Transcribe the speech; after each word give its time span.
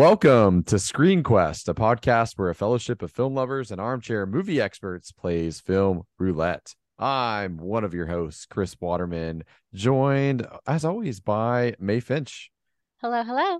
Welcome 0.00 0.62
to 0.62 0.78
Screen 0.78 1.22
Quest, 1.22 1.68
a 1.68 1.74
podcast 1.74 2.38
where 2.38 2.48
a 2.48 2.54
fellowship 2.54 3.02
of 3.02 3.10
film 3.10 3.34
lovers 3.34 3.70
and 3.70 3.78
armchair 3.78 4.24
movie 4.24 4.58
experts 4.58 5.12
plays 5.12 5.60
film 5.60 6.04
roulette. 6.18 6.74
I'm 6.98 7.58
one 7.58 7.84
of 7.84 7.92
your 7.92 8.06
hosts, 8.06 8.46
Chris 8.46 8.74
Waterman, 8.80 9.44
joined 9.74 10.46
as 10.66 10.86
always 10.86 11.20
by 11.20 11.74
May 11.78 12.00
Finch. 12.00 12.50
Hello, 13.02 13.22
hello. 13.22 13.58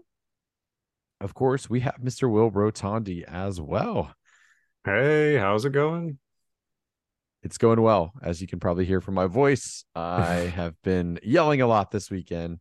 Of 1.21 1.35
course, 1.35 1.69
we 1.69 1.81
have 1.81 1.99
Mr. 2.03 2.31
Will 2.31 2.51
Rotondi 2.51 3.23
as 3.25 3.61
well. 3.61 4.15
Hey, 4.87 5.37
how's 5.37 5.67
it 5.67 5.73
going? 5.73 6.19
It's 7.43 7.59
going 7.59 7.83
well, 7.83 8.15
as 8.23 8.41
you 8.41 8.47
can 8.47 8.61
probably 8.61 8.87
hear 8.87 9.03
from 9.03 9.13
my 9.13 9.27
voice. 9.27 9.85
I 9.95 10.51
have 10.55 10.75
been 10.83 11.19
yelling 11.23 11.61
a 11.61 11.67
lot 11.67 11.91
this 11.91 12.11
weekend 12.11 12.61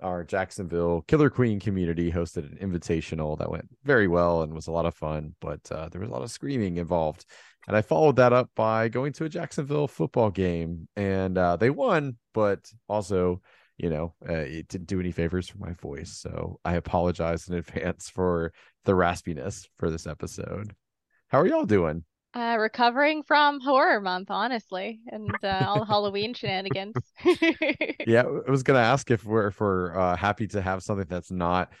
our 0.00 0.24
Jacksonville 0.24 1.02
Killer 1.02 1.30
Queen 1.30 1.60
community 1.60 2.10
hosted 2.10 2.50
an 2.50 2.58
invitational 2.60 3.38
that 3.38 3.50
went 3.50 3.68
very 3.84 4.08
well 4.08 4.42
and 4.42 4.54
was 4.54 4.66
a 4.66 4.72
lot 4.72 4.86
of 4.86 4.94
fun, 4.94 5.34
but 5.40 5.60
uh, 5.70 5.88
there 5.88 6.00
was 6.00 6.10
a 6.10 6.12
lot 6.12 6.22
of 6.22 6.30
screaming 6.30 6.76
involved. 6.76 7.24
And 7.66 7.76
I 7.76 7.82
followed 7.82 8.16
that 8.16 8.32
up 8.32 8.50
by 8.56 8.88
going 8.88 9.12
to 9.14 9.24
a 9.24 9.28
Jacksonville 9.28 9.88
football 9.88 10.30
game, 10.30 10.88
and 10.96 11.36
uh, 11.36 11.56
they 11.56 11.70
won, 11.70 12.16
but 12.32 12.60
also, 12.88 13.42
you 13.76 13.90
know, 13.90 14.14
uh, 14.26 14.32
it 14.32 14.68
didn't 14.68 14.86
do 14.86 15.00
any 15.00 15.12
favors 15.12 15.48
for 15.48 15.58
my 15.58 15.72
voice. 15.74 16.16
So 16.16 16.60
I 16.64 16.74
apologize 16.74 17.48
in 17.48 17.54
advance 17.54 18.08
for 18.08 18.52
the 18.84 18.92
raspiness 18.92 19.66
for 19.78 19.90
this 19.90 20.06
episode. 20.06 20.74
How 21.28 21.40
are 21.40 21.46
y'all 21.46 21.66
doing? 21.66 22.04
Uh, 22.38 22.56
recovering 22.56 23.24
from 23.24 23.60
horror 23.60 24.00
month, 24.00 24.30
honestly, 24.30 25.00
and 25.08 25.28
uh, 25.42 25.64
all 25.66 25.84
Halloween 25.84 26.34
shenanigans. 26.34 26.94
yeah, 28.06 28.22
I 28.22 28.48
was 28.48 28.62
gonna 28.62 28.78
ask 28.78 29.10
if 29.10 29.24
we're 29.24 29.48
if 29.48 29.58
we're 29.58 29.98
uh, 29.98 30.14
happy 30.14 30.46
to 30.48 30.62
have 30.62 30.84
something 30.84 31.08
that's 31.08 31.32
not 31.32 31.72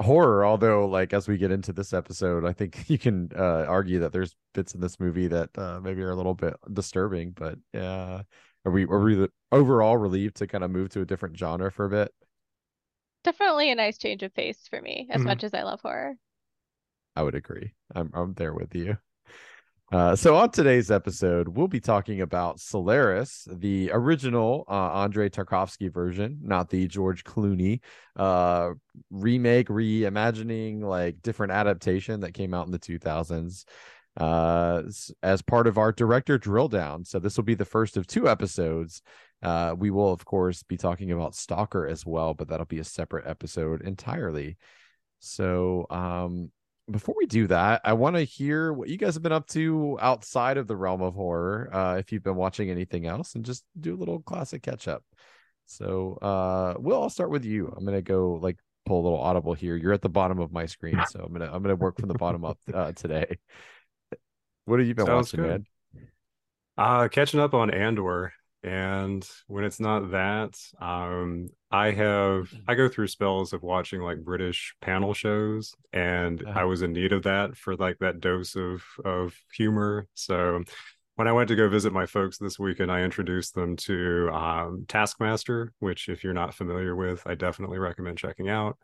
horror. 0.00 0.44
Although, 0.44 0.86
like 0.86 1.12
as 1.12 1.26
we 1.26 1.36
get 1.36 1.50
into 1.50 1.72
this 1.72 1.92
episode, 1.92 2.44
I 2.44 2.52
think 2.52 2.84
you 2.88 2.96
can 2.96 3.30
uh, 3.36 3.64
argue 3.66 3.98
that 4.00 4.12
there's 4.12 4.36
bits 4.52 4.72
in 4.72 4.80
this 4.80 5.00
movie 5.00 5.26
that 5.26 5.50
uh, 5.58 5.80
maybe 5.82 6.00
are 6.02 6.12
a 6.12 6.16
little 6.16 6.34
bit 6.34 6.54
disturbing. 6.72 7.32
But 7.32 7.58
yeah, 7.72 8.22
are 8.64 8.70
we 8.70 8.84
are 8.84 9.00
we 9.00 9.26
overall 9.50 9.96
relieved 9.96 10.36
to 10.36 10.46
kind 10.46 10.62
of 10.62 10.70
move 10.70 10.90
to 10.90 11.00
a 11.00 11.06
different 11.06 11.36
genre 11.36 11.72
for 11.72 11.86
a 11.86 11.90
bit? 11.90 12.14
Definitely 13.24 13.72
a 13.72 13.74
nice 13.74 13.98
change 13.98 14.22
of 14.22 14.32
pace 14.32 14.68
for 14.70 14.80
me, 14.80 15.08
as 15.10 15.18
mm-hmm. 15.18 15.26
much 15.26 15.42
as 15.42 15.54
I 15.54 15.64
love 15.64 15.80
horror. 15.80 16.14
I 17.16 17.24
would 17.24 17.34
agree. 17.34 17.74
I'm 17.96 18.12
I'm 18.14 18.34
there 18.34 18.54
with 18.54 18.76
you. 18.76 18.96
Uh, 19.94 20.16
so 20.16 20.34
on 20.34 20.50
today's 20.50 20.90
episode, 20.90 21.46
we'll 21.46 21.68
be 21.68 21.78
talking 21.78 22.20
about 22.20 22.58
Solaris, 22.58 23.46
the 23.48 23.92
original 23.92 24.64
uh, 24.66 25.04
Andrei 25.04 25.28
Tarkovsky 25.28 25.88
version, 25.88 26.40
not 26.42 26.68
the 26.68 26.88
George 26.88 27.22
Clooney 27.22 27.78
uh, 28.16 28.70
remake, 29.12 29.68
reimagining, 29.68 30.82
like 30.82 31.22
different 31.22 31.52
adaptation 31.52 32.18
that 32.22 32.34
came 32.34 32.54
out 32.54 32.66
in 32.66 32.72
the 32.72 32.78
2000s 32.80 33.66
uh, 34.16 34.82
as 35.22 35.42
part 35.42 35.68
of 35.68 35.78
our 35.78 35.92
director 35.92 36.38
drill 36.38 36.66
down. 36.66 37.04
So 37.04 37.20
this 37.20 37.36
will 37.36 37.44
be 37.44 37.54
the 37.54 37.64
first 37.64 37.96
of 37.96 38.08
two 38.08 38.28
episodes. 38.28 39.00
Uh, 39.44 39.76
we 39.78 39.92
will, 39.92 40.12
of 40.12 40.24
course, 40.24 40.64
be 40.64 40.76
talking 40.76 41.12
about 41.12 41.36
Stalker 41.36 41.86
as 41.86 42.04
well, 42.04 42.34
but 42.34 42.48
that'll 42.48 42.66
be 42.66 42.80
a 42.80 42.84
separate 42.84 43.28
episode 43.28 43.80
entirely. 43.82 44.56
So, 45.20 45.86
um, 45.88 46.50
before 46.90 47.14
we 47.18 47.26
do 47.26 47.46
that, 47.46 47.80
I 47.84 47.94
want 47.94 48.16
to 48.16 48.22
hear 48.22 48.72
what 48.72 48.88
you 48.88 48.98
guys 48.98 49.14
have 49.14 49.22
been 49.22 49.32
up 49.32 49.46
to 49.48 49.98
outside 50.00 50.58
of 50.58 50.66
the 50.66 50.76
realm 50.76 51.02
of 51.02 51.14
horror. 51.14 51.70
Uh, 51.72 51.96
if 51.96 52.12
you've 52.12 52.22
been 52.22 52.36
watching 52.36 52.70
anything 52.70 53.06
else, 53.06 53.34
and 53.34 53.44
just 53.44 53.64
do 53.78 53.94
a 53.94 53.96
little 53.96 54.20
classic 54.20 54.62
catch 54.62 54.86
up. 54.86 55.02
So, 55.66 56.18
uh, 56.20 56.74
Will, 56.78 57.02
I'll 57.02 57.10
start 57.10 57.30
with 57.30 57.44
you. 57.44 57.72
I'm 57.74 57.84
gonna 57.84 58.02
go 58.02 58.34
like 58.34 58.58
pull 58.84 59.00
a 59.00 59.04
little 59.04 59.20
audible 59.20 59.54
here. 59.54 59.76
You're 59.76 59.94
at 59.94 60.02
the 60.02 60.10
bottom 60.10 60.38
of 60.38 60.52
my 60.52 60.66
screen, 60.66 61.00
so 61.08 61.20
I'm 61.20 61.32
gonna 61.32 61.50
I'm 61.50 61.62
gonna 61.62 61.76
work 61.76 61.98
from 61.98 62.08
the 62.08 62.14
bottom 62.14 62.44
up 62.44 62.58
uh, 62.74 62.92
today. 62.92 63.38
What 64.66 64.78
have 64.78 64.88
you 64.88 64.94
been 64.94 65.06
Sounds 65.06 65.32
watching, 65.32 65.40
good. 65.40 65.66
man? 65.94 66.08
Uh, 66.76 67.08
catching 67.08 67.40
up 67.40 67.54
on 67.54 67.70
Andor 67.70 68.32
and 68.64 69.28
when 69.46 69.62
it's 69.62 69.78
not 69.78 70.10
that 70.10 70.58
um 70.80 71.46
i 71.70 71.90
have 71.90 72.50
i 72.66 72.74
go 72.74 72.88
through 72.88 73.06
spells 73.06 73.52
of 73.52 73.62
watching 73.62 74.00
like 74.00 74.24
british 74.24 74.74
panel 74.80 75.12
shows 75.12 75.74
and 75.92 76.42
uh-huh. 76.44 76.60
i 76.60 76.64
was 76.64 76.80
in 76.80 76.92
need 76.92 77.12
of 77.12 77.24
that 77.24 77.54
for 77.56 77.76
like 77.76 77.98
that 77.98 78.20
dose 78.20 78.56
of 78.56 78.82
of 79.04 79.34
humor 79.52 80.06
so 80.14 80.62
when 81.16 81.28
i 81.28 81.32
went 81.32 81.48
to 81.48 81.56
go 81.56 81.68
visit 81.68 81.92
my 81.92 82.06
folks 82.06 82.38
this 82.38 82.58
weekend 82.58 82.90
i 82.90 83.02
introduced 83.02 83.54
them 83.54 83.76
to 83.76 84.30
um, 84.32 84.86
taskmaster 84.88 85.70
which 85.80 86.08
if 86.08 86.24
you're 86.24 86.32
not 86.32 86.54
familiar 86.54 86.96
with 86.96 87.22
i 87.26 87.34
definitely 87.34 87.78
recommend 87.78 88.16
checking 88.16 88.48
out 88.48 88.78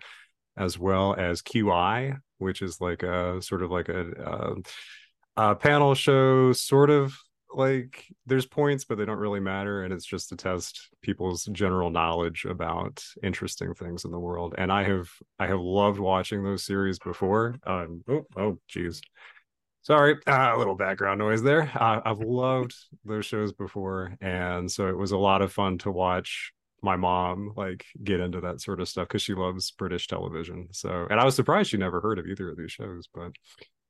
as 0.59 0.79
well 0.79 1.15
as 1.15 1.41
qi 1.41 2.15
which 2.37 2.61
is 2.61 2.83
like 2.83 3.03
a 3.03 3.41
sort 3.41 3.63
of 3.63 3.71
like 3.71 3.89
a, 3.89 4.11
a, 5.37 5.43
a 5.53 5.55
panel 5.55 5.95
show 5.95 6.53
sort 6.53 6.91
of 6.91 7.19
like 7.55 8.05
there's 8.27 8.47
points 8.47 8.84
but 8.84 8.99
they 8.99 9.05
don't 9.05 9.19
really 9.19 9.41
matter 9.41 9.83
and 9.83 9.93
it's 9.93 10.05
just 10.05 10.28
to 10.28 10.37
test 10.37 10.88
people's 11.03 11.44
general 11.47 11.91
knowledge 11.91 12.44
about 12.44 13.03
interesting 13.22 13.75
things 13.75 14.05
in 14.05 14.11
the 14.11 14.19
world. 14.19 14.55
And 14.59 14.71
i 14.72 14.84
have 14.84 15.09
i 15.38 15.47
have 15.47 15.60
loved 15.60 15.99
watching 15.99 16.43
those 16.43 16.65
series 16.65 16.99
before. 16.99 17.56
Um 17.66 18.03
oh 18.09 18.27
oh 18.37 18.59
geez. 18.69 19.00
Sorry 19.83 20.16
uh, 20.27 20.53
a 20.55 20.59
little 20.59 20.75
background 20.75 21.19
noise 21.19 21.43
there. 21.43 21.71
Uh, 21.75 22.00
i've 22.05 22.21
loved 22.21 22.75
those 23.05 23.27
shows 23.27 23.53
before 23.53 24.15
and 24.21 24.71
so 24.71 24.89
it 24.89 24.97
was 24.97 25.12
a 25.12 25.19
lot 25.19 25.43
of 25.43 25.53
fun 25.53 25.78
to 25.78 25.91
watch 25.91 26.53
my 26.83 26.97
mom 26.97 27.53
like 27.56 27.84
get 28.03 28.21
into 28.21 28.41
that 28.41 28.60
sort 28.60 28.81
of 28.81 28.89
stuff 28.89 29.09
because 29.09 29.22
she 29.22 29.34
loves 29.34 29.71
british 29.72 30.06
television. 30.06 30.69
So 30.72 31.06
and 31.10 31.21
i 31.21 31.25
was 31.25 31.34
surprised 31.34 31.71
she 31.71 31.77
never 31.77 32.00
heard 32.00 32.19
of 32.19 32.27
either 32.27 32.50
of 32.50 32.56
these 32.56 32.72
shows 32.72 33.09
but 33.12 33.33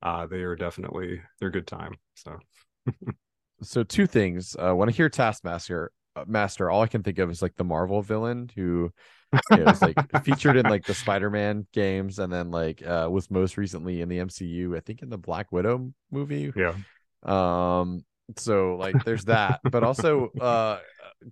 uh 0.03 0.26
they 0.26 0.38
are 0.43 0.56
definitely 0.56 1.20
they're 1.38 1.50
good 1.50 1.66
time 1.66 1.94
so 2.15 2.38
so 3.62 3.82
two 3.82 4.06
things. 4.06 4.56
Uh, 4.59 4.75
when 4.75 4.88
I 4.88 4.93
hear 4.93 5.09
Taskmaster, 5.09 5.93
uh, 6.16 6.25
Master, 6.26 6.71
all 6.71 6.82
I 6.82 6.87
can 6.87 7.03
think 7.03 7.19
of 7.19 7.31
is 7.31 7.43
like 7.43 7.56
the 7.56 7.65
Marvel 7.65 8.03
villain 8.03 8.50
who 8.54 8.93
is 9.53 9.82
like 9.82 9.97
featured 10.25 10.56
in 10.56 10.66
like 10.66 10.84
the 10.84 10.94
Spider-Man 10.94 11.66
games, 11.72 12.19
and 12.19 12.32
then 12.32 12.50
like 12.50 12.84
uh, 12.84 13.09
was 13.10 13.31
most 13.31 13.56
recently 13.56 14.00
in 14.00 14.09
the 14.09 14.19
MCU. 14.19 14.76
I 14.76 14.81
think 14.81 15.03
in 15.03 15.10
the 15.10 15.19
Black 15.19 15.53
Widow 15.53 15.93
movie. 16.10 16.53
Yeah. 16.56 16.75
Um. 17.22 18.04
So 18.37 18.76
like, 18.76 19.04
there's 19.04 19.25
that, 19.25 19.60
but 19.65 19.82
also 19.82 20.28
uh, 20.41 20.78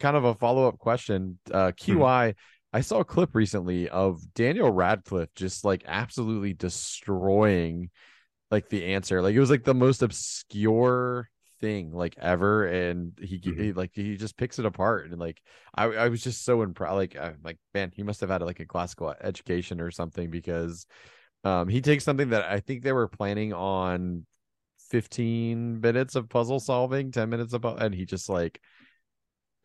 kind 0.01 0.17
of 0.17 0.25
a 0.25 0.35
follow-up 0.35 0.79
question. 0.79 1.39
Uh, 1.51 1.73
QI. 1.73 1.97
Mm-hmm. 1.97 2.39
I 2.71 2.83
saw 2.83 3.01
a 3.01 3.05
clip 3.05 3.35
recently 3.35 3.89
of 3.89 4.21
Daniel 4.35 4.71
Radcliffe 4.71 5.35
just 5.35 5.65
like 5.65 5.85
absolutely 5.87 6.53
destroying 6.53 7.89
like 8.51 8.69
the 8.69 8.93
answer. 8.93 9.23
Like 9.23 9.35
it 9.35 9.41
was 9.41 9.51
like 9.51 9.65
the 9.65 9.75
most 9.75 10.03
obscure 10.03 11.31
thing 11.61 11.93
like 11.93 12.15
ever 12.19 12.67
and 12.67 13.19
he, 13.21 13.39
mm-hmm. 13.39 13.63
he, 13.63 13.73
like 13.73 13.91
he 13.95 14.17
just 14.17 14.37
picks 14.37 14.59
it 14.59 14.67
apart 14.67 15.11
and 15.11 15.19
like 15.19 15.43
i 15.75 15.85
i 15.85 16.09
was 16.09 16.23
just 16.23 16.45
so 16.45 16.63
impressed 16.63 16.95
like 16.95 17.17
I'm 17.17 17.39
like 17.43 17.59
man 17.75 17.93
he 17.95 18.03
must 18.03 18.21
have 18.21 18.31
had 18.31 18.43
like 18.43 18.61
a 18.61 18.67
classical 18.67 19.15
education 19.21 19.81
or 19.81 19.91
something 19.91 20.31
because 20.31 20.87
um 21.45 21.69
he 21.69 21.81
takes 21.81 22.05
something 22.05 22.31
that 22.31 22.45
i 22.45 22.61
think 22.61 22.83
they 22.83 22.93
were 22.93 23.09
planning 23.09 23.53
on 23.53 24.25
15 24.91 25.81
minutes 25.81 26.15
of 26.15 26.29
puzzle 26.29 26.61
solving 26.61 27.11
10 27.11 27.29
minutes 27.29 27.53
of 27.53 27.65
and 27.65 27.95
he 27.95 28.05
just 28.05 28.29
like 28.29 28.61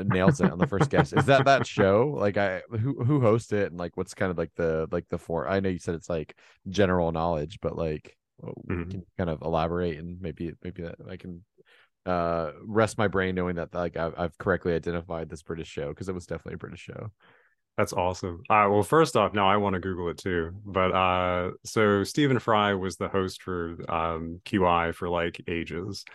nails 0.03 0.41
it 0.41 0.51
on 0.51 0.57
the 0.57 0.67
first 0.67 0.89
guess 0.89 1.13
is 1.13 1.25
that 1.25 1.45
that 1.45 1.67
show 1.67 2.15
like 2.17 2.35
i 2.37 2.61
who 2.71 3.03
who 3.03 3.21
hosts 3.21 3.51
it 3.51 3.69
and 3.69 3.79
like 3.79 3.95
what's 3.95 4.13
kind 4.13 4.31
of 4.31 4.37
like 4.37 4.51
the 4.55 4.87
like 4.91 5.07
the 5.09 5.17
for 5.17 5.47
i 5.47 5.59
know 5.59 5.69
you 5.69 5.79
said 5.79 5.95
it's 5.95 6.09
like 6.09 6.35
general 6.67 7.11
knowledge 7.11 7.59
but 7.61 7.77
like 7.77 8.17
mm-hmm. 8.43 8.89
can 8.89 9.05
kind 9.17 9.29
of 9.29 9.41
elaborate 9.41 9.99
and 9.99 10.19
maybe 10.19 10.51
maybe 10.63 10.81
that 10.81 10.95
i 11.09 11.15
can 11.15 11.43
uh 12.05 12.51
rest 12.65 12.97
my 12.97 13.07
brain 13.07 13.35
knowing 13.35 13.55
that 13.55 13.73
like 13.73 13.97
I've, 13.97 14.13
I've 14.17 14.37
correctly 14.37 14.73
identified 14.73 15.29
this 15.29 15.41
British 15.41 15.69
show 15.69 15.89
because 15.89 16.09
it 16.09 16.15
was 16.15 16.25
definitely 16.25 16.55
a 16.55 16.57
British 16.57 16.81
show. 16.81 17.11
That's 17.77 17.93
awesome. 17.93 18.43
Uh, 18.49 18.67
well, 18.69 18.83
first 18.83 19.15
off, 19.17 19.33
now 19.33 19.47
I 19.49 19.57
want 19.57 19.73
to 19.73 19.79
Google 19.79 20.09
it 20.09 20.17
too. 20.19 20.51
But 20.63 20.93
uh, 20.93 21.51
so 21.65 22.03
Stephen 22.03 22.37
Fry 22.37 22.75
was 22.75 22.97
the 22.97 23.07
host 23.07 23.41
for 23.41 23.77
um, 23.89 24.41
QI 24.45 24.93
for 24.93 25.09
like 25.09 25.41
ages, 25.47 26.05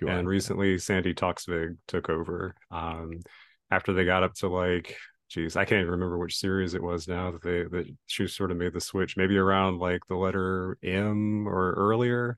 QI, 0.00 0.10
and 0.10 0.28
recently 0.28 0.78
Sandi 0.78 1.14
Toksvig 1.14 1.76
took 1.88 2.08
over 2.08 2.54
um, 2.70 3.20
after 3.70 3.92
they 3.92 4.04
got 4.04 4.22
up 4.22 4.34
to 4.34 4.48
like, 4.48 4.96
geez, 5.28 5.56
I 5.56 5.64
can't 5.64 5.80
even 5.80 5.90
remember 5.90 6.18
which 6.18 6.36
series 6.36 6.74
it 6.74 6.82
was 6.82 7.08
now 7.08 7.32
that 7.32 7.42
they 7.42 7.64
that 7.64 7.86
she 8.06 8.28
sort 8.28 8.52
of 8.52 8.56
made 8.56 8.72
the 8.72 8.80
switch, 8.80 9.16
maybe 9.16 9.36
around 9.36 9.80
like 9.80 10.02
the 10.08 10.16
letter 10.16 10.78
M 10.84 11.48
or 11.48 11.72
earlier 11.72 12.36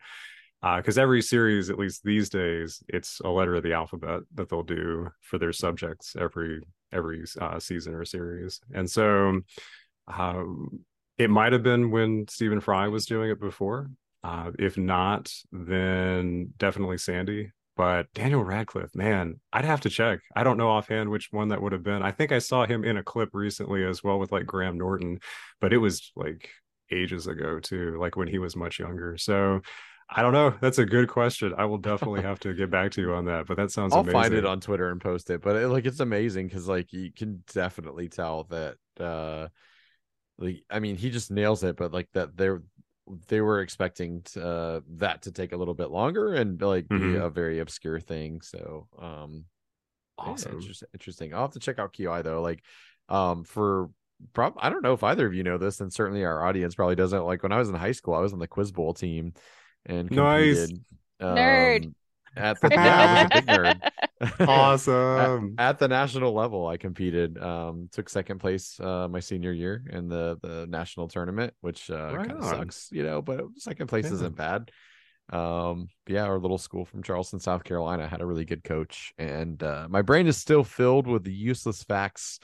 because 0.62 0.98
uh, 0.98 1.02
every 1.02 1.22
series, 1.22 1.70
at 1.70 1.78
least 1.78 2.02
these 2.04 2.28
days, 2.28 2.82
it's 2.88 3.20
a 3.24 3.28
letter 3.28 3.54
of 3.54 3.62
the 3.62 3.72
alphabet 3.72 4.20
that 4.34 4.48
they'll 4.48 4.62
do 4.62 5.08
for 5.20 5.38
their 5.38 5.52
subjects 5.52 6.14
every 6.18 6.60
every 6.92 7.24
uh, 7.40 7.58
season 7.58 7.94
or 7.94 8.04
series, 8.04 8.60
and 8.74 8.90
so 8.90 9.40
um, 10.08 10.80
it 11.18 11.30
might 11.30 11.52
have 11.52 11.62
been 11.62 11.90
when 11.90 12.26
Stephen 12.28 12.60
Fry 12.60 12.88
was 12.88 13.06
doing 13.06 13.30
it 13.30 13.40
before. 13.40 13.90
Uh, 14.22 14.50
if 14.58 14.76
not, 14.76 15.32
then 15.50 16.52
definitely 16.58 16.98
Sandi. 16.98 17.52
But 17.76 18.12
Daniel 18.12 18.44
Radcliffe, 18.44 18.94
man, 18.94 19.40
I'd 19.54 19.64
have 19.64 19.80
to 19.82 19.90
check. 19.90 20.20
I 20.36 20.42
don't 20.42 20.58
know 20.58 20.68
offhand 20.68 21.08
which 21.08 21.28
one 21.30 21.48
that 21.48 21.62
would 21.62 21.72
have 21.72 21.82
been. 21.82 22.02
I 22.02 22.10
think 22.10 22.30
I 22.30 22.38
saw 22.38 22.66
him 22.66 22.84
in 22.84 22.98
a 22.98 23.02
clip 23.02 23.30
recently 23.32 23.84
as 23.84 24.04
well 24.04 24.18
with 24.18 24.32
like 24.32 24.44
Graham 24.44 24.76
Norton, 24.76 25.20
but 25.62 25.72
it 25.72 25.78
was 25.78 26.12
like 26.14 26.50
ages 26.92 27.26
ago 27.26 27.58
too, 27.58 27.96
like 27.98 28.16
when 28.16 28.28
he 28.28 28.38
was 28.38 28.54
much 28.54 28.78
younger. 28.78 29.16
So 29.16 29.62
I 30.12 30.22
don't 30.22 30.32
know. 30.32 30.54
That's 30.60 30.78
a 30.78 30.84
good 30.84 31.08
question. 31.08 31.54
I 31.56 31.64
will 31.66 31.78
definitely 31.78 32.22
have 32.22 32.40
to 32.40 32.52
get 32.52 32.70
back 32.70 32.90
to 32.92 33.00
you 33.00 33.14
on 33.14 33.26
that. 33.26 33.46
But 33.46 33.56
that 33.58 33.70
sounds. 33.70 33.94
I'll 33.94 34.00
amazing. 34.00 34.20
find 34.20 34.34
it 34.34 34.44
on 34.44 34.60
Twitter 34.60 34.90
and 34.90 35.00
post 35.00 35.30
it. 35.30 35.40
But 35.40 35.56
it, 35.56 35.68
like, 35.68 35.86
it's 35.86 36.00
amazing 36.00 36.48
because 36.48 36.66
like 36.68 36.92
you 36.92 37.12
can 37.12 37.42
definitely 37.52 38.08
tell 38.08 38.44
that. 38.44 38.76
uh 38.98 39.48
like 40.38 40.64
I 40.70 40.80
mean, 40.80 40.96
he 40.96 41.10
just 41.10 41.30
nails 41.30 41.62
it. 41.62 41.76
But 41.76 41.92
like 41.92 42.08
that, 42.14 42.36
they're 42.36 42.62
they 43.28 43.40
were 43.40 43.60
expecting 43.60 44.22
to, 44.22 44.46
uh, 44.46 44.80
that 44.98 45.22
to 45.22 45.32
take 45.32 45.52
a 45.52 45.56
little 45.56 45.74
bit 45.74 45.90
longer 45.90 46.34
and 46.34 46.60
like 46.60 46.88
be 46.88 46.96
Mhm. 46.96 47.24
a 47.24 47.30
very 47.30 47.58
obscure 47.58 48.00
thing. 48.00 48.40
So 48.40 48.88
um, 48.98 49.44
yeah, 50.18 50.32
Awesome. 50.32 50.52
interesting, 50.52 50.88
interesting. 50.92 51.34
I'll 51.34 51.42
have 51.42 51.52
to 51.52 51.60
check 51.60 51.78
out 51.78 51.92
QI 51.92 52.22
though. 52.22 52.42
Like, 52.42 52.62
um, 53.08 53.44
for 53.44 53.90
prob 54.32 54.54
I 54.58 54.70
don't 54.70 54.82
know 54.82 54.92
if 54.92 55.02
either 55.02 55.26
of 55.26 55.34
you 55.34 55.42
know 55.42 55.58
this, 55.58 55.80
and 55.80 55.92
certainly 55.92 56.24
our 56.24 56.44
audience 56.44 56.74
probably 56.74 56.96
doesn't. 56.96 57.24
Like 57.24 57.42
when 57.42 57.52
I 57.52 57.58
was 57.58 57.68
in 57.68 57.74
high 57.74 57.92
school, 57.92 58.14
I 58.14 58.20
was 58.20 58.32
on 58.32 58.38
the 58.38 58.46
quiz 58.48 58.70
bowl 58.72 58.94
team 58.94 59.34
and 59.86 60.10
Nice. 60.10 60.68
competed. 60.68 60.84
Nerd. 61.22 61.84
um, 61.84 61.94
At 62.36 62.60
the 62.60 62.68
yeah, 62.70 63.02
I 63.02 63.12
was 63.12 63.22
a 63.22 63.28
big 63.28 63.46
nerd. 63.46 63.80
Awesome. 64.46 65.54
At, 65.58 65.70
at 65.70 65.78
the 65.78 65.88
national 65.88 66.32
level, 66.34 66.66
I 66.66 66.76
competed. 66.76 67.38
Um, 67.38 67.88
took 67.90 68.08
second 68.08 68.38
place 68.38 68.78
uh 68.78 69.08
my 69.08 69.20
senior 69.20 69.52
year 69.52 69.82
in 69.90 70.08
the 70.08 70.38
the 70.42 70.66
national 70.68 71.08
tournament, 71.08 71.54
which 71.62 71.90
uh 71.90 72.12
Right 72.16 72.28
kind 72.28 72.38
of 72.38 72.44
sucks, 72.44 72.88
you 72.92 73.02
know, 73.02 73.22
but 73.22 73.44
second 73.56 73.86
place 73.86 74.04
Yeah. 74.06 74.12
isn't 74.12 74.36
bad. 74.36 74.70
Um, 75.32 75.88
yeah, 76.08 76.24
our 76.24 76.38
little 76.38 76.58
school 76.58 76.84
from 76.84 77.02
Charleston, 77.02 77.38
South 77.40 77.64
Carolina 77.64 78.08
had 78.08 78.20
a 78.20 78.26
really 78.26 78.44
good 78.44 78.64
coach, 78.64 79.12
and 79.16 79.62
uh 79.62 79.86
my 79.88 80.02
brain 80.02 80.26
is 80.26 80.36
still 80.36 80.64
filled 80.64 81.06
with 81.06 81.24
the 81.24 81.32
useless 81.32 81.82
facts. 81.82 82.40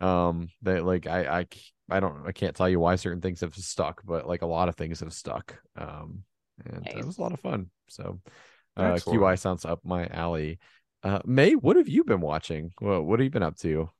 Um, 0.00 0.48
that 0.62 0.84
like 0.84 1.06
I 1.06 1.40
I 1.40 1.46
c- 1.52 1.72
I 1.90 2.00
don't 2.00 2.26
I 2.26 2.32
can't 2.32 2.54
tell 2.54 2.68
you 2.68 2.78
why 2.78 2.96
certain 2.96 3.20
things 3.22 3.40
have 3.40 3.54
stuck, 3.56 4.02
but 4.04 4.28
like 4.28 4.42
a 4.42 4.46
lot 4.46 4.68
of 4.68 4.76
things 4.76 5.00
have 5.00 5.12
stuck. 5.12 5.58
Um, 5.76 6.22
and 6.64 6.86
uh, 6.86 6.98
it 6.98 7.04
was 7.04 7.18
a 7.18 7.20
lot 7.20 7.32
of 7.32 7.40
fun. 7.40 7.70
So, 7.88 8.20
uh, 8.76 8.82
Excellent. 8.94 9.20
QI 9.20 9.38
sounds 9.38 9.64
up 9.64 9.80
my 9.84 10.06
alley. 10.08 10.58
Uh, 11.02 11.20
May, 11.24 11.54
what 11.54 11.76
have 11.76 11.88
you 11.88 12.04
been 12.04 12.20
watching? 12.20 12.72
Well, 12.80 13.02
what 13.02 13.20
have 13.20 13.24
you 13.24 13.30
been 13.30 13.42
up 13.42 13.56
to? 13.58 13.90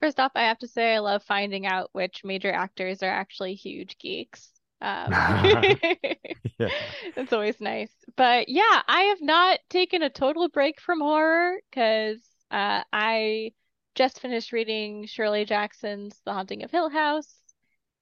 First 0.00 0.20
off, 0.20 0.32
I 0.34 0.42
have 0.42 0.58
to 0.58 0.68
say 0.68 0.94
I 0.94 1.00
love 1.00 1.24
finding 1.24 1.66
out 1.66 1.90
which 1.92 2.22
major 2.24 2.52
actors 2.52 3.02
are 3.02 3.10
actually 3.10 3.54
huge 3.54 3.98
geeks. 3.98 4.50
Um, 4.80 5.12
Yeah. 6.58 6.70
it's 7.16 7.32
always 7.32 7.60
nice. 7.60 7.92
But 8.16 8.48
yeah, 8.48 8.82
I 8.88 9.02
have 9.02 9.20
not 9.20 9.60
taken 9.70 10.02
a 10.02 10.10
total 10.10 10.48
break 10.48 10.80
from 10.80 11.00
horror 11.00 11.56
because 11.70 12.18
uh, 12.50 12.82
I 12.92 13.52
just 13.94 14.20
finished 14.20 14.52
reading 14.52 15.06
Shirley 15.06 15.44
Jackson's 15.44 16.20
The 16.24 16.32
Haunting 16.32 16.64
of 16.64 16.70
Hill 16.70 16.90
House. 16.90 17.32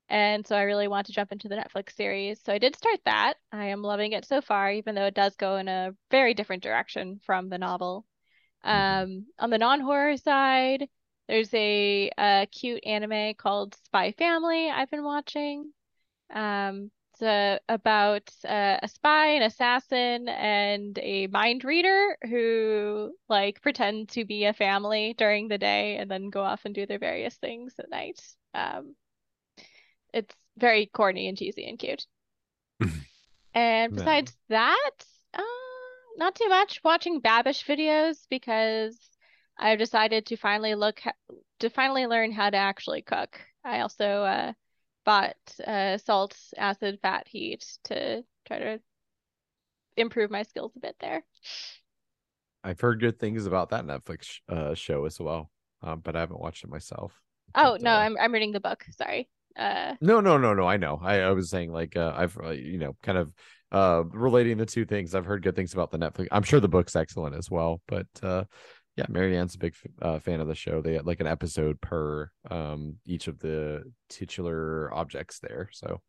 And 0.09 0.47
so 0.47 0.57
I 0.57 0.63
really 0.63 0.89
want 0.89 1.07
to 1.07 1.13
jump 1.13 1.33
into 1.33 1.49
the 1.49 1.57
Netflix 1.57 1.93
series. 1.95 2.41
So 2.45 2.53
I 2.53 2.59
did 2.59 2.77
start 2.77 3.01
that. 3.07 3.35
I 3.53 3.67
am 3.67 3.83
loving 3.83 4.13
it 4.13 4.25
so 4.25 4.41
far, 4.41 4.71
even 4.71 4.95
though 4.95 5.07
it 5.07 5.15
does 5.15 5.35
go 5.37 5.57
in 5.57 5.69
a 5.69 5.95
very 6.11 6.35
different 6.35 6.63
direction 6.63 7.21
from 7.25 7.49
the 7.49 7.59
novel. 7.59 8.07
Um, 8.63 9.27
on 9.39 9.51
the 9.51 9.59
non-horror 9.59 10.17
side, 10.17 10.89
there's 11.29 11.53
a, 11.55 12.11
uh 12.17 12.47
cute 12.53 12.87
anime 12.87 13.35
called 13.35 13.75
Spy 13.85 14.13
Family 14.13 14.71
I've 14.71 14.91
been 14.91 15.05
watching. 15.05 15.73
Um, 16.33 16.91
it's 17.19 17.63
about 17.69 18.31
uh, 18.47 18.79
a 18.83 18.89
spy, 18.89 19.29
an 19.29 19.43
assassin, 19.43 20.29
and 20.29 20.99
a 20.99 21.27
mind 21.29 21.65
reader 21.65 22.17
who 22.29 23.13
like 23.29 23.63
pretend 23.63 24.11
to 24.11 24.25
be 24.25 24.45
a 24.45 24.53
family 24.53 25.15
during 25.17 25.49
the 25.49 25.59
day 25.59 25.97
and 25.97 26.11
then 26.11 26.29
go 26.31 26.43
off 26.43 26.65
and 26.65 26.75
do 26.75 26.87
their 26.87 26.99
various 26.99 27.35
things 27.37 27.75
at 27.79 27.91
night. 27.91 28.21
Um, 28.53 28.95
it's 30.13 30.35
very 30.57 30.87
corny 30.87 31.29
and 31.29 31.37
cheesy 31.39 31.69
and 31.69 31.79
cute. 31.79 32.07
And 33.55 33.93
No. 33.93 33.95
besides 33.95 34.37
that, 34.49 34.91
uh, 35.35 35.43
not 36.17 36.35
too 36.35 36.49
much. 36.49 36.83
Watching 36.85 37.21
Babish 37.21 37.65
videos 37.65 38.27
because 38.29 38.99
I've 39.59 39.79
decided 39.79 40.27
to 40.27 40.37
finally 40.37 40.75
look 40.75 41.01
to 41.61 41.71
finally 41.71 42.07
learn 42.07 42.33
how 42.33 42.51
to 42.51 42.57
actually 42.57 43.03
cook. 43.03 43.41
I 43.65 43.81
also 43.81 44.23
uh, 44.23 44.53
bought 45.05 45.37
uh, 45.67 45.99
salt, 45.99 46.37
acid, 46.57 46.99
fat, 47.03 47.27
heat 47.29 47.65
to 47.85 48.25
try 48.47 48.59
to 48.59 48.81
improve 49.97 50.31
my 50.31 50.43
skills 50.43 50.73
a 50.77 50.81
bit 50.81 50.97
there. 51.01 51.25
I've 52.65 52.81
heard 52.81 53.01
good 53.01 53.19
things 53.19 53.47
about 53.47 53.71
that 53.71 53.85
Netflix 53.87 54.41
uh, 54.49 54.75
show 54.75 55.05
as 55.05 55.21
well, 55.21 55.51
um, 55.83 56.01
but 56.01 56.17
I 56.17 56.21
haven't 56.21 56.41
watched 56.41 56.65
it 56.65 56.71
myself. 56.71 57.21
Oh 57.57 57.77
But, 57.81 57.81
no, 57.81 57.91
uh, 57.91 57.97
I'm 57.97 58.17
I'm 58.19 58.33
reading 58.33 58.53
the 58.53 58.61
book. 58.61 58.85
Sorry. 58.97 59.29
Uh, 59.59 59.95
No, 60.01 60.21
no, 60.21 60.37
no, 60.39 60.55
no. 60.55 60.67
I 60.67 60.77
know. 60.77 61.01
I, 61.03 61.21
I 61.21 61.31
was 61.31 61.51
saying 61.51 61.73
like 61.73 61.97
uh, 61.97 62.13
I've 62.17 62.37
uh, 62.39 62.51
you 62.51 62.79
know 62.79 62.97
kind 63.03 63.19
of 63.19 63.33
uh 63.73 64.05
relating 64.13 64.59
the 64.59 64.67
two 64.67 64.85
things. 64.85 65.15
I've 65.15 65.25
heard 65.25 65.43
good 65.43 65.57
things 65.57 65.73
about 65.73 65.91
the 65.91 65.99
Netflix. 65.99 66.29
I'm 66.31 66.43
sure 66.45 66.61
the 66.61 66.69
book's 66.69 66.95
excellent 66.97 67.35
as 67.35 67.51
well. 67.51 67.81
But 67.89 68.07
uh 68.23 68.45
yeah, 68.97 69.07
Marianne's 69.09 69.55
a 69.57 69.59
big 69.59 69.75
f- 69.75 69.91
uh, 70.01 70.19
fan 70.21 70.41
of 70.41 70.49
the 70.49 70.55
show. 70.55 70.81
They 70.81 70.95
had 70.95 71.07
like 71.07 71.21
an 71.21 71.27
episode 71.27 71.81
per 71.81 72.31
um 72.51 72.97
each 73.05 73.29
of 73.29 73.39
the 73.41 73.83
titular 74.09 74.93
objects 74.95 75.39
there. 75.41 75.69
So 75.73 76.01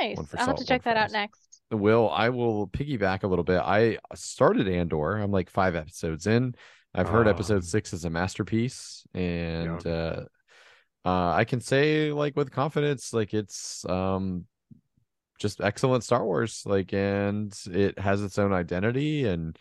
nice. 0.00 0.18
I'll 0.38 0.46
have 0.46 0.56
to 0.56 0.64
check 0.64 0.82
for 0.82 0.90
that 0.90 0.96
out 0.96 1.10
next. 1.12 1.62
Will 1.72 2.08
I 2.10 2.28
will 2.30 2.68
piggyback 2.68 3.22
a 3.24 3.26
little 3.26 3.44
bit. 3.44 3.60
I 3.60 3.98
started 4.14 4.68
Andor. 4.68 5.16
I'm 5.16 5.30
like 5.32 5.50
five 5.50 5.74
episodes 5.74 6.26
in. 6.26 6.54
I've 6.94 7.08
heard 7.08 7.26
Ah. 7.28 7.30
episode 7.30 7.64
six 7.64 7.92
is 7.92 8.04
a 8.04 8.10
masterpiece, 8.10 9.04
and 9.14 9.86
uh, 9.86 10.22
uh, 11.04 11.32
I 11.32 11.44
can 11.44 11.60
say 11.60 12.12
like 12.12 12.36
with 12.36 12.50
confidence, 12.50 13.12
like 13.12 13.34
it's 13.34 13.84
um 13.88 14.46
just 15.38 15.60
excellent 15.60 16.04
Star 16.04 16.24
Wars. 16.24 16.62
Like, 16.66 16.92
and 16.92 17.52
it 17.66 17.98
has 17.98 18.22
its 18.22 18.38
own 18.38 18.52
identity, 18.52 19.26
and 19.26 19.58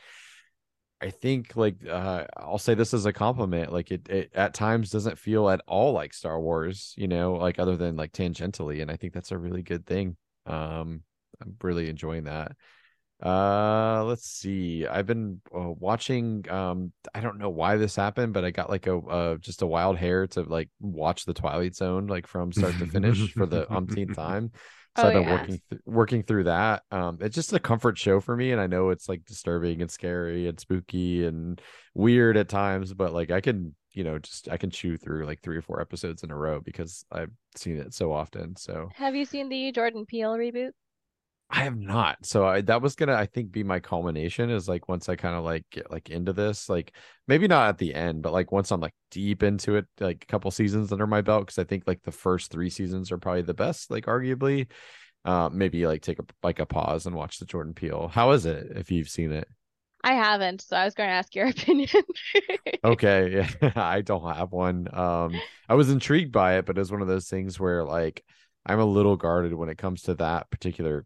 I 1.02 1.10
think 1.10 1.56
like 1.56 1.88
uh, 1.88 2.26
I'll 2.36 2.58
say 2.58 2.74
this 2.76 2.94
as 2.94 3.06
a 3.06 3.14
compliment. 3.14 3.72
Like 3.72 3.92
it, 3.92 4.10
it 4.10 4.32
at 4.36 4.54
times 4.54 4.92
doesn't 4.92 5.18
feel 5.18 5.50
at 5.50 5.62
all 5.68 5.94
like 5.94 6.14
Star 6.14 6.40
Wars. 6.40 6.94
You 6.98 7.08
know, 7.08 7.34
like 7.34 7.58
other 7.58 7.78
than 7.78 7.96
like 7.96 8.12
tangentially, 8.12 8.82
and 8.82 8.92
I 8.92 8.98
think 8.98 9.14
that's 9.14 9.32
a 9.32 9.38
really 9.38 9.64
good 9.64 9.86
thing. 9.86 10.18
Um, 10.46 11.04
I'm 11.42 11.56
really 11.64 11.90
enjoying 11.90 12.26
that. 12.26 12.52
Uh, 13.24 14.04
let's 14.06 14.26
see. 14.30 14.88
I've 14.88 15.06
been 15.06 15.42
uh, 15.54 15.72
watching. 15.78 16.50
Um, 16.50 16.94
I 17.14 17.20
don't 17.20 17.38
know 17.38 17.50
why 17.50 17.76
this 17.76 17.96
happened, 17.96 18.34
but 18.34 18.46
I 18.46 18.52
got 18.52 18.70
like 18.70 18.88
a 18.88 18.98
uh, 18.98 19.36
just 19.38 19.62
a 19.62 19.68
wild 19.68 19.98
hair 19.98 20.26
to 20.28 20.44
like 20.44 20.70
watch 20.80 21.26
the 21.26 21.34
Twilight 21.34 21.76
Zone 21.76 22.08
like 22.08 22.28
from 22.28 22.54
start 22.54 22.78
to 22.78 22.88
finish 22.88 23.34
for 23.34 23.46
the 23.46 23.70
umpteenth 23.74 24.14
time. 24.16 24.52
So 24.96 25.06
Oh, 25.06 25.10
I've 25.10 25.14
been 25.14 25.26
yeah. 25.26 25.28
working 25.28 25.62
th- 25.70 25.82
working 25.86 26.24
through 26.24 26.46
that. 26.46 26.84
Um, 26.92 27.18
it's 27.22 27.36
just 27.36 27.52
a 27.54 27.60
comfort 27.60 27.98
show 27.98 28.22
for 28.22 28.36
me, 28.38 28.52
and 28.52 28.62
I 28.62 28.68
know 28.68 28.90
it's 28.90 29.10
like 29.10 29.26
disturbing 29.26 29.82
and 29.82 29.92
scary 29.92 30.48
and 30.48 30.58
spooky 30.60 31.26
and 31.26 31.62
weird 31.94 32.38
at 32.38 32.48
times, 32.50 32.94
but 32.94 33.14
like 33.14 33.32
I 33.32 33.42
can, 33.42 33.76
you 33.92 34.04
know, 34.06 34.20
just 34.20 34.48
I 34.50 34.56
can 34.58 34.70
chew 34.70 34.98
through 34.98 35.26
like 35.26 35.42
three 35.42 35.58
or 35.58 35.62
four 35.62 35.82
episodes 35.82 36.24
in 36.24 36.32
a 36.32 36.36
row 36.36 36.62
because 36.62 37.06
I've 37.12 37.32
seen 37.56 37.78
it 37.78 37.94
so 37.94 38.14
often. 38.14 38.56
So 38.56 38.96
Have 38.96 39.16
you 39.16 39.26
seen 39.26 39.50
the 39.50 39.72
Jordan 39.72 40.06
Peele 40.06 40.34
reboot? 40.38 40.74
I 41.52 41.64
have 41.64 41.78
not. 41.78 42.26
So 42.26 42.46
I, 42.46 42.62
that 42.62 42.82
was 42.82 42.96
gonna, 42.96 43.16
I 43.16 43.26
think, 43.26 43.52
be 43.52 43.64
my 43.64 43.80
culmination. 43.80 44.50
Is 44.52 44.70
like 44.70 44.88
once 44.88 45.10
I 45.10 45.16
kind 45.16 45.36
of 45.36 45.44
like 45.44 45.66
get 45.72 45.90
like 45.90 46.10
into 46.10 46.32
this, 46.32 46.70
like 46.70 46.94
maybe 47.28 47.48
not 47.48 47.70
at 47.70 47.78
the 47.80 47.96
end, 47.96 48.22
but 48.22 48.34
like 48.34 48.52
once 48.52 48.72
I'm 48.72 48.82
like 48.82 48.94
deep 49.10 49.42
into 49.42 49.76
it, 49.76 49.86
like 50.00 50.24
a 50.24 50.28
couple 50.28 50.52
seasons 50.52 50.92
under 50.92 51.08
my 51.08 51.22
belt, 51.22 51.48
because 51.48 51.58
I 51.58 51.64
think 51.64 51.84
like 51.88 52.04
the 52.04 52.12
first 52.12 52.52
three 52.52 52.70
seasons 52.70 53.12
are 53.12 53.18
probably 53.18 53.42
the 53.42 53.54
best, 53.54 53.90
like 53.92 54.06
arguably. 54.06 54.68
Uh, 55.26 55.50
maybe 55.52 55.86
like 55.86 56.02
take 56.02 56.18
a 56.20 56.24
like 56.44 56.60
a 56.60 56.66
pause 56.66 57.06
and 57.06 57.16
watch 57.16 57.40
the 57.40 57.46
Jordan 57.46 57.74
Peele. 57.74 58.08
How 58.08 58.32
is 58.32 58.46
it 58.46 58.72
if 58.78 58.90
you've 58.90 59.10
seen 59.10 59.32
it? 59.32 59.48
I 60.04 60.14
haven't, 60.14 60.62
so 60.62 60.78
I 60.78 60.86
was 60.86 60.94
going 60.94 61.10
to 61.10 61.14
ask 61.14 61.36
your 61.36 61.48
opinion. 61.50 62.04
Okay, 62.84 63.46
yeah, 63.62 63.72
I 63.76 64.02
don't 64.02 64.34
have 64.34 64.52
one. 64.52 64.88
Um, 64.94 65.34
I 65.68 65.76
was 65.76 65.90
intrigued 65.90 66.32
by 66.32 66.58
it, 66.58 66.66
but 66.66 66.78
it's 66.78 66.92
one 66.92 67.02
of 67.02 67.08
those 67.08 67.28
things 67.28 67.60
where 67.60 67.84
like 67.84 68.24
I'm 68.66 68.80
a 68.80 68.86
little 68.86 69.18
guarded 69.18 69.54
when 69.54 69.70
it 69.70 69.78
comes 69.78 70.04
to 70.04 70.16
that 70.16 70.50
particular 70.50 71.06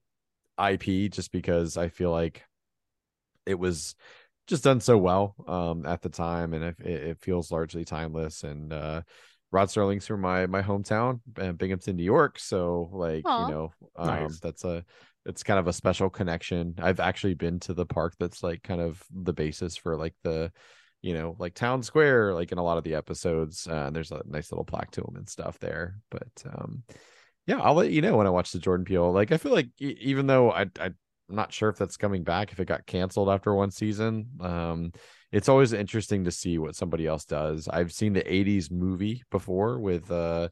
IP, 0.57 1.11
just 1.11 1.31
because 1.31 1.77
I 1.77 1.89
feel 1.89 2.11
like 2.11 2.43
it 3.45 3.55
was 3.55 3.95
just 4.47 4.63
done 4.63 4.81
so 4.81 4.97
well 4.97 5.35
um 5.47 5.85
at 5.85 6.01
the 6.01 6.09
time, 6.09 6.53
and 6.53 6.63
it, 6.63 6.75
it 6.79 7.03
it 7.09 7.17
feels 7.21 7.51
largely 7.51 7.85
timeless. 7.85 8.43
And 8.43 8.73
uh, 8.73 9.01
Rod 9.51 9.69
Serling's 9.69 10.07
from 10.07 10.21
my 10.21 10.45
my 10.47 10.61
hometown, 10.61 11.21
uh, 11.39 11.51
Binghamton, 11.53 11.95
New 11.95 12.03
York, 12.03 12.39
so 12.39 12.89
like 12.91 13.23
Aw. 13.25 13.47
you 13.47 13.53
know, 13.53 13.73
um, 13.95 14.07
Nice. 14.07 14.39
that's 14.39 14.63
a 14.65 14.83
it's 15.25 15.43
kind 15.43 15.59
of 15.59 15.67
a 15.67 15.73
special 15.73 16.09
connection. 16.09 16.75
I've 16.79 16.99
actually 16.99 17.35
been 17.35 17.59
to 17.61 17.73
the 17.73 17.85
park 17.85 18.13
that's 18.19 18.43
like 18.43 18.61
kind 18.63 18.81
of 18.81 19.01
the 19.11 19.33
basis 19.33 19.77
for 19.77 19.95
like 19.95 20.15
the 20.23 20.51
you 21.03 21.13
know, 21.13 21.35
like 21.37 21.53
town 21.53 21.83
square, 21.83 22.33
like 22.33 22.53
in 22.53 22.57
a 22.57 22.63
lot 22.63 22.77
of 22.77 22.85
the 22.85 22.95
episodes. 22.95 23.67
Uh, 23.67 23.87
and 23.87 23.95
there's 23.95 24.11
a 24.11 24.21
nice 24.25 24.51
little 24.51 24.63
plaque 24.63 24.89
to 24.91 25.01
him 25.01 25.17
and 25.17 25.27
stuff 25.29 25.59
there. 25.59 25.97
But 26.09 26.31
um, 26.45 26.83
yeah, 27.45 27.59
I'll 27.59 27.73
let 27.73 27.91
you 27.91 28.01
know 28.01 28.17
when 28.17 28.27
I 28.27 28.31
watch 28.31 28.51
the 28.51 28.59
Jordan 28.59 28.85
Peele. 28.85 29.11
Like, 29.11 29.31
I 29.31 29.37
feel 29.37 29.51
like 29.51 29.69
e- 29.79 29.97
even 30.01 30.27
though 30.27 30.51
I, 30.51 30.61
I 30.79 30.91
I'm 31.29 31.35
not 31.35 31.53
sure 31.53 31.69
if 31.69 31.77
that's 31.77 31.97
coming 31.97 32.23
back, 32.23 32.51
if 32.51 32.59
it 32.59 32.65
got 32.65 32.85
canceled 32.85 33.29
after 33.29 33.53
one 33.53 33.71
season, 33.71 34.27
um, 34.41 34.91
it's 35.31 35.49
always 35.49 35.73
interesting 35.73 36.25
to 36.25 36.31
see 36.31 36.57
what 36.57 36.75
somebody 36.75 37.07
else 37.07 37.25
does. 37.25 37.67
I've 37.67 37.91
seen 37.93 38.13
the 38.13 38.21
'80s 38.21 38.69
movie 38.71 39.23
before 39.31 39.79
with 39.79 40.11
uh, 40.11 40.49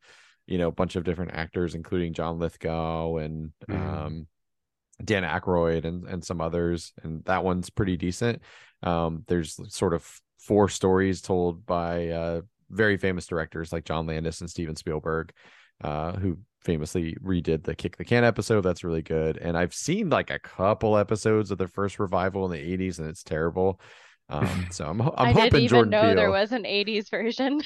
you 0.47 0.57
know 0.57 0.69
a 0.69 0.71
bunch 0.73 0.95
of 0.95 1.03
different 1.03 1.33
actors, 1.33 1.75
including 1.75 2.13
John 2.13 2.39
Lithgow 2.39 3.17
and 3.17 3.51
Mhm. 3.69 3.75
um, 4.05 4.27
Dan 5.03 5.23
Aykroyd 5.23 5.85
and 5.85 6.05
and 6.07 6.23
some 6.23 6.41
others, 6.41 6.93
and 7.03 7.23
that 7.25 7.43
one's 7.43 7.69
pretty 7.69 7.97
decent. 7.97 8.41
Um, 8.83 9.23
there's 9.27 9.59
sort 9.73 9.93
of 9.93 10.07
four 10.39 10.69
stories 10.69 11.21
told 11.21 11.65
by 11.65 12.09
uh, 12.09 12.41
very 12.69 12.97
famous 12.97 13.27
directors 13.27 13.71
like 13.71 13.85
John 13.85 14.07
Landis 14.07 14.41
and 14.41 14.49
Steven 14.49 14.75
Spielberg, 14.75 15.31
uh, 15.83 16.13
who 16.13 16.39
famously 16.61 17.15
redid 17.23 17.63
the 17.63 17.75
Kick 17.75 17.97
the 17.97 18.05
Can 18.05 18.23
episode. 18.23 18.61
That's 18.61 18.83
really 18.83 19.01
good. 19.01 19.37
And 19.37 19.57
I've 19.57 19.73
seen 19.73 20.09
like 20.09 20.29
a 20.29 20.39
couple 20.39 20.97
episodes 20.97 21.51
of 21.51 21.57
the 21.57 21.67
first 21.67 21.99
revival 21.99 22.45
in 22.45 22.51
the 22.51 22.77
80s, 22.77 22.99
and 22.99 23.07
it's 23.07 23.23
terrible. 23.23 23.79
Um, 24.29 24.67
so 24.71 24.85
I'm 24.85 25.01
I'm 25.01 25.11
I 25.17 25.31
hoping 25.33 25.43
didn't 25.51 25.69
even 25.69 25.69
Jordan 25.69 25.89
know 25.89 26.01
Peele. 26.01 26.15
there 26.15 26.31
was 26.31 26.51
an 26.51 26.63
80s 26.63 27.09
version. 27.09 27.61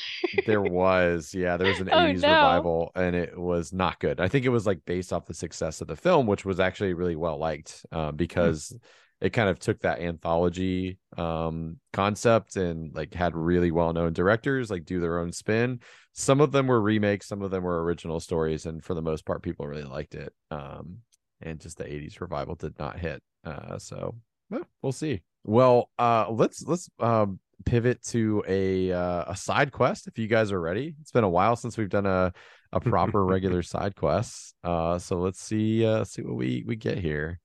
There 0.45 0.61
was, 0.61 1.33
yeah, 1.33 1.57
there 1.57 1.67
was 1.67 1.79
an 1.79 1.89
Oh, 1.91 1.97
80s 1.97 2.21
no. 2.21 2.29
revival 2.33 2.91
and 2.95 3.15
it 3.15 3.37
was 3.37 3.71
not 3.73 3.99
good. 3.99 4.19
I 4.19 4.27
think 4.27 4.45
it 4.45 4.49
was 4.49 4.65
like 4.65 4.85
based 4.85 5.13
off 5.13 5.25
the 5.25 5.33
success 5.33 5.81
of 5.81 5.87
the 5.87 5.95
film, 5.95 6.25
which 6.27 6.45
was 6.45 6.59
actually 6.59 6.93
really 6.93 7.15
well 7.15 7.37
liked 7.37 7.85
uh, 7.91 8.11
because 8.11 8.73
it 9.21 9.31
kind 9.31 9.49
of 9.49 9.59
took 9.59 9.79
that 9.81 10.01
anthology 10.01 10.97
um, 11.17 11.79
concept 11.93 12.57
and 12.57 12.93
like 12.93 13.13
had 13.13 13.35
really 13.35 13.71
well 13.71 13.93
known 13.93 14.13
directors 14.13 14.69
like 14.69 14.85
do 14.85 14.99
their 14.99 15.19
own 15.19 15.31
spin. 15.31 15.79
Some 16.13 16.41
of 16.41 16.51
them 16.51 16.67
were 16.67 16.81
remakes, 16.81 17.27
some 17.27 17.41
of 17.41 17.51
them 17.51 17.63
were 17.63 17.83
original 17.83 18.19
stories, 18.19 18.65
and 18.65 18.83
for 18.83 18.93
the 18.93 19.01
most 19.01 19.25
part, 19.25 19.43
people 19.43 19.67
really 19.67 19.83
liked 19.83 20.15
it. 20.15 20.33
Um, 20.51 20.99
and 21.41 21.59
just 21.59 21.77
the 21.77 21.83
80s 21.83 22.21
revival 22.21 22.55
did 22.55 22.77
not 22.79 22.99
hit. 22.99 23.21
Uh, 23.43 23.77
so 23.77 24.15
well, 24.49 24.65
we'll 24.81 24.91
see. 24.91 25.21
Well, 25.43 25.89
uh, 25.99 26.29
let's 26.29 26.63
let's 26.63 26.89
um, 26.99 27.39
pivot 27.65 28.03
to 28.03 28.43
a 28.47 28.91
uh, 28.91 29.25
a 29.27 29.35
side 29.35 29.71
quest 29.71 30.07
if 30.07 30.17
you 30.17 30.27
guys 30.27 30.51
are 30.51 30.59
ready. 30.59 30.95
It's 31.01 31.11
been 31.11 31.23
a 31.23 31.29
while 31.29 31.55
since 31.55 31.77
we've 31.77 31.89
done 31.89 32.05
a 32.05 32.33
a 32.71 32.79
proper 32.79 33.23
regular 33.25 33.61
side 33.63 33.95
quest. 33.95 34.55
Uh, 34.63 34.99
so 34.99 35.19
let's 35.19 35.41
see 35.41 35.85
uh, 35.85 36.03
see 36.03 36.21
what 36.21 36.35
we 36.35 36.63
we 36.65 36.75
get 36.75 36.97
here. 36.97 37.39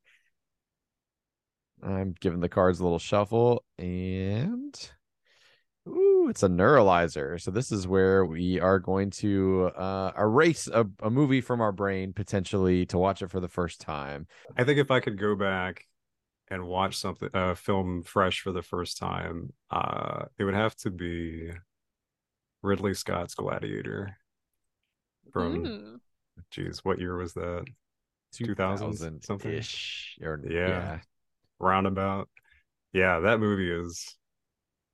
I'm 1.83 2.15
giving 2.21 2.41
the 2.41 2.49
cards 2.49 2.81
a 2.81 2.83
little 2.83 2.99
shuffle 2.99 3.65
and 3.79 4.91
ooh, 5.89 6.29
it's 6.29 6.43
a 6.43 6.49
neuralizer. 6.49 7.41
So 7.41 7.51
this 7.51 7.73
is 7.73 7.89
where 7.89 8.25
we 8.25 8.61
are 8.61 8.79
going 8.79 9.11
to 9.11 9.71
uh, 9.77 10.13
erase 10.19 10.69
a, 10.69 10.87
a 11.03 11.11
movie 11.11 11.41
from 11.41 11.61
our 11.61 11.73
brain 11.73 12.13
potentially 12.13 12.87
to 12.87 12.99
watch 12.99 13.23
it 13.23 13.31
for 13.31 13.41
the 13.41 13.49
first 13.49 13.81
time. 13.81 14.27
I 14.57 14.65
think 14.65 14.79
if 14.79 14.91
I 14.91 15.01
could 15.01 15.19
go 15.19 15.35
back 15.35 15.87
and 16.49 16.67
watch 16.67 16.97
something 16.97 17.31
a 17.33 17.55
film 17.55 18.03
fresh 18.03 18.41
for 18.41 18.53
the 18.53 18.63
first 18.63 18.99
time, 18.99 19.53
uh, 19.71 20.25
it 20.39 20.45
would 20.45 20.55
have 20.55 20.77
to 20.77 20.91
be 20.91 21.51
Ridley 22.63 22.95
Scott's 22.95 23.35
Gladiator. 23.35 24.17
From 25.33 25.65
Mm. 25.65 26.01
geez, 26.51 26.85
what 26.85 26.99
year 26.99 27.17
was 27.17 27.35
that? 27.35 27.67
2000 28.33 29.23
something? 29.23 29.53
ish 29.53 30.19
or 30.23 30.41
Yeah. 30.45 30.69
yeah. 30.69 31.01
Roundabout. 31.61 32.29
Yeah, 32.93 33.21
that 33.21 33.41
movie 33.41 33.71
is 33.71 34.17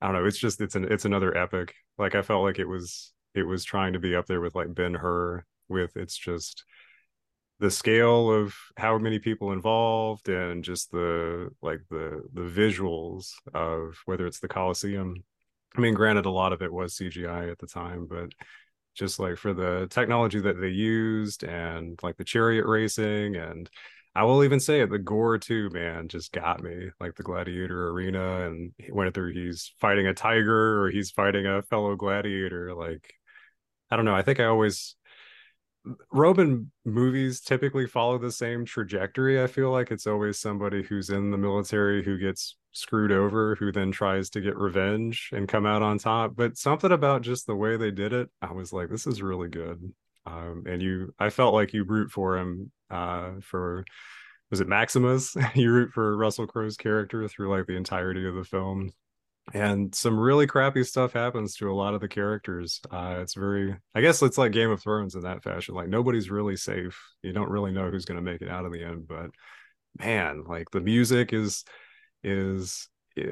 I 0.01 0.07
don't 0.07 0.17
know, 0.17 0.27
it's 0.27 0.39
just 0.39 0.61
it's 0.61 0.75
an 0.75 0.87
it's 0.91 1.05
another 1.05 1.37
epic. 1.37 1.75
Like 1.99 2.15
I 2.15 2.23
felt 2.23 2.45
like 2.45 2.59
it 2.59 2.69
was 2.69 3.13
it 3.35 3.45
was 3.45 3.65
trying 3.65 3.95
to 3.95 3.99
be 3.99 4.15
up 4.15 4.27
there 4.27 4.41
with 4.41 4.55
like 4.55 4.75
Ben 4.75 4.95
Hur 4.95 5.45
with 5.69 5.97
it's 5.97 6.17
just 6.17 6.65
the 7.59 7.71
scale 7.71 8.31
of 8.31 8.55
how 8.77 8.99
many 8.99 9.19
people 9.19 9.53
involved 9.53 10.29
and 10.29 10.63
just 10.63 10.91
the 10.91 11.49
like 11.63 11.81
the 11.91 12.23
the 12.35 12.43
visuals 12.43 13.33
of 13.55 13.97
whether 14.05 14.27
it's 14.27 14.41
the 14.41 14.49
Coliseum. 14.49 15.25
I 15.77 15.81
mean, 15.81 15.95
granted, 15.95 16.27
a 16.27 16.31
lot 16.31 16.53
of 16.53 16.63
it 16.63 16.73
was 16.73 16.97
CGI 16.97 17.51
at 17.51 17.59
the 17.59 17.67
time, 17.67 18.07
but 18.09 18.31
just 18.95 19.19
like 19.19 19.37
for 19.37 19.53
the 19.55 19.87
technology 19.91 20.41
that 20.41 20.61
they 20.61 20.69
used 20.69 21.45
and 21.45 21.99
like 22.03 22.17
the 22.17 22.25
chariot 22.25 22.67
racing 22.67 23.37
and 23.37 23.69
I 24.17 24.25
will 24.25 24.45
even 24.45 24.61
say 24.61 24.81
it, 24.81 24.91
the 24.91 24.99
gore 24.99 25.37
too, 25.39 25.69
man, 25.73 26.09
just 26.09 26.33
got 26.33 26.63
me. 26.63 26.89
Like 26.99 27.15
the 27.17 27.23
gladiator 27.23 27.91
arena 27.91 28.47
and 28.47 28.73
whether 28.89 29.29
he's 29.29 29.75
fighting 29.79 30.07
a 30.07 30.15
tiger 30.15 30.83
or 30.83 30.91
he's 30.91 31.11
fighting 31.11 31.47
a 31.47 31.61
fellow 31.63 31.95
gladiator, 31.97 32.75
like 32.75 33.13
I 33.91 33.97
don't 33.97 34.07
know. 34.07 34.15
I 34.15 34.23
think 34.23 34.41
I 34.41 34.47
always 34.47 34.97
Roman 36.13 36.73
movies 36.85 37.41
typically 37.43 37.87
follow 37.87 38.19
the 38.19 38.33
same 38.33 38.65
trajectory. 38.65 39.43
I 39.43 39.47
feel 39.47 39.71
like 39.71 39.91
it's 39.91 40.07
always 40.07 40.39
somebody 40.39 40.83
who's 40.83 41.11
in 41.11 41.31
the 41.31 41.39
military 41.39 42.03
who 42.03 42.19
gets 42.19 42.57
screwed 42.73 43.13
over, 43.13 43.55
who 43.57 43.71
then 43.71 43.93
tries 43.93 44.31
to 44.31 44.41
get 44.41 44.57
revenge 44.57 45.31
and 45.33 45.47
come 45.47 45.67
out 45.67 45.83
on 45.83 45.99
top. 45.99 46.35
But 46.35 46.57
something 46.57 46.91
about 46.91 47.23
just 47.23 47.47
the 47.47 47.55
way 47.55 47.77
they 47.77 47.91
did 47.91 48.13
it, 48.13 48.31
I 48.43 48.53
was 48.53 48.73
like, 48.73 48.89
this 48.89 49.07
is 49.07 49.23
really 49.23 49.49
good. 49.49 49.93
Um, 50.25 50.65
and 50.67 50.83
you, 50.83 51.15
I 51.19 51.31
felt 51.31 51.55
like 51.55 51.73
you 51.73 51.85
root 51.85 52.11
for 52.11 52.37
him 52.37 52.73
uh, 52.91 53.33
for 53.43 53.85
was 54.51 54.61
it 54.61 54.69
Maximus? 54.69 55.37
you 55.55 55.71
root 55.73 55.91
for 55.93 56.17
Russell 56.17 56.47
Crowe's 56.47 56.77
character 56.77 57.27
through 57.29 57.51
like 57.51 57.67
the 57.67 57.77
entirety 57.77 58.27
of 58.27 58.35
the 58.35 58.45
film 58.45 58.93
and 59.55 59.95
some 59.95 60.19
really 60.19 60.47
crappy 60.47 60.83
stuff 60.83 61.13
happens 61.13 61.57
to 61.57 61.71
a 61.71 61.75
lot 61.75 61.95
of 61.95 62.01
the 62.01 62.09
characters. 62.09 62.81
Uh, 62.91 63.19
it's 63.21 63.35
very, 63.35 63.77
I 63.95 64.01
guess 64.01 64.21
it's 64.23 64.39
like 64.39 64.53
Game 64.53 64.71
of 64.71 64.83
Thrones 64.83 65.15
in 65.15 65.23
that 65.23 65.45
fashion. 65.45 65.75
Like 65.75 65.89
nobody's 65.89 66.31
really 66.31 66.57
safe. 66.57 67.01
You 67.23 67.33
don't 67.33 67.51
really 67.51 67.71
know 67.71 67.91
who's 67.91 68.05
going 68.05 68.17
to 68.17 68.31
make 68.31 68.43
it 68.43 68.49
out 68.49 68.65
in 68.65 68.73
the 68.73 68.83
end. 68.83 69.07
But 69.07 69.31
man, 69.99 70.45
like 70.49 70.71
the 70.73 70.81
music 70.81 71.33
is 71.33 71.65
is 72.25 72.89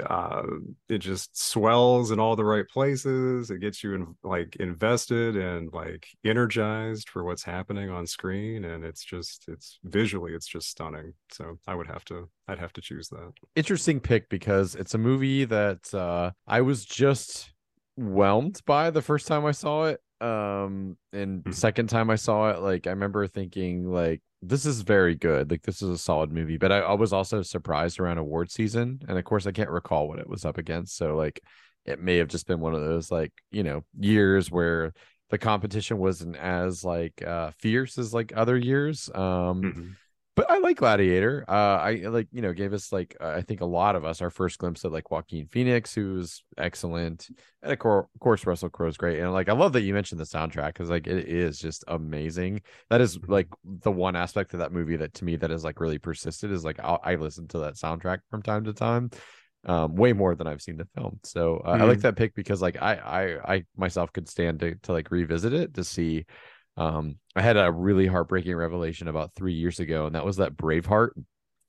uh, 0.09 0.43
it 0.89 0.99
just 0.99 1.37
swells 1.41 2.11
in 2.11 2.19
all 2.21 2.37
the 2.37 2.45
right 2.45 2.67
places. 2.69 3.51
It 3.51 3.59
gets 3.61 3.83
you 3.85 3.95
in, 3.95 4.17
like 4.23 4.57
invested 4.57 5.37
and 5.37 5.73
like 5.73 6.09
energized 6.25 7.09
for 7.09 7.25
what's 7.25 7.45
happening 7.45 7.91
on 7.91 8.07
screen, 8.07 8.65
and 8.65 8.85
it's 8.85 9.05
just 9.05 9.45
it's 9.49 9.79
visually 9.85 10.33
it's 10.35 10.47
just 10.49 10.69
stunning. 10.69 11.15
So 11.31 11.59
I 11.67 11.75
would 11.75 11.87
have 11.87 12.05
to 12.07 12.29
I'd 12.49 12.59
have 12.59 12.73
to 12.75 12.81
choose 12.81 13.09
that. 13.09 13.33
Interesting 13.57 14.01
pick 14.01 14.29
because 14.29 14.75
it's 14.75 14.95
a 14.95 14.99
movie 14.99 15.45
that 15.45 15.93
uh, 15.95 16.33
I 16.47 16.61
was 16.63 16.85
just 16.85 17.53
whelmed 17.97 18.61
by 18.67 18.91
the 18.91 19.03
first 19.03 19.27
time 19.29 19.45
I 19.45 19.53
saw 19.53 19.85
it. 19.87 20.01
Um, 20.21 20.97
and 21.13 21.45
Mhm. 21.45 21.55
second 21.55 21.89
time 21.89 22.11
I 22.11 22.17
saw 22.17 22.51
it, 22.51 22.61
like 22.61 22.87
I 22.87 22.91
remember 22.91 23.27
thinking 23.27 23.91
like 23.91 24.23
this 24.47 24.67
is 24.67 24.83
very 24.83 25.15
good. 25.15 25.51
Like 25.51 25.63
this 25.63 25.83
is 25.83 25.91
a 25.91 25.99
solid 25.99 26.33
movie. 26.33 26.57
But 26.57 26.73
I, 26.73 26.79
I 26.81 26.93
was 26.95 27.13
also 27.13 27.43
surprised 27.43 27.99
around 28.01 28.19
award 28.19 28.51
season, 28.51 29.01
and 29.09 29.19
of 29.19 29.25
course 29.25 29.47
I 29.47 29.53
can't 29.53 29.71
recall 29.71 30.09
what 30.09 30.19
it 30.19 30.29
was 30.29 30.45
up 30.45 30.59
against. 30.59 30.97
So 30.97 31.17
like 31.17 31.41
it 31.85 32.01
may 32.01 32.17
have 32.19 32.29
just 32.29 32.47
been 32.47 32.61
one 32.61 32.75
of 32.75 32.81
those 32.81 33.11
like 33.11 33.33
you 33.51 33.63
know 33.63 33.85
years 33.99 34.51
where 34.51 34.93
the 35.31 35.39
competition 35.39 35.99
wasn't 35.99 36.37
as 36.37 36.85
like 36.85 37.23
uh 37.27 37.51
fierce 37.59 37.99
as 37.99 38.15
like 38.15 38.33
other 38.37 38.57
years. 38.57 39.11
Um, 39.15 39.63
Mhm. 39.63 39.95
But 40.37 40.51
I 40.51 40.59
like 40.59 40.79
Gladiator. 40.79 41.45
Uh, 41.49 41.53
I 41.53 41.93
like 42.07 42.29
you 42.33 42.43
know 42.43 42.53
gave 42.53 42.73
us 42.73 42.93
like 42.93 43.17
uh, 43.21 43.29
I 43.37 43.43
think 43.43 43.61
a 43.61 43.67
lot 43.67 43.95
of 43.95 44.05
us 44.05 44.21
our 44.21 44.31
first 44.31 44.59
glimpse 44.59 44.83
of 44.85 44.93
like 44.93 45.11
Joaquin 45.11 45.47
Phoenix, 45.47 45.95
who's 45.95 46.43
excellent, 46.59 47.29
and 47.63 47.73
of, 47.73 47.79
cour- 47.79 48.09
of 48.13 48.21
course 48.21 48.45
Russell 48.45 48.69
Crowe's 48.69 48.97
great. 48.97 49.21
And 49.21 49.33
like 49.33 49.49
I 49.49 49.53
love 49.53 49.73
that 49.75 49.83
you 49.83 49.95
mentioned 49.95 50.21
the 50.21 50.25
soundtrack 50.25 50.69
because 50.75 50.91
like 50.91 51.07
it 51.07 51.29
is 51.29 51.59
just 51.59 51.85
amazing. 51.89 52.63
That 52.91 53.01
is 53.01 53.19
like 53.29 53.49
the 53.65 53.93
one 53.93 54.17
aspect 54.17 54.53
of 54.55 54.59
that 54.61 54.73
movie 54.73 54.97
that 54.97 55.15
to 55.15 55.25
me 55.25 55.37
that 55.37 55.51
is 55.53 55.63
like 55.65 55.81
really 55.81 55.99
persisted 55.99 56.51
is 56.51 56.65
like 56.65 56.81
I'll, 56.83 57.01
I 57.05 57.15
listen 57.15 57.47
to 57.49 57.59
that 57.59 57.75
soundtrack 57.75 58.19
from 58.31 58.43
time 58.43 58.65
to 58.65 58.73
time, 58.73 59.11
um, 59.67 59.95
way 59.95 60.13
more 60.13 60.35
than 60.35 60.47
I've 60.47 60.63
seen 60.63 60.77
the 60.77 60.89
film. 60.95 61.21
So 61.23 61.59
uh, 61.65 61.79
I 61.81 61.85
like 61.85 61.99
Mhm. 61.99 62.03
that 62.03 62.17
pick 62.17 62.35
because 62.35 62.61
like 62.61 62.81
I 62.83 62.95
I 62.97 63.55
I 63.55 63.65
myself 63.77 64.13
could 64.13 64.29
stand 64.29 64.61
to 64.61 64.75
to 64.83 64.93
like 64.93 65.11
revisit 65.11 65.53
it 65.53 65.75
to 65.75 65.85
see 65.85 66.27
um, 66.77 67.17
I 67.37 67.43
had 67.43 67.57
a 67.57 67.71
really 67.73 68.07
heartbreaking 68.07 68.55
revelation 68.57 69.09
about 69.09 69.35
three 69.35 69.55
years 69.55 69.81
ago, 69.81 70.07
and 70.07 70.15
that 70.15 70.25
was 70.25 70.37
that 70.37 70.57
Braveheart 70.57 71.11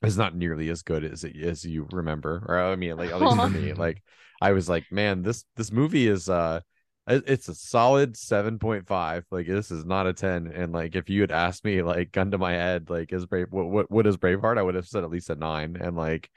is 0.04 0.18
not 0.18 0.36
nearly 0.36 0.70
as 0.70 0.82
good 0.82 1.04
as 1.04 1.24
it 1.24 1.36
as 1.42 1.66
you 1.66 1.88
remember. 1.92 2.44
Or 2.48 2.60
I 2.60 2.76
mean, 2.76 2.98
like 2.98 3.12
at 3.12 3.20
least 3.20 3.40
for 3.40 3.50
me, 3.50 3.74
like 3.78 4.02
I 4.42 4.52
was 4.52 4.70
like, 4.70 4.86
man, 4.92 5.22
this 5.22 5.46
this 5.56 5.72
movie 5.72 6.08
is 6.08 6.30
uh 6.30 6.62
it's 7.08 7.48
a 7.50 7.54
solid 7.54 8.18
7.5 8.18 9.26
like 9.30 9.46
this 9.46 9.70
is 9.70 9.86
not 9.86 10.08
a 10.08 10.14
10 10.14 10.48
and 10.48 10.74
like 10.74 10.96
if 10.96 11.08
you 11.08 11.22
had 11.22 11.32
asked 11.32 11.64
me 11.64 11.84
like 11.84 12.12
gun 12.12 12.32
to 12.32 12.38
my 12.40 12.54
head 12.54 12.90
like 12.90 13.14
is 13.14 13.28
brave 13.28 13.46
what 13.52 13.68
what, 13.68 13.92
what 13.92 14.08
is 14.08 14.18
braveheart 14.18 14.58
i 14.58 14.62
would 14.64 14.74
have 14.74 14.88
said 14.88 15.04
at 15.04 15.12
least 15.12 15.30
a 15.30 15.36
nine 15.36 15.78
and 15.80 15.96
like 15.96 16.32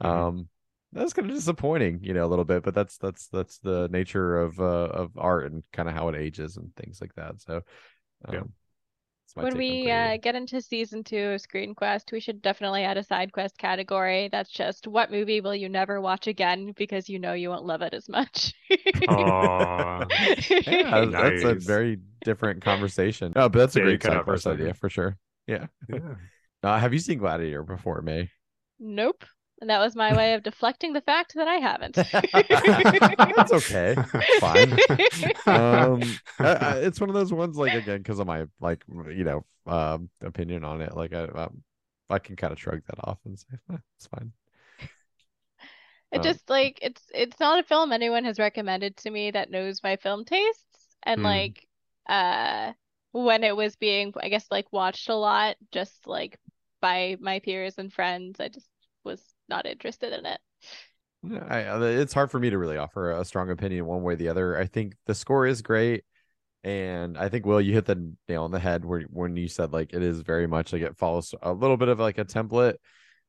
Mhm. 0.00 0.08
um 0.08 0.48
that's 0.92 1.12
kind 1.12 1.28
of 1.28 1.36
disappointing 1.36 2.00
you 2.02 2.14
know 2.14 2.24
a 2.24 2.28
little 2.28 2.44
bit 2.44 2.62
but 2.62 2.74
that's 2.74 2.96
that's 2.96 3.26
that's 3.28 3.58
the 3.58 3.88
nature 3.90 4.38
of 4.40 4.58
uh 4.60 4.62
of 4.62 5.10
art 5.18 5.50
and 5.52 5.62
kind 5.72 5.88
of 5.88 5.94
how 5.94 6.08
it 6.08 6.16
ages 6.16 6.56
and 6.56 6.74
things 6.74 7.00
like 7.02 7.14
that 7.16 7.40
so 7.40 7.60
um 8.28 8.34
Yeah. 8.34 8.42
When 9.40 9.56
we 9.56 9.90
uh, 9.90 10.16
get 10.18 10.34
into 10.36 10.60
season 10.62 11.04
two 11.04 11.18
of 11.32 11.40
Screen 11.40 11.74
Quest, 11.74 12.12
we 12.12 12.20
should 12.20 12.42
definitely 12.42 12.84
add 12.84 12.96
a 12.96 13.02
side 13.04 13.32
quest 13.32 13.58
category. 13.58 14.28
That's 14.28 14.50
just 14.50 14.86
what 14.88 15.10
movie 15.10 15.40
will 15.40 15.54
you 15.54 15.68
never 15.68 16.00
watch 16.00 16.26
again 16.26 16.72
because 16.76 17.08
you 17.08 17.18
know 17.18 17.34
you 17.34 17.50
won't 17.50 17.66
love 17.66 17.82
it 17.82 17.94
as 17.94 18.08
much. 18.08 18.54
Aw. 19.06 20.06
yeah 20.66 21.04
that's 21.06 21.44
a 21.44 21.54
very 21.54 21.98
different 22.22 22.62
conversation 22.62 23.32
oh 23.36 23.48
but 23.48 23.58
that's 23.58 23.76
a 23.76 23.80
Yeah, 23.80 23.84
you 23.86 23.98
great 23.98 23.98
cut 23.98 24.14
side 24.14 24.22
for 24.24 24.38
quest 24.38 24.46
idea 24.46 24.74
for 24.74 24.88
sure 24.88 25.16
yeah 25.46 25.66
Yeah. 25.88 26.16
uh, 26.62 26.78
have 26.78 26.92
you 26.92 26.98
seen 26.98 27.18
gladiator 27.18 27.62
before 27.62 28.00
may 28.02 28.30
Nope. 28.78 29.24
And 29.64 29.70
that 29.70 29.80
was 29.80 29.96
my 29.96 30.12
way 30.14 30.34
of 30.34 30.42
deflecting 30.42 30.92
the 30.92 31.00
fact 31.00 31.32
that 31.34 31.48
I 31.48 31.54
haven't. 31.54 31.98
That's 33.36 33.52
okay. 33.52 33.98
It's 34.18 34.36
fine. 34.36 34.80
Um, 35.46 36.20
I, 36.42 36.48
I, 36.54 36.76
it's 36.78 37.00
one 37.00 37.10
of 37.10 37.14
those 37.14 37.32
ones 37.32 37.56
like 37.56 37.74
again 37.74 37.98
because 37.98 38.18
of 38.18 38.26
my 38.26 38.46
like 38.60 38.84
you 38.88 39.24
know 39.24 39.44
um 39.66 40.10
opinion 40.22 40.64
on 40.64 40.80
it. 40.80 40.96
Like 40.96 41.12
I 41.14 41.24
um, 41.24 41.62
I 42.10 42.18
can 42.18 42.36
kind 42.36 42.52
of 42.52 42.60
shrug 42.60 42.82
that 42.86 42.98
off 43.08 43.18
and 43.24 43.38
say 43.38 43.46
eh, 43.72 43.76
it's 43.96 44.06
fine. 44.08 44.32
It 46.10 46.22
Um, 46.22 46.22
just 46.22 46.48
like 46.48 46.78
it's 46.80 47.10
it's 47.12 47.38
not 47.40 47.58
a 47.58 47.62
film 47.62 47.92
anyone 47.92 48.24
has 48.24 48.38
recommended 48.38 48.96
to 48.98 49.10
me 49.10 49.30
that 49.32 49.50
knows 49.50 49.82
my 49.82 49.96
film 49.96 50.24
tastes 50.24 50.96
and 51.02 51.22
Hmm. 51.22 51.22
like 51.22 51.66
uh 52.06 52.72
when 53.12 53.44
it 53.44 53.54
was 53.56 53.76
being 53.76 54.12
I 54.20 54.28
guess 54.28 54.46
like 54.50 54.72
watched 54.72 55.08
a 55.08 55.14
lot 55.14 55.56
just 55.72 56.06
like 56.06 56.38
by 56.80 57.16
my 57.20 57.40
peers 57.40 57.78
and 57.78 57.92
friends 57.92 58.40
I 58.40 58.48
just 58.48 58.68
not 59.48 59.66
interested 59.66 60.12
in 60.12 60.26
it. 60.26 60.40
I, 61.48 61.82
it's 61.86 62.12
hard 62.12 62.30
for 62.30 62.38
me 62.38 62.50
to 62.50 62.58
really 62.58 62.76
offer 62.76 63.12
a 63.12 63.24
strong 63.24 63.50
opinion 63.50 63.86
one 63.86 64.02
way 64.02 64.12
or 64.14 64.16
the 64.16 64.28
other. 64.28 64.58
I 64.58 64.66
think 64.66 64.94
the 65.06 65.14
score 65.14 65.46
is 65.46 65.62
great, 65.62 66.04
and 66.62 67.16
I 67.16 67.28
think 67.28 67.46
Will, 67.46 67.60
you 67.60 67.72
hit 67.72 67.86
the 67.86 68.14
nail 68.28 68.44
on 68.44 68.50
the 68.50 68.58
head 68.58 68.84
where 68.84 69.02
when 69.02 69.36
you 69.36 69.48
said 69.48 69.72
like 69.72 69.92
it 69.94 70.02
is 70.02 70.20
very 70.20 70.46
much 70.46 70.72
like 70.72 70.82
it 70.82 70.96
follows 70.96 71.34
a 71.42 71.52
little 71.52 71.76
bit 71.76 71.88
of 71.88 71.98
like 71.98 72.18
a 72.18 72.24
template, 72.24 72.76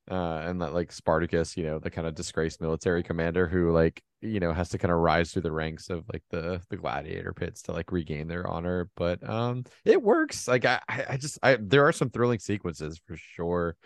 uh, 0.09 0.41
and 0.43 0.61
that 0.61 0.73
like 0.73 0.91
Spartacus, 0.91 1.55
you 1.55 1.63
know, 1.63 1.79
the 1.79 1.89
kind 1.89 2.07
of 2.07 2.15
disgraced 2.15 2.61
military 2.61 3.01
commander 3.01 3.47
who 3.47 3.71
like 3.71 4.03
you 4.21 4.39
know 4.39 4.51
has 4.53 4.69
to 4.69 4.77
kind 4.77 4.91
of 4.91 4.99
rise 4.99 5.31
through 5.31 5.43
the 5.43 5.51
ranks 5.51 5.89
of 5.89 6.03
like 6.11 6.23
the 6.31 6.61
the 6.69 6.77
gladiator 6.77 7.33
pits 7.33 7.61
to 7.63 7.71
like 7.71 7.91
regain 7.91 8.27
their 8.27 8.45
honor. 8.47 8.89
But 8.97 9.27
um, 9.27 9.63
it 9.85 10.01
works. 10.01 10.47
Like 10.47 10.65
I 10.65 10.79
I 10.87 11.17
just 11.17 11.39
I 11.41 11.57
there 11.61 11.87
are 11.87 11.93
some 11.93 12.09
thrilling 12.09 12.39
sequences 12.39 12.99
for 13.07 13.15
sure, 13.15 13.77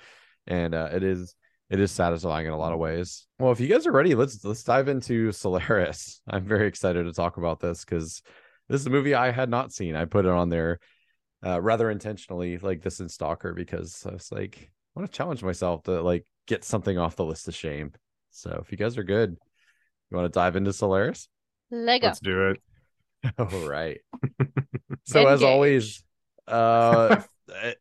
and 0.47 0.73
uh, 0.73 0.89
it 0.91 1.03
is 1.03 1.35
it 1.69 1.79
is 1.79 1.91
satisfying 1.91 2.47
in 2.47 2.53
a 2.53 2.57
lot 2.57 2.73
of 2.73 2.79
ways. 2.79 3.27
Well, 3.37 3.51
if 3.51 3.59
you 3.59 3.67
guys 3.67 3.85
are 3.85 3.91
ready, 3.91 4.15
let's 4.15 4.43
let's 4.43 4.63
dive 4.63 4.87
into 4.87 5.31
Solaris. 5.31 6.21
I'm 6.29 6.45
very 6.45 6.67
excited 6.67 7.03
to 7.03 7.13
talk 7.13 7.37
about 7.37 7.59
this 7.59 7.85
because 7.85 8.21
this 8.67 8.81
is 8.81 8.87
a 8.87 8.91
movie 8.91 9.13
I 9.13 9.31
had 9.31 9.49
not 9.49 9.71
seen. 9.71 9.95
I 9.95 10.05
put 10.05 10.25
it 10.25 10.31
on 10.31 10.49
there 10.49 10.79
uh, 11.45 11.61
rather 11.61 11.89
intentionally, 11.89 12.57
like 12.57 12.81
this 12.81 12.99
in 12.99 13.09
Stalker, 13.09 13.53
because 13.53 14.05
I 14.07 14.13
was 14.13 14.31
like, 14.31 14.71
I 14.95 14.99
want 14.99 15.11
to 15.11 15.17
challenge 15.17 15.43
myself 15.43 15.83
to 15.83 16.01
like 16.01 16.25
get 16.47 16.63
something 16.63 16.97
off 16.97 17.15
the 17.15 17.25
list 17.25 17.47
of 17.47 17.55
shame. 17.55 17.93
So 18.31 18.59
if 18.63 18.71
you 18.71 18.77
guys 18.77 18.97
are 18.97 19.03
good, 19.03 19.37
you 20.09 20.17
want 20.17 20.25
to 20.31 20.37
dive 20.37 20.55
into 20.55 20.73
Solaris? 20.73 21.27
Lego. 21.71 22.07
Let's 22.07 22.19
do 22.19 22.49
it. 22.49 22.61
All 23.37 23.67
right. 23.69 23.99
so 25.05 25.27
as 25.27 25.43
always, 25.43 26.03
uh 26.47 27.21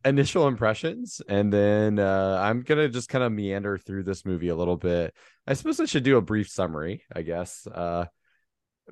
initial 0.05 0.49
impressions 0.49 1.21
and 1.29 1.53
then 1.53 1.99
uh 1.99 2.41
I'm 2.43 2.63
to 2.63 2.89
just 2.89 3.09
kind 3.09 3.25
of 3.25 3.33
meander 3.33 3.79
through 3.79 4.05
this 4.05 4.25
movie 4.25 4.49
a 4.49 4.57
little 4.57 4.77
bit. 4.77 5.15
I 5.47 5.55
suppose 5.55 5.81
I 5.81 5.85
should 5.85 6.05
do 6.05 6.17
a 6.17 6.23
brief 6.23 6.49
summary, 6.49 7.03
I 7.15 7.23
guess. 7.23 7.67
Uh 7.67 8.07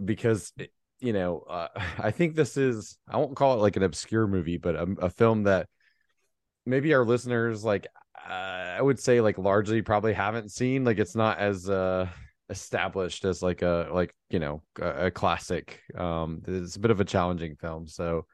because 0.04 0.52
you 1.00 1.12
know, 1.12 1.40
uh, 1.48 1.68
I 1.98 2.10
think 2.10 2.34
this 2.34 2.56
is 2.56 2.98
I 3.08 3.16
won't 3.18 3.36
call 3.36 3.54
it 3.54 3.62
like 3.62 3.76
an 3.76 3.82
obscure 3.82 4.26
movie, 4.26 4.58
but 4.58 4.74
a, 4.74 4.86
a 5.02 5.10
film 5.10 5.44
that 5.44 5.68
maybe 6.64 6.94
our 6.94 7.04
listeners 7.04 7.64
like 7.64 7.86
uh, 8.28 8.32
I 8.32 8.82
would 8.82 8.98
say 8.98 9.20
like 9.20 9.38
largely 9.38 9.82
probably 9.82 10.12
haven't 10.12 10.50
seen. 10.50 10.84
Like 10.84 10.98
it's 10.98 11.14
not 11.14 11.38
as 11.38 11.68
uh 11.68 12.08
established 12.48 13.24
as 13.24 13.42
like 13.42 13.62
a 13.62 13.88
like 13.92 14.14
you 14.30 14.38
know 14.38 14.62
a, 14.80 15.06
a 15.06 15.10
classic. 15.10 15.80
Um, 15.96 16.42
it's 16.46 16.76
a 16.76 16.80
bit 16.80 16.90
of 16.90 17.00
a 17.00 17.04
challenging 17.04 17.56
film, 17.56 17.86
so 17.86 18.26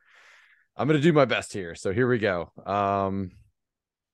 I'm 0.76 0.86
gonna 0.86 1.00
do 1.00 1.12
my 1.12 1.24
best 1.24 1.52
here. 1.52 1.74
So 1.74 1.92
here 1.92 2.08
we 2.08 2.18
go. 2.18 2.50
Um, 2.64 3.30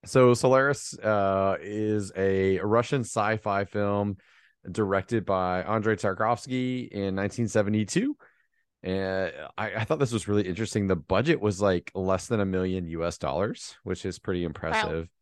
so 0.04 0.34
Solaris 0.34 0.98
uh 0.98 1.56
is 1.60 2.12
a 2.16 2.58
Russian 2.60 3.02
sci-fi 3.02 3.64
film 3.64 4.16
directed 4.70 5.24
by 5.24 5.62
Andrei 5.62 5.96
Tarkovsky 5.96 6.88
in 6.88 7.16
1972. 7.16 8.16
And 8.82 9.32
I, 9.56 9.74
I 9.74 9.84
thought 9.84 9.98
this 9.98 10.12
was 10.12 10.28
really 10.28 10.46
interesting. 10.46 10.86
The 10.86 10.96
budget 10.96 11.40
was 11.40 11.60
like 11.60 11.90
less 11.94 12.26
than 12.26 12.40
a 12.40 12.46
million 12.46 12.86
US 12.88 13.18
dollars, 13.18 13.76
which 13.82 14.04
is 14.04 14.18
pretty 14.18 14.44
impressive. 14.44 15.08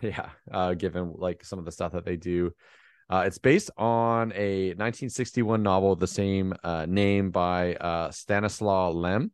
Yeah, 0.00 0.28
uh, 0.48 0.74
given 0.74 1.14
like 1.16 1.44
some 1.44 1.58
of 1.58 1.64
the 1.64 1.72
stuff 1.72 1.90
that 1.94 2.04
they 2.04 2.16
do. 2.16 2.52
Uh, 3.10 3.24
it's 3.26 3.38
based 3.38 3.68
on 3.76 4.32
a 4.32 4.68
1961 4.68 5.60
novel 5.60 5.90
of 5.90 5.98
the 5.98 6.06
same 6.06 6.54
uh, 6.62 6.86
name 6.86 7.32
by 7.32 7.74
uh, 7.74 8.12
Stanislaw 8.12 8.90
Lem. 8.92 9.32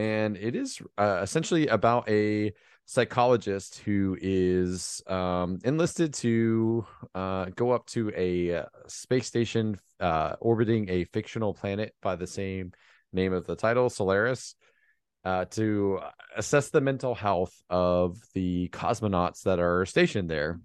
And 0.00 0.38
it 0.38 0.56
is 0.56 0.80
uh, 0.96 1.20
essentially 1.22 1.66
about 1.66 2.08
a 2.08 2.54
psychologist 2.86 3.80
who 3.84 4.16
is 4.18 5.02
um, 5.06 5.58
enlisted 5.62 6.14
to 6.14 6.86
uh, 7.14 7.50
go 7.54 7.72
up 7.72 7.84
to 7.88 8.10
a 8.16 8.60
uh, 8.60 8.64
space 8.86 9.26
station 9.26 9.78
uh, 10.00 10.36
orbiting 10.40 10.88
a 10.88 11.04
fictional 11.04 11.52
planet 11.52 11.94
by 12.00 12.16
the 12.16 12.26
same 12.26 12.72
name 13.12 13.34
of 13.34 13.46
the 13.46 13.54
title, 13.54 13.90
Solaris, 13.90 14.54
uh, 15.26 15.44
to 15.50 16.00
assess 16.34 16.70
the 16.70 16.80
mental 16.80 17.14
health 17.14 17.52
of 17.68 18.16
the 18.32 18.70
cosmonauts 18.72 19.42
that 19.42 19.60
are 19.60 19.84
stationed 19.84 20.30
there. 20.30 20.60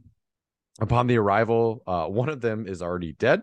Upon 0.79 1.07
the 1.07 1.17
arrival, 1.17 1.83
uh, 1.85 2.05
one 2.05 2.29
of 2.29 2.39
them 2.39 2.69
is 2.69 2.81
already 2.81 3.11
dead 3.11 3.41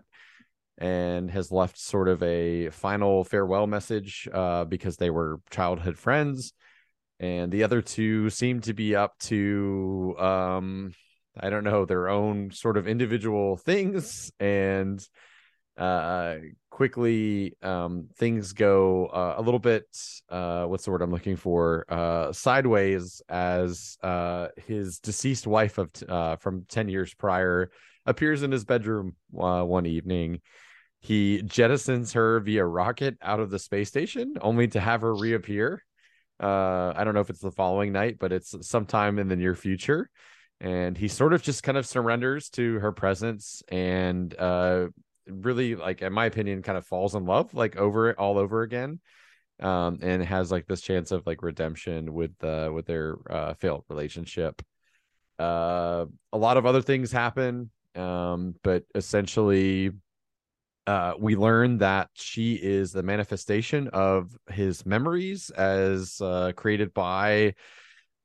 and 0.77 1.29
has 1.29 1.51
left 1.51 1.77
sort 1.77 2.07
of 2.07 2.21
a 2.23 2.69
final 2.69 3.23
farewell 3.23 3.67
message 3.67 4.27
uh, 4.33 4.65
because 4.65 4.97
they 4.97 5.09
were 5.09 5.39
childhood 5.49 5.97
friends. 5.97 6.53
And 7.19 7.51
the 7.51 7.63
other 7.63 7.81
two 7.81 8.29
seem 8.29 8.61
to 8.61 8.73
be 8.73 8.95
up 8.95 9.17
to 9.19 10.15
um 10.19 10.93
i 11.39 11.49
don't 11.49 11.63
know 11.63 11.85
their 11.85 12.09
own 12.09 12.51
sort 12.51 12.75
of 12.77 12.87
individual 12.87 13.55
things. 13.69 14.31
And 14.39 15.05
uh 15.77 16.35
quickly 16.69 17.55
um 17.63 18.09
things 18.17 18.53
go 18.53 19.07
uh, 19.07 19.35
a 19.37 19.41
little 19.41 19.59
bit 19.59 19.85
uh 20.29 20.65
what's 20.65 20.85
the 20.85 20.91
word 20.91 21.01
i'm 21.01 21.11
looking 21.11 21.35
for? 21.35 21.85
Uh 21.87 22.31
sideways 22.31 23.21
as 23.29 23.97
uh 24.03 24.47
his 24.67 24.99
deceased 24.99 25.47
wife 25.47 25.77
of 25.77 25.93
t- 25.93 26.05
from 26.39 26.65
10 26.67 26.89
years 26.89 27.13
prior 27.13 27.71
appears 28.05 28.43
in 28.43 28.51
his 28.51 28.65
bedroom 28.65 29.15
one 29.31 29.85
evening 29.85 30.41
he 31.03 31.41
jettisons 31.43 32.13
her 32.13 32.39
via 32.39 32.65
rocket 32.65 33.17
out 33.21 33.41
of 33.41 33.49
the 33.51 33.59
space 33.59 33.89
station 33.89 34.37
only 34.41 34.69
to 34.69 34.79
have 34.79 35.01
her 35.01 35.13
reappear. 35.13 35.83
Uh 36.41 36.93
i 36.95 37.03
don't 37.03 37.13
know 37.13 37.19
if 37.19 37.29
it's 37.29 37.41
the 37.41 37.51
following 37.51 37.91
night 37.91 38.17
but 38.19 38.31
it's 38.31 38.55
sometime 38.67 39.19
in 39.19 39.27
the 39.27 39.35
near 39.35 39.53
future. 39.53 40.09
And 40.59 40.97
he 40.97 41.09
sort 41.09 41.33
of 41.33 41.43
just 41.43 41.61
kind 41.61 41.77
of 41.77 41.85
surrenders 41.85 42.49
to 42.51 42.79
her 42.79 42.91
presence 42.93 43.61
and 43.67 44.33
uh 44.39 44.87
really 45.27 45.75
like 45.75 46.01
in 46.01 46.11
my 46.13 46.25
opinion 46.25 46.61
kind 46.63 46.77
of 46.77 46.85
falls 46.85 47.15
in 47.15 47.25
love 47.25 47.53
like 47.53 47.75
over 47.77 48.13
all 48.19 48.37
over 48.37 48.61
again 48.63 48.99
um 49.61 49.99
and 50.01 50.23
has 50.23 50.51
like 50.51 50.65
this 50.67 50.81
chance 50.81 51.11
of 51.11 51.25
like 51.27 51.43
redemption 51.43 52.13
with 52.13 52.31
uh 52.43 52.69
with 52.73 52.85
their 52.85 53.17
uh 53.29 53.53
failed 53.55 53.83
relationship. 53.89 54.61
Uh 55.39 56.05
a 56.31 56.37
lot 56.37 56.57
of 56.57 56.65
other 56.65 56.81
things 56.81 57.11
happen 57.11 57.69
um 57.95 58.55
but 58.63 58.83
essentially 58.95 59.91
uh, 60.87 61.13
we 61.17 61.35
learn 61.35 61.77
that 61.77 62.09
she 62.13 62.55
is 62.55 62.91
the 62.91 63.03
manifestation 63.03 63.87
of 63.89 64.37
his 64.49 64.85
memories 64.85 65.49
as 65.51 66.19
uh, 66.21 66.51
created 66.55 66.93
by 66.93 67.55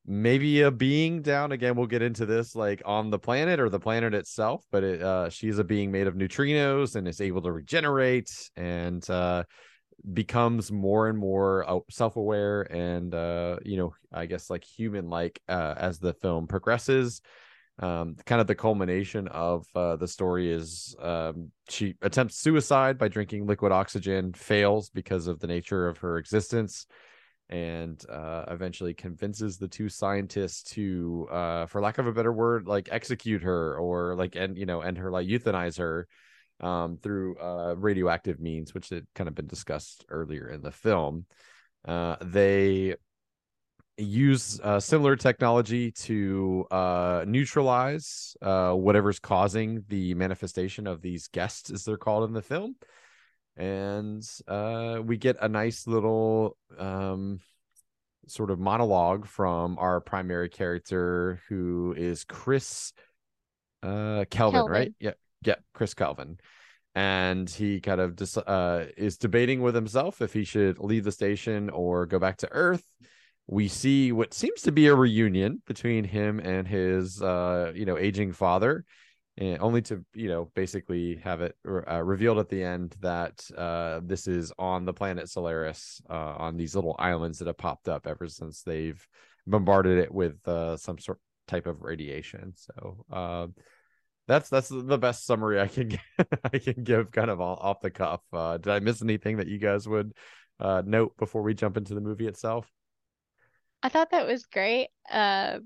maybe 0.07 0.63
a 0.63 0.71
being 0.71 1.23
down. 1.23 1.53
Again 1.53 1.77
we'll 1.77 1.87
get 1.87 2.03
into 2.03 2.27
this 2.27 2.57
like 2.57 2.83
on 2.85 3.11
the 3.11 3.19
planet 3.19 3.61
or 3.61 3.69
the 3.69 3.79
planet 3.79 4.15
itself 4.15 4.65
but 4.73 4.83
it, 4.83 5.03
uh, 5.03 5.29
she's 5.29 5.59
a 5.59 5.65
being 5.65 5.93
made 5.93 6.07
of 6.07 6.15
neutrinos 6.15 6.97
and 6.97 7.07
is 7.07 7.21
able 7.21 7.43
to 7.43 7.53
regenerate 7.53 8.51
and 8.57 9.09
uh, 9.11 9.45
becomes 10.13 10.73
more 10.73 11.09
and 11.09 11.19
more 11.19 11.69
uh, 11.69 11.79
self-aware 11.91 12.63
and 12.73 13.15
uh, 13.15 13.59
you 13.65 13.77
know 13.77 13.95
i 14.13 14.27
guess 14.27 14.49
like 14.49 14.65
human 14.65 15.11
like 15.11 15.41
as 15.49 15.99
the 15.99 16.15
film 16.15 16.47
progresses 16.47 17.21
um 17.81 18.17
kind 18.27 18.41
of 18.41 18.47
the 18.47 18.55
culmination 18.55 19.29
of 19.29 19.67
uh, 19.75 19.97
the 19.97 20.09
story 20.09 20.53
is 20.53 20.97
um 21.01 21.51
she 21.69 21.95
attempts 22.03 22.37
suicide 22.37 22.99
by 22.99 23.09
drinking 23.09 23.47
liquid 23.47 23.73
oxygen 23.73 24.33
fails 24.33 24.91
because 24.91 25.27
of 25.27 25.39
the 25.39 25.47
nature 25.47 25.89
of 25.89 25.99
her 25.99 26.19
existence 26.19 26.87
and 27.51 28.05
uh 28.11 28.45
eventually 28.49 28.93
convinces 28.93 29.57
the 29.57 29.69
two 29.69 29.89
scientists 29.89 30.63
to 30.63 31.27
uh 31.31 31.67
for 31.67 31.81
lack 31.81 31.99
of 31.99 32.07
a 32.07 32.13
better 32.13 32.33
word 32.33 32.67
like 32.67 32.89
execute 32.91 33.43
her 33.43 33.77
or 33.79 34.15
like 34.15 34.35
and 34.37 34.59
you 34.59 34.67
know 34.67 34.81
and 34.83 34.99
her 34.99 35.11
like 35.11 35.27
euthanize 35.27 35.79
her 35.79 36.07
um 36.61 36.99
through 37.03 37.39
uh 37.39 37.75
radioactive 37.77 38.41
means 38.41 38.75
which 38.75 38.91
had 38.91 39.07
kind 39.15 39.29
of 39.29 39.35
been 39.35 39.47
discussed 39.47 40.05
earlier 40.09 40.49
in 40.49 40.61
the 40.61 40.73
film. 40.73 41.25
Uh 41.87 42.17
they 42.21 42.97
use 43.99 44.61
uh, 44.61 44.81
similar 44.81 45.17
technology 45.17 45.91
to 45.91 46.65
uh, 46.71 47.25
neutralize 47.27 48.37
uh, 48.41 48.73
whatever's 48.73 49.19
causing 49.19 49.85
the 49.89 50.15
manifestation 50.15 50.87
of 50.87 51.03
these 51.03 51.29
guests, 51.29 51.71
as 51.71 51.85
they're 51.85 51.97
called 51.97 52.25
in 52.29 52.33
the 52.33 52.43
film. 52.43 52.77
And 53.57 54.23
uh, 54.47 55.01
we 55.05 55.17
get 55.17 55.37
a 55.41 55.49
nice 55.49 55.87
little 55.87 56.57
um, 56.79 57.41
sort 58.29 58.51
of 58.51 58.61
monologue 58.61 59.27
from 59.27 59.79
our 59.79 60.01
primary 60.01 60.49
character, 60.49 61.41
who 61.49 61.95
is 61.97 62.25
Chris 62.25 62.93
uh 63.83 64.25
Kelvin, 64.31 64.59
Kelvin. 64.59 64.73
right? 64.73 64.95
Yeah, 64.99 65.13
yeah, 65.45 65.57
Chris 65.75 65.95
Kelvin. 65.95 66.39
And 66.95 67.49
he 67.49 67.81
kind 67.81 68.01
of 68.01 68.17
dis- 68.17 68.37
uh, 68.37 68.87
is 68.97 69.19
debating 69.19 69.61
with 69.63 69.75
himself 69.75 70.21
if 70.21 70.33
he 70.33 70.45
should 70.45 70.79
leave 70.79 71.05
the 71.05 71.13
station 71.13 71.71
or 71.71 72.07
go 72.07 72.19
back 72.19 72.39
to 72.39 72.49
Earth. 72.51 72.83
We 73.51 73.69
see 73.69 74.13
what 74.13 74.35
seems 74.35 74.61
to 74.63 74.73
be 74.73 74.89
a 74.89 74.95
reunion 74.95 75.63
between 75.67 76.05
him 76.05 76.39
and 76.39 76.69
his, 76.69 77.23
uh, 77.23 77.73
you 77.75 77.87
know, 77.87 77.97
aging 77.97 78.33
father, 78.33 78.85
and 79.39 79.59
only 79.63 79.81
to, 79.83 80.05
you 80.13 80.29
know, 80.29 80.51
basically 80.55 81.17
have 81.25 81.41
it 81.41 81.57
uh, 81.67 82.03
revealed 82.03 82.39
at 82.41 82.51
the 82.51 82.63
end 82.63 82.95
that 83.01 83.43
uh, 83.57 84.01
this 84.05 84.29
is 84.29 84.53
on 84.59 84.85
the 84.85 84.93
planet 84.93 85.31
Solaris, 85.31 86.03
uh, 86.11 86.35
on 86.37 86.59
these 86.59 86.75
little 86.75 86.95
islands 86.99 87.39
that 87.39 87.47
have 87.47 87.57
popped 87.57 87.89
up 87.89 88.07
ever 88.07 88.29
since 88.29 88.61
they've 88.61 89.03
bombarded 89.47 89.99
it 89.99 90.13
with 90.13 90.47
uh, 90.47 90.77
some 90.77 90.99
sort 90.99 91.19
type 91.47 91.67
of 91.67 91.81
radiation. 91.81 92.53
So 92.55 93.07
uh, 93.11 93.47
that's 94.27 94.51
that's 94.51 94.69
the 94.69 94.99
best 94.99 95.25
summary 95.25 95.59
I 95.59 95.69
can 95.69 95.99
I 96.53 96.59
can 96.59 96.85
give 96.85 97.13
kind 97.13 97.31
of 97.31 97.41
off 97.41 97.81
the 97.81 97.91
cuff. 97.91 98.21
Uh, 98.31 98.59
did 98.59 98.71
I 98.71 98.81
miss 98.81 99.01
anything 99.01 99.39
that 99.39 99.49
you 99.49 99.57
guys 99.57 99.89
would 99.89 100.13
note 100.61 101.17
before 101.17 101.41
we 101.41 101.55
jump 101.55 101.79
into 101.79 101.95
the 101.95 102.03
movie 102.03 102.27
itself? 102.27 102.71
I 103.83 103.89
thought 103.89 104.11
that 104.11 104.27
was 104.27 104.47
great. 104.47 104.89
Uh, 105.11 105.61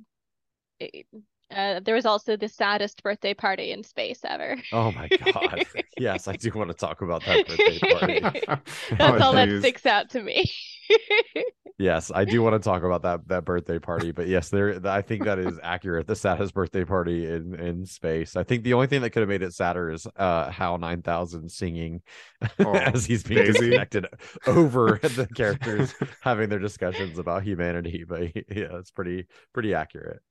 it- 0.81 1.07
uh, 1.55 1.81
there 1.81 1.94
was 1.94 2.07
also 2.07 2.35
the 2.35 2.48
saddest 2.48 3.03
birthday 3.03 3.35
party 3.35 3.72
in 3.72 3.85
space 3.85 4.20
ever. 4.25 4.57
Oh 4.72 4.90
my 4.92 5.07
god! 5.09 5.62
yes, 5.98 6.27
I 6.27 6.35
do 6.37 6.51
want 6.55 6.70
to 6.70 6.75
talk 6.75 7.03
about 7.03 7.22
that 7.27 7.46
birthday 7.46 7.79
party. 7.79 8.20
That's 8.96 9.22
Oh, 9.22 9.27
all 9.27 9.33
that 9.35 9.59
sticks 9.59 9.85
out 9.85 10.09
to 10.11 10.22
me. 10.22 10.51
Yes, 11.79 12.12
I 12.14 12.25
do 12.27 12.42
want 12.42 12.55
to 12.62 12.64
talk 12.64 12.85
about 12.85 13.03
that 13.03 13.27
that 13.29 13.45
birthday 13.45 13.79
party, 13.81 14.12
but 14.12 14.29
yes, 14.29 14.51
there 14.51 14.79
I 14.87 15.03
think 15.03 15.25
that 15.25 15.38
is 15.40 15.59
accurate. 15.62 16.07
The 16.07 16.14
saddest 16.14 16.55
birthday 16.55 16.85
party 16.85 17.27
in 17.27 17.55
in 17.59 17.87
space. 17.87 18.37
I 18.37 18.45
think 18.45 18.62
the 18.62 18.75
only 18.75 18.87
thing 18.87 19.01
that 19.03 19.11
could 19.11 19.21
have 19.21 19.29
made 19.29 19.42
it 19.42 19.53
sadder 19.55 19.90
is 19.90 20.07
uh 20.16 20.51
Hal 20.51 20.79
9000 20.79 21.51
singing 21.51 22.03
Oh, 22.64 22.95
as 22.95 23.07
he's 23.07 23.25
being 23.25 23.42
Daisy. 23.42 23.45
disconnected 23.45 24.07
over 24.47 24.99
the 25.03 25.29
characters 25.35 25.95
having 26.21 26.51
their 26.51 26.61
discussions 26.61 27.18
about 27.18 27.42
humanity, 27.42 28.05
but 28.07 28.23
yeah, 28.37 28.79
it's 28.79 28.90
pretty 28.92 29.27
pretty 29.53 29.75
accurate. 29.75 30.23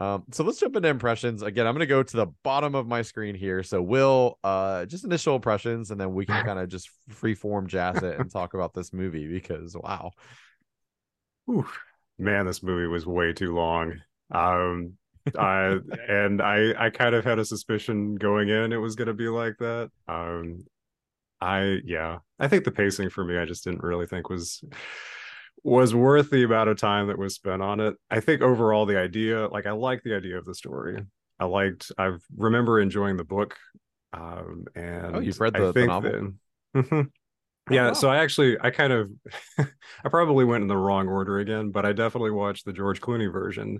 Um, 0.00 0.24
so 0.32 0.42
let's 0.42 0.58
jump 0.58 0.74
into 0.74 0.88
impressions. 0.88 1.42
Again, 1.42 1.66
I'm 1.66 1.74
gonna 1.74 1.86
go 1.86 2.02
to 2.02 2.16
the 2.16 2.26
bottom 2.42 2.74
of 2.74 2.86
my 2.86 3.02
screen 3.02 3.34
here. 3.34 3.62
So 3.62 3.80
Will, 3.80 4.38
uh 4.42 4.86
just 4.86 5.04
initial 5.04 5.36
impressions, 5.36 5.90
and 5.90 6.00
then 6.00 6.14
we 6.14 6.26
can 6.26 6.44
kind 6.46 6.58
of 6.58 6.68
just 6.68 6.90
free 7.08 7.34
form 7.34 7.68
jazz 7.68 8.02
it 8.02 8.18
and 8.18 8.30
talk 8.30 8.54
about 8.54 8.74
this 8.74 8.92
movie 8.92 9.28
because 9.28 9.76
wow. 9.76 10.10
Whew. 11.46 11.66
man, 12.18 12.46
this 12.46 12.62
movie 12.62 12.86
was 12.86 13.06
way 13.06 13.32
too 13.32 13.54
long. 13.54 13.94
Um, 14.32 14.94
I 15.38 15.78
and 16.08 16.42
I 16.42 16.86
I 16.86 16.90
kind 16.90 17.14
of 17.14 17.24
had 17.24 17.38
a 17.38 17.44
suspicion 17.44 18.16
going 18.16 18.48
in 18.48 18.72
it 18.72 18.76
was 18.76 18.96
going 18.96 19.08
to 19.08 19.14
be 19.14 19.28
like 19.28 19.56
that. 19.58 19.90
Um, 20.08 20.64
I 21.40 21.78
yeah, 21.84 22.18
I 22.38 22.48
think 22.48 22.64
the 22.64 22.72
pacing 22.72 23.10
for 23.10 23.24
me 23.24 23.36
I 23.36 23.44
just 23.44 23.64
didn't 23.64 23.82
really 23.82 24.06
think 24.06 24.28
was 24.28 24.64
was 25.64 25.94
worth 25.94 26.30
the 26.30 26.42
amount 26.44 26.68
of 26.70 26.76
time 26.78 27.06
that 27.08 27.18
was 27.18 27.34
spent 27.34 27.62
on 27.62 27.80
it. 27.80 27.94
I 28.10 28.20
think 28.20 28.42
overall 28.42 28.84
the 28.86 28.98
idea, 28.98 29.46
like 29.48 29.66
I 29.66 29.72
like 29.72 30.02
the 30.02 30.14
idea 30.14 30.38
of 30.38 30.44
the 30.44 30.54
story. 30.54 31.04
I 31.38 31.44
liked. 31.44 31.92
I 31.98 32.16
remember 32.36 32.80
enjoying 32.80 33.16
the 33.16 33.24
book. 33.24 33.56
Um, 34.12 34.64
and 34.74 35.16
Oh, 35.16 35.20
you've 35.20 35.40
read 35.40 35.56
I 35.56 35.60
the- 35.60 35.72
the 35.72 35.86
novel? 35.86 36.10
that- 36.12 36.34
Mhm. 36.88 37.10
yeah, 37.70 37.88
wow. 37.88 37.92
so 37.92 38.08
I 38.08 38.16
actually 38.18 38.58
I 38.60 38.70
kind 38.70 38.92
of 38.92 39.10
I 39.58 40.08
probably 40.08 40.44
went 40.44 40.62
in 40.62 40.68
the 40.68 40.76
wrong 40.76 41.06
order 41.08 41.38
again, 41.38 41.70
but 41.70 41.84
I 41.86 41.92
definitely 41.92 42.30
watched 42.32 42.64
the 42.64 42.72
George 42.72 43.00
Clooney 43.00 43.30
version 43.32 43.78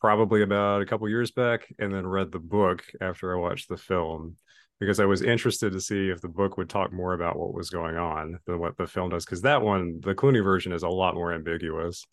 probably 0.00 0.42
about 0.42 0.80
a 0.82 0.86
couple 0.86 1.08
years 1.08 1.30
back 1.32 1.66
and 1.78 1.92
then 1.92 2.06
read 2.06 2.30
the 2.30 2.38
book 2.38 2.84
after 3.00 3.34
I 3.34 3.40
watched 3.40 3.68
the 3.68 3.76
film 3.76 4.36
because 4.80 5.00
I 5.00 5.06
was 5.06 5.22
interested 5.22 5.72
to 5.72 5.80
see 5.80 6.08
if 6.08 6.20
the 6.20 6.28
book 6.28 6.56
would 6.56 6.68
talk 6.68 6.92
more 6.92 7.14
about 7.14 7.38
what 7.38 7.54
was 7.54 7.70
going 7.70 7.96
on 7.96 8.38
than 8.46 8.58
what 8.58 8.76
the 8.76 8.86
film 8.86 9.10
does 9.10 9.24
because 9.24 9.42
that 9.42 9.62
one 9.62 10.00
the 10.00 10.14
Clooney 10.14 10.42
version 10.42 10.72
is 10.72 10.82
a 10.82 10.88
lot 10.88 11.14
more 11.14 11.32
ambiguous 11.32 12.04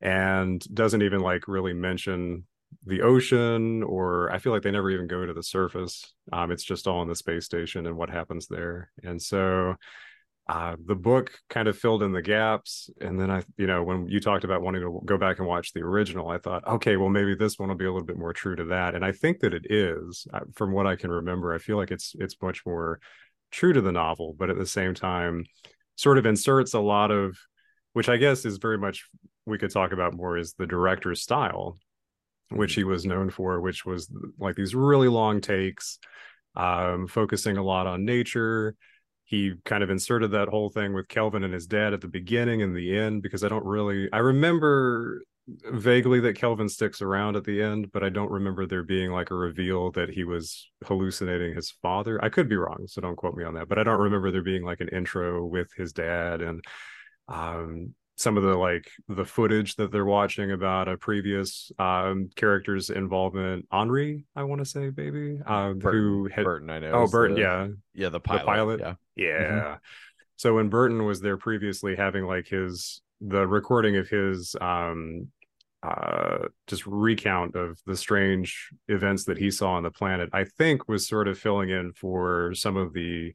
and 0.00 0.62
doesn't 0.74 1.02
even 1.02 1.20
like 1.20 1.46
really 1.46 1.74
mention 1.74 2.44
the 2.86 3.02
ocean 3.02 3.82
or 3.82 4.30
I 4.32 4.38
feel 4.38 4.52
like 4.52 4.62
they 4.62 4.70
never 4.70 4.90
even 4.90 5.06
go 5.06 5.26
to 5.26 5.34
the 5.34 5.42
surface. 5.42 6.14
Um, 6.32 6.50
it's 6.50 6.64
just 6.64 6.86
all 6.86 7.02
in 7.02 7.08
the 7.08 7.14
space 7.14 7.44
station 7.44 7.86
and 7.86 7.96
what 7.96 8.10
happens 8.10 8.46
there. 8.46 8.90
And 9.02 9.20
so 9.20 9.74
uh, 10.50 10.74
the 10.84 10.96
book 10.96 11.30
kind 11.48 11.68
of 11.68 11.78
filled 11.78 12.02
in 12.02 12.10
the 12.10 12.20
gaps. 12.20 12.90
And 13.00 13.20
then 13.20 13.30
I, 13.30 13.44
you 13.56 13.68
know, 13.68 13.84
when 13.84 14.08
you 14.08 14.18
talked 14.18 14.42
about 14.42 14.62
wanting 14.62 14.82
to 14.82 15.00
go 15.04 15.16
back 15.16 15.38
and 15.38 15.46
watch 15.46 15.72
the 15.72 15.82
original, 15.82 16.28
I 16.28 16.38
thought, 16.38 16.66
okay, 16.66 16.96
well, 16.96 17.08
maybe 17.08 17.36
this 17.36 17.56
one 17.56 17.68
will 17.68 17.76
be 17.76 17.84
a 17.84 17.92
little 17.92 18.04
bit 18.04 18.18
more 18.18 18.32
true 18.32 18.56
to 18.56 18.64
that. 18.64 18.96
And 18.96 19.04
I 19.04 19.12
think 19.12 19.38
that 19.40 19.54
it 19.54 19.66
is, 19.70 20.26
from 20.56 20.72
what 20.72 20.88
I 20.88 20.96
can 20.96 21.12
remember. 21.12 21.54
I 21.54 21.58
feel 21.58 21.76
like 21.76 21.92
it's 21.92 22.16
it's 22.18 22.34
much 22.42 22.66
more 22.66 22.98
true 23.52 23.72
to 23.72 23.80
the 23.80 23.92
novel, 23.92 24.34
but 24.36 24.50
at 24.50 24.58
the 24.58 24.66
same 24.66 24.92
time, 24.92 25.44
sort 25.94 26.18
of 26.18 26.26
inserts 26.26 26.74
a 26.74 26.80
lot 26.80 27.12
of, 27.12 27.38
which 27.92 28.08
I 28.08 28.16
guess 28.16 28.44
is 28.44 28.58
very 28.58 28.78
much 28.78 29.08
we 29.46 29.56
could 29.56 29.70
talk 29.70 29.92
about 29.92 30.14
more 30.14 30.36
is 30.36 30.54
the 30.54 30.66
director's 30.66 31.22
style, 31.22 31.78
which 32.48 32.74
he 32.74 32.82
was 32.82 33.06
known 33.06 33.30
for, 33.30 33.60
which 33.60 33.86
was 33.86 34.10
like 34.40 34.56
these 34.56 34.74
really 34.74 35.08
long 35.08 35.40
takes, 35.40 36.00
um, 36.56 37.06
focusing 37.06 37.56
a 37.56 37.62
lot 37.62 37.86
on 37.86 38.04
nature 38.04 38.74
he 39.30 39.54
kind 39.64 39.84
of 39.84 39.90
inserted 39.90 40.32
that 40.32 40.48
whole 40.48 40.70
thing 40.70 40.92
with 40.92 41.06
Kelvin 41.06 41.44
and 41.44 41.54
his 41.54 41.68
dad 41.68 41.92
at 41.92 42.00
the 42.00 42.08
beginning 42.08 42.62
and 42.62 42.74
the 42.74 42.98
end 42.98 43.22
because 43.22 43.44
I 43.44 43.48
don't 43.48 43.64
really 43.64 44.08
I 44.12 44.18
remember 44.18 45.22
vaguely 45.72 46.18
that 46.20 46.34
Kelvin 46.34 46.68
sticks 46.68 47.00
around 47.00 47.36
at 47.36 47.44
the 47.44 47.62
end, 47.62 47.92
but 47.92 48.02
I 48.02 48.08
don't 48.08 48.30
remember 48.30 48.66
there 48.66 48.82
being 48.82 49.12
like 49.12 49.30
a 49.30 49.36
reveal 49.36 49.92
that 49.92 50.10
he 50.10 50.24
was 50.24 50.68
hallucinating 50.84 51.54
his 51.54 51.70
father. 51.80 52.22
I 52.24 52.28
could 52.28 52.48
be 52.48 52.56
wrong, 52.56 52.86
so 52.88 53.00
don't 53.00 53.14
quote 53.14 53.36
me 53.36 53.44
on 53.44 53.54
that, 53.54 53.68
but 53.68 53.78
I 53.78 53.84
don't 53.84 54.00
remember 54.00 54.32
there 54.32 54.42
being 54.42 54.64
like 54.64 54.80
an 54.80 54.88
intro 54.88 55.46
with 55.46 55.70
his 55.76 55.92
dad 55.92 56.42
and 56.42 56.64
um 57.28 57.94
some 58.20 58.36
of 58.36 58.42
the 58.42 58.54
like 58.54 58.90
the 59.08 59.24
footage 59.24 59.76
that 59.76 59.90
they're 59.90 60.04
watching 60.04 60.52
about 60.52 60.88
a 60.88 60.96
previous 60.98 61.72
um 61.78 62.28
character's 62.36 62.90
involvement 62.90 63.66
henri 63.72 64.26
i 64.36 64.42
want 64.42 64.58
to 64.60 64.64
say 64.66 64.90
baby 64.90 65.38
um 65.46 65.78
Berton, 65.78 66.00
who 66.00 66.28
had 66.28 66.44
Berton, 66.44 66.68
I 66.68 66.80
know. 66.80 66.92
oh 66.92 67.06
berton 67.06 67.36
the- 67.36 67.40
yeah 67.40 67.68
yeah, 67.94 68.08
the 68.10 68.20
pilot. 68.20 68.44
pilot? 68.46 68.80
Yeah, 68.80 68.94
yeah. 69.16 69.76
So 70.36 70.54
when 70.54 70.68
Berton 70.68 71.04
was 71.04 71.20
there 71.20 71.36
previously 71.36 71.96
having 71.96 72.24
like 72.24 72.46
his 72.46 73.00
the 73.20 73.46
recording 73.46 73.96
of 73.96 74.08
his 74.08 74.54
um 74.60 75.28
uh 75.82 76.48
just 76.66 76.86
recount 76.86 77.56
of 77.56 77.78
the 77.86 77.96
strange 77.96 78.68
events 78.88 79.24
that 79.24 79.38
he 79.38 79.50
saw 79.50 79.72
on 79.72 79.82
the 79.82 79.90
planet, 79.90 80.28
I 80.32 80.44
think 80.44 80.88
was 80.88 81.08
sort 81.08 81.26
of 81.26 81.38
filling 81.38 81.70
in 81.70 81.92
for 81.92 82.54
some 82.54 82.76
of 82.76 82.92
the 82.92 83.34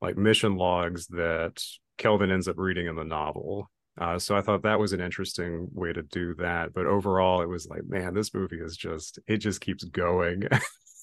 like 0.00 0.16
mission 0.16 0.56
logs 0.56 1.06
that 1.08 1.62
Kelvin 1.98 2.30
ends 2.30 2.46
up 2.48 2.58
reading 2.58 2.86
in 2.86 2.96
the 2.96 3.04
novel. 3.04 3.70
Uh, 3.98 4.18
so 4.18 4.36
I 4.36 4.42
thought 4.42 4.62
that 4.62 4.78
was 4.78 4.92
an 4.92 5.00
interesting 5.00 5.68
way 5.72 5.92
to 5.92 6.02
do 6.02 6.34
that. 6.34 6.72
But 6.72 6.86
overall, 6.86 7.42
it 7.42 7.48
was 7.48 7.66
like, 7.66 7.84
man, 7.86 8.14
this 8.14 8.32
movie 8.32 8.60
is 8.60 8.76
just 8.76 9.18
it 9.26 9.38
just 9.38 9.60
keeps 9.60 9.84
going. 9.84 10.48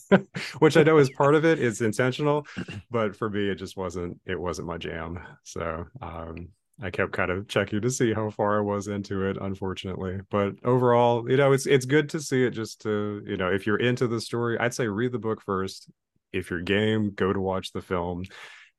Which 0.59 0.77
I 0.77 0.83
know 0.83 0.97
is 0.97 1.09
part 1.09 1.35
of 1.35 1.45
it. 1.45 1.59
It's 1.59 1.81
intentional, 1.81 2.45
but 2.91 3.15
for 3.15 3.29
me, 3.29 3.49
it 3.49 3.55
just 3.55 3.75
wasn't. 3.75 4.19
It 4.25 4.39
wasn't 4.39 4.67
my 4.67 4.77
jam. 4.77 5.19
So 5.43 5.85
um, 6.01 6.49
I 6.81 6.89
kept 6.91 7.11
kind 7.11 7.31
of 7.31 7.47
checking 7.47 7.81
to 7.81 7.89
see 7.89 8.13
how 8.13 8.29
far 8.29 8.59
I 8.59 8.61
was 8.61 8.87
into 8.87 9.23
it. 9.23 9.37
Unfortunately, 9.41 10.19
but 10.29 10.53
overall, 10.63 11.29
you 11.29 11.37
know, 11.37 11.51
it's 11.53 11.65
it's 11.65 11.85
good 11.85 12.09
to 12.09 12.19
see 12.19 12.43
it. 12.43 12.51
Just 12.51 12.81
to 12.81 13.23
you 13.25 13.35
know, 13.35 13.51
if 13.51 13.65
you're 13.65 13.79
into 13.79 14.07
the 14.07 14.21
story, 14.21 14.59
I'd 14.59 14.73
say 14.73 14.87
read 14.87 15.11
the 15.11 15.19
book 15.19 15.41
first. 15.41 15.89
If 16.31 16.49
you're 16.49 16.61
game, 16.61 17.11
go 17.15 17.33
to 17.33 17.39
watch 17.39 17.71
the 17.71 17.81
film. 17.81 18.25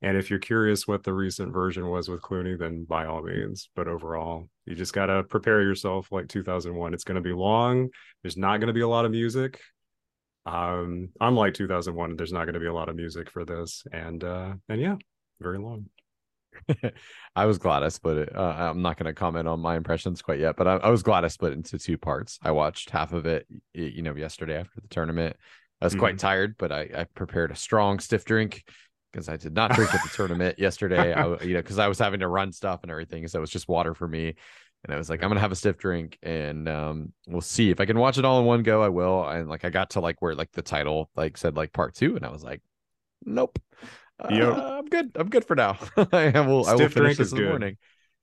And 0.02 0.16
if 0.16 0.28
you're 0.28 0.38
curious 0.38 0.86
what 0.86 1.04
the 1.04 1.14
recent 1.14 1.52
version 1.52 1.88
was 1.88 2.08
with 2.08 2.20
Clooney, 2.20 2.58
then 2.58 2.84
by 2.84 3.06
all 3.06 3.22
means. 3.22 3.70
But 3.74 3.88
overall, 3.88 4.48
you 4.66 4.74
just 4.74 4.92
got 4.92 5.06
to 5.06 5.22
prepare 5.24 5.62
yourself 5.62 6.12
like 6.12 6.28
2001. 6.28 6.92
It's 6.92 7.04
going 7.04 7.16
to 7.16 7.22
be 7.22 7.32
long. 7.32 7.88
There's 8.22 8.36
not 8.36 8.58
going 8.58 8.68
to 8.68 8.74
be 8.74 8.82
a 8.82 8.88
lot 8.88 9.06
of 9.06 9.10
music. 9.10 9.60
Um, 10.44 11.08
unlike 11.20 11.54
2001, 11.54 12.16
there's 12.16 12.32
not 12.32 12.44
going 12.44 12.54
to 12.54 12.60
be 12.60 12.66
a 12.66 12.74
lot 12.74 12.88
of 12.88 12.96
music 12.96 13.30
for 13.30 13.44
this. 13.44 13.84
And 13.90 14.22
uh, 14.22 14.54
and 14.68 14.80
yeah, 14.80 14.96
very 15.40 15.58
long. 15.58 15.86
I 17.36 17.46
was 17.46 17.58
glad 17.58 17.82
I 17.82 17.88
split 17.88 18.18
it. 18.18 18.36
Uh, 18.36 18.54
I'm 18.56 18.82
not 18.82 18.98
going 18.98 19.06
to 19.06 19.14
comment 19.14 19.48
on 19.48 19.60
my 19.60 19.76
impressions 19.76 20.22
quite 20.22 20.40
yet, 20.40 20.56
but 20.56 20.66
I, 20.66 20.76
I 20.76 20.90
was 20.90 21.02
glad 21.02 21.24
I 21.24 21.28
split 21.28 21.52
it 21.52 21.56
into 21.56 21.78
two 21.78 21.98
parts. 21.98 22.38
I 22.42 22.50
watched 22.50 22.90
half 22.90 23.12
of 23.12 23.26
it, 23.26 23.46
you 23.72 24.02
know, 24.02 24.14
yesterday 24.14 24.58
after 24.58 24.80
the 24.80 24.88
tournament. 24.88 25.36
I 25.80 25.84
was 25.84 25.94
quite 25.94 26.18
tired, 26.18 26.56
but 26.56 26.72
I, 26.72 26.88
I 26.96 27.04
prepared 27.04 27.50
a 27.50 27.56
strong 27.56 27.98
stiff 27.98 28.24
drink 28.24 28.64
because 29.16 29.30
I 29.30 29.38
did 29.38 29.54
not 29.54 29.72
drink 29.72 29.94
at 29.94 30.02
the 30.02 30.10
tournament 30.10 30.58
yesterday. 30.58 31.14
I, 31.14 31.22
w- 31.22 31.48
you 31.48 31.54
know, 31.54 31.62
because 31.62 31.78
I 31.78 31.88
was 31.88 31.98
having 31.98 32.20
to 32.20 32.28
run 32.28 32.52
stuff 32.52 32.80
and 32.82 32.90
everything, 32.90 33.26
so 33.28 33.38
it 33.38 33.40
was 33.40 33.50
just 33.50 33.66
water 33.66 33.94
for 33.94 34.06
me. 34.06 34.34
And 34.84 34.92
I 34.92 34.98
was 34.98 35.08
like, 35.08 35.22
I'm 35.22 35.30
gonna 35.30 35.40
have 35.40 35.52
a 35.52 35.56
stiff 35.56 35.78
drink, 35.78 36.18
and 36.22 36.68
um, 36.68 37.12
we'll 37.26 37.40
see 37.40 37.70
if 37.70 37.80
I 37.80 37.86
can 37.86 37.98
watch 37.98 38.18
it 38.18 38.26
all 38.26 38.38
in 38.40 38.44
one 38.44 38.62
go. 38.62 38.82
I 38.82 38.90
will. 38.90 39.26
And 39.26 39.48
like, 39.48 39.64
I 39.64 39.70
got 39.70 39.90
to 39.90 40.00
like 40.00 40.20
where 40.20 40.34
like 40.34 40.52
the 40.52 40.60
title 40.60 41.10
like 41.16 41.38
said 41.38 41.56
like 41.56 41.72
part 41.72 41.94
two, 41.94 42.14
and 42.14 42.26
I 42.26 42.30
was 42.30 42.44
like, 42.44 42.60
nope. 43.24 43.58
Yep. 44.30 44.56
Uh, 44.56 44.78
I'm 44.78 44.86
good. 44.86 45.12
I'm 45.14 45.30
good 45.30 45.46
for 45.46 45.56
now. 45.56 45.78
I 45.96 46.40
will. 46.40 46.66
I 46.66 46.74
will 46.74 46.88
finish 46.88 46.92
drink 46.92 47.18
this 47.18 47.32
in 47.32 47.38
the 47.38 47.48
morning. 47.48 47.78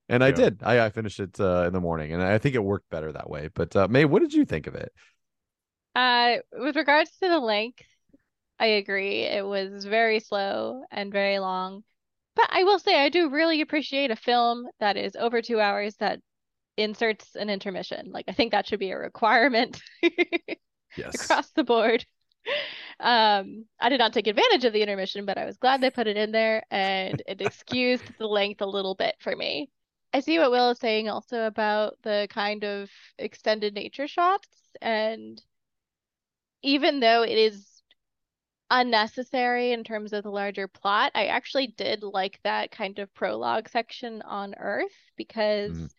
And 0.09 0.23
I 0.23 0.31
did. 0.31 0.61
I, 0.61 0.85
I 0.85 0.89
finished 0.89 1.19
it 1.19 1.39
uh, 1.39 1.63
in 1.65 1.73
the 1.73 1.79
morning, 1.79 2.13
and 2.13 2.21
I 2.21 2.37
think 2.37 2.55
it 2.55 2.63
worked 2.63 2.89
better 2.89 3.11
that 3.11 3.29
way. 3.29 3.49
But 3.53 3.75
uh, 3.75 3.87
May, 3.87 4.05
what 4.05 4.21
did 4.21 4.33
you 4.33 4.45
think 4.45 4.67
of 4.67 4.75
it? 4.75 4.91
Uh, 5.95 6.37
with 6.51 6.75
regards 6.75 7.09
to 7.21 7.29
the 7.29 7.39
length, 7.39 7.83
I 8.59 8.65
agree. 8.67 9.21
It 9.23 9.45
was 9.45 9.85
very 9.85 10.19
slow 10.19 10.85
and 10.91 11.11
very 11.11 11.39
long. 11.39 11.83
But 12.35 12.47
I 12.51 12.63
will 12.63 12.79
say 12.79 12.99
I 12.99 13.09
do 13.09 13.29
really 13.29 13.61
appreciate 13.61 14.11
a 14.11 14.15
film 14.15 14.67
that 14.79 14.97
is 14.97 15.15
over 15.15 15.41
two 15.41 15.59
hours 15.59 15.95
that 15.97 16.19
inserts 16.77 17.35
an 17.35 17.49
intermission. 17.49 18.11
Like 18.11 18.25
I 18.29 18.33
think 18.33 18.51
that 18.51 18.67
should 18.67 18.79
be 18.79 18.91
a 18.91 18.97
requirement 18.97 19.81
Yes. 20.95 21.13
across 21.13 21.51
the 21.51 21.63
board. 21.63 22.05
Um, 22.99 23.65
I 23.79 23.89
did 23.89 23.99
not 23.99 24.13
take 24.13 24.27
advantage 24.27 24.65
of 24.65 24.73
the 24.73 24.81
intermission, 24.81 25.25
but 25.25 25.37
I 25.37 25.45
was 25.45 25.57
glad 25.57 25.81
they 25.81 25.89
put 25.91 26.07
it 26.07 26.17
in 26.17 26.31
there 26.31 26.63
and 26.71 27.21
it 27.27 27.41
excused 27.41 28.11
the 28.17 28.27
length 28.27 28.61
a 28.61 28.65
little 28.65 28.95
bit 28.95 29.15
for 29.19 29.35
me. 29.35 29.69
I 30.13 30.21
see 30.21 30.39
what 30.39 30.51
Will 30.51 30.71
is 30.71 30.79
saying 30.79 31.09
also 31.09 31.45
about 31.45 31.97
the 32.03 32.27
kind 32.29 32.63
of 32.63 32.89
extended 33.17 33.73
nature 33.73 34.07
shots 34.07 34.49
and 34.81 35.41
even 36.61 36.99
though 36.99 37.23
it 37.23 37.37
is 37.37 37.72
unnecessary 38.73 39.71
in 39.73 39.83
terms 39.83 40.13
of 40.13 40.23
the 40.23 40.31
larger 40.31 40.67
plot, 40.67 41.11
I 41.15 41.27
actually 41.27 41.67
did 41.67 42.03
like 42.03 42.39
that 42.43 42.71
kind 42.71 42.99
of 42.99 43.13
prologue 43.13 43.69
section 43.69 44.21
on 44.23 44.55
Earth 44.57 44.95
because 45.17 45.75
Mhm. 45.75 45.89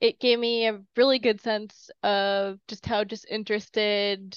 it 0.00 0.20
gave 0.20 0.38
me 0.38 0.66
a 0.68 0.82
really 0.96 1.18
good 1.18 1.40
sense 1.40 1.90
of 2.02 2.60
just 2.68 2.86
how 2.86 3.04
disinterested 3.04 4.36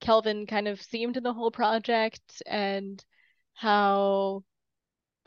Kelvin 0.00 0.46
kind 0.46 0.68
of 0.68 0.82
seemed 0.82 1.16
in 1.16 1.22
the 1.24 1.32
whole 1.34 1.50
project 1.50 2.42
and 2.46 3.04
how 3.54 4.44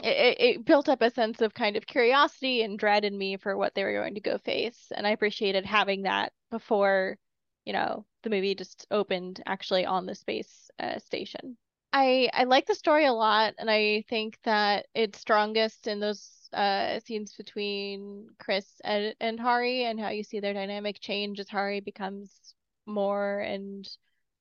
it, 0.03 0.07
it, 0.17 0.41
it 0.41 0.65
built 0.65 0.89
up 0.89 1.01
a 1.01 1.11
sense 1.11 1.41
of 1.41 1.53
kind 1.53 1.75
of 1.77 1.87
curiosity 1.87 2.61
and 2.63 2.79
dread 2.79 3.05
in 3.05 3.17
me 3.17 3.37
for 3.37 3.57
what 3.57 3.75
they 3.75 3.83
were 3.83 3.93
going 3.93 4.15
to 4.15 4.21
go 4.21 4.37
face. 4.39 4.91
And 4.95 5.07
I 5.07 5.11
appreciated 5.11 5.65
having 5.65 6.03
that 6.03 6.33
before, 6.51 7.17
you 7.65 7.73
know, 7.73 8.05
the 8.23 8.29
movie 8.29 8.55
just 8.55 8.87
opened 8.91 9.41
actually 9.45 9.85
on 9.85 10.05
the 10.05 10.15
space 10.15 10.69
uh, 10.79 10.99
station. 10.99 11.57
I 11.93 12.29
I 12.33 12.43
like 12.43 12.65
the 12.67 12.75
story 12.75 13.05
a 13.05 13.13
lot, 13.13 13.55
and 13.57 13.69
I 13.69 14.03
think 14.09 14.39
that 14.43 14.87
it's 14.93 15.19
strongest 15.19 15.87
in 15.87 15.99
those 15.99 16.49
uh, 16.53 16.99
scenes 17.01 17.33
between 17.35 18.29
Chris 18.39 18.65
and, 18.83 19.15
and 19.19 19.39
Hari, 19.39 19.85
and 19.85 19.99
how 19.99 20.09
you 20.09 20.23
see 20.23 20.39
their 20.39 20.53
dynamic 20.53 20.99
change 20.99 21.39
as 21.39 21.49
Hari 21.49 21.79
becomes 21.79 22.55
more 22.85 23.39
and 23.39 23.87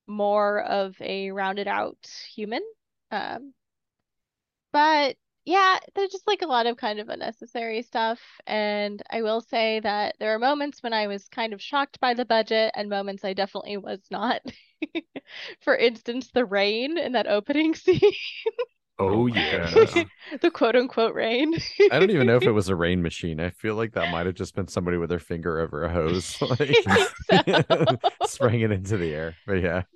more 0.06 0.62
of 0.62 0.96
a 1.00 1.30
rounded 1.32 1.68
out 1.68 1.98
human. 2.34 2.62
Um, 3.10 3.54
but 4.72 5.16
yeah, 5.46 5.78
there's 5.94 6.10
just 6.10 6.26
like 6.26 6.42
a 6.42 6.46
lot 6.46 6.66
of 6.66 6.76
kind 6.76 6.98
of 7.00 7.08
unnecessary 7.08 7.82
stuff. 7.82 8.20
And 8.46 9.02
I 9.10 9.22
will 9.22 9.40
say 9.40 9.80
that 9.80 10.16
there 10.20 10.34
are 10.34 10.38
moments 10.40 10.82
when 10.82 10.92
I 10.92 11.06
was 11.06 11.28
kind 11.28 11.54
of 11.54 11.62
shocked 11.62 12.00
by 12.00 12.14
the 12.14 12.24
budget 12.26 12.72
and 12.74 12.90
moments 12.90 13.24
I 13.24 13.32
definitely 13.34 13.78
was 13.78 14.00
not. 14.10 14.42
For 15.60 15.76
instance, 15.76 16.30
the 16.32 16.44
rain 16.44 16.98
in 16.98 17.12
that 17.12 17.28
opening 17.28 17.74
scene, 17.76 18.00
Oh, 18.98 19.26
oh 19.26 19.26
yeah. 19.26 19.70
the 20.40 20.50
quote 20.50 20.76
unquote 20.76 21.14
rain. 21.14 21.54
I 21.88 21.98
don't 22.00 22.10
even 22.10 22.26
know 22.26 22.36
if 22.36 22.46
it 22.46 22.50
was 22.52 22.68
a 22.68 22.74
rain 22.76 23.02
machine. 23.02 23.38
I 23.40 23.50
feel 23.50 23.76
like 23.76 23.92
that 23.92 24.08
might 24.08 24.26
have 24.26 24.34
just 24.34 24.54
been 24.56 24.66
somebody 24.68 24.96
with 24.96 25.08
their 25.08 25.20
finger 25.20 25.60
over 25.60 25.84
a 25.84 25.92
hose, 25.92 26.40
like 26.40 26.80
I 27.28 27.42
think 27.42 27.64
so. 27.70 27.98
spraying 28.22 28.62
it 28.62 28.72
into 28.72 28.96
the 28.96 29.12
air. 29.14 29.38
But 29.46 29.62
yeah, 29.62 29.82
So 29.82 29.95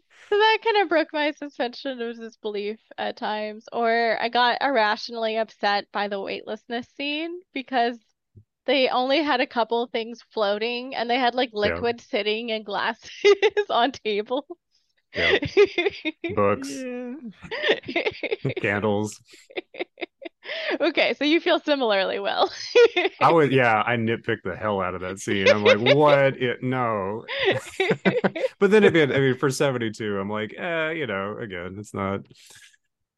that 0.50 0.64
kind 0.64 0.82
of 0.82 0.88
broke 0.88 1.12
my 1.12 1.30
suspension 1.32 2.00
of 2.00 2.16
disbelief 2.16 2.80
at 2.98 3.16
times. 3.16 3.66
Or 3.72 4.18
I 4.20 4.28
got 4.28 4.58
irrationally 4.62 5.36
upset 5.36 5.86
by 5.92 6.08
the 6.08 6.20
weightlessness 6.20 6.88
scene 6.96 7.40
because 7.52 7.98
they 8.66 8.88
only 8.88 9.22
had 9.22 9.40
a 9.40 9.46
couple 9.46 9.86
things 9.88 10.22
floating 10.32 10.94
and 10.94 11.08
they 11.10 11.18
had 11.18 11.34
like 11.34 11.50
Yeah. 11.62 11.80
liquid 11.80 12.00
sitting 12.00 12.50
in 12.50 12.64
glasses 12.64 13.10
on 13.70 13.92
tables. 13.92 14.46
Yeah. 15.14 15.38
Books, 16.28 16.86
candles. 18.60 19.20
Okay, 20.80 21.14
so 21.14 21.24
you 21.24 21.40
feel 21.40 21.60
similarly, 21.60 22.18
Will. 22.18 22.50
I 23.22 23.30
would, 23.30 23.52
yeah, 23.52 23.82
I 23.84 23.96
nitpicked 23.96 24.44
the 24.44 24.56
hell 24.56 24.80
out 24.80 24.94
of 24.94 25.02
that 25.02 25.18
scene. 25.18 25.50
I'm 25.50 25.62
like, 25.62 25.78
what? 25.78 26.36
It 26.40 26.62
no. 26.62 27.26
but 28.58 28.70
then 28.70 28.84
again, 28.84 29.12
I 29.12 29.18
mean, 29.18 29.36
for 29.36 29.50
72, 29.50 30.18
I'm 30.18 30.30
like, 30.30 30.54
eh, 30.56 30.90
you 30.92 31.06
know, 31.06 31.36
again, 31.38 31.76
it's 31.78 31.92
not. 31.92 32.20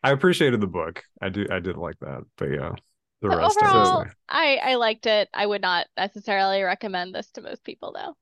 I 0.03 0.13
appreciated 0.13 0.61
the 0.61 0.67
book. 0.67 1.05
I 1.21 1.29
do, 1.29 1.47
I 1.51 1.61
did 1.61 1.77
like 1.77 1.99
that, 2.01 2.25
but 2.37 2.47
yeah, 2.51 2.75
the 3.21 3.29
But 3.29 3.39
rest 3.39 3.63
of 3.63 3.75
overall, 3.75 4.01
it. 4.01 4.09
I 4.29 4.59
I 4.59 4.75
liked 4.77 5.07
it. 5.07 5.29
I 5.35 5.45
would 5.47 5.61
not 5.63 5.89
necessarily 5.97 6.63
recommend 6.63 7.13
this 7.15 7.33
to 7.33 7.41
most 7.41 7.65
people, 7.65 7.91
though. 7.93 8.17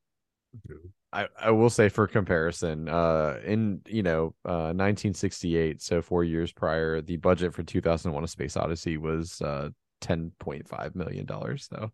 I, 1.13 1.27
I 1.41 1.51
will 1.51 1.71
say 1.71 1.89
for 1.89 2.07
comparison, 2.07 2.89
uh, 2.89 3.41
in 3.45 3.81
you 3.87 4.03
know, 4.03 4.35
uh, 4.45 4.71
1968, 4.73 5.83
so 5.83 6.03
four 6.03 6.23
years 6.23 6.53
prior, 6.53 7.01
the 7.01 7.17
budget 7.17 7.53
for 7.55 7.63
2001: 7.63 8.23
A 8.25 8.29
Space 8.29 8.57
Odyssey 8.57 8.97
was 8.97 9.41
uh 9.43 9.71
10.5 10.03 10.95
million 10.95 11.27
dollars. 11.27 11.69
So, 11.71 11.91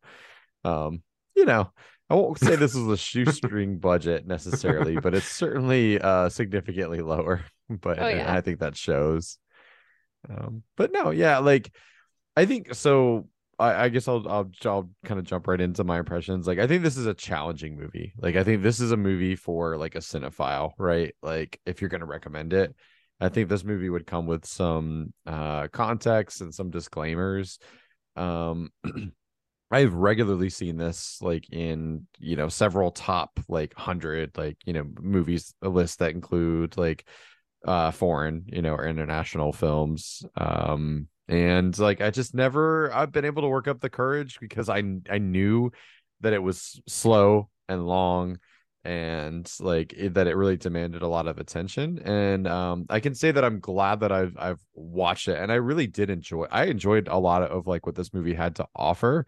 um, 0.64 1.02
you 1.34 1.44
know, 1.44 1.70
I 2.10 2.14
won't 2.14 2.38
say 2.38 2.56
this 2.56 2.74
was 2.74 2.88
a 2.88 2.96
shoestring 2.96 3.78
budget 3.78 4.26
necessarily, 4.26 4.96
but 4.96 5.14
it's 5.14 5.26
certainly 5.28 6.00
uh 6.00 6.28
significantly 6.28 7.00
lower. 7.00 7.44
But 7.68 7.98
Oh, 7.98 8.06
yeah. 8.06 8.32
I 8.32 8.42
think 8.42 8.60
that 8.60 8.76
shows. 8.76 9.38
Um, 10.30 10.62
but 10.76 10.92
no, 10.92 11.10
yeah, 11.10 11.38
like 11.38 11.72
I 12.36 12.46
think 12.46 12.74
so. 12.74 13.28
I, 13.58 13.84
I 13.84 13.88
guess 13.88 14.08
I'll 14.08 14.26
I'll 14.28 14.50
I'll 14.64 14.90
kind 15.04 15.18
of 15.18 15.26
jump 15.26 15.46
right 15.46 15.60
into 15.60 15.84
my 15.84 15.98
impressions. 15.98 16.46
Like 16.46 16.58
I 16.58 16.66
think 16.66 16.82
this 16.82 16.96
is 16.96 17.06
a 17.06 17.14
challenging 17.14 17.76
movie. 17.78 18.12
Like 18.18 18.36
I 18.36 18.44
think 18.44 18.62
this 18.62 18.80
is 18.80 18.92
a 18.92 18.96
movie 18.96 19.36
for 19.36 19.76
like 19.76 19.94
a 19.94 20.00
cinephile, 20.00 20.72
right? 20.78 21.14
Like 21.22 21.60
if 21.66 21.80
you're 21.80 21.90
gonna 21.90 22.06
recommend 22.06 22.52
it, 22.52 22.74
I 23.20 23.28
think 23.28 23.48
this 23.48 23.64
movie 23.64 23.88
would 23.88 24.06
come 24.06 24.26
with 24.26 24.44
some 24.44 25.12
uh 25.26 25.68
context 25.68 26.40
and 26.40 26.54
some 26.54 26.70
disclaimers. 26.70 27.58
Um 28.16 28.70
I've 29.70 29.94
regularly 29.94 30.50
seen 30.50 30.76
this 30.76 31.18
like 31.20 31.50
in 31.50 32.06
you 32.18 32.36
know 32.36 32.48
several 32.48 32.90
top 32.92 33.40
like 33.48 33.74
hundred 33.74 34.36
like 34.36 34.58
you 34.64 34.72
know 34.72 34.84
movies 35.00 35.54
a 35.62 35.68
list 35.68 35.98
that 35.98 36.12
include 36.12 36.76
like 36.76 37.08
uh 37.66 37.90
foreign 37.90 38.44
you 38.46 38.62
know 38.62 38.74
or 38.74 38.86
international 38.86 39.52
films 39.52 40.24
um 40.36 41.08
and 41.28 41.76
like 41.78 42.00
i 42.00 42.10
just 42.10 42.34
never 42.34 42.92
i've 42.94 43.12
been 43.12 43.24
able 43.24 43.42
to 43.42 43.48
work 43.48 43.66
up 43.66 43.80
the 43.80 43.90
courage 43.90 44.38
because 44.40 44.68
i 44.68 44.82
i 45.10 45.18
knew 45.18 45.70
that 46.20 46.32
it 46.32 46.42
was 46.42 46.80
slow 46.86 47.48
and 47.68 47.86
long 47.86 48.38
and 48.86 49.52
like 49.58 49.92
it, 49.94 50.14
that 50.14 50.28
it 50.28 50.36
really 50.36 50.56
demanded 50.56 51.02
a 51.02 51.08
lot 51.08 51.26
of 51.26 51.38
attention. 51.38 51.98
And 51.98 52.46
um 52.46 52.86
i 52.88 53.00
can 53.00 53.14
say 53.14 53.32
that 53.32 53.44
i'm 53.44 53.58
glad 53.58 54.00
that 54.00 54.12
i've 54.12 54.36
i've 54.38 54.60
watched 54.74 55.26
it 55.28 55.38
and 55.38 55.50
i 55.50 55.56
really 55.56 55.88
did 55.88 56.08
enjoy 56.08 56.44
i 56.50 56.66
enjoyed 56.66 57.08
a 57.08 57.18
lot 57.18 57.42
of 57.42 57.66
like 57.66 57.84
what 57.84 57.96
this 57.96 58.14
movie 58.14 58.34
had 58.34 58.56
to 58.56 58.68
offer. 58.76 59.26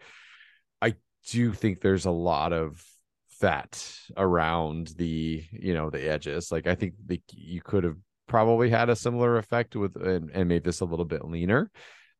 I 0.81 0.95
do 1.29 1.53
think 1.53 1.81
there's 1.81 2.07
a 2.07 2.11
lot 2.13 2.53
of 2.53 2.85
fat 3.29 3.85
around 4.17 4.89
the 4.97 5.45
you 5.51 5.75
know 5.75 5.91
the 5.91 6.09
edges. 6.09 6.53
Like 6.53 6.69
i 6.69 6.77
think 6.77 6.95
the, 7.05 7.21
you 7.33 7.61
could 7.61 7.83
have 7.85 7.97
probably 8.29 8.71
had 8.71 8.89
a 8.91 8.97
similar 8.97 9.39
effect 9.39 9.75
with 9.75 9.97
and, 9.97 10.31
and 10.33 10.49
made 10.49 10.65
this 10.65 10.81
a 10.81 10.85
little 10.85 11.05
bit 11.05 11.25
leaner. 11.25 11.71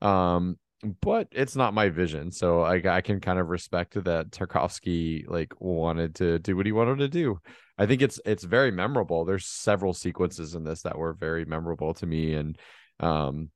Um 0.01 0.59
but 1.01 1.27
it's 1.33 1.57
not 1.57 1.75
my 1.75 1.89
vision. 1.89 2.31
So 2.31 2.63
I, 2.63 2.81
I 2.89 3.01
can 3.01 3.21
kind 3.21 3.41
of 3.41 3.49
respect 3.49 3.95
that 4.05 4.31
tarkovsky 4.31 5.29
like 5.29 5.53
wanted 5.61 6.15
to 6.17 6.39
do 6.39 6.57
what 6.57 6.67
he 6.67 6.73
wanted 6.73 6.99
to 6.99 7.09
do. 7.09 7.41
I 7.77 7.87
think 7.87 8.03
it's 8.03 8.21
it's 8.25 8.45
very 8.45 8.71
memorable. 8.71 9.25
There's 9.25 9.47
several 9.47 9.93
sequences 9.93 10.55
in 10.55 10.65
this 10.65 10.83
that 10.83 10.99
were 10.99 11.15
very 11.15 11.45
memorable 11.45 11.95
to 11.95 12.07
me. 12.07 12.35
And 12.35 12.59
um 13.01 13.51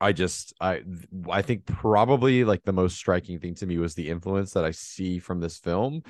I 0.00 0.12
just 0.12 0.52
I 0.60 0.82
I 1.28 1.42
think 1.42 1.66
probably 1.66 2.44
like 2.44 2.62
the 2.64 2.72
most 2.72 2.96
striking 2.96 3.38
thing 3.38 3.54
to 3.56 3.66
me 3.66 3.78
was 3.78 3.94
the 3.94 4.10
influence 4.10 4.52
that 4.52 4.64
I 4.64 4.72
see 4.72 5.18
from 5.18 5.40
this 5.40 5.58
film 5.58 6.02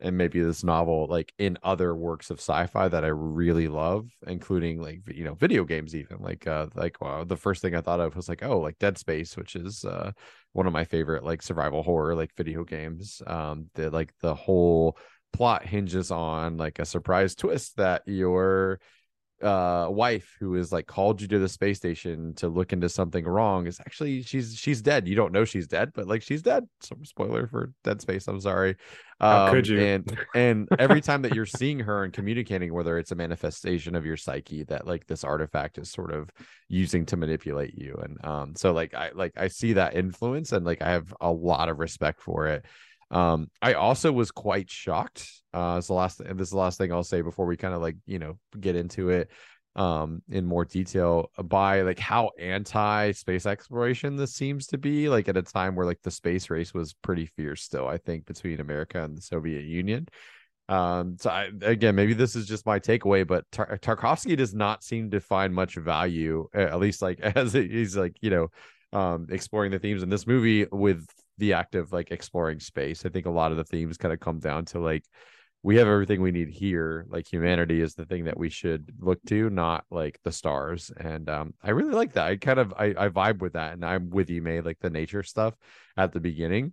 and 0.00 0.16
maybe 0.16 0.40
this 0.40 0.64
novel 0.64 1.06
like 1.08 1.32
in 1.38 1.58
other 1.62 1.94
works 1.94 2.30
of 2.30 2.38
sci-fi 2.38 2.88
that 2.88 3.04
I 3.04 3.08
really 3.08 3.68
love, 3.68 4.10
including 4.26 4.80
like 4.80 5.02
you 5.14 5.24
know 5.24 5.34
video 5.34 5.64
games 5.64 5.94
even 5.94 6.18
like 6.20 6.46
uh 6.46 6.66
like 6.74 7.00
wow, 7.00 7.24
the 7.24 7.36
first 7.36 7.62
thing 7.62 7.74
I 7.74 7.80
thought 7.80 8.00
of 8.00 8.16
was 8.16 8.28
like 8.28 8.42
oh 8.42 8.60
like 8.60 8.78
Dead 8.78 8.98
Space, 8.98 9.36
which 9.36 9.56
is 9.56 9.84
uh 9.84 10.12
one 10.52 10.66
of 10.66 10.72
my 10.72 10.84
favorite 10.84 11.24
like 11.24 11.42
survival 11.42 11.82
horror 11.82 12.14
like 12.14 12.34
video 12.36 12.64
games. 12.64 13.22
Um, 13.26 13.70
the 13.74 13.90
like 13.90 14.12
the 14.20 14.34
whole 14.34 14.96
plot 15.32 15.64
hinges 15.64 16.10
on 16.10 16.56
like 16.56 16.78
a 16.78 16.84
surprise 16.84 17.34
twist 17.34 17.76
that 17.76 18.02
your 18.06 18.80
uh 19.42 19.88
wife 19.90 20.36
who 20.38 20.54
is 20.56 20.70
like 20.72 20.86
called 20.86 21.20
you 21.22 21.28
to 21.28 21.38
the 21.38 21.48
space 21.48 21.78
station 21.78 22.34
to 22.34 22.48
look 22.48 22.72
into 22.72 22.88
something 22.88 23.24
wrong 23.24 23.66
is 23.66 23.80
actually 23.80 24.22
she's 24.22 24.54
she's 24.56 24.82
dead. 24.82 25.08
You 25.08 25.14
don't 25.16 25.32
know 25.32 25.44
she's 25.44 25.66
dead 25.66 25.92
but 25.94 26.06
like 26.06 26.22
she's 26.22 26.42
dead. 26.42 26.66
So 26.80 26.96
spoiler 27.04 27.46
for 27.46 27.72
dead 27.84 28.00
space 28.00 28.28
i'm 28.28 28.40
sorry. 28.40 28.76
How 29.28 29.38
Um, 29.38 29.40
could 29.40 29.68
you? 29.68 29.88
and 29.88 30.18
and 30.34 30.68
every 30.78 31.00
time 31.02 31.22
that 31.22 31.32
you're 31.34 31.44
seeing 31.46 31.78
her 31.80 32.04
and 32.04 32.12
communicating 32.12 32.72
with 32.72 32.86
her 32.86 32.98
it's 32.98 33.12
a 33.12 33.14
manifestation 33.14 33.94
of 33.94 34.06
your 34.06 34.16
psyche 34.16 34.64
that 34.64 34.86
like 34.86 35.06
this 35.06 35.24
artifact 35.24 35.76
is 35.78 35.90
sort 35.90 36.12
of 36.12 36.30
using 36.68 37.04
to 37.06 37.16
manipulate 37.16 37.76
you 37.76 37.98
and 38.02 38.24
um 38.24 38.54
so 38.56 38.72
like 38.72 38.94
i 38.94 39.10
like 39.14 39.32
i 39.36 39.48
see 39.48 39.74
that 39.74 39.94
influence 39.94 40.52
and 40.52 40.64
like 40.64 40.80
i 40.82 40.90
have 40.90 41.14
a 41.20 41.30
lot 41.30 41.68
of 41.68 41.78
respect 41.78 42.22
for 42.22 42.46
it 42.46 42.64
Um, 43.10 43.50
I 43.60 43.74
also 43.74 44.12
was 44.12 44.30
quite 44.30 44.70
shocked. 44.70 45.28
Uh, 45.52 45.76
it's 45.78 45.88
the 45.88 45.94
last, 45.94 46.18
this 46.18 46.48
is 46.48 46.50
the 46.50 46.56
last 46.56 46.78
thing 46.78 46.92
I'll 46.92 47.02
say 47.02 47.22
before 47.22 47.46
we 47.46 47.56
kind 47.56 47.74
of 47.74 47.82
like 47.82 47.96
you 48.06 48.18
know 48.18 48.38
get 48.58 48.76
into 48.76 49.10
it 49.10 49.30
um 49.76 50.20
in 50.28 50.44
more 50.44 50.64
detail 50.64 51.30
by 51.44 51.82
like 51.82 51.98
how 51.98 52.30
anti 52.40 53.12
space 53.12 53.46
exploration 53.46 54.16
this 54.16 54.34
seems 54.34 54.66
to 54.66 54.76
be 54.76 55.08
like 55.08 55.28
at 55.28 55.36
a 55.36 55.42
time 55.42 55.76
where 55.76 55.86
like 55.86 56.02
the 56.02 56.10
space 56.10 56.50
race 56.50 56.74
was 56.74 56.92
pretty 56.94 57.24
fierce 57.24 57.62
still 57.62 57.86
i 57.86 57.96
think 57.96 58.26
between 58.26 58.58
america 58.58 59.04
and 59.04 59.16
the 59.16 59.22
soviet 59.22 59.64
union 59.64 60.08
um 60.68 61.16
so 61.20 61.30
I, 61.30 61.50
again 61.62 61.94
maybe 61.94 62.14
this 62.14 62.34
is 62.34 62.48
just 62.48 62.66
my 62.66 62.80
takeaway 62.80 63.24
but 63.24 63.44
Tar- 63.52 63.78
tarkovsky 63.80 64.36
does 64.36 64.54
not 64.54 64.82
seem 64.82 65.08
to 65.12 65.20
find 65.20 65.54
much 65.54 65.76
value 65.76 66.48
at 66.52 66.80
least 66.80 67.00
like 67.00 67.20
as 67.36 67.52
he's 67.52 67.96
like 67.96 68.16
you 68.20 68.30
know 68.30 68.48
um 68.92 69.28
exploring 69.30 69.70
the 69.70 69.78
themes 69.78 70.02
in 70.02 70.08
this 70.08 70.26
movie 70.26 70.66
with 70.72 71.06
the 71.40 71.54
act 71.54 71.74
of 71.74 71.92
like 71.92 72.10
exploring 72.10 72.60
space. 72.60 73.04
I 73.04 73.08
think 73.08 73.26
a 73.26 73.30
lot 73.30 73.50
of 73.50 73.56
the 73.56 73.64
themes 73.64 73.96
kind 73.96 74.14
of 74.14 74.20
come 74.20 74.38
down 74.38 74.64
to 74.66 74.78
like 74.78 75.04
we 75.62 75.76
have 75.76 75.88
everything 75.88 76.22
we 76.22 76.30
need 76.30 76.48
here. 76.48 77.04
Like 77.08 77.30
humanity 77.30 77.82
is 77.82 77.94
the 77.94 78.06
thing 78.06 78.24
that 78.24 78.38
we 78.38 78.48
should 78.48 78.94
look 78.98 79.22
to 79.26 79.50
not 79.50 79.84
like 79.90 80.18
the 80.24 80.32
stars. 80.32 80.90
And 80.96 81.28
um 81.28 81.54
i 81.62 81.70
really 81.70 81.92
like 81.92 82.12
that. 82.12 82.26
I 82.26 82.36
kind 82.36 82.58
of 82.58 82.72
i, 82.78 82.94
I 82.96 83.08
vibe 83.08 83.40
with 83.40 83.54
that 83.54 83.72
and 83.72 83.84
i'm 83.84 84.10
with 84.10 84.30
you 84.30 84.42
may 84.42 84.60
like 84.60 84.78
the 84.80 84.90
nature 84.90 85.22
stuff 85.22 85.54
at 85.96 86.12
the 86.12 86.20
beginning. 86.20 86.72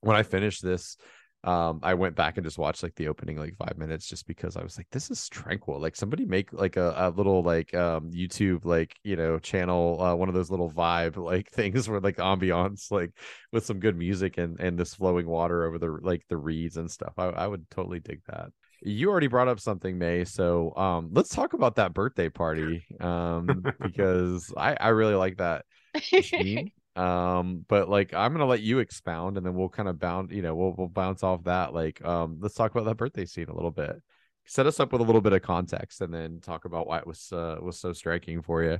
When 0.00 0.16
i 0.16 0.22
finished 0.22 0.62
this 0.62 0.96
um 1.44 1.80
i 1.82 1.94
went 1.94 2.14
back 2.14 2.36
and 2.36 2.44
just 2.44 2.58
watched 2.58 2.82
like 2.82 2.94
the 2.96 3.08
opening 3.08 3.38
like 3.38 3.56
five 3.56 3.78
minutes 3.78 4.06
just 4.06 4.26
because 4.26 4.56
i 4.56 4.62
was 4.62 4.76
like 4.76 4.86
this 4.90 5.10
is 5.10 5.28
tranquil. 5.28 5.80
Like 5.80 5.96
somebody 5.96 6.26
make 6.26 6.52
like 6.52 6.76
a, 6.76 6.92
a 6.96 7.10
little 7.10 7.42
like 7.42 7.72
um 7.74 8.10
youtube 8.10 8.64
like 8.64 8.94
you 9.04 9.16
know 9.16 9.38
channel 9.38 10.00
uh, 10.02 10.14
one 10.14 10.28
of 10.28 10.34
those 10.34 10.50
little 10.50 10.70
vibe 10.70 11.16
like 11.16 11.50
things 11.52 11.88
where 11.88 12.00
like 12.00 12.16
ambiance 12.16 12.90
like 12.90 13.12
with 13.52 13.64
some 13.64 13.80
good 13.80 13.96
music 13.96 14.36
and 14.36 14.60
and 14.60 14.78
this 14.78 14.94
flowing 14.94 15.26
water 15.26 15.64
over 15.64 15.78
the 15.78 15.98
like 16.02 16.22
the 16.28 16.36
reeds 16.36 16.76
and 16.76 16.90
stuff 16.90 17.14
i, 17.16 17.24
I 17.26 17.46
would 17.46 17.68
totally 17.70 18.00
dig 18.00 18.20
that. 18.26 18.50
You 18.82 19.10
already 19.10 19.26
brought 19.26 19.48
up 19.48 19.60
something 19.60 19.98
may 19.98 20.24
so 20.24 20.74
um 20.76 21.10
let's 21.12 21.34
talk 21.34 21.54
about 21.54 21.76
that 21.76 21.94
birthday 21.94 22.28
party 22.30 22.84
um 23.00 23.62
because 23.82 24.52
i 24.56 24.76
i 24.80 24.88
really 24.88 25.14
like 25.14 25.38
that 25.38 25.64
um 27.00 27.64
but 27.66 27.88
like 27.88 28.12
i'm 28.12 28.32
gonna 28.32 28.44
let 28.44 28.60
you 28.60 28.78
expound 28.78 29.38
and 29.38 29.46
then 29.46 29.54
we'll 29.54 29.70
kind 29.70 29.88
of 29.88 29.98
bound 29.98 30.30
you 30.30 30.42
know 30.42 30.54
we'll, 30.54 30.74
we'll 30.76 30.86
bounce 30.86 31.22
off 31.22 31.42
that 31.44 31.72
like 31.72 32.04
um 32.04 32.36
let's 32.40 32.54
talk 32.54 32.70
about 32.70 32.84
that 32.84 32.96
birthday 32.96 33.24
scene 33.24 33.48
a 33.48 33.54
little 33.54 33.70
bit. 33.70 33.96
Set 34.44 34.66
us 34.66 34.80
up 34.80 34.92
with 34.92 35.00
a 35.00 35.04
little 35.04 35.20
bit 35.22 35.32
of 35.32 35.42
context 35.42 36.00
and 36.02 36.12
then 36.12 36.40
talk 36.40 36.66
about 36.66 36.86
why 36.86 36.98
it 36.98 37.06
was 37.06 37.32
uh 37.32 37.56
was 37.62 37.78
so 37.80 37.94
striking 37.94 38.42
for 38.42 38.62
you. 38.62 38.78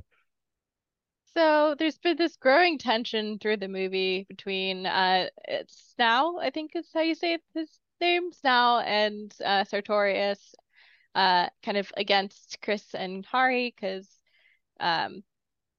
So 1.33 1.75
there's 1.79 1.97
been 1.97 2.17
this 2.17 2.35
growing 2.35 2.77
tension 2.77 3.39
through 3.39 3.57
the 3.57 3.67
movie 3.67 4.27
between 4.29 4.85
uh 4.85 5.27
it's 5.47 5.93
Snow, 5.95 6.39
I 6.39 6.51
think 6.51 6.75
is 6.75 6.89
how 6.93 7.01
you 7.01 7.15
say 7.15 7.39
his 7.55 7.79
name, 7.99 8.31
Snow 8.33 8.83
and 8.85 9.33
uh 9.43 9.63
Sartorius, 9.63 10.53
uh 11.15 11.47
kind 11.63 11.77
of 11.77 11.91
against 11.97 12.59
Chris 12.61 12.93
and 12.93 13.25
Hari 13.25 13.73
because 13.75 14.07
um 14.79 15.23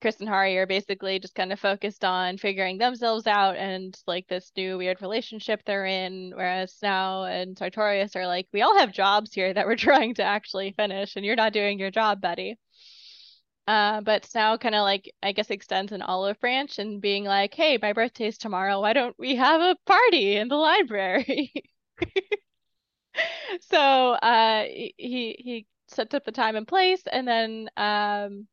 Chris 0.02 0.18
and 0.18 0.28
Hari 0.28 0.58
are 0.58 0.66
basically 0.66 1.20
just 1.20 1.36
kind 1.36 1.52
of 1.52 1.60
focused 1.60 2.04
on 2.04 2.36
figuring 2.36 2.76
themselves 2.76 3.28
out 3.28 3.56
and 3.56 3.96
like 4.08 4.26
this 4.26 4.50
new 4.56 4.76
weird 4.76 5.00
relationship 5.00 5.62
they're 5.64 5.86
in, 5.86 6.32
whereas 6.34 6.74
Snow 6.74 7.22
and 7.24 7.56
Sartorius 7.56 8.16
are 8.16 8.26
like, 8.26 8.48
we 8.52 8.62
all 8.62 8.76
have 8.78 8.92
jobs 8.92 9.32
here 9.32 9.54
that 9.54 9.64
we're 9.64 9.76
trying 9.88 10.14
to 10.16 10.24
actually 10.24 10.72
finish, 10.72 11.14
and 11.14 11.24
you're 11.24 11.36
not 11.36 11.52
doing 11.52 11.78
your 11.78 11.92
job, 11.92 12.20
buddy. 12.20 12.58
Uh, 13.68 14.00
but 14.00 14.26
Snow 14.26 14.58
kind 14.58 14.74
of 14.74 14.82
like 14.82 15.08
I 15.22 15.30
guess 15.30 15.50
extends 15.50 15.92
an 15.92 16.02
olive 16.02 16.40
branch 16.40 16.80
and 16.80 17.00
being 17.00 17.24
like, 17.24 17.54
"Hey, 17.54 17.78
my 17.80 17.92
birthday's 17.92 18.38
tomorrow. 18.38 18.80
Why 18.80 18.94
don't 18.94 19.14
we 19.18 19.36
have 19.36 19.60
a 19.60 19.76
party 19.86 20.36
in 20.36 20.48
the 20.48 20.56
library?" 20.56 21.52
So, 23.60 23.78
uh, 23.78 24.64
he 24.64 24.94
he 24.98 25.66
sets 25.88 26.14
up 26.14 26.24
the 26.24 26.32
time 26.32 26.56
and 26.56 26.66
place, 26.66 27.02
and 27.10 27.28
then 27.28 27.68
um, 27.76 28.48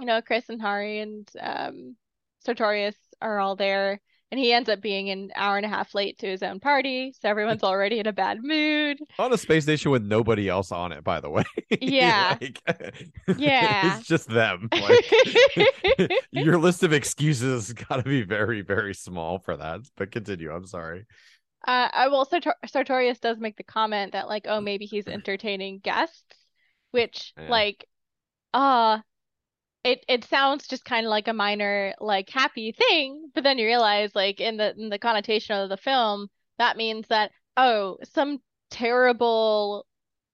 you 0.00 0.06
know, 0.06 0.20
Chris 0.22 0.48
and 0.48 0.60
Hari 0.60 1.00
and 1.00 1.28
um 1.40 1.96
Sartorius 2.44 2.96
are 3.20 3.38
all 3.38 3.54
there, 3.56 4.00
and 4.30 4.40
he 4.40 4.52
ends 4.52 4.68
up 4.70 4.80
being 4.80 5.10
an 5.10 5.30
hour 5.36 5.56
and 5.58 5.66
a 5.66 5.68
half 5.68 5.94
late 5.94 6.18
to 6.20 6.26
his 6.26 6.42
own 6.42 6.58
party, 6.58 7.12
so 7.20 7.28
everyone's 7.28 7.62
already 7.62 7.98
in 7.98 8.06
a 8.06 8.12
bad 8.12 8.38
mood. 8.42 8.98
on 9.18 9.32
a 9.32 9.38
space 9.38 9.64
station 9.64 9.90
with 9.90 10.02
nobody 10.02 10.48
else 10.48 10.72
on 10.72 10.92
it 10.92 11.04
by 11.04 11.20
the 11.20 11.28
way 11.28 11.44
Yeah. 11.82 12.36
like, 12.40 12.62
Yeah. 13.38 13.98
it's 13.98 14.06
just 14.08 14.28
them 14.28 14.68
like 14.72 15.04
your 16.32 16.58
list 16.58 16.82
of 16.82 16.92
excuses 16.94 17.68
has 17.68 17.72
got 17.74 17.96
to 17.96 18.02
be 18.02 18.22
very 18.22 18.62
very 18.62 18.94
small 18.94 19.38
for 19.38 19.56
that 19.56 19.80
but 19.96 20.10
continue 20.10 20.50
i'm 20.50 20.66
sorry 20.66 21.06
Uh, 21.66 21.88
I 21.92 22.08
will. 22.08 22.24
Sartor 22.24 22.54
Sartorius 22.66 23.18
does 23.20 23.38
make 23.38 23.58
the 23.58 23.62
comment 23.64 24.12
that 24.12 24.28
like, 24.28 24.46
oh, 24.48 24.62
maybe 24.62 24.86
he's 24.86 25.06
entertaining 25.06 25.80
guests, 25.80 26.24
which 26.90 27.34
Yeah. 27.36 27.50
like, 27.50 27.84
uh, 28.54 29.00
it 29.84 30.04
it 30.08 30.24
sounds 30.24 30.66
just 30.68 30.84
kind 30.84 31.06
of 31.06 31.10
like 31.10 31.28
a 31.28 31.32
minor 31.32 31.94
like 32.00 32.28
happy 32.30 32.72
thing, 32.72 33.30
but 33.34 33.44
then 33.44 33.58
you 33.58 33.66
realize 33.66 34.14
like 34.14 34.40
in 34.40 34.56
the 34.56 34.74
in 34.76 34.88
the 34.90 34.98
connotation 34.98 35.56
of 35.56 35.68
the 35.68 35.76
film, 35.76 36.28
that 36.58 36.76
means 36.76 37.06
that 37.08 37.32
oh, 37.56 37.98
some 38.04 38.40
terrible 38.70 39.86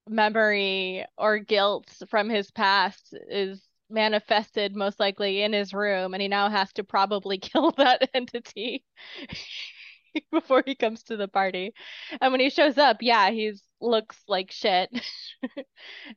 memory 0.09 1.05
or 1.19 1.39
guilt 1.39 1.93
from 2.09 2.29
his 2.29 2.51
past 2.51 3.15
is 3.31 3.63
manifested 3.91 4.75
most 4.75 4.99
likely 5.01 5.43
in 5.43 5.53
his 5.53 5.73
room, 5.75 6.15
and 6.15 6.23
he 6.23 6.29
now 6.29 6.49
has 6.51 6.73
to 6.75 6.85
probably 6.85 7.39
kill 7.41 7.73
that 7.73 8.09
entity 8.15 8.85
before 10.33 10.63
he 10.67 10.75
comes 10.75 11.03
to 11.05 11.17
the 11.17 11.29
party. 11.29 11.73
And 12.21 12.33
when 12.33 12.41
he 12.41 12.51
shows 12.51 12.79
up, 12.79 12.99
yeah, 13.01 13.31
he's 13.31 13.63
looks 13.81 14.17
like 14.29 14.51
shit. 14.51 14.91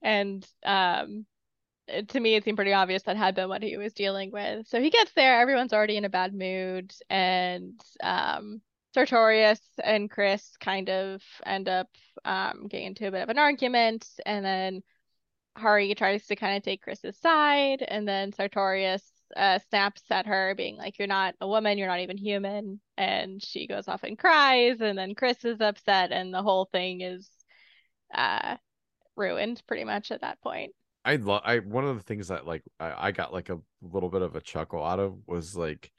And 0.01 0.45
um 0.65 1.25
to 2.07 2.19
me 2.19 2.35
it 2.35 2.43
seemed 2.43 2.57
pretty 2.57 2.73
obvious 2.73 3.03
that 3.03 3.17
had 3.17 3.35
been 3.35 3.49
what 3.49 3.63
he 3.63 3.77
was 3.77 3.93
dealing 3.93 4.31
with. 4.31 4.67
So 4.67 4.81
he 4.81 4.89
gets 4.89 5.11
there, 5.13 5.39
everyone's 5.39 5.73
already 5.73 5.97
in 5.97 6.05
a 6.05 6.09
bad 6.09 6.33
mood, 6.33 6.93
and 7.09 7.79
um 8.03 8.61
Sartorius 8.93 9.61
and 9.83 10.09
Chris 10.09 10.57
kind 10.59 10.89
of 10.89 11.21
end 11.45 11.69
up 11.69 11.87
um 12.25 12.67
getting 12.69 12.87
into 12.87 13.07
a 13.07 13.11
bit 13.11 13.21
of 13.23 13.29
an 13.29 13.39
argument, 13.39 14.07
and 14.25 14.45
then 14.45 14.83
Hari 15.57 15.93
tries 15.95 16.25
to 16.27 16.35
kind 16.35 16.57
of 16.57 16.63
take 16.63 16.81
Chris's 16.81 17.17
side, 17.17 17.81
and 17.81 18.07
then 18.07 18.31
Sartorius 18.33 19.03
uh, 19.35 19.59
snaps 19.69 20.03
at 20.09 20.25
her, 20.25 20.55
being 20.55 20.77
like, 20.77 20.97
"You're 20.97 21.07
not 21.07 21.35
a 21.41 21.47
woman. 21.47 21.77
You're 21.77 21.87
not 21.87 21.99
even 21.99 22.17
human." 22.17 22.79
And 22.97 23.43
she 23.43 23.67
goes 23.67 23.87
off 23.87 24.03
and 24.03 24.17
cries, 24.17 24.81
and 24.81 24.97
then 24.97 25.15
Chris 25.15 25.43
is 25.45 25.61
upset, 25.61 26.11
and 26.11 26.33
the 26.33 26.41
whole 26.43 26.65
thing 26.65 27.01
is 27.01 27.29
uh, 28.13 28.57
ruined 29.15 29.61
pretty 29.67 29.83
much 29.83 30.11
at 30.11 30.21
that 30.21 30.41
point. 30.41 30.73
I 31.09 31.15
love 31.15 31.41
I 31.43 31.59
one 31.59 31.85
of 31.85 31.95
the 31.97 32.03
things 32.03 32.27
that 32.27 32.45
like 32.45 32.63
I, 32.79 33.07
I 33.07 33.11
got 33.11 33.33
like 33.33 33.49
a 33.49 33.59
little 33.81 34.09
bit 34.09 34.21
of 34.21 34.35
a 34.35 34.41
chuckle 34.41 34.83
out 34.83 34.99
of 34.99 35.15
was 35.27 35.55
like 35.55 35.91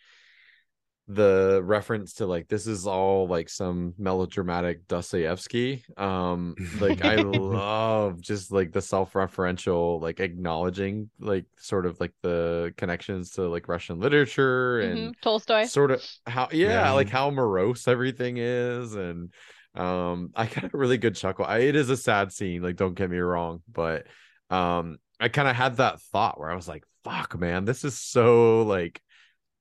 the 1.09 1.61
reference 1.65 2.15
to 2.15 2.27
like 2.27 2.47
this 2.47 2.69
is 2.69 2.87
all 2.87 3.27
like 3.27 3.49
some 3.49 3.95
melodramatic 3.99 4.87
Dostoevsky. 4.87 5.85
Um 5.97 6.59
like 6.79 7.03
I 7.03 7.17
love 7.17 8.21
just 8.21 8.53
like 8.53 8.71
the 8.71 8.81
self-referential 8.81 10.01
like 10.01 10.21
acknowledging 10.21 11.11
like 11.19 11.47
sort 11.59 11.87
of 11.87 11.99
like 11.99 12.13
the 12.23 12.73
connections 12.77 13.31
to 13.33 13.49
like 13.49 13.67
Russian 13.67 13.99
literature 13.99 14.81
and 14.83 15.11
Mhm. 15.11 15.21
Tolstoy. 15.21 15.67
sort 15.67 15.91
of 15.91 16.03
how 16.27 16.49
yeah, 16.53 16.69
Yeah. 16.69 16.93
like 16.93 17.09
how 17.11 17.31
morose 17.31 17.89
everything 17.89 18.37
is 18.39 18.95
and 18.95 19.33
um 19.75 20.31
i 20.35 20.47
got 20.47 20.65
a 20.65 20.77
really 20.77 20.99
good 20.99 21.15
chuckle 21.15 21.45
I, 21.45 21.59
it 21.59 21.77
is 21.77 21.91
a 21.91 21.97
sad 21.97 22.33
scene 22.33 22.61
like 22.63 22.75
don't 22.77 22.95
get 22.95 23.09
me 23.09 23.19
wrong 23.19 23.63
but 23.73 24.07
um 24.51 24.99
i 25.19 25.29
kind 25.29 25.49
of 25.49 25.57
had 25.57 25.77
that 25.77 26.01
thought 26.01 26.39
where 26.39 26.51
i 26.51 26.55
was 26.55 26.69
like 26.69 26.85
fuck 27.05 27.39
man 27.39 27.65
this 27.65 27.85
is 27.85 27.99
so 27.99 28.63
like 28.63 29.01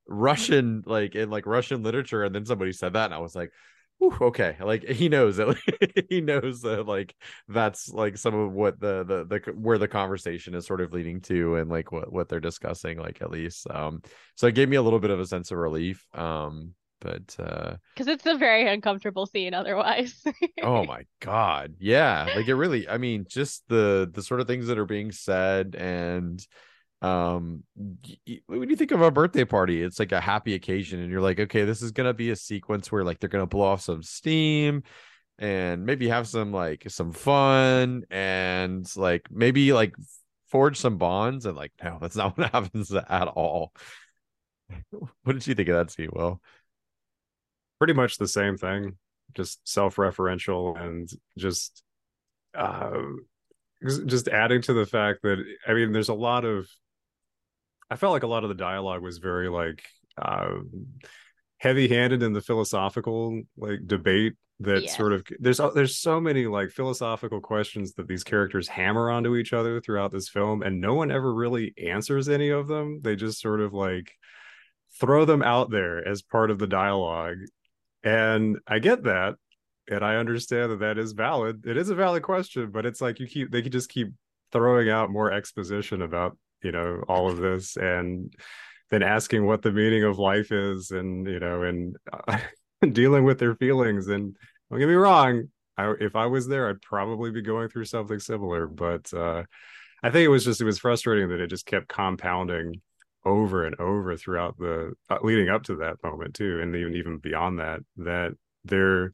russian 0.07 0.83
like 0.85 1.15
in 1.15 1.29
like 1.29 1.45
russian 1.45 1.83
literature. 1.83 2.23
And 2.23 2.33
then 2.33 2.45
somebody 2.45 2.71
said 2.71 2.93
that 2.93 3.05
and 3.05 3.13
i 3.13 3.19
was 3.19 3.35
like 3.35 3.51
okay. 4.21 4.55
Like 4.61 4.87
he 4.87 5.09
knows 5.09 5.37
that 5.37 6.05
he 6.09 6.21
knows 6.21 6.61
that 6.61 6.87
like 6.87 7.15
that's 7.47 7.89
like 7.89 8.17
some 8.17 8.33
of 8.33 8.51
what 8.51 8.79
the, 8.79 9.03
the 9.03 9.25
the 9.25 9.51
where 9.53 9.77
the 9.77 9.87
conversation 9.87 10.55
is 10.55 10.65
sort 10.65 10.81
of 10.81 10.93
leading 10.93 11.21
to 11.21 11.55
and 11.55 11.69
like 11.69 11.91
what 11.91 12.11
what 12.11 12.29
they're 12.29 12.39
discussing 12.39 12.97
like 12.97 13.21
at 13.21 13.31
least. 13.31 13.67
Um 13.69 14.01
so 14.35 14.47
it 14.47 14.55
gave 14.55 14.69
me 14.69 14.77
a 14.77 14.81
little 14.81 14.99
bit 14.99 15.11
of 15.11 15.19
a 15.19 15.25
sense 15.25 15.51
of 15.51 15.57
relief. 15.57 16.05
Um 16.13 16.73
but 17.01 17.35
uh 17.39 17.75
Because 17.95 18.07
it's 18.07 18.25
a 18.25 18.35
very 18.37 18.67
uncomfortable 18.67 19.25
scene 19.25 19.53
otherwise. 19.53 20.23
oh 20.61 20.83
my 20.85 21.05
god. 21.19 21.75
Yeah 21.79 22.29
like 22.35 22.47
it 22.47 22.55
really 22.55 22.87
i 22.89 22.97
mean 22.97 23.25
just 23.27 23.63
the 23.67 24.09
the 24.13 24.23
sort 24.23 24.41
of 24.41 24.47
things 24.47 24.67
that 24.67 24.77
are 24.77 24.85
being 24.85 25.11
said 25.11 25.75
and 25.75 26.45
um 27.01 27.63
when 28.47 28.69
you 28.69 28.75
think 28.75 28.91
of 28.91 29.01
a 29.01 29.09
birthday 29.09 29.45
party 29.45 29.81
it's 29.81 29.99
like 29.99 30.11
a 30.11 30.19
happy 30.19 30.53
occasion 30.53 30.99
and 30.99 31.09
you're 31.09 31.21
like 31.21 31.39
okay 31.39 31.63
this 31.63 31.81
is 31.81 31.91
gonna 31.91 32.13
be 32.13 32.29
a 32.31 32.35
sequence 32.35 32.91
where 32.91 33.05
like 33.05 33.19
they're 33.19 33.29
gonna 33.29 33.45
blow 33.47 33.65
off 33.67 33.81
some 33.81 34.03
steam 34.03 34.83
and 35.37 35.85
maybe 35.85 36.09
have 36.09 36.27
some 36.27 36.51
like 36.51 36.83
some 36.89 37.13
fun 37.13 38.03
and 38.11 38.85
like 38.97 39.25
maybe 39.31 39.71
like 39.71 39.95
forge 40.47 40.77
some 40.77 40.97
bonds. 40.97 41.45
And 41.45 41.55
like 41.55 41.71
no 41.83 41.97
that's 42.01 42.15
not 42.15 42.37
what 42.37 42.51
happens 42.51 42.91
at 42.93 43.27
all. 43.27 43.73
What 45.23 45.33
did 45.33 45.47
you 45.47 45.55
think 45.55 45.69
of 45.69 45.75
that 45.77 45.91
scene 45.91 46.09
well 46.11 46.41
Pretty 47.79 47.93
much 47.93 48.17
the 48.17 48.27
same 48.27 48.57
thing. 48.57 48.97
just 49.35 49.67
self-referential 49.67 50.79
and 50.79 51.09
just 51.37 51.83
uh, 52.55 53.01
just 54.05 54.27
adding 54.27 54.61
to 54.63 54.73
the 54.73 54.85
fact 54.85 55.21
that 55.23 55.43
I 55.67 55.73
mean, 55.73 55.91
there's 55.91 56.09
a 56.09 56.13
lot 56.13 56.45
of 56.45 56.67
I 57.89 57.95
felt 57.95 58.13
like 58.13 58.23
a 58.23 58.27
lot 58.27 58.43
of 58.43 58.49
the 58.49 58.55
dialogue 58.55 59.01
was 59.01 59.17
very 59.17 59.49
like 59.49 59.83
uh, 60.21 60.59
heavy-handed 61.57 62.23
in 62.23 62.33
the 62.33 62.41
philosophical 62.41 63.41
like 63.57 63.79
debate 63.85 64.33
that 64.61 64.83
yes. 64.83 64.97
sort 64.97 65.13
of 65.13 65.23
there's 65.39 65.61
there's 65.73 65.97
so 65.97 66.19
many 66.19 66.45
like 66.45 66.69
philosophical 66.69 67.39
questions 67.39 67.93
that 67.93 68.07
these 68.07 68.23
characters 68.23 68.67
hammer 68.67 69.09
onto 69.09 69.35
each 69.35 69.53
other 69.53 69.79
throughout 69.79 70.11
this 70.11 70.27
film 70.27 70.61
and 70.63 70.81
no 70.81 70.95
one 70.95 71.11
ever 71.11 71.33
really 71.33 71.73
answers 71.81 72.27
any 72.27 72.49
of 72.49 72.67
them 72.67 72.99
they 73.01 73.15
just 73.15 73.39
sort 73.39 73.61
of 73.61 73.73
like 73.73 74.11
throw 74.99 75.23
them 75.23 75.41
out 75.41 75.69
there 75.69 76.05
as 76.05 76.21
part 76.21 76.51
of 76.51 76.59
the 76.59 76.67
dialogue 76.67 77.37
and 78.03 78.57
i 78.67 78.79
get 78.79 79.03
that 79.03 79.35
and 79.89 80.03
i 80.03 80.15
understand 80.15 80.71
that 80.71 80.79
that 80.79 80.97
is 80.97 81.13
valid. 81.13 81.65
It 81.65 81.77
is 81.77 81.89
a 81.89 81.95
valid 81.95 82.23
question 82.23 82.71
but 82.71 82.85
it's 82.85 83.01
like 83.01 83.19
you 83.19 83.27
keep 83.27 83.51
they 83.51 83.61
could 83.61 83.71
just 83.71 83.89
keep 83.89 84.13
throwing 84.51 84.89
out 84.89 85.11
more 85.11 85.31
exposition 85.31 86.01
about 86.01 86.37
you 86.63 86.71
know 86.71 87.03
all 87.07 87.29
of 87.29 87.37
this 87.37 87.77
and 87.77 88.33
then 88.89 89.03
asking 89.03 89.45
what 89.45 89.61
the 89.61 89.71
meaning 89.71 90.03
of 90.03 90.19
life 90.19 90.51
is 90.51 90.91
and 90.91 91.27
you 91.27 91.39
know 91.39 91.63
and 91.63 91.95
uh, 92.11 92.39
dealing 92.91 93.23
with 93.23 93.39
their 93.39 93.55
feelings. 93.55 94.07
And 94.07 94.35
don't 94.69 94.79
get 94.79 94.87
me 94.87 94.95
wrong 94.95 95.49
I, 95.77 95.93
if 95.99 96.15
i 96.15 96.25
was 96.25 96.47
there 96.47 96.69
i'd 96.69 96.81
probably 96.81 97.31
be 97.31 97.41
going 97.41 97.69
through 97.69 97.85
something 97.85 98.19
similar. 98.19 98.67
But 98.67 99.13
uh, 99.13 99.43
i 100.03 100.09
think 100.09 100.25
it 100.25 100.29
was 100.29 100.45
just 100.45 100.61
it 100.61 100.65
was 100.65 100.79
frustrating 100.79 101.29
that 101.29 101.41
it 101.41 101.47
just 101.47 101.65
kept 101.65 101.87
compounding 101.87 102.81
over 103.29 103.65
and 103.65 103.79
over 103.79 104.17
throughout 104.17 104.57
the 104.57 104.93
uh, 105.09 105.17
leading 105.21 105.49
up 105.49 105.63
to 105.63 105.75
that 105.77 105.95
moment 106.03 106.33
too 106.33 106.59
and 106.61 106.75
even 106.75 106.95
even 106.95 107.17
beyond 107.17 107.59
that 107.59 107.79
that 107.97 108.31
they're 108.65 109.13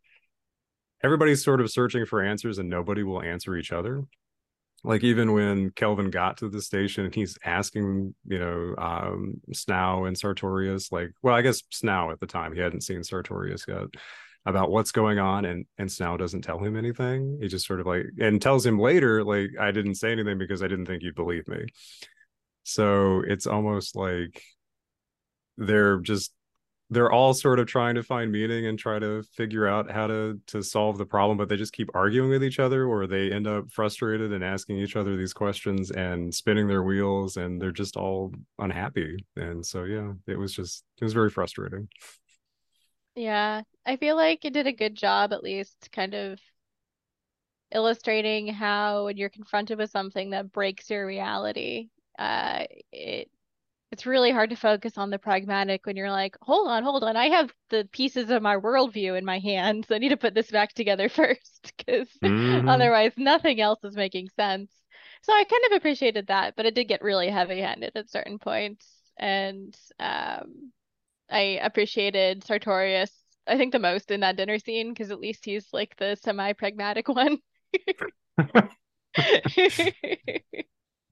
everybody's 1.03 1.43
sort 1.43 1.61
of 1.61 1.69
searching 1.69 2.05
for 2.05 2.23
answers 2.23 2.57
and 2.57 2.69
nobody 2.69 3.03
will 3.03 3.21
answer 3.21 3.55
each 3.55 3.71
other 3.71 4.03
like 4.85 5.03
even 5.03 5.33
when 5.33 5.71
Kelvin 5.71 6.11
got 6.11 6.37
to 6.37 6.49
the 6.49 6.61
station 6.61 7.05
and 7.05 7.15
he's 7.15 7.37
asking, 7.43 8.13
you 8.27 8.39
know, 8.39 8.75
um, 8.77 9.41
Snow 9.51 10.05
and 10.05 10.15
Sartorius, 10.15 10.91
like, 10.91 11.11
well, 11.23 11.33
I 11.33 11.41
guess 11.41 11.63
Snow 11.71 12.11
at 12.11 12.19
the 12.19 12.27
time 12.27 12.53
he 12.53 12.61
hadn't 12.61 12.81
seen 12.81 13.03
Sartorius 13.03 13.65
yet, 13.67 13.87
about 14.45 14.69
what's 14.69 14.91
going 14.91 15.17
on, 15.17 15.43
and 15.45 15.65
and 15.79 15.91
Snow 15.91 16.17
doesn't 16.17 16.43
tell 16.43 16.59
him 16.59 16.77
anything. 16.77 17.39
He 17.41 17.47
just 17.47 17.65
sort 17.65 17.79
of 17.79 17.87
like 17.87 18.05
and 18.19 18.39
tells 18.39 18.63
him 18.63 18.77
later, 18.77 19.23
like, 19.23 19.51
I 19.59 19.71
didn't 19.71 19.95
say 19.95 20.11
anything 20.11 20.37
because 20.37 20.61
I 20.61 20.67
didn't 20.67 20.85
think 20.85 21.01
you'd 21.01 21.15
believe 21.15 21.47
me. 21.47 21.65
So 22.65 23.21
it's 23.27 23.45
almost 23.45 23.95
like 23.95 24.41
they're 25.57 25.99
just 25.99 26.33
they're 26.89 27.11
all 27.11 27.33
sort 27.33 27.59
of 27.59 27.67
trying 27.67 27.95
to 27.95 28.03
find 28.03 28.31
meaning 28.31 28.65
and 28.67 28.77
try 28.77 28.99
to 28.99 29.23
figure 29.35 29.67
out 29.67 29.89
how 29.89 30.07
to 30.07 30.39
to 30.47 30.61
solve 30.61 30.97
the 30.97 31.05
problem 31.05 31.37
but 31.37 31.47
they 31.49 31.55
just 31.57 31.73
keep 31.73 31.89
arguing 31.95 32.29
with 32.29 32.43
each 32.43 32.59
other 32.59 32.85
or 32.85 33.07
they 33.07 33.31
end 33.31 33.47
up 33.47 33.69
frustrated 33.71 34.33
and 34.33 34.43
asking 34.43 34.77
each 34.77 34.95
other 34.95 35.15
these 35.15 35.33
questions 35.33 35.91
and 35.91 36.33
spinning 36.33 36.67
their 36.67 36.83
wheels 36.83 37.37
and 37.37 37.61
they're 37.61 37.71
just 37.71 37.97
all 37.97 38.33
unhappy. 38.59 39.15
And 39.35 39.65
so 39.65 39.83
yeah 39.83 40.13
it 40.27 40.37
was 40.37 40.53
just 40.53 40.83
it 40.99 41.03
was 41.03 41.13
very 41.13 41.29
frustrating. 41.29 41.87
Yeah 43.15 43.61
i 43.85 43.95
feel 43.95 44.15
like 44.15 44.43
it 44.43 44.53
did 44.53 44.65
a 44.65 44.73
good 44.73 44.95
job 44.95 45.33
at 45.33 45.43
least 45.43 45.89
kind 45.91 46.15
of 46.15 46.39
illustrating 47.71 48.47
how 48.47 49.05
when 49.05 49.17
you're 49.17 49.29
confronted 49.29 49.77
with 49.77 49.91
something 49.91 50.31
that 50.31 50.51
breaks 50.51 50.89
your 50.89 51.05
reality 51.05 51.89
uh 52.17 52.63
it 52.91 53.29
it's 53.91 54.05
really 54.05 54.31
hard 54.31 54.49
to 54.49 54.57
focus 54.57 54.97
on 54.97 55.09
the 55.09 55.17
pragmatic 55.17 55.85
when 55.85 55.95
you're 55.95 56.11
like, 56.11 56.35
hold 56.41 56.67
on, 56.67 56.83
hold 56.83 57.03
on. 57.03 57.15
I 57.15 57.27
have 57.27 57.49
the 57.69 57.87
pieces 57.93 58.29
of 58.29 58.41
my 58.41 58.57
worldview 58.57 59.17
in 59.17 59.23
my 59.23 59.39
hands. 59.39 59.85
I 59.89 59.99
need 59.99 60.09
to 60.09 60.17
put 60.17 60.33
this 60.33 60.51
back 60.51 60.73
together 60.73 61.07
first 61.21 61.73
because 61.77 62.09
mm-hmm. 62.21 62.67
otherwise 62.67 63.13
nothing 63.15 63.61
else 63.61 63.79
is 63.85 63.95
making 63.95 64.27
sense. 64.35 64.69
So 65.21 65.31
I 65.31 65.45
kind 65.45 65.61
of 65.71 65.77
appreciated 65.77 66.27
that, 66.27 66.55
but 66.57 66.65
it 66.65 66.75
did 66.75 66.89
get 66.89 67.01
really 67.01 67.29
heavy 67.29 67.61
handed 67.61 67.93
at 67.95 68.09
certain 68.09 68.37
points. 68.37 68.85
And 69.17 69.73
um, 69.99 70.73
I 71.31 71.59
appreciated 71.63 72.43
Sartorius, 72.43 73.11
I 73.47 73.57
think, 73.57 73.71
the 73.71 73.79
most 73.79 74.11
in 74.11 74.19
that 74.19 74.35
dinner 74.35 74.59
scene 74.59 74.93
because 74.93 75.09
at 75.09 75.21
least 75.21 75.45
he's 75.45 75.67
like 75.71 75.95
the 75.97 76.17
semi 76.21 76.51
pragmatic 76.51 77.07
one. 77.15 77.37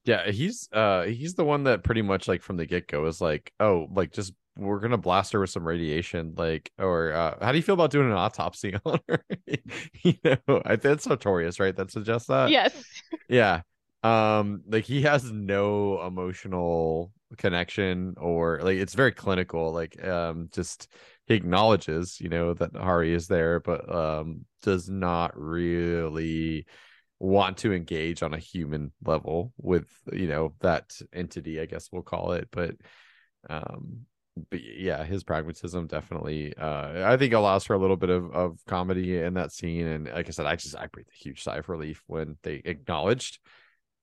Yeah, 0.05 0.29
he's 0.29 0.67
uh 0.73 1.03
he's 1.03 1.35
the 1.35 1.45
one 1.45 1.63
that 1.63 1.83
pretty 1.83 2.01
much 2.01 2.27
like 2.27 2.41
from 2.41 2.57
the 2.57 2.65
get 2.65 2.87
go 2.87 3.05
is 3.05 3.21
like, 3.21 3.53
oh, 3.59 3.87
like 3.91 4.11
just 4.11 4.33
we're 4.55 4.79
gonna 4.79 4.97
blast 4.97 5.33
her 5.33 5.39
with 5.39 5.49
some 5.49 5.65
radiation, 5.65 6.33
like, 6.37 6.71
or 6.77 7.13
uh, 7.13 7.37
how 7.41 7.51
do 7.51 7.57
you 7.57 7.63
feel 7.63 7.73
about 7.73 7.91
doing 7.91 8.07
an 8.07 8.17
autopsy 8.17 8.75
on 8.85 8.99
her? 9.07 9.23
you 10.03 10.13
know, 10.23 10.61
I 10.65 10.71
think 10.71 10.81
that's 10.81 11.05
Sartorius, 11.05 11.59
right? 11.59 11.75
That 11.75 11.91
suggests 11.91 12.27
that. 12.27 12.49
Yes. 12.49 12.83
Yeah. 13.27 13.61
Um, 14.03 14.63
like 14.67 14.83
he 14.83 15.03
has 15.03 15.31
no 15.31 16.05
emotional 16.05 17.13
connection 17.37 18.15
or 18.17 18.59
like 18.61 18.77
it's 18.77 18.93
very 18.93 19.13
clinical. 19.13 19.71
Like, 19.71 20.03
um, 20.03 20.49
just 20.51 20.91
he 21.25 21.35
acknowledges, 21.35 22.19
you 22.19 22.29
know, 22.29 22.53
that 22.53 22.75
Hari 22.75 23.13
is 23.13 23.27
there, 23.27 23.61
but 23.61 23.93
um, 23.93 24.45
does 24.61 24.89
not 24.89 25.39
really 25.39 26.65
want 27.23 27.55
to 27.55 27.71
engage 27.71 28.21
on 28.21 28.33
a 28.33 28.37
human 28.37 28.91
level 29.05 29.53
with 29.57 29.87
you 30.11 30.27
know 30.27 30.53
that 30.59 30.93
entity 31.13 31.61
i 31.61 31.65
guess 31.65 31.87
we'll 31.89 32.01
call 32.01 32.33
it 32.33 32.49
but 32.51 32.75
um 33.49 33.99
but 34.49 34.59
yeah 34.61 35.05
his 35.05 35.23
pragmatism 35.23 35.87
definitely 35.87 36.53
uh 36.57 37.09
i 37.09 37.15
think 37.15 37.31
allows 37.31 37.63
for 37.63 37.75
a 37.75 37.77
little 37.77 37.95
bit 37.95 38.09
of 38.09 38.29
of 38.33 38.59
comedy 38.67 39.17
in 39.17 39.35
that 39.35 39.53
scene. 39.53 39.87
And 39.87 40.07
like 40.07 40.27
i 40.27 40.31
said 40.31 40.45
i 40.45 40.57
just 40.57 40.75
i 40.75 40.87
breathed 40.87 41.11
a 41.11 41.23
huge 41.23 41.43
sigh 41.43 41.57
of 41.57 41.69
relief 41.69 42.03
when 42.07 42.35
they 42.43 42.61
acknowledged 42.65 43.39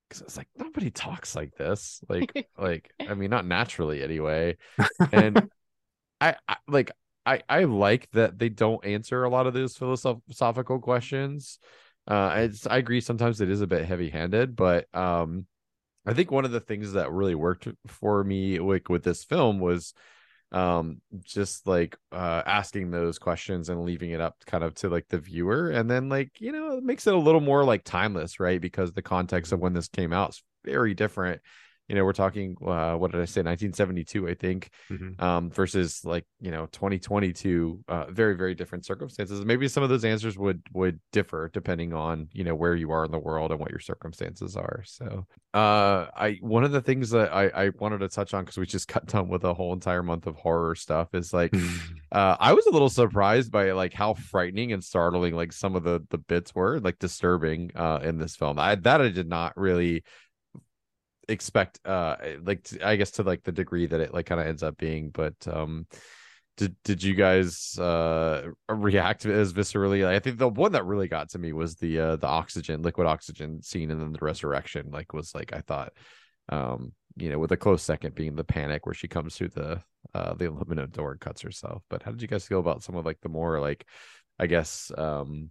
because 0.09 0.23
it's 0.23 0.39
like 0.39 0.49
nobody 0.57 0.91
talks 0.91 1.37
like 1.37 1.55
this. 1.57 2.01
Like 2.09 2.49
like 2.59 2.91
i 3.07 3.13
mean 3.13 3.29
not 3.29 3.47
naturally 3.47 4.03
anyway. 4.03 4.57
And 5.13 5.51
I, 6.23 6.37
I 6.49 6.57
like 6.67 6.91
i 7.27 7.43
i 7.51 7.65
like 7.65 8.11
that 8.13 8.39
they 8.39 8.49
don't 8.49 8.85
answer 8.85 9.25
a 9.25 9.31
lot 9.31 9.47
of 9.47 9.53
those 9.53 9.77
philosophical 9.77 10.79
questions 10.79 11.59
uh, 12.11 12.49
I 12.69 12.79
agree. 12.79 13.01
Sometimes 13.01 13.41
it 13.41 13.51
is 13.51 13.61
a 13.61 13.67
bit 13.67 13.85
heavy 13.85 14.11
handed, 14.11 14.57
but 14.57 14.93
um, 14.95 15.47
I 16.07 16.15
think 16.15 16.31
one 16.31 16.45
of 16.45 16.51
the 16.51 16.61
things 16.61 16.93
that 16.95 17.13
really 17.13 17.35
worked 17.35 17.69
for 17.87 18.25
me 18.25 18.59
like 18.59 18.89
with 18.89 19.05
this 19.05 19.25
film 19.25 19.59
was 19.59 19.95
um 20.53 21.01
just 21.23 21.65
like 21.69 21.97
uh 22.11 22.43
asking 22.45 22.91
those 22.91 23.21
questions 23.21 23.69
and 23.69 23.85
leaving 23.85 24.11
it 24.11 24.21
up 24.21 24.35
kind 24.47 24.65
of 24.65 24.75
to 24.75 24.89
like 24.89 25.07
the 25.09 25.19
viewer 25.19 25.71
and 25.71 25.89
then 25.89 26.09
like 26.09 26.41
you 26.41 26.51
know 26.51 26.77
it 26.77 26.83
makes 26.83 27.07
it 27.07 27.15
a 27.15 27.19
little 27.19 27.41
more 27.41 27.63
like 27.63 27.85
timeless 27.85 28.41
right 28.41 28.61
because 28.61 28.93
the 28.93 29.01
context 29.01 29.53
of 29.53 29.61
when 29.61 29.75
this 29.75 29.87
came 29.87 30.13
out 30.13 30.31
is 30.31 30.43
very 30.65 30.93
different 30.93 31.41
you 31.91 31.97
know 31.97 32.05
we're 32.05 32.13
talking 32.13 32.57
uh, 32.65 32.95
what 32.95 33.11
did 33.11 33.21
i 33.21 33.25
say? 33.25 33.43
1972 33.43 34.29
i 34.29 34.35
think 34.35 34.71
mm-hmm. 34.89 35.23
um, 35.23 35.51
versus 35.51 36.05
like 36.05 36.25
you 36.41 36.53
know 36.53 36.67
2022 36.67 37.81
uh, 37.89 38.05
very 38.11 38.37
very 38.37 38.55
different 38.55 38.87
circumstances. 38.87 39.45
Maybe 39.45 39.67
some 39.67 39.83
of 39.83 39.89
those 39.89 40.05
answers 40.05 40.39
would 40.39 40.63
would 40.73 41.01
differ 41.11 41.51
depending 41.53 41.93
on 41.93 42.29
you 42.33 42.45
know 42.45 42.55
where 42.55 42.77
you 42.77 42.93
are 42.93 43.05
in 43.05 43.11
the 43.11 43.19
world 43.19 43.51
and 43.51 43.59
what 43.59 43.71
your 43.71 43.81
circumstances 43.81 44.57
are. 44.57 44.83
So 44.87 45.27
uh 45.53 46.07
i 46.15 46.39
one 46.43 46.63
of 46.63 46.71
the 46.71 46.81
things 46.81 47.11
that 47.11 47.33
i 47.35 47.49
i 47.49 47.71
wanted 47.81 47.99
to 47.99 48.09
touch 48.09 48.35
on 48.35 48.45
because 48.45 48.57
we 48.57 48.65
just 48.65 48.87
cut 48.95 49.05
done 49.07 49.29
with 49.29 49.43
a 49.43 49.53
whole 49.53 49.73
entire 49.73 50.03
month 50.03 50.29
of 50.29 50.37
horror 50.37 50.77
stuff 50.77 51.13
is 51.13 51.33
like 51.33 51.53
uh 52.13 52.37
i 52.39 52.53
was 52.53 52.65
a 52.67 52.71
little 52.71 52.89
surprised 52.89 53.51
by 53.51 53.73
like 53.73 53.93
how 53.93 54.15
frightening 54.15 54.73
and 54.73 54.85
startling 54.85 55.35
like 55.35 55.53
some 55.53 55.75
of 55.75 55.83
the 55.83 56.01
the 56.11 56.19
bits 56.19 56.55
were 56.55 56.79
like 56.79 57.01
disturbing 57.01 57.73
uh 57.75 57.99
in 58.05 58.17
this 58.17 58.37
film. 58.37 58.61
I 58.61 58.77
that 58.77 59.01
i 59.01 59.09
did 59.09 59.29
not 59.29 59.57
really 59.57 60.05
expect 61.31 61.81
uh 61.87 62.17
like 62.43 62.69
I 62.83 62.97
guess 62.97 63.13
to 63.13 63.23
like 63.23 63.43
the 63.43 63.53
degree 63.53 63.87
that 63.87 64.01
it 64.01 64.13
like 64.13 64.27
kind 64.27 64.41
of 64.41 64.47
ends 64.47 64.63
up 64.63 64.77
being 64.77 65.11
but 65.11 65.35
um 65.47 65.87
did 66.57 66.77
did 66.85 67.03
you 67.03 67.15
guys 67.15 67.79
uh 67.79 68.49
react 68.69 69.25
as 69.25 69.53
viscerally? 69.53 70.05
I 70.05 70.19
think 70.19 70.39
the 70.39 70.49
one 70.49 70.73
that 70.73 70.85
really 70.85 71.09
got 71.09 71.31
to 71.31 71.39
me 71.39 71.53
was 71.53 71.77
the 71.77 71.99
uh 71.99 72.17
the 72.17 72.27
oxygen 72.27 72.83
liquid 72.83 73.07
oxygen 73.07 73.63
scene 73.63 73.91
and 73.91 74.01
then 74.01 74.13
the 74.13 74.19
resurrection 74.21 74.91
like 74.91 75.13
was 75.13 75.35
like 75.35 75.53
i 75.55 75.61
thought 75.61 75.93
um 76.51 76.93
you 77.17 77.31
know 77.31 77.39
with 77.39 77.53
a 77.53 77.57
close 77.57 77.83
second 77.83 78.15
being 78.15 78.35
the 78.35 78.45
panic 78.45 78.85
where 78.87 78.95
she 78.95 79.09
comes 79.09 79.37
through 79.37 79.49
the 79.49 79.81
uh 80.15 80.35
the 80.35 80.47
aluminum 80.47 80.91
door 80.91 81.13
and 81.13 81.21
cuts 81.21 81.43
herself. 81.43 81.83
But 81.89 82.03
how 82.03 82.11
did 82.11 82.23
you 82.23 82.29
guys 82.29 82.47
feel 82.47 82.61
about 82.61 82.83
some 82.83 82.97
of 82.97 83.07
like 83.07 83.21
the 83.23 83.29
more 83.29 83.61
like 83.61 83.87
i 84.39 84.47
guess 84.47 84.91
um 84.97 85.51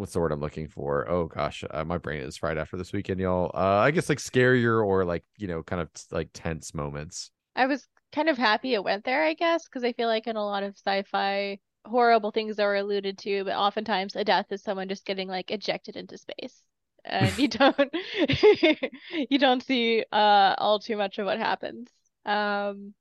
what's 0.00 0.12
the 0.12 0.20
word 0.20 0.32
I'm 0.32 0.40
looking 0.40 0.68
for? 0.68 1.08
Oh 1.08 1.26
gosh, 1.26 1.62
uh, 1.70 1.84
my 1.84 1.98
brain 1.98 2.22
is 2.22 2.36
fried 2.36 2.58
after 2.58 2.76
this 2.76 2.92
weekend, 2.92 3.20
y'all. 3.20 3.50
Uh, 3.54 3.78
I 3.78 3.90
guess 3.90 4.08
like 4.08 4.18
scarier 4.18 4.84
or 4.84 5.04
like 5.04 5.24
you 5.36 5.46
know, 5.46 5.62
kind 5.62 5.80
of 5.80 5.92
t- 5.92 6.02
like 6.10 6.30
tense 6.32 6.74
moments. 6.74 7.30
I 7.54 7.66
was 7.66 7.86
kind 8.12 8.28
of 8.28 8.38
happy 8.38 8.74
it 8.74 8.82
went 8.82 9.04
there, 9.04 9.22
I 9.22 9.34
guess, 9.34 9.64
because 9.64 9.84
I 9.84 9.92
feel 9.92 10.08
like 10.08 10.26
in 10.26 10.36
a 10.36 10.44
lot 10.44 10.62
of 10.62 10.76
sci-fi, 10.76 11.58
horrible 11.84 12.30
things 12.30 12.58
are 12.58 12.74
alluded 12.74 13.18
to, 13.18 13.44
but 13.44 13.54
oftentimes 13.54 14.16
a 14.16 14.24
death 14.24 14.46
is 14.50 14.62
someone 14.62 14.88
just 14.88 15.04
getting 15.04 15.28
like 15.28 15.50
ejected 15.50 15.96
into 15.96 16.18
space, 16.18 16.62
and 17.04 17.38
you 17.38 17.48
don't 17.48 17.94
you 19.30 19.38
don't 19.38 19.62
see 19.62 20.04
uh 20.12 20.54
all 20.58 20.78
too 20.80 20.96
much 20.96 21.18
of 21.18 21.26
what 21.26 21.38
happens. 21.38 21.88
Um, 22.24 22.94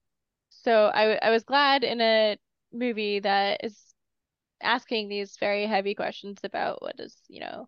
so 0.49 0.87
I 0.87 1.15
I 1.17 1.29
was 1.31 1.43
glad 1.43 1.83
in 1.83 2.01
a 2.01 2.37
movie 2.73 3.19
that 3.19 3.63
is 3.63 3.88
asking 4.61 5.09
these 5.09 5.37
very 5.39 5.65
heavy 5.65 5.95
questions 5.95 6.39
about 6.43 6.81
what 6.81 6.95
is, 6.99 7.15
you 7.27 7.39
know, 7.39 7.67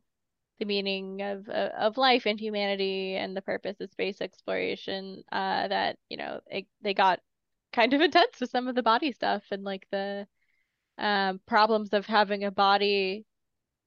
the 0.60 0.66
meaning 0.66 1.22
of 1.22 1.50
of 1.50 1.98
life 1.98 2.26
and 2.26 2.39
humanity 2.39 3.16
and 3.16 3.36
the 3.36 3.42
purpose 3.42 3.80
of 3.82 3.92
space 3.92 4.22
exploration. 4.22 5.24
Uh, 5.32 5.68
that 5.68 5.98
you 6.10 6.18
know 6.18 6.39
it, 6.48 6.68
they 6.82 6.94
got 6.94 7.20
kind 7.74 7.94
of 7.94 8.02
intense 8.02 8.39
with 8.39 8.50
some 8.52 8.68
of 8.68 8.76
the 8.76 8.84
body 8.84 9.12
stuff 9.12 9.44
and 9.52 9.64
like 9.64 9.88
the 9.92 10.28
um, 10.98 11.39
problems 11.48 11.94
of 11.94 12.06
having 12.06 12.44
a 12.44 12.52
body 12.52 13.26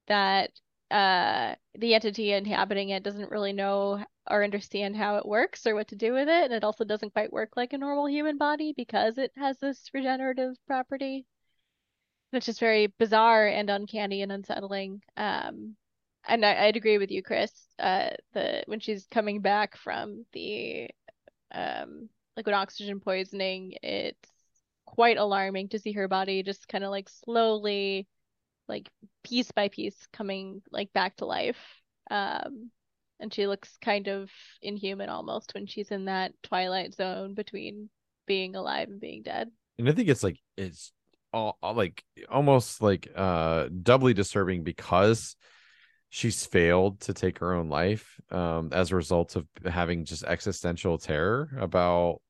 that 0.07 0.51
uh, 0.91 1.55
the 1.75 1.93
entity 1.95 2.31
inhabiting 2.31 2.89
it 2.89 3.03
doesn't 3.03 3.31
really 3.31 3.53
know 3.53 4.03
or 4.29 4.43
understand 4.43 4.95
how 4.95 5.17
it 5.17 5.25
works 5.25 5.65
or 5.67 5.75
what 5.75 5.87
to 5.89 5.95
do 5.95 6.13
with 6.13 6.27
it. 6.27 6.45
And 6.45 6.53
it 6.53 6.63
also 6.63 6.83
doesn't 6.83 7.13
quite 7.13 7.31
work 7.33 7.51
like 7.55 7.73
a 7.73 7.77
normal 7.77 8.07
human 8.07 8.37
body 8.37 8.73
because 8.75 9.17
it 9.17 9.31
has 9.37 9.59
this 9.59 9.89
regenerative 9.93 10.55
property, 10.67 11.25
which 12.35 12.49
is 12.49 12.59
very 12.59 12.87
bizarre 12.99 13.47
and 13.47 13.69
uncanny 13.69 14.21
and 14.21 14.31
unsettling. 14.31 15.01
Um, 15.15 15.75
and 16.27 16.45
I, 16.45 16.65
would 16.67 16.75
agree 16.75 16.97
with 16.97 17.09
you, 17.09 17.23
Chris. 17.23 17.51
Uh, 17.79 18.09
the 18.33 18.63
when 18.65 18.79
she's 18.79 19.07
coming 19.09 19.41
back 19.41 19.77
from 19.77 20.25
the 20.33 20.89
um, 21.53 22.09
liquid 22.35 22.53
oxygen 22.53 22.99
poisoning, 22.99 23.75
it's 23.81 24.29
quite 24.85 25.17
alarming 25.17 25.69
to 25.69 25.79
see 25.79 25.93
her 25.93 26.07
body 26.07 26.43
just 26.43 26.67
kind 26.67 26.83
of 26.83 26.91
like 26.91 27.09
slowly, 27.09 28.07
like 28.67 28.89
piece 29.23 29.51
by 29.51 29.69
piece, 29.69 29.97
coming 30.11 30.61
like 30.71 30.91
back 30.93 31.15
to 31.17 31.25
life. 31.25 31.81
Um, 32.11 32.69
and 33.19 33.33
she 33.33 33.47
looks 33.47 33.77
kind 33.81 34.09
of 34.09 34.29
inhuman 34.61 35.09
almost 35.09 35.53
when 35.53 35.67
she's 35.67 35.89
in 35.89 36.05
that 36.05 36.33
twilight 36.43 36.93
zone 36.95 37.33
between 37.33 37.89
being 38.25 38.55
alive 38.55 38.89
and 38.89 38.99
being 38.99 39.21
dead. 39.23 39.49
And 39.77 39.87
I 39.87 39.93
think 39.93 40.09
it's 40.09 40.23
like 40.23 40.39
it's 40.57 40.91
all 41.35 41.73
like 41.75 42.03
almost 42.29 42.81
like 42.81 43.07
uh 43.15 43.67
doubly 43.83 44.13
disturbing 44.13 44.63
because 44.63 45.35
she's 46.09 46.45
failed 46.45 46.99
to 47.01 47.13
take 47.13 47.39
her 47.39 47.53
own 47.53 47.69
life 47.69 48.19
um 48.31 48.69
as 48.71 48.91
a 48.91 48.95
result 48.95 49.35
of 49.35 49.45
having 49.65 50.05
just 50.05 50.23
existential 50.23 50.97
terror 50.97 51.49
about 51.59 52.21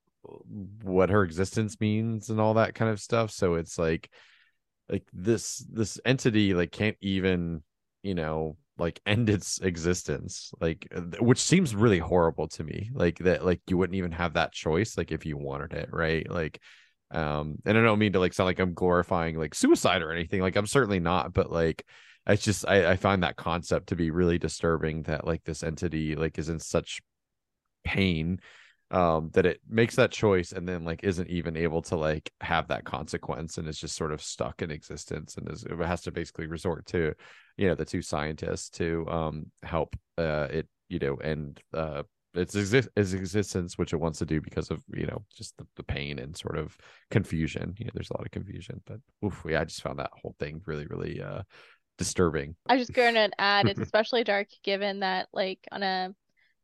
what 0.83 1.09
her 1.09 1.23
existence 1.23 1.79
means 1.79 2.29
and 2.29 2.39
all 2.39 2.55
that 2.55 2.75
kind 2.75 2.91
of 2.91 2.99
stuff. 2.99 3.31
So 3.31 3.55
it's 3.55 3.77
like 3.77 4.09
like 4.89 5.03
this 5.13 5.65
this 5.71 5.99
entity 6.05 6.53
like 6.53 6.71
can't 6.71 6.97
even 7.01 7.63
you 8.03 8.15
know 8.15 8.57
like 8.77 8.99
end 9.05 9.29
its 9.29 9.59
existence 9.61 10.51
like 10.61 10.87
which 11.19 11.39
seems 11.39 11.75
really 11.75 11.99
horrible 11.99 12.47
to 12.47 12.63
me 12.63 12.89
like 12.93 13.17
that 13.19 13.45
like 13.45 13.61
you 13.67 13.77
wouldn't 13.77 13.95
even 13.95 14.11
have 14.11 14.33
that 14.33 14.51
choice 14.51 14.97
like 14.97 15.11
if 15.11 15.25
you 15.25 15.37
wanted 15.37 15.73
it 15.73 15.89
right? 15.91 16.29
Like 16.29 16.61
um 17.11 17.57
and 17.65 17.77
i 17.77 17.81
don't 17.81 17.99
mean 17.99 18.13
to 18.13 18.19
like 18.19 18.33
sound 18.33 18.45
like 18.45 18.59
i'm 18.59 18.73
glorifying 18.73 19.37
like 19.37 19.53
suicide 19.53 20.01
or 20.01 20.11
anything 20.11 20.41
like 20.41 20.55
i'm 20.55 20.65
certainly 20.65 20.99
not 20.99 21.33
but 21.33 21.51
like 21.51 21.85
it's 22.27 22.43
just 22.43 22.67
I, 22.67 22.91
I 22.91 22.95
find 22.95 23.23
that 23.23 23.35
concept 23.35 23.87
to 23.87 23.95
be 23.95 24.09
really 24.09 24.39
disturbing 24.39 25.03
that 25.03 25.27
like 25.27 25.43
this 25.43 25.63
entity 25.63 26.15
like 26.15 26.39
is 26.39 26.49
in 26.49 26.59
such 26.59 27.01
pain 27.83 28.39
um 28.91 29.29
that 29.33 29.45
it 29.45 29.59
makes 29.67 29.95
that 29.95 30.11
choice 30.11 30.51
and 30.51 30.67
then 30.67 30.83
like 30.83 31.03
isn't 31.03 31.29
even 31.29 31.57
able 31.57 31.81
to 31.83 31.95
like 31.95 32.31
have 32.41 32.67
that 32.67 32.85
consequence 32.85 33.57
and 33.57 33.67
is 33.67 33.79
just 33.79 33.95
sort 33.95 34.11
of 34.11 34.21
stuck 34.21 34.61
in 34.61 34.71
existence 34.71 35.37
and 35.37 35.51
is 35.51 35.63
it 35.63 35.77
has 35.79 36.01
to 36.01 36.11
basically 36.11 36.47
resort 36.47 36.85
to 36.85 37.13
you 37.57 37.67
know 37.67 37.75
the 37.75 37.85
two 37.85 38.01
scientists 38.01 38.69
to 38.69 39.07
um 39.09 39.45
help 39.63 39.95
uh 40.17 40.47
it 40.51 40.67
you 40.87 40.99
know 40.99 41.15
end 41.15 41.61
uh 41.73 42.03
its 42.37 42.55
exist 42.55 42.89
its 42.95 43.13
existence 43.13 43.77
which 43.77 43.93
it 43.93 43.99
wants 43.99 44.19
to 44.19 44.25
do 44.25 44.41
because 44.41 44.71
of 44.71 44.83
you 44.93 45.05
know 45.05 45.23
just 45.35 45.57
the, 45.57 45.65
the 45.75 45.83
pain 45.83 46.19
and 46.19 46.35
sort 46.35 46.57
of 46.57 46.77
confusion. 47.11 47.73
You 47.77 47.85
know 47.85 47.91
there's 47.93 48.09
a 48.09 48.17
lot 48.17 48.25
of 48.25 48.31
confusion 48.31 48.81
but 48.85 48.99
oof, 49.23 49.43
yeah 49.47 49.61
i 49.61 49.65
just 49.65 49.81
found 49.81 49.99
that 49.99 50.11
whole 50.21 50.35
thing 50.39 50.61
really 50.65 50.87
really 50.87 51.21
uh 51.21 51.43
disturbing. 51.97 52.55
I 52.67 52.75
was 52.75 52.87
just 52.87 52.93
going 52.93 53.13
to 53.15 53.29
add 53.39 53.67
it's 53.67 53.79
especially 53.79 54.23
dark 54.23 54.47
given 54.63 54.99
that 54.99 55.27
like 55.33 55.59
on 55.71 55.83
a 55.83 56.13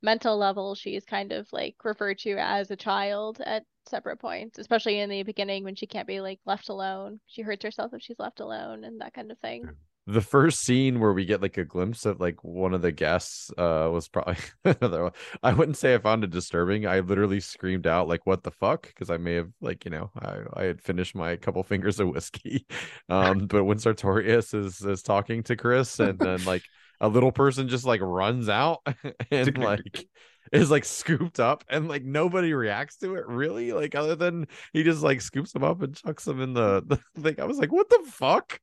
mental 0.03 0.38
level 0.38 0.74
she's 0.76 1.05
kind 1.05 1.32
of 1.32 1.47
like 1.51 1.76
referred 1.84 2.17
to 2.17 2.36
as 2.38 2.72
a 2.72 2.76
child 2.76 3.39
at 3.45 3.63
separate 3.88 4.17
points 4.17 4.57
especially 4.57 4.99
in 4.99 5.09
the 5.09 5.24
beginning 5.24 5.63
when 5.63 5.76
she 5.76 5.88
can't 5.88 6.07
be 6.07 6.22
like 6.22 6.39
left 6.45 6.69
alone. 6.69 7.19
She 7.28 7.41
hurts 7.41 7.63
herself 7.63 7.93
if 7.93 8.01
she's 8.01 8.19
left 8.19 8.39
alone 8.39 8.84
and 8.84 9.01
that 9.01 9.13
kind 9.13 9.32
of 9.32 9.39
thing 9.39 9.65
the 10.07 10.21
first 10.21 10.61
scene 10.61 10.99
where 10.99 11.13
we 11.13 11.25
get 11.25 11.41
like 11.41 11.57
a 11.57 11.65
glimpse 11.65 12.05
of 12.05 12.19
like 12.19 12.43
one 12.43 12.73
of 12.73 12.81
the 12.81 12.91
guests 12.91 13.51
uh 13.57 13.87
was 13.91 14.07
probably 14.07 14.37
another 14.65 15.03
one. 15.03 15.11
I 15.43 15.53
wouldn't 15.53 15.77
say 15.77 15.93
I 15.93 15.99
found 15.99 16.23
it 16.23 16.31
disturbing. 16.31 16.87
I 16.87 16.99
literally 17.01 17.39
screamed 17.39 17.85
out 17.85 18.07
like 18.07 18.25
what 18.25 18.43
the 18.43 18.51
fuck 18.51 18.87
because 18.87 19.09
I 19.09 19.17
may 19.17 19.35
have 19.35 19.49
like 19.61 19.85
you 19.85 19.91
know 19.91 20.09
I, 20.19 20.37
I 20.53 20.63
had 20.63 20.81
finished 20.81 21.15
my 21.15 21.35
couple 21.35 21.63
fingers 21.71 21.99
of 21.99 22.09
whiskey. 22.09 22.65
Um 23.09 23.47
but 23.47 23.63
when 23.63 23.77
Sartorius 23.77 24.53
is 24.53 24.81
is 24.81 25.03
talking 25.03 25.43
to 25.43 25.55
Chris 25.55 25.99
and 25.99 26.17
then 26.17 26.43
like 26.45 26.63
a 27.01 27.07
little 27.07 27.31
person 27.31 27.67
just 27.67 27.83
like 27.83 27.99
runs 27.99 28.47
out 28.47 28.79
and 29.31 29.57
like 29.57 30.07
is 30.51 30.69
like 30.69 30.85
scooped 30.85 31.39
up 31.39 31.63
and 31.67 31.87
like 31.87 32.03
nobody 32.03 32.53
reacts 32.53 32.97
to 32.97 33.15
it 33.15 33.27
really 33.27 33.73
like 33.73 33.95
other 33.95 34.15
than 34.15 34.47
he 34.71 34.83
just 34.83 35.01
like 35.01 35.19
scoops 35.19 35.53
him 35.53 35.63
up 35.63 35.81
and 35.81 35.95
chucks 35.95 36.27
him 36.27 36.39
in 36.41 36.53
the, 36.53 36.83
the 37.15 37.21
thing. 37.21 37.39
I 37.39 37.45
was 37.45 37.57
like 37.57 37.71
what 37.71 37.89
the 37.89 38.03
fuck 38.07 38.59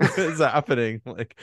is 0.18 0.38
happening? 0.38 1.02
Like 1.04 1.38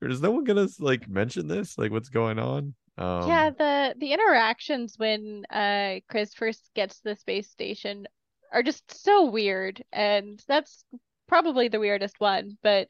is 0.00 0.20
no 0.20 0.30
one 0.30 0.44
gonna 0.44 0.68
like 0.80 1.08
mention 1.08 1.46
this? 1.46 1.78
Like 1.78 1.92
what's 1.92 2.08
going 2.08 2.38
on? 2.38 2.74
Um 2.96 3.28
yeah 3.28 3.50
the 3.50 3.94
the 3.98 4.12
interactions 4.12 4.94
when 4.96 5.44
uh 5.50 5.96
chris 6.08 6.32
first 6.32 6.70
gets 6.74 6.98
to 6.98 7.10
the 7.10 7.16
space 7.16 7.50
station 7.50 8.06
are 8.52 8.62
just 8.62 8.84
so 9.04 9.28
weird 9.30 9.82
and 9.92 10.40
that's 10.46 10.84
probably 11.26 11.66
the 11.66 11.80
weirdest 11.80 12.20
one 12.20 12.56
but 12.62 12.86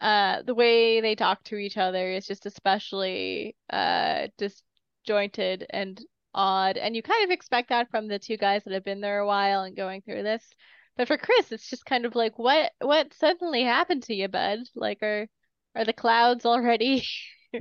uh 0.00 0.42
the 0.42 0.54
way 0.54 1.00
they 1.00 1.14
talk 1.14 1.42
to 1.44 1.56
each 1.56 1.76
other 1.76 2.10
is 2.10 2.26
just 2.26 2.46
especially 2.46 3.56
uh 3.70 4.28
disjointed 4.38 5.66
and 5.70 6.00
odd. 6.34 6.76
And 6.76 6.94
you 6.94 7.02
kind 7.02 7.24
of 7.24 7.30
expect 7.30 7.70
that 7.70 7.90
from 7.90 8.08
the 8.08 8.18
two 8.18 8.36
guys 8.36 8.64
that 8.64 8.72
have 8.72 8.84
been 8.84 9.00
there 9.00 9.18
a 9.18 9.26
while 9.26 9.62
and 9.62 9.76
going 9.76 10.02
through 10.02 10.22
this. 10.22 10.44
But 10.96 11.08
for 11.08 11.16
chris 11.16 11.52
it's 11.52 11.68
just 11.70 11.84
kind 11.86 12.04
of 12.04 12.14
like 12.14 12.38
what 12.38 12.72
what 12.80 13.14
suddenly 13.14 13.62
happened 13.62 14.02
to 14.04 14.14
you 14.14 14.28
bud? 14.28 14.60
Like 14.74 15.02
are 15.02 15.28
are 15.74 15.84
the 15.84 15.92
clouds 15.92 16.44
already 16.44 17.06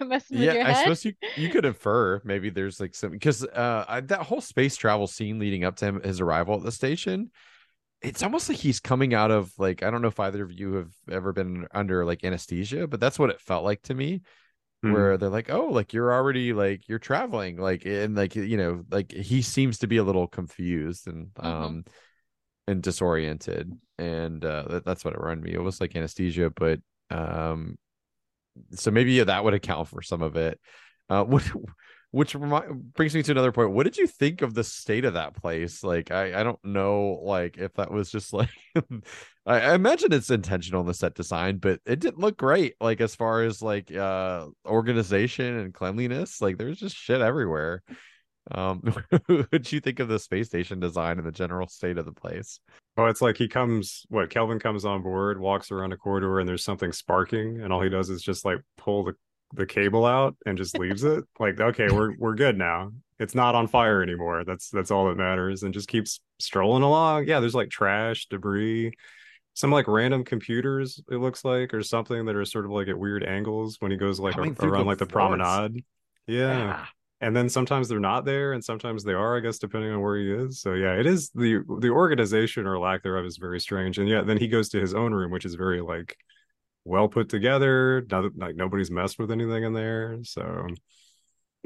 messing 0.00 0.38
yeah 0.38 0.64
i 0.66 0.74
suppose 0.74 1.04
you 1.04 1.14
you 1.38 1.48
could 1.48 1.64
infer 1.64 2.20
maybe 2.24 2.50
there's 2.50 2.78
like 2.78 2.94
some 2.94 3.10
because 3.10 3.44
uh 3.44 4.00
that 4.04 4.20
whole 4.20 4.40
space 4.40 4.76
travel 4.76 5.06
scene 5.06 5.38
leading 5.38 5.64
up 5.64 5.76
to 5.76 5.86
him 5.86 6.02
his 6.02 6.20
arrival 6.20 6.56
at 6.56 6.62
the 6.62 6.72
station 6.72 7.30
it's 8.02 8.22
almost 8.22 8.48
like 8.48 8.58
he's 8.58 8.80
coming 8.80 9.14
out 9.14 9.30
of 9.30 9.52
like 9.58 9.82
I 9.82 9.90
don't 9.90 10.02
know 10.02 10.08
if 10.08 10.20
either 10.20 10.42
of 10.44 10.52
you 10.52 10.74
have 10.74 10.92
ever 11.10 11.32
been 11.32 11.66
under 11.72 12.04
like 12.04 12.24
anesthesia, 12.24 12.86
but 12.86 13.00
that's 13.00 13.18
what 13.18 13.30
it 13.30 13.40
felt 13.40 13.64
like 13.64 13.82
to 13.82 13.94
me. 13.94 14.22
Mm-hmm. 14.84 14.94
Where 14.94 15.16
they're 15.16 15.28
like, 15.28 15.50
oh, 15.50 15.66
like 15.66 15.92
you're 15.92 16.12
already 16.12 16.52
like 16.52 16.88
you're 16.88 16.98
traveling, 16.98 17.56
like 17.56 17.84
and 17.86 18.16
like 18.16 18.34
you 18.34 18.56
know, 18.56 18.84
like 18.90 19.12
he 19.12 19.42
seems 19.42 19.78
to 19.78 19.86
be 19.86 19.98
a 19.98 20.04
little 20.04 20.26
confused 20.26 21.06
and 21.06 21.28
mm-hmm. 21.34 21.46
um 21.46 21.84
and 22.66 22.82
disoriented, 22.82 23.72
and 23.98 24.44
uh 24.44 24.64
that, 24.68 24.84
that's 24.84 25.04
what 25.04 25.14
it 25.14 25.20
reminded 25.20 25.44
me. 25.44 25.54
It 25.54 25.62
was 25.62 25.80
like 25.80 25.94
anesthesia, 25.94 26.50
but 26.50 26.80
um, 27.12 27.76
so 28.72 28.90
maybe 28.90 29.22
that 29.22 29.44
would 29.44 29.54
account 29.54 29.88
for 29.88 30.02
some 30.02 30.22
of 30.22 30.36
it. 30.36 30.60
Uh, 31.08 31.24
what 31.24 31.48
which 32.12 32.36
brings 32.36 33.14
me 33.14 33.22
to 33.22 33.32
another 33.32 33.52
point. 33.52 33.72
What 33.72 33.84
did 33.84 33.96
you 33.96 34.06
think 34.06 34.42
of 34.42 34.52
the 34.52 34.62
state 34.62 35.06
of 35.06 35.14
that 35.14 35.34
place? 35.34 35.82
Like 35.82 36.10
i 36.10 36.38
i 36.38 36.42
don't 36.42 36.62
know 36.62 37.18
like 37.22 37.56
if 37.56 37.72
that 37.74 37.90
was 37.90 38.10
just 38.10 38.32
like 38.32 38.50
I, 39.46 39.60
I, 39.60 39.74
imagine 39.74 40.12
it's 40.12 40.30
intentional 40.30 40.82
in 40.82 40.86
the 40.86 40.94
set 40.94 41.14
design 41.14 41.56
but 41.56 41.80
it 41.84 41.98
didn't 41.98 42.20
look 42.20 42.36
great 42.36 42.74
like 42.80 43.00
as 43.00 43.16
far 43.16 43.42
as 43.42 43.62
like 43.62 43.92
uh 43.92 44.46
organization 44.66 45.58
and 45.58 45.74
cleanliness 45.74 46.40
like 46.40 46.58
there's 46.58 46.78
just 46.78 46.96
shit 46.96 47.20
everywhere. 47.20 47.82
Um 48.50 48.80
what 49.26 49.50
did 49.50 49.72
you 49.72 49.80
think 49.80 49.98
of 49.98 50.08
the 50.08 50.18
space 50.18 50.48
station 50.48 50.80
design 50.80 51.18
and 51.18 51.26
the 51.26 51.32
general 51.32 51.66
state 51.66 51.96
of 51.96 52.04
the 52.04 52.12
place? 52.12 52.60
Oh 52.98 53.06
it's 53.06 53.22
like 53.22 53.38
he 53.38 53.48
comes 53.48 54.04
what 54.10 54.28
kelvin 54.28 54.58
comes 54.58 54.84
on 54.84 55.02
board 55.02 55.40
walks 55.40 55.70
around 55.70 55.94
a 55.94 55.96
corridor 55.96 56.40
and 56.40 56.48
there's 56.48 56.64
something 56.64 56.92
sparking 56.92 57.62
and 57.62 57.72
all 57.72 57.80
he 57.80 57.88
does 57.88 58.10
is 58.10 58.22
just 58.22 58.44
like 58.44 58.58
pull 58.76 59.04
the 59.04 59.14
the 59.52 59.66
cable 59.66 60.06
out 60.06 60.36
and 60.46 60.56
just 60.56 60.78
leaves 60.78 61.04
it? 61.04 61.24
Like 61.38 61.60
okay 61.60 61.90
we're 61.90 62.16
we're 62.18 62.34
good 62.34 62.56
now. 62.56 62.92
It's 63.18 63.34
not 63.34 63.54
on 63.54 63.68
fire 63.68 64.02
anymore. 64.02 64.44
That's 64.44 64.70
that's 64.70 64.90
all 64.90 65.06
that 65.06 65.16
matters 65.16 65.62
and 65.62 65.72
just 65.72 65.88
keeps 65.88 66.20
strolling 66.38 66.82
along. 66.82 67.26
Yeah 67.26 67.40
there's 67.40 67.54
like 67.54 67.70
trash 67.70 68.26
debris 68.26 68.92
some 69.54 69.70
like 69.70 69.86
random 69.86 70.24
computers 70.24 71.02
it 71.10 71.16
looks 71.16 71.44
like 71.44 71.74
or 71.74 71.82
something 71.82 72.24
that 72.24 72.36
are 72.36 72.44
sort 72.44 72.64
of 72.64 72.70
like 72.70 72.88
at 72.88 72.98
weird 72.98 73.22
angles 73.22 73.76
when 73.80 73.90
he 73.90 73.96
goes 73.96 74.18
like 74.18 74.36
a, 74.36 74.66
around 74.66 74.86
like 74.86 74.98
the 74.98 75.06
promenade. 75.06 75.84
Yeah. 76.26 76.56
yeah. 76.56 76.86
and 77.20 77.36
then 77.36 77.48
sometimes 77.48 77.88
they're 77.88 78.00
not 78.00 78.24
there 78.24 78.52
and 78.52 78.64
sometimes 78.64 79.04
they 79.04 79.12
are 79.12 79.36
i 79.36 79.40
guess 79.40 79.58
depending 79.58 79.90
on 79.90 80.00
where 80.00 80.16
he 80.16 80.32
is. 80.32 80.60
So 80.60 80.74
yeah 80.74 80.94
it 80.94 81.06
is 81.06 81.30
the 81.30 81.62
the 81.80 81.90
organization 81.90 82.66
or 82.66 82.78
lack 82.78 83.02
thereof 83.02 83.26
is 83.26 83.36
very 83.36 83.60
strange. 83.60 83.98
And 83.98 84.08
yeah 84.08 84.22
then 84.22 84.38
he 84.38 84.48
goes 84.48 84.68
to 84.70 84.80
his 84.80 84.94
own 84.94 85.12
room 85.12 85.30
which 85.30 85.44
is 85.44 85.54
very 85.54 85.80
like 85.80 86.16
well 86.84 87.08
put 87.08 87.28
together. 87.28 88.04
Not, 88.10 88.36
like 88.36 88.56
nobody's 88.56 88.90
messed 88.90 89.18
with 89.18 89.30
anything 89.30 89.64
in 89.64 89.72
there. 89.72 90.18
So, 90.22 90.66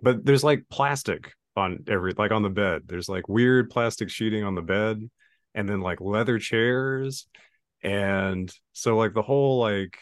but 0.02 0.24
there's 0.24 0.44
like 0.44 0.64
plastic 0.70 1.32
on 1.56 1.84
every 1.88 2.14
like 2.16 2.32
on 2.32 2.42
the 2.42 2.50
bed. 2.50 2.82
There's 2.86 3.08
like 3.08 3.28
weird 3.28 3.70
plastic 3.70 4.10
sheeting 4.10 4.44
on 4.44 4.54
the 4.54 4.62
bed, 4.62 5.08
and 5.54 5.68
then 5.68 5.80
like 5.80 6.00
leather 6.00 6.38
chairs. 6.38 7.26
And 7.82 8.52
so 8.72 8.96
like 8.96 9.14
the 9.14 9.22
whole 9.22 9.58
like 9.60 9.98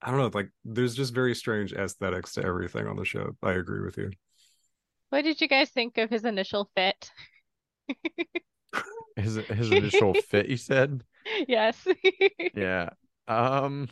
I 0.00 0.10
don't 0.10 0.18
know, 0.18 0.30
like 0.32 0.50
there's 0.64 0.94
just 0.94 1.14
very 1.14 1.34
strange 1.34 1.72
aesthetics 1.72 2.32
to 2.34 2.44
everything 2.44 2.86
on 2.86 2.96
the 2.96 3.04
show. 3.04 3.36
I 3.42 3.52
agree 3.52 3.84
with 3.84 3.96
you. 3.98 4.10
What 5.10 5.22
did 5.22 5.40
you 5.40 5.48
guys 5.48 5.70
think 5.70 5.98
of 5.98 6.10
his 6.10 6.24
initial 6.24 6.70
fit? 6.74 7.10
his 9.16 9.36
his 9.36 9.70
initial 9.72 10.14
fit, 10.14 10.48
you 10.48 10.56
said? 10.56 11.04
Yes. 11.46 11.86
yeah. 12.54 12.90
Um 13.28 13.88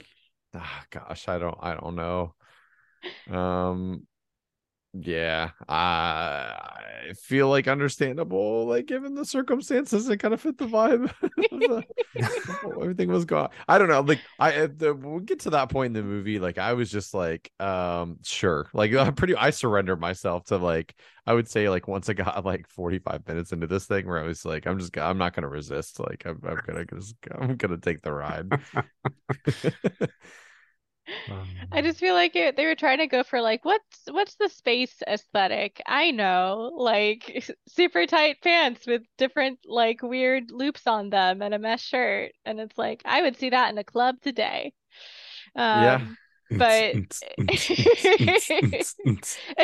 oh, 0.55 0.83
gosh, 0.91 1.29
I 1.29 1.39
don't 1.39 1.59
I 1.61 1.75
don't 1.75 1.97
know. 1.97 2.35
Um 3.31 4.07
yeah, 4.93 5.51
I 5.69 7.13
feel 7.23 7.49
like 7.49 7.69
understandable, 7.69 8.67
like 8.67 8.87
given 8.87 9.15
the 9.15 9.25
circumstances, 9.25 10.09
it 10.09 10.17
kind 10.17 10.35
of 10.35 10.41
fit 10.41 10.59
the 10.59 10.67
vibe. 10.67 11.13
Everything 12.83 13.09
was 13.09 13.25
gone. 13.25 13.51
I 13.69 13.79
don't 13.79 13.89
know. 13.89 14.01
Like 14.01 14.21
I, 14.41 14.67
the, 14.67 14.93
we'll 14.93 15.21
get 15.21 15.41
to 15.41 15.51
that 15.51 15.71
point 15.71 15.97
in 15.97 16.03
the 16.03 16.03
movie. 16.03 16.41
Like 16.41 16.59
I 16.59 16.73
was 16.73 16.91
just 16.91 17.15
like, 17.15 17.53
um, 17.61 18.19
sure. 18.25 18.69
Like 18.73 18.93
I'm 18.93 19.15
pretty. 19.15 19.37
I 19.37 19.51
surrendered 19.51 20.01
myself 20.01 20.45
to 20.47 20.57
like. 20.57 20.95
I 21.25 21.35
would 21.35 21.49
say 21.49 21.69
like 21.69 21.87
once 21.87 22.09
I 22.09 22.15
got 22.15 22.45
like 22.45 22.67
45 22.69 23.29
minutes 23.29 23.53
into 23.53 23.69
this 23.69 23.87
thing, 23.87 24.09
where 24.09 24.19
I 24.19 24.27
was 24.27 24.45
like, 24.45 24.67
I'm 24.67 24.81
just, 24.81 24.97
I'm 24.99 25.19
not 25.19 25.35
gonna 25.35 25.49
resist. 25.49 26.01
Like 26.01 26.25
I'm, 26.27 26.41
I'm 26.45 26.61
gonna, 26.67 26.85
just, 26.85 27.15
I'm 27.31 27.57
gonna 27.57 27.79
take 27.79 28.03
the 28.03 28.13
ride. 28.13 28.51
I 31.73 31.79
um, 31.79 31.85
just 31.85 31.99
feel 31.99 32.15
like 32.15 32.37
it, 32.37 32.57
they 32.57 32.67
were 32.67 32.75
trying 32.75 32.99
to 32.99 33.07
go 33.07 33.23
for 33.23 33.41
like 33.41 33.65
what's 33.65 34.03
what's 34.11 34.35
the 34.37 34.49
space 34.49 35.03
aesthetic? 35.07 35.81
I 35.87 36.11
know, 36.11 36.73
like 36.77 37.49
super 37.69 38.07
tight 38.07 38.43
pants 38.43 38.87
with 38.87 39.03
different 39.19 39.61
like 39.67 40.03
weird 40.03 40.51
loops 40.51 40.87
on 40.87 41.11
them 41.11 41.43
and 41.43 41.55
a 41.55 41.59
mesh 41.59 41.85
shirt, 41.85 42.33
and 42.45 42.61
it's 42.61 42.77
like 42.77 43.03
I 43.05 43.23
would 43.23 43.37
see 43.37 43.51
that 43.51 43.71
in 43.71 43.79
a 43.79 43.85
club 43.85 44.17
today. 44.23 44.73
Um, 45.55 45.83
yeah. 45.83 46.07
But 46.53 46.97
it 47.39 47.61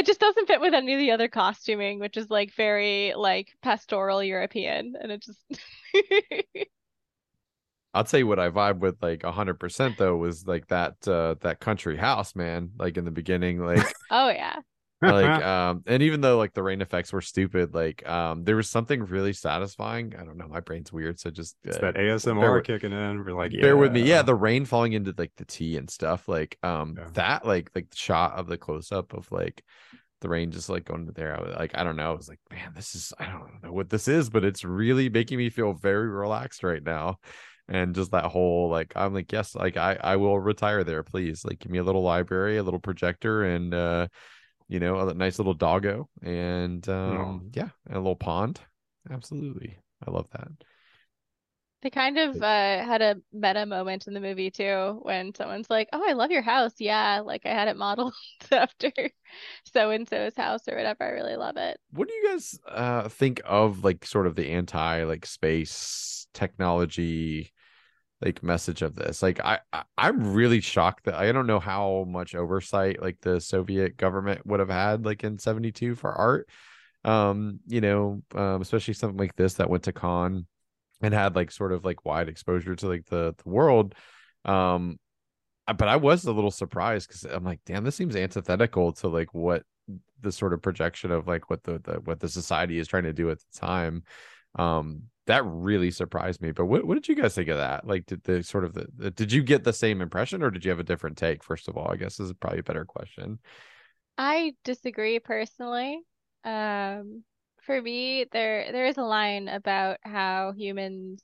just 0.06 0.20
doesn't 0.20 0.46
fit 0.46 0.60
with 0.60 0.72
any 0.72 0.94
of 0.94 1.00
the 1.00 1.10
other 1.10 1.26
costuming, 1.26 1.98
which 1.98 2.16
is 2.16 2.30
like 2.30 2.54
very 2.54 3.12
like 3.16 3.48
pastoral 3.60 4.22
European, 4.22 4.94
and 5.00 5.10
it 5.10 5.20
just 5.22 5.44
I'll 7.96 8.04
tell 8.04 8.20
you 8.20 8.26
what 8.26 8.38
I 8.38 8.50
vibe 8.50 8.80
with 8.80 8.96
like 9.00 9.24
hundred 9.24 9.58
percent 9.58 9.96
though 9.96 10.16
was 10.16 10.46
like 10.46 10.68
that 10.68 11.08
uh 11.08 11.36
that 11.40 11.60
country 11.60 11.96
house, 11.96 12.36
man. 12.36 12.70
Like 12.78 12.98
in 12.98 13.06
the 13.06 13.10
beginning, 13.10 13.64
like 13.64 13.86
oh 14.10 14.28
yeah. 14.28 14.56
like 15.00 15.42
um 15.44 15.82
and 15.86 16.02
even 16.02 16.20
though 16.20 16.36
like 16.36 16.52
the 16.52 16.62
rain 16.62 16.82
effects 16.82 17.10
were 17.10 17.22
stupid, 17.22 17.74
like 17.74 18.06
um 18.06 18.44
there 18.44 18.56
was 18.56 18.68
something 18.68 19.02
really 19.06 19.32
satisfying. 19.32 20.14
I 20.14 20.24
don't 20.24 20.36
know, 20.36 20.46
my 20.46 20.60
brain's 20.60 20.92
weird, 20.92 21.18
so 21.18 21.30
just 21.30 21.56
uh, 21.66 21.70
it's 21.70 21.78
that 21.78 21.94
ASMR 21.94 22.62
kicking 22.62 22.92
in. 22.92 23.24
We're 23.24 23.32
like, 23.32 23.52
yeah. 23.52 23.62
bear 23.62 23.78
with 23.78 23.92
me. 23.92 24.02
Yeah, 24.02 24.20
the 24.20 24.34
rain 24.34 24.66
falling 24.66 24.92
into 24.92 25.14
like 25.16 25.32
the 25.38 25.46
tea 25.46 25.78
and 25.78 25.88
stuff. 25.88 26.28
Like 26.28 26.58
um 26.62 26.96
yeah. 26.98 27.08
that 27.14 27.46
like 27.46 27.70
like 27.74 27.88
the 27.88 27.96
shot 27.96 28.34
of 28.34 28.46
the 28.46 28.58
close 28.58 28.92
up 28.92 29.14
of 29.14 29.32
like 29.32 29.64
the 30.20 30.28
rain 30.28 30.50
just 30.50 30.68
like 30.68 30.84
going 30.84 31.06
to 31.06 31.12
there. 31.12 31.34
I 31.34 31.42
was 31.42 31.56
like, 31.56 31.72
I 31.74 31.82
don't 31.82 31.96
know. 31.96 32.10
I 32.10 32.16
was 32.16 32.28
like, 32.28 32.40
man, 32.50 32.72
this 32.74 32.94
is 32.94 33.14
I 33.18 33.24
don't 33.24 33.62
know 33.62 33.72
what 33.72 33.88
this 33.88 34.06
is, 34.06 34.28
but 34.28 34.44
it's 34.44 34.64
really 34.66 35.08
making 35.08 35.38
me 35.38 35.48
feel 35.48 35.72
very 35.72 36.10
relaxed 36.10 36.62
right 36.62 36.82
now 36.82 37.20
and 37.68 37.94
just 37.94 38.10
that 38.12 38.26
whole 38.26 38.68
like 38.68 38.92
i'm 38.96 39.12
like 39.14 39.30
yes 39.32 39.54
like 39.54 39.76
i 39.76 39.98
i 40.02 40.16
will 40.16 40.38
retire 40.38 40.84
there 40.84 41.02
please 41.02 41.44
like 41.44 41.58
give 41.58 41.70
me 41.70 41.78
a 41.78 41.84
little 41.84 42.02
library 42.02 42.56
a 42.56 42.62
little 42.62 42.80
projector 42.80 43.44
and 43.44 43.74
uh 43.74 44.06
you 44.68 44.80
know 44.80 45.08
a 45.08 45.14
nice 45.14 45.38
little 45.38 45.54
doggo 45.54 46.08
and 46.22 46.88
um 46.88 47.50
yeah, 47.54 47.68
yeah 47.88 47.94
a 47.94 47.98
little 47.98 48.16
pond 48.16 48.60
absolutely 49.10 49.76
i 50.06 50.10
love 50.10 50.28
that 50.30 50.48
they 51.82 51.90
kind 51.90 52.18
of 52.18 52.36
uh, 52.42 52.84
had 52.84 53.02
a 53.02 53.16
meta 53.32 53.64
moment 53.66 54.08
in 54.08 54.14
the 54.14 54.20
movie 54.20 54.50
too 54.50 54.98
when 55.02 55.34
someone's 55.34 55.68
like, 55.70 55.88
"Oh, 55.92 56.02
I 56.04 56.14
love 56.14 56.32
your 56.32 56.42
house." 56.42 56.72
Yeah, 56.78 57.20
like 57.20 57.44
I 57.44 57.50
had 57.50 57.68
it 57.68 57.76
modeled 57.76 58.14
after 58.50 58.90
so 59.72 59.90
and 59.90 60.08
so's 60.08 60.34
house 60.34 60.66
or 60.68 60.76
whatever. 60.76 61.04
I 61.04 61.10
really 61.10 61.36
love 61.36 61.56
it. 61.56 61.78
What 61.92 62.08
do 62.08 62.14
you 62.14 62.28
guys 62.28 62.58
uh, 62.66 63.08
think 63.08 63.40
of 63.44 63.84
like 63.84 64.04
sort 64.04 64.26
of 64.26 64.34
the 64.34 64.50
anti 64.50 65.04
like 65.04 65.26
space 65.26 66.26
technology 66.32 67.52
like 68.22 68.42
message 68.42 68.82
of 68.82 68.94
this. 68.94 69.22
Like 69.22 69.40
I, 69.44 69.60
I 69.72 69.82
i'm 69.98 70.32
really 70.32 70.60
shocked 70.60 71.04
that 71.04 71.14
i 71.14 71.32
don't 71.32 71.46
know 71.46 71.60
how 71.60 72.04
much 72.08 72.34
oversight 72.34 73.00
like 73.00 73.20
the 73.20 73.40
soviet 73.40 73.96
government 73.96 74.46
would 74.46 74.60
have 74.60 74.70
had 74.70 75.04
like 75.04 75.24
in 75.24 75.38
72 75.38 75.94
for 75.94 76.12
art. 76.12 76.48
Um 77.04 77.60
you 77.66 77.80
know 77.80 78.22
um 78.34 78.62
especially 78.62 78.94
something 78.94 79.18
like 79.18 79.36
this 79.36 79.54
that 79.54 79.70
went 79.70 79.84
to 79.84 79.92
Cannes 79.92 80.46
and 81.02 81.14
had 81.14 81.36
like 81.36 81.50
sort 81.50 81.72
of 81.72 81.84
like 81.84 82.04
wide 82.04 82.28
exposure 82.28 82.74
to 82.74 82.88
like 82.88 83.06
the 83.06 83.34
the 83.42 83.50
world. 83.50 83.94
Um 84.44 84.98
but 85.66 85.88
i 85.88 85.96
was 85.96 86.24
a 86.24 86.32
little 86.32 86.52
surprised 86.52 87.08
because 87.08 87.24
i'm 87.24 87.42
like 87.42 87.58
damn 87.66 87.82
this 87.82 87.96
seems 87.96 88.14
antithetical 88.14 88.92
to 88.92 89.08
like 89.08 89.34
what 89.34 89.64
the 90.20 90.32
sort 90.32 90.52
of 90.52 90.62
projection 90.62 91.10
of 91.10 91.26
like 91.26 91.50
what 91.50 91.62
the, 91.64 91.78
the 91.80 91.94
what 92.04 92.20
the 92.20 92.28
society 92.28 92.78
is 92.78 92.88
trying 92.88 93.04
to 93.04 93.12
do 93.12 93.30
at 93.30 93.38
the 93.38 93.58
time. 93.58 94.02
Um 94.56 95.02
that 95.26 95.44
really 95.44 95.90
surprised 95.90 96.40
me. 96.40 96.52
But 96.52 96.66
what, 96.66 96.84
what 96.84 96.94
did 96.94 97.08
you 97.08 97.14
guys 97.14 97.34
think 97.34 97.48
of 97.48 97.58
that? 97.58 97.86
Like, 97.86 98.06
did 98.06 98.22
the 98.24 98.42
sort 98.42 98.64
of 98.64 98.74
the, 98.74 98.86
the, 98.96 99.10
did 99.10 99.32
you 99.32 99.42
get 99.42 99.64
the 99.64 99.72
same 99.72 100.00
impression, 100.00 100.42
or 100.42 100.50
did 100.50 100.64
you 100.64 100.70
have 100.70 100.80
a 100.80 100.84
different 100.84 101.18
take? 101.18 101.42
First 101.42 101.68
of 101.68 101.76
all, 101.76 101.90
I 101.90 101.96
guess 101.96 102.18
is 102.20 102.32
probably 102.34 102.60
a 102.60 102.64
better 102.64 102.84
question. 102.84 103.38
I 104.16 104.54
disagree 104.64 105.18
personally. 105.18 106.00
Um, 106.44 107.24
for 107.62 107.82
me, 107.82 108.26
there 108.32 108.70
there 108.72 108.86
is 108.86 108.96
a 108.96 109.02
line 109.02 109.48
about 109.48 109.98
how 110.02 110.52
humans. 110.56 111.22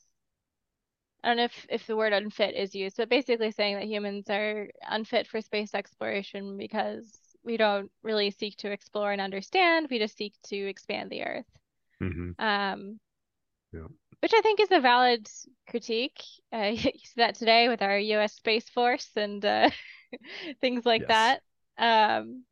I 1.24 1.28
don't 1.28 1.36
know 1.36 1.44
if, 1.44 1.66
if 1.70 1.86
the 1.86 1.96
word 1.96 2.12
unfit 2.12 2.56
is 2.56 2.74
used, 2.74 2.96
but 2.96 3.08
basically 3.08 3.52
saying 3.52 3.76
that 3.76 3.84
humans 3.84 4.28
are 4.28 4.68
unfit 4.90 5.28
for 5.28 5.40
space 5.40 5.72
exploration 5.72 6.56
because 6.56 7.16
we 7.44 7.56
don't 7.56 7.92
really 8.02 8.32
seek 8.32 8.56
to 8.58 8.72
explore 8.72 9.12
and 9.12 9.20
understand. 9.20 9.86
We 9.88 10.00
just 10.00 10.16
seek 10.16 10.34
to 10.48 10.56
expand 10.56 11.10
the 11.10 11.22
Earth. 11.22 11.46
Mm-hmm. 12.02 12.44
Um, 12.44 12.98
yeah. 13.72 13.86
Which 14.20 14.32
I 14.34 14.40
think 14.40 14.60
is 14.60 14.70
a 14.70 14.80
valid 14.80 15.28
critique. 15.68 16.22
Uh, 16.54 16.72
you 16.72 16.76
see 17.04 17.12
that 17.16 17.34
today 17.34 17.68
with 17.68 17.82
our 17.82 17.98
U.S. 17.98 18.34
Space 18.34 18.68
Force 18.68 19.08
and 19.16 19.44
uh, 19.44 19.70
things 20.60 20.86
like 20.86 21.02
yes. 21.08 21.40
that. 21.78 22.20
Um, 22.20 22.44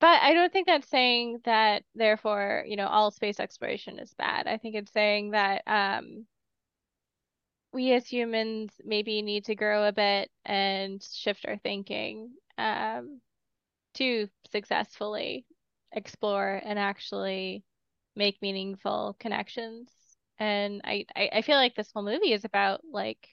but 0.00 0.20
I 0.22 0.34
don't 0.34 0.52
think 0.52 0.66
that's 0.66 0.88
saying 0.88 1.40
that, 1.44 1.84
therefore, 1.94 2.64
you 2.66 2.76
know, 2.76 2.86
all 2.86 3.10
space 3.10 3.40
exploration 3.40 3.98
is 3.98 4.12
bad. 4.14 4.46
I 4.46 4.58
think 4.58 4.74
it's 4.74 4.92
saying 4.92 5.30
that 5.30 5.62
um, 5.66 6.26
we 7.72 7.92
as 7.92 8.06
humans 8.06 8.72
maybe 8.84 9.22
need 9.22 9.46
to 9.46 9.54
grow 9.54 9.86
a 9.86 9.92
bit 9.92 10.30
and 10.44 11.02
shift 11.02 11.46
our 11.46 11.56
thinking 11.58 12.32
um, 12.58 13.20
to 13.94 14.28
successfully 14.50 15.46
explore 15.92 16.60
and 16.62 16.78
actually 16.78 17.64
make 18.14 18.40
meaningful 18.42 19.16
connections 19.18 19.88
and 20.38 20.80
I, 20.84 21.06
I 21.14 21.30
I 21.34 21.42
feel 21.42 21.56
like 21.56 21.74
this 21.74 21.90
whole 21.92 22.04
movie 22.04 22.32
is 22.32 22.44
about 22.44 22.82
like 22.90 23.28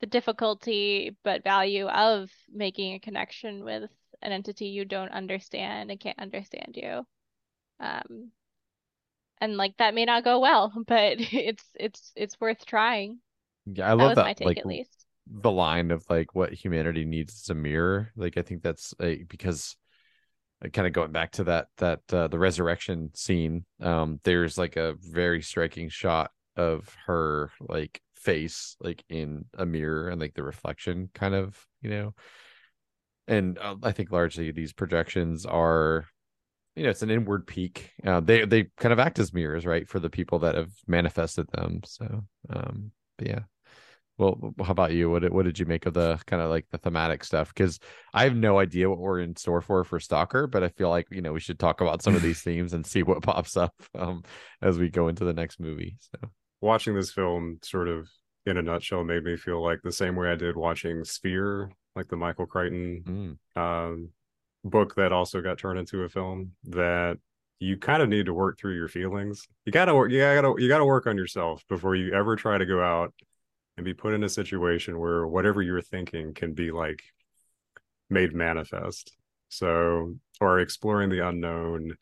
the 0.00 0.06
difficulty 0.06 1.16
but 1.24 1.42
value 1.44 1.86
of 1.86 2.30
making 2.52 2.94
a 2.94 3.00
connection 3.00 3.64
with 3.64 3.90
an 4.22 4.32
entity 4.32 4.66
you 4.66 4.84
don't 4.84 5.10
understand 5.10 5.90
and 5.90 6.00
can't 6.00 6.18
understand 6.18 6.76
you. 6.76 7.06
Um 7.80 8.32
and 9.40 9.56
like 9.56 9.76
that 9.78 9.94
may 9.94 10.04
not 10.04 10.24
go 10.24 10.40
well 10.40 10.72
but 10.86 11.16
it's 11.18 11.64
it's 11.74 12.12
it's 12.16 12.40
worth 12.40 12.64
trying. 12.66 13.18
Yeah 13.66 13.88
i 13.88 13.92
love 13.92 14.16
that, 14.16 14.38
that 14.38 14.44
like 14.44 14.58
at 14.58 14.66
least. 14.66 15.04
the 15.26 15.50
line 15.50 15.90
of 15.90 16.04
like 16.08 16.34
what 16.34 16.52
humanity 16.52 17.04
needs 17.04 17.34
is 17.42 17.50
a 17.50 17.54
mirror. 17.54 18.12
Like 18.16 18.36
i 18.36 18.42
think 18.42 18.62
that's 18.62 18.94
a, 19.00 19.22
because 19.24 19.76
kind 20.72 20.86
of 20.86 20.92
going 20.92 21.12
back 21.12 21.32
to 21.32 21.44
that 21.44 21.68
that 21.76 22.00
uh, 22.12 22.28
the 22.28 22.38
resurrection 22.38 23.10
scene 23.14 23.64
um 23.80 24.20
there's 24.24 24.58
like 24.58 24.76
a 24.76 24.94
very 25.00 25.40
striking 25.40 25.88
shot 25.88 26.30
of 26.56 26.94
her 27.06 27.50
like 27.60 28.00
face 28.16 28.76
like 28.80 29.04
in 29.08 29.44
a 29.56 29.64
mirror 29.64 30.08
and 30.08 30.20
like 30.20 30.34
the 30.34 30.42
reflection 30.42 31.08
kind 31.14 31.34
of 31.34 31.64
you 31.80 31.90
know? 31.90 32.14
And 33.28 33.58
uh, 33.58 33.76
i 33.82 33.92
think 33.92 34.10
largely 34.10 34.50
these 34.50 34.72
projections 34.72 35.46
are 35.46 36.06
you 36.74 36.84
know 36.84 36.90
it's 36.90 37.02
an 37.02 37.10
inward 37.10 37.46
peak 37.46 37.92
uh, 38.04 38.20
they 38.20 38.44
they 38.44 38.64
kind 38.78 38.92
of 38.92 38.98
act 38.98 39.18
as 39.18 39.32
mirrors 39.32 39.66
right 39.66 39.88
for 39.88 40.00
the 40.00 40.10
people 40.10 40.40
that 40.40 40.54
have 40.54 40.72
manifested 40.86 41.46
them 41.52 41.80
so 41.84 42.24
um 42.50 42.90
yeah 43.20 43.40
well, 44.18 44.52
how 44.64 44.72
about 44.72 44.92
you? 44.92 45.08
What 45.08 45.22
did, 45.22 45.32
what 45.32 45.44
did 45.44 45.58
you 45.60 45.66
make 45.66 45.86
of 45.86 45.94
the 45.94 46.20
kind 46.26 46.42
of 46.42 46.50
like 46.50 46.66
the 46.70 46.78
thematic 46.78 47.22
stuff? 47.22 47.54
Because 47.54 47.78
I 48.12 48.24
have 48.24 48.34
no 48.34 48.58
idea 48.58 48.90
what 48.90 48.98
we're 48.98 49.20
in 49.20 49.36
store 49.36 49.60
for 49.60 49.84
for 49.84 50.00
Stalker, 50.00 50.48
but 50.48 50.64
I 50.64 50.68
feel 50.68 50.90
like 50.90 51.06
you 51.10 51.22
know 51.22 51.32
we 51.32 51.40
should 51.40 51.58
talk 51.58 51.80
about 51.80 52.02
some 52.02 52.16
of 52.16 52.22
these 52.22 52.40
themes 52.42 52.72
and 52.72 52.84
see 52.84 53.04
what 53.04 53.22
pops 53.22 53.56
up 53.56 53.74
um, 53.96 54.24
as 54.60 54.76
we 54.76 54.90
go 54.90 55.06
into 55.06 55.24
the 55.24 55.32
next 55.32 55.60
movie. 55.60 55.96
So 56.00 56.28
watching 56.60 56.96
this 56.96 57.12
film, 57.12 57.60
sort 57.62 57.88
of 57.88 58.08
in 58.44 58.56
a 58.56 58.62
nutshell, 58.62 59.04
made 59.04 59.22
me 59.22 59.36
feel 59.36 59.62
like 59.62 59.80
the 59.84 59.92
same 59.92 60.16
way 60.16 60.30
I 60.30 60.36
did 60.36 60.56
watching 60.56 61.04
Sphere, 61.04 61.70
like 61.94 62.08
the 62.08 62.16
Michael 62.16 62.46
Crichton 62.46 63.38
mm. 63.56 63.60
um, 63.60 64.08
book 64.64 64.96
that 64.96 65.12
also 65.12 65.40
got 65.40 65.58
turned 65.58 65.78
into 65.78 66.02
a 66.02 66.08
film. 66.08 66.52
That 66.64 67.18
you 67.60 67.76
kind 67.76 68.02
of 68.02 68.08
need 68.08 68.26
to 68.26 68.34
work 68.34 68.58
through 68.58 68.74
your 68.74 68.88
feelings. 68.88 69.46
You 69.64 69.70
gotta 69.70 69.94
work. 69.94 70.10
You 70.10 70.18
gotta 70.18 70.54
you 70.58 70.66
gotta 70.66 70.84
work 70.84 71.06
on 71.06 71.16
yourself 71.16 71.62
before 71.68 71.94
you 71.94 72.12
ever 72.14 72.34
try 72.34 72.58
to 72.58 72.66
go 72.66 72.82
out 72.82 73.14
and 73.78 73.84
be 73.86 73.94
put 73.94 74.12
in 74.12 74.24
a 74.24 74.28
situation 74.28 74.98
where 74.98 75.26
whatever 75.26 75.62
you're 75.62 75.80
thinking 75.80 76.34
can 76.34 76.52
be 76.52 76.72
like 76.72 77.00
made 78.10 78.34
manifest. 78.34 79.16
So, 79.48 80.16
or 80.40 80.60
exploring 80.60 81.08
the 81.10 81.26
unknown 81.26 81.94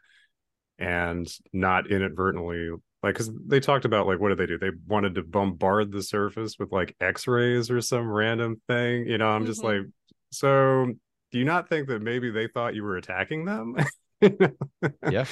and 0.79 1.27
not 1.53 1.91
inadvertently 1.91 2.71
like 3.03 3.15
because 3.15 3.31
they 3.47 3.61
talked 3.61 3.85
about 3.87 4.07
like 4.07 4.21
what 4.21 4.29
did 4.29 4.39
they 4.39 4.47
do 4.47 4.59
they 4.59 4.71
wanted 4.87 5.15
to 5.15 5.23
bombard 5.23 5.91
the 5.91 6.03
surface 6.03 6.59
with 6.59 6.71
like 6.71 6.95
x-rays 7.01 7.71
or 7.71 7.81
some 7.81 8.07
random 8.07 8.61
thing 8.69 9.07
you 9.07 9.17
know 9.17 9.29
i'm 9.29 9.47
just 9.47 9.63
Mhm. 9.63 9.65
like 9.65 9.91
so 10.33 10.93
do 11.33 11.39
you 11.39 11.47
not 11.47 11.69
think 11.71 11.89
that 11.89 12.03
maybe 12.03 12.31
they 12.31 12.47
thought 12.47 12.75
you 12.75 12.83
were 12.83 12.99
attacking 12.99 13.47
them 13.47 13.75
Yeah. 15.11 15.25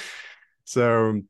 so 0.63 1.21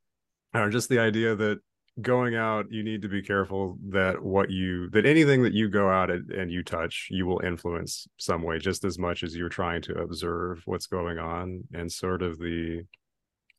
or 0.53 0.69
just 0.69 0.87
the 0.87 0.99
idea 0.99 1.35
that 1.35 1.59
going 2.01 2.35
out 2.35 2.65
you 2.69 2.83
need 2.83 3.01
to 3.01 3.07
be 3.07 3.21
careful 3.21 3.77
that 3.87 4.21
what 4.21 4.49
you 4.49 4.89
that 4.89 5.05
anything 5.05 5.41
that 5.43 5.53
you 5.53 5.69
go 5.69 5.89
out 5.89 6.11
and, 6.11 6.51
you 6.51 6.61
touch 6.61 7.07
you 7.09 7.25
will 7.25 7.39
influence 7.39 8.05
some 8.17 8.43
way 8.43 8.59
just 8.59 8.83
as 8.83 8.99
much 8.99 9.23
as 9.23 9.33
you're 9.33 9.47
trying 9.47 9.81
to 9.81 9.93
observe 9.93 10.61
what's 10.65 10.87
going 10.87 11.17
on 11.17 11.63
and 11.73 11.89
sort 11.89 12.21
of 12.21 12.37
the 12.37 12.83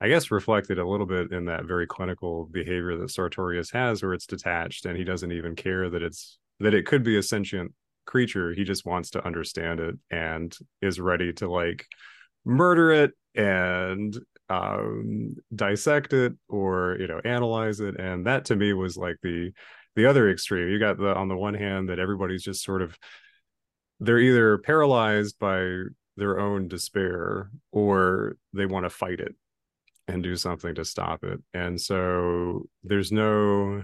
I 0.01 0.09
guess 0.09 0.31
reflected 0.31 0.79
a 0.79 0.87
little 0.87 1.07
bit 1.07 1.33
in 1.33 1.47
that 1.47 1.65
very 1.65 1.87
clinical 1.87 2.45
behavior 2.53 2.97
that 2.99 3.11
Sartorius 3.11 3.71
has, 3.71 4.03
where 4.03 4.13
it's 4.13 4.27
detached 4.27 4.85
and 4.85 4.97
he 4.97 5.05
doesn't 5.05 5.33
even 5.33 5.57
care 5.57 5.89
that 5.89 6.03
it's 6.03 6.39
that 6.61 6.75
it 6.75 6.87
could 6.87 7.03
be 7.03 7.17
a 7.17 7.23
sentient 7.23 7.73
creature. 8.05 8.53
He 8.53 8.65
just 8.65 8.85
wants 8.85 9.11
to 9.11 9.27
understand 9.27 9.81
it 9.81 9.97
and 10.11 10.57
is 10.83 11.01
ready 11.01 11.33
to 11.35 11.51
like 11.51 11.87
murder 12.45 12.93
it 12.93 13.13
and 13.35 14.17
um 14.49 15.35
dissect 15.55 16.13
it 16.13 16.33
or 16.49 16.97
you 17.01 17.07
know 17.07 17.21
analyze 17.25 17.81
it. 17.81 17.99
And 17.99 18.27
that 18.27 18.47
to 18.47 18.57
me 18.57 18.73
was 18.73 18.97
like 18.97 19.17
the 19.23 19.53
the 19.97 20.07
other 20.07 20.31
extreme. 20.31 20.69
You 20.69 20.79
got 20.79 20.99
the 20.99 21.15
on 21.15 21.29
the 21.29 21.37
one 21.37 21.55
hand 21.55 21.89
that 21.89 21.99
everybody's 21.99 22.43
just 22.43 22.63
sort 22.63 22.83
of 22.83 22.97
they're 24.01 24.19
either 24.19 24.59
paralyzed 24.59 25.39
by 25.39 25.67
their 26.17 26.39
own 26.39 26.69
despair 26.69 27.51
or 27.73 28.37
they 28.53 28.67
want 28.67 28.85
to 28.85 28.91
fight 28.91 29.21
it 29.21 29.35
and 30.09 30.23
do 30.23 30.37
something 30.37 30.75
to 30.75 30.85
stop 30.85 31.25
it. 31.25 31.41
And 31.53 31.81
so 31.81 32.69
there's 32.85 33.11
no 33.11 33.83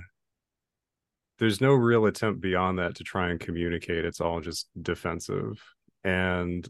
there's 1.39 1.61
no 1.61 1.73
real 1.73 2.07
attempt 2.07 2.41
beyond 2.41 2.79
that 2.79 2.95
to 2.97 3.05
try 3.05 3.31
and 3.31 3.41
communicate. 3.41 4.05
It's 4.05 4.21
all 4.21 4.41
just 4.41 4.69
defensive. 4.81 5.61
And 6.05 6.69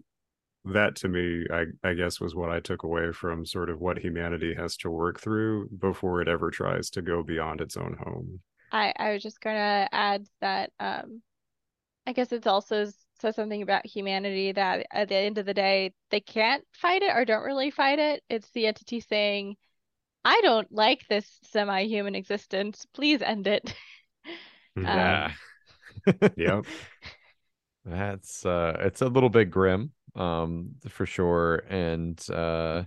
that 0.64 0.96
to 0.96 1.08
me, 1.08 1.46
I, 1.52 1.66
I 1.84 1.94
guess 1.94 2.20
was 2.20 2.34
what 2.34 2.50
I 2.50 2.60
took 2.60 2.82
away 2.84 3.12
from 3.12 3.46
sort 3.46 3.70
of 3.70 3.80
what 3.80 3.98
humanity 3.98 4.54
has 4.54 4.76
to 4.78 4.90
work 4.90 5.20
through 5.20 5.68
before 5.78 6.20
it 6.22 6.28
ever 6.28 6.50
tries 6.50 6.90
to 6.90 7.02
go 7.02 7.22
beyond 7.22 7.60
its 7.60 7.76
own 7.76 7.96
home. 8.02 8.40
I 8.70 8.92
I 8.96 9.12
was 9.12 9.22
just 9.22 9.40
gonna 9.40 9.88
add 9.92 10.26
that 10.40 10.72
um 10.80 11.22
I 12.06 12.12
guess 12.14 12.32
it's 12.32 12.46
also 12.46 12.86
says 13.20 13.36
something 13.36 13.62
about 13.62 13.86
humanity 13.86 14.52
that 14.52 14.86
at 14.92 15.08
the 15.08 15.16
end 15.16 15.38
of 15.38 15.46
the 15.46 15.54
day 15.54 15.94
they 16.10 16.20
can't 16.20 16.66
fight 16.74 17.02
it 17.02 17.16
or 17.16 17.24
don't 17.26 17.44
really 17.44 17.70
fight 17.72 17.98
it. 18.00 18.24
It's 18.30 18.50
the 18.52 18.66
entity 18.66 19.00
saying, 19.00 19.56
I 20.24 20.40
don't 20.42 20.72
like 20.72 21.06
this 21.08 21.40
semi-human 21.44 22.14
existence. 22.16 22.86
Please 22.94 23.22
end 23.22 23.46
it. 23.48 23.74
Um, 24.84 25.26
Yeah. 25.26 25.32
Yep. 26.36 26.66
That's 27.84 28.46
uh 28.46 28.76
it's 28.80 29.02
a 29.02 29.08
little 29.08 29.28
bit 29.30 29.50
grim, 29.50 29.92
um, 30.14 30.76
for 30.88 31.06
sure. 31.06 31.64
And 31.68 32.20
uh 32.30 32.84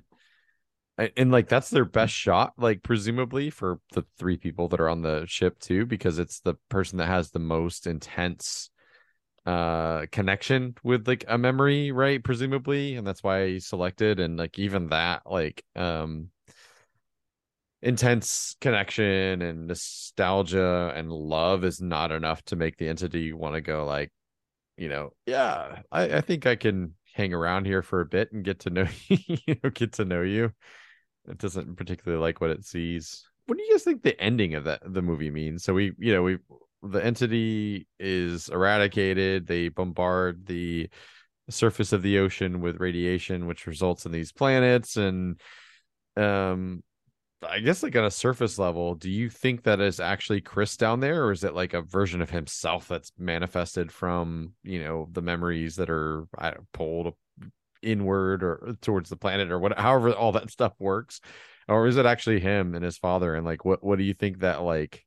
and, 0.98 1.30
like 1.30 1.50
that's 1.50 1.70
their 1.70 1.84
best 1.84 2.14
shot, 2.14 2.54
like 2.58 2.82
presumably 2.82 3.50
for 3.50 3.80
the 3.92 4.06
three 4.18 4.38
people 4.38 4.70
that 4.70 4.80
are 4.80 4.88
on 4.88 5.02
the 5.02 5.26
ship 5.28 5.60
too, 5.60 5.86
because 5.86 6.20
it's 6.20 6.40
the 6.40 6.56
person 6.70 7.00
that 7.00 7.08
has 7.08 7.32
the 7.32 7.40
most 7.40 7.86
intense 7.86 8.70
uh 9.46 10.06
connection 10.12 10.76
with 10.84 11.08
like 11.08 11.26
a 11.28 11.38
memory, 11.38 11.92
right? 11.92 12.24
Presumably, 12.24 12.96
and 12.96 13.06
that's 13.06 13.24
why 13.24 13.48
he's 13.48 13.68
selected. 13.68 14.20
And 14.20 14.38
like 14.38 14.58
even 14.58 14.88
that, 14.88 15.24
like 15.26 15.64
um 15.76 16.30
intense 17.82 18.56
connection 18.62 19.42
and 19.42 19.68
nostalgia 19.68 20.92
and 20.96 21.12
love 21.12 21.64
is 21.64 21.82
not 21.82 22.12
enough 22.12 22.44
to 22.46 22.56
make 22.56 22.78
the 22.78 22.88
entity 22.88 23.32
want 23.32 23.54
to 23.54 23.62
go 23.62 23.86
like 23.86 24.12
you 24.76 24.90
know 24.90 25.12
yeah 25.28 25.82
I, 25.92 26.18
I 26.18 26.22
think 26.22 26.48
i 26.48 26.56
can 26.56 26.96
hang 27.16 27.34
around 27.34 27.66
here 27.66 27.82
for 27.82 28.02
a 28.02 28.06
bit 28.06 28.34
and 28.34 28.44
get 28.44 28.60
to 28.60 28.70
know 28.70 28.86
you 29.08 29.56
get 29.74 29.94
to 29.94 30.06
know 30.06 30.22
you. 30.22 30.52
It 31.30 31.38
doesn't 31.38 31.78
particularly 31.78 32.22
like 32.22 32.42
what 32.42 32.50
it 32.50 32.66
sees. 32.66 33.24
What 33.46 33.58
do 33.58 33.64
you 33.64 33.72
guys 33.72 33.84
think 33.84 34.04
the 34.04 34.20
ending 34.20 34.54
of 34.54 34.66
that 34.66 34.82
the 34.86 35.02
movie 35.02 35.32
means? 35.32 35.64
So 35.64 35.74
we 35.74 35.94
you 35.98 36.14
know 36.14 36.24
we 36.24 36.38
the 36.84 37.04
entity 37.04 37.88
is 38.00 38.50
eradicated. 38.50 39.48
They 39.48 39.70
bombard 39.70 40.46
the 40.46 40.90
surface 41.50 41.94
of 41.94 42.02
the 42.02 42.20
ocean 42.20 42.60
with 42.60 42.82
radiation 42.82 43.48
which 43.48 43.68
results 43.68 44.06
in 44.06 44.12
these 44.12 44.32
planets 44.32 44.98
and 44.98 45.40
um 46.18 46.84
I 47.50 47.60
guess 47.60 47.84
like 47.84 47.96
on 47.96 48.06
a 48.06 48.12
surface 48.12 48.60
level, 48.60 48.96
do 48.96 49.10
you 49.10 49.30
think 49.30 49.64
that 49.64 49.80
is 49.82 50.00
actually 50.00 50.42
Chris 50.42 50.78
down 50.78 51.00
there, 51.00 51.26
or 51.26 51.32
is 51.32 51.44
it 51.44 51.54
like 51.54 51.74
a 51.74 51.82
version 51.82 52.22
of 52.22 52.30
himself 52.30 52.88
that's 52.88 53.12
manifested 53.18 53.92
from 53.92 54.54
you 54.64 54.84
know 54.84 55.08
the 55.12 55.22
memories 55.22 55.76
that 55.78 55.90
are 55.90 56.28
pulled 56.74 57.14
inward 57.82 58.44
or 58.44 58.76
towards 58.82 59.10
the 59.10 59.16
planet 59.18 59.52
or 59.52 59.60
what? 59.60 59.78
However, 59.78 60.14
all 60.14 60.32
that 60.34 60.52
stuff 60.52 60.74
works, 60.80 61.22
or 61.68 61.88
is 61.88 61.98
it 61.98 62.06
actually 62.06 62.40
him 62.40 62.76
and 62.76 62.84
his 62.86 62.98
father? 62.98 63.36
And 63.36 63.46
like, 63.46 63.66
what 63.66 63.84
what 63.84 63.98
do 63.98 64.04
you 64.06 64.14
think 64.14 64.40
that 64.40 64.62
like 64.62 65.04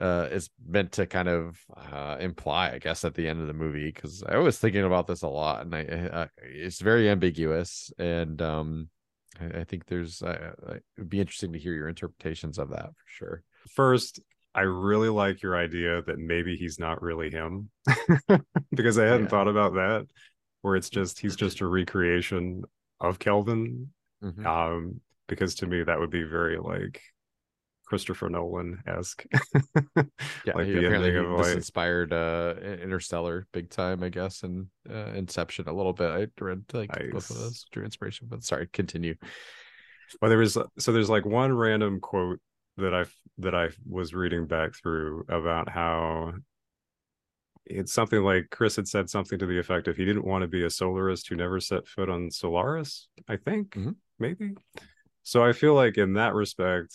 uh 0.00 0.28
is 0.30 0.50
meant 0.66 0.92
to 0.92 1.06
kind 1.06 1.28
of 1.28 1.58
uh 1.92 2.16
imply? 2.20 2.70
I 2.72 2.78
guess 2.78 3.04
at 3.04 3.14
the 3.14 3.28
end 3.28 3.40
of 3.40 3.46
the 3.48 3.54
movie, 3.54 3.90
because 3.92 4.22
I 4.22 4.36
was 4.38 4.58
thinking 4.58 4.84
about 4.84 5.06
this 5.06 5.22
a 5.22 5.28
lot, 5.28 5.62
and 5.66 5.74
I 5.74 6.28
it's 6.42 6.80
very 6.80 7.08
ambiguous 7.10 7.92
and 7.98 8.40
um. 8.42 8.88
I, 9.40 9.60
I 9.60 9.64
think 9.64 9.86
there's 9.86 10.22
uh, 10.22 10.52
it 10.68 10.82
would 10.96 11.08
be 11.10 11.20
interesting 11.20 11.52
to 11.52 11.58
hear 11.58 11.74
your 11.74 11.88
interpretations 11.88 12.58
of 12.58 12.70
that 12.70 12.86
for 12.86 13.04
sure. 13.06 13.42
First, 13.74 14.20
I 14.54 14.62
really 14.62 15.08
like 15.08 15.42
your 15.42 15.56
idea 15.56 16.02
that 16.02 16.18
maybe 16.18 16.56
he's 16.56 16.78
not 16.78 17.02
really 17.02 17.30
him 17.30 17.70
because 18.74 18.98
I 18.98 19.04
hadn't 19.04 19.22
Yeah. 19.24 19.28
thought 19.28 19.48
about 19.48 19.74
that, 19.74 20.06
where 20.62 20.76
it's 20.76 20.90
just 20.90 21.18
he's 21.20 21.36
just 21.36 21.60
a 21.60 21.66
recreation 21.66 22.64
of 23.00 23.18
Kelvin. 23.18 23.92
Mhm. 24.22 24.44
Um, 24.44 25.00
because 25.28 25.54
to 25.56 25.66
me 25.66 25.82
that 25.82 26.00
would 26.00 26.10
be 26.10 26.24
very 26.24 26.58
like 26.58 27.00
Christopher 27.88 28.28
Nolan 28.28 28.82
esque. 28.86 29.24
Yeah, 30.44 30.54
like 30.54 30.66
he, 30.66 30.72
the 30.74 30.78
apparently 30.86 31.08
ending 31.16 31.30
he- 31.32 31.42
this 31.42 31.54
inspired 31.54 32.12
uh 32.12 32.54
Interstellar 32.82 33.46
big 33.52 33.70
time, 33.70 34.02
I 34.02 34.08
guess, 34.10 34.42
and 34.42 34.66
uh, 34.88 35.12
Inception 35.14 35.68
a 35.68 35.72
little 35.72 35.92
bit. 35.94 36.10
I 36.10 36.26
read 36.42 36.64
like 36.72 36.90
both 37.10 37.30
of 37.30 37.36
those 37.38 37.64
drew 37.72 37.84
inspiration, 37.84 38.28
but 38.30 38.44
sorry, 38.44 38.68
continue. 38.72 39.14
well 40.20 40.28
there 40.28 40.38
was 40.38 40.56
so 40.78 40.92
there's 40.92 41.10
like 41.10 41.24
one 41.26 41.52
random 41.52 42.00
quote 42.00 42.40
that 42.76 42.94
I 42.94 43.04
that 43.38 43.54
I 43.54 43.68
was 43.88 44.14
reading 44.14 44.46
back 44.46 44.74
through 44.74 45.24
about 45.28 45.68
how 45.68 46.34
it's 47.66 47.92
something 47.92 48.22
like 48.22 48.48
Chris 48.50 48.76
had 48.76 48.88
said 48.88 49.10
something 49.10 49.38
to 49.38 49.46
the 49.46 49.58
effect 49.58 49.88
of 49.88 49.96
he 49.96 50.04
didn't 50.04 50.24
want 50.24 50.42
to 50.42 50.48
be 50.48 50.62
a 50.62 50.68
solarist 50.68 51.28
who 51.28 51.36
never 51.36 51.60
set 51.60 51.86
foot 51.86 52.08
on 52.08 52.30
Solaris, 52.30 53.08
I 53.28 53.36
think, 53.36 53.70
Mhm. 53.74 53.96
maybe. 54.18 54.54
So 55.22 55.44
I 55.44 55.52
feel 55.52 55.74
like 55.74 55.98
in 55.98 56.14
that 56.14 56.32
respect, 56.34 56.94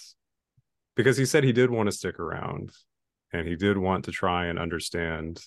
because 0.96 1.18
he 1.18 1.26
said 1.26 1.44
he 1.44 1.52
did 1.52 1.70
want 1.70 1.88
to 1.88 1.96
stick 1.96 2.20
around 2.20 2.72
and 3.32 3.48
he 3.48 3.56
did 3.56 3.78
want 3.78 4.06
to 4.06 4.12
try 4.12 4.46
and 4.46 4.60
understand 4.60 5.41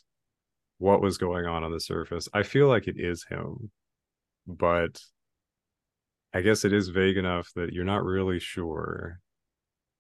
what 0.78 1.01
was 1.01 1.18
going 1.18 1.47
on 1.47 1.64
on 1.64 1.72
the 1.72 1.80
surface, 1.80 2.28
I 2.34 2.42
feel 2.42 2.68
like 2.68 2.88
it 2.88 2.97
is 2.99 3.24
him. 3.28 3.70
But 4.47 5.01
I 6.34 6.42
guess 6.42 6.64
it 6.64 6.72
is 6.72 6.88
vague 6.88 7.16
enough 7.16 7.51
that 7.57 7.72
you're 7.72 7.84
not 7.84 8.05
really 8.05 8.38
sure. 8.38 9.20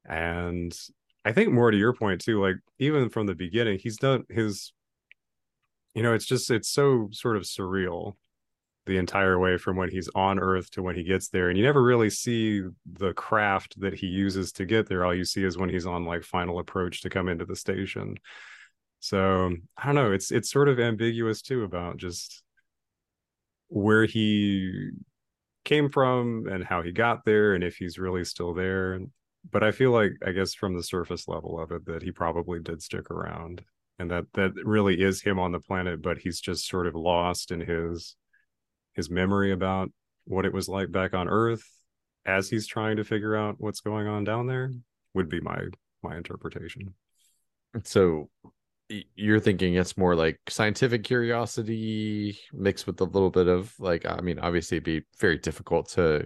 And 0.04 0.76
I 1.24 1.32
think 1.32 1.50
more 1.50 1.70
to 1.70 1.76
your 1.76 1.94
point 1.94 2.20
too, 2.20 2.40
like 2.40 2.56
even 2.78 3.08
from 3.08 3.26
the 3.26 3.34
beginning, 3.34 3.78
he's 3.82 3.96
done 3.96 4.24
his 4.28 4.72
you 5.94 6.02
know, 6.02 6.12
it's 6.12 6.26
just 6.26 6.50
it's 6.50 6.68
so 6.68 7.08
sort 7.10 7.38
of 7.38 7.44
surreal 7.44 8.16
the 8.86 8.96
entire 8.96 9.38
way 9.38 9.58
from 9.58 9.76
when 9.76 9.90
he's 9.90 10.08
on 10.14 10.38
Earth 10.38 10.70
to 10.70 10.82
when 10.82 10.94
he 10.94 11.02
gets 11.02 11.28
there. 11.28 11.48
And 11.48 11.58
you 11.58 11.64
never 11.64 11.82
really 11.82 12.08
see 12.08 12.62
the 12.90 13.12
craft 13.14 13.78
that 13.80 13.94
he 13.94 14.06
uses 14.06 14.52
to 14.52 14.64
get 14.64 14.88
there. 14.88 15.04
All 15.04 15.14
you 15.14 15.24
see 15.24 15.44
is 15.44 15.58
when 15.58 15.68
he's 15.68 15.86
on 15.86 16.04
like 16.04 16.22
final 16.22 16.60
approach 16.60 17.02
to 17.02 17.10
come 17.10 17.28
into 17.28 17.44
the 17.44 17.56
station. 17.56 18.16
So 19.00 19.52
I 19.76 19.86
don't 19.86 19.94
know, 19.96 20.12
it's 20.12 20.30
it's 20.30 20.50
sort 20.50 20.68
of 20.68 20.80
ambiguous 20.80 21.42
too 21.42 21.64
about 21.64 21.96
just 21.96 22.42
where 23.68 24.06
he 24.06 24.90
came 25.64 25.90
from 25.90 26.46
and 26.48 26.64
how 26.64 26.82
he 26.82 26.92
got 26.92 27.24
there 27.24 27.54
and 27.54 27.64
if 27.64 27.76
he's 27.76 27.98
really 27.98 28.24
still 28.24 28.54
there. 28.54 29.00
But 29.50 29.64
I 29.64 29.72
feel 29.72 29.90
like 29.90 30.12
I 30.24 30.30
guess 30.30 30.54
from 30.54 30.76
the 30.76 30.82
surface 30.82 31.28
level 31.28 31.60
of 31.60 31.72
it 31.72 31.84
that 31.86 32.02
he 32.02 32.12
probably 32.12 32.60
did 32.60 32.82
stick 32.82 33.10
around 33.10 33.62
and 33.98 34.10
that 34.10 34.26
that 34.34 34.52
really 34.64 35.00
is 35.00 35.22
him 35.22 35.38
on 35.38 35.52
the 35.52 35.60
planet, 35.60 36.02
but 36.02 36.18
he's 36.18 36.40
just 36.40 36.68
sort 36.68 36.86
of 36.86 36.94
lost 36.94 37.50
in 37.50 37.60
his 37.60 38.14
his 38.96 39.10
memory 39.10 39.52
about 39.52 39.90
what 40.24 40.44
it 40.44 40.52
was 40.52 40.68
like 40.68 40.90
back 40.90 41.14
on 41.14 41.28
Earth 41.28 41.62
as 42.24 42.48
he's 42.48 42.66
trying 42.66 42.96
to 42.96 43.04
figure 43.04 43.36
out 43.36 43.56
what's 43.58 43.80
going 43.80 44.08
on 44.08 44.24
down 44.24 44.46
there 44.46 44.72
would 45.14 45.28
be 45.28 45.40
my 45.40 45.60
my 46.02 46.16
interpretation. 46.16 46.94
So 47.84 48.30
you're 48.88 49.40
thinking 49.40 49.74
it's 49.74 49.96
more 49.96 50.14
like 50.14 50.38
scientific 50.48 51.04
curiosity 51.04 52.38
mixed 52.52 52.86
with 52.86 53.00
a 53.00 53.04
little 53.04 53.30
bit 53.30 53.48
of 53.48 53.74
like 53.80 54.06
i 54.06 54.20
mean 54.20 54.38
obviously 54.38 54.76
it'd 54.76 54.84
be 54.84 55.02
very 55.18 55.38
difficult 55.38 55.88
to 55.88 56.24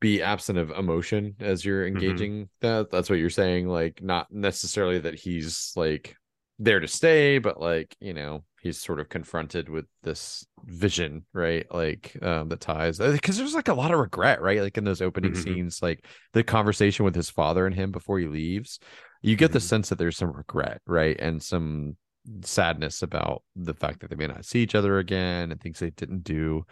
be 0.00 0.22
absent 0.22 0.58
of 0.58 0.70
emotion 0.70 1.34
as 1.38 1.64
you're 1.64 1.84
mm-hmm. 1.84 1.96
engaging 1.96 2.32
mm-hmm. 2.32 2.66
that 2.66 2.90
that's 2.90 3.10
what 3.10 3.18
you're 3.18 3.28
saying 3.28 3.68
like 3.68 4.02
not 4.02 4.26
necessarily 4.30 4.98
that 5.00 5.14
he's 5.14 5.72
like 5.76 6.16
there 6.58 6.80
to 6.80 6.88
stay 6.88 7.38
but 7.38 7.60
like 7.60 7.94
you 8.00 8.14
know 8.14 8.42
he's 8.68 8.80
sort 8.80 9.00
of 9.00 9.08
confronted 9.08 9.68
with 9.68 9.86
this 10.02 10.46
vision 10.64 11.24
right? 11.32 11.66
Like 11.72 12.16
um 12.22 12.48
the 12.48 12.56
ties 12.56 12.98
because 12.98 13.36
there's 13.36 13.54
like 13.54 13.68
a 13.68 13.74
lot 13.74 13.92
of 13.92 13.98
regret 13.98 14.40
right? 14.40 14.60
Like 14.60 14.78
in 14.78 14.84
those 14.84 15.02
opening 15.02 15.32
mm-hmm. 15.32 15.42
scenes 15.42 15.82
like 15.82 16.04
the 16.32 16.44
conversation 16.44 17.04
with 17.04 17.14
his 17.14 17.30
father 17.30 17.66
and 17.66 17.74
him 17.74 17.90
before 17.90 18.18
he 18.18 18.28
leaves 18.28 18.78
you 19.22 19.36
get 19.36 19.46
mm-hmm. 19.46 19.54
the 19.54 19.60
sense 19.60 19.88
that 19.88 19.98
there's 19.98 20.16
some 20.16 20.32
regret 20.32 20.80
right? 20.86 21.18
And 21.18 21.42
some 21.42 21.96
sadness 22.42 23.02
about 23.02 23.42
the 23.56 23.74
fact 23.74 24.00
that 24.00 24.10
they 24.10 24.16
may 24.16 24.26
not 24.26 24.44
see 24.44 24.60
each 24.60 24.74
other 24.74 24.98
again 24.98 25.50
and 25.50 25.60
things 25.60 25.78
they 25.78 25.90
didn't 25.90 26.24
do. 26.24 26.64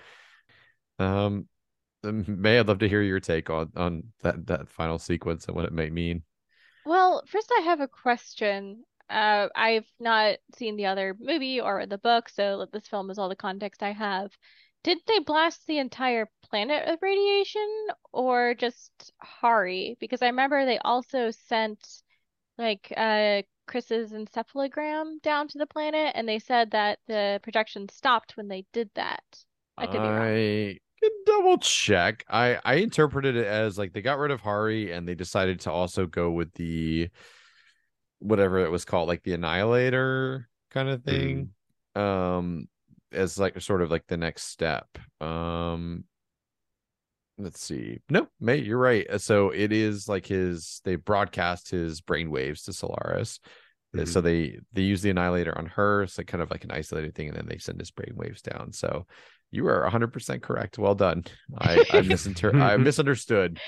Um 0.99 1.49
may 2.03 2.61
i'd 2.61 2.68
love 2.68 2.78
to 2.78 2.88
hear 2.88 3.03
your 3.03 3.18
take 3.18 3.51
on 3.51 3.72
on 3.74 4.05
that 4.22 4.47
that 4.47 4.68
final 4.68 4.99
sequence 4.99 5.47
and 5.47 5.57
what 5.57 5.64
it 5.64 5.72
may 5.72 5.90
mean. 5.90 6.22
Well 6.84 7.24
first 7.26 7.51
i 7.59 7.62
have 7.62 7.80
a 7.80 7.88
question 7.88 8.84
uh, 9.09 9.49
I've 9.55 9.91
not 10.01 10.39
seen 10.57 10.77
the 10.77 10.87
other 10.87 11.17
movie 11.19 11.61
or 11.61 11.87
the 11.87 11.99
book, 11.99 12.29
so 12.29 12.67
this 12.73 12.89
film 12.89 13.11
is 13.11 13.19
all 13.19 13.29
the 13.29 13.37
context 13.37 13.83
I 13.83 13.93
have. 13.93 14.31
Did 14.83 14.99
they 15.07 15.19
blast 15.21 15.67
the 15.67 15.79
entire 15.79 16.31
planet 16.49 16.85
with 16.87 17.03
radiation 17.03 17.69
or 18.13 18.55
just 18.55 19.13
Hari? 19.21 19.97
Because 20.01 20.23
I 20.23 20.27
remember 20.27 20.65
they 20.65 20.79
also 20.79 21.31
sent 21.31 21.85
like 22.59 22.93
uh 22.97 23.43
Chris's 23.67 24.13
encephalogram 24.13 25.21
down 25.23 25.49
to 25.49 25.59
the 25.59 25.67
planet, 25.67 26.13
and 26.15 26.29
they 26.29 26.39
said 26.39 26.71
that 26.71 27.01
the 27.09 27.41
projection 27.43 27.89
stopped 27.89 28.37
when 28.37 28.49
they 28.49 28.65
did 28.73 28.91
that. 28.95 29.25
I 29.77 29.87
could 29.87 30.01
I 30.01 30.79
double 31.27 31.59
check. 31.59 32.25
I 32.29 32.59
I 32.65 32.75
interpreted 32.77 33.37
it 33.37 33.47
as 33.47 33.77
like 33.79 33.93
they 33.93 34.03
got 34.03 34.19
rid 34.19 34.31
of 34.31 34.41
Hari 34.41 34.93
and 34.93 35.07
they 35.07 35.15
decided 35.15 35.61
to 35.61 35.71
also 35.71 36.07
go 36.07 36.31
with 36.31 36.53
the 36.55 37.11
whatever 38.19 38.64
it 38.64 38.71
was 38.71 38.85
called, 38.85 39.09
like 39.09 39.23
the 39.23 39.35
Annihilator 39.35 40.49
kind 40.71 40.89
of 40.89 41.03
thing, 41.03 41.51
mm. 41.97 42.01
um, 42.01 42.69
as 43.12 43.39
like 43.39 43.61
sort 43.61 43.83
of 43.83 43.91
like 43.91 44.07
the 44.07 44.17
next 44.17 44.45
step. 44.45 44.87
Um, 45.21 46.05
let's 47.39 47.61
see. 47.61 48.01
No, 48.09 48.29
mate, 48.41 48.64
you're 48.64 48.79
right. 48.79 49.09
Uh, 49.09 49.19
so 49.19 49.51
it 49.51 49.73
is 49.73 50.09
like 50.09 50.27
his. 50.27 50.81
They 50.85 50.97
broadcast 50.97 51.71
his 51.71 52.01
brainwaves 52.01 52.64
to 52.64 52.73
Solaris. 52.73 53.41
Uh, 53.95 53.99
mm-hmm. 53.99 54.07
So 54.07 54.21
they 54.21 54.59
they 54.73 54.83
use 54.83 55.03
the 55.03 55.11
annihilator 55.11 55.57
on 55.57 55.67
her, 55.67 56.07
so 56.07 56.23
kind 56.23 56.43
of 56.43 56.51
like 56.51 56.64
an 56.64 56.73
isolated 56.73 57.14
thing, 57.14 57.29
and 57.29 57.37
then 57.37 57.47
they 57.49 57.59
send 57.59 57.81
his 57.81 57.91
brainwaves 57.91 58.43
down. 58.43 58.73
So 58.73 59.07
you 59.53 59.67
are 59.69 59.89
100% 59.89 60.43
correct. 60.43 60.79
Well 60.79 60.95
done. 60.95 61.25
I 61.57 61.75
I, 61.75 61.77
misinter- 62.03 62.61
I 62.61 62.77
misunderstood. 62.77 63.61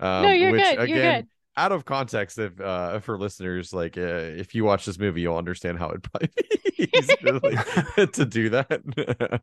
Um, 0.00 0.22
no, 0.22 0.32
you're 0.32 0.52
which, 0.52 0.62
good. 0.62 0.78
Again, 0.78 0.88
you're 0.88 1.12
good 1.12 1.28
out 1.56 1.72
of 1.72 1.84
context 1.84 2.38
if 2.38 2.60
uh 2.60 2.98
for 3.00 3.18
listeners 3.18 3.72
like 3.72 3.96
uh, 3.96 4.00
if 4.00 4.54
you 4.54 4.64
watch 4.64 4.84
this 4.84 4.98
movie 4.98 5.22
you'll 5.22 5.36
understand 5.36 5.78
how 5.78 5.88
it 5.88 6.02
probably 6.02 6.30
easy 6.78 7.16
to 8.12 8.26
do 8.26 8.50
that. 8.50 9.42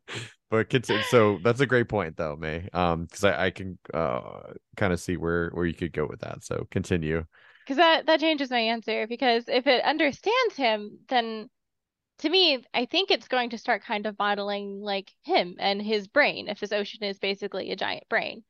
But 0.50 0.70
continue, 0.70 1.02
so 1.04 1.38
that's 1.42 1.60
a 1.60 1.66
great 1.66 1.88
point 1.88 2.16
though 2.16 2.36
may 2.36 2.68
um 2.72 3.04
because 3.04 3.24
I, 3.24 3.46
I 3.46 3.50
can 3.50 3.78
uh 3.92 4.52
kind 4.76 4.92
of 4.92 5.00
see 5.00 5.16
where 5.16 5.50
where 5.50 5.66
you 5.66 5.74
could 5.74 5.92
go 5.92 6.06
with 6.06 6.20
that. 6.20 6.44
So 6.44 6.66
continue. 6.70 7.24
Because 7.64 7.78
that 7.78 8.06
that 8.06 8.20
changes 8.20 8.50
my 8.50 8.60
answer 8.60 9.06
because 9.08 9.44
if 9.48 9.66
it 9.66 9.82
understands 9.84 10.54
him 10.54 10.98
then 11.08 11.48
to 12.18 12.28
me 12.28 12.64
i 12.72 12.84
think 12.84 13.10
it's 13.10 13.28
going 13.28 13.50
to 13.50 13.58
start 13.58 13.84
kind 13.84 14.06
of 14.06 14.18
modeling 14.18 14.80
like 14.80 15.10
him 15.22 15.56
and 15.58 15.82
his 15.82 16.06
brain 16.06 16.48
if 16.48 16.60
this 16.60 16.72
ocean 16.72 17.02
is 17.02 17.18
basically 17.18 17.70
a 17.70 17.76
giant 17.76 18.08
brain 18.08 18.44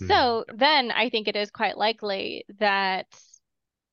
so 0.00 0.44
mm. 0.48 0.58
then 0.58 0.90
I 0.90 1.08
think 1.08 1.28
it 1.28 1.36
is 1.36 1.50
quite 1.50 1.76
likely 1.76 2.44
that, 2.58 3.06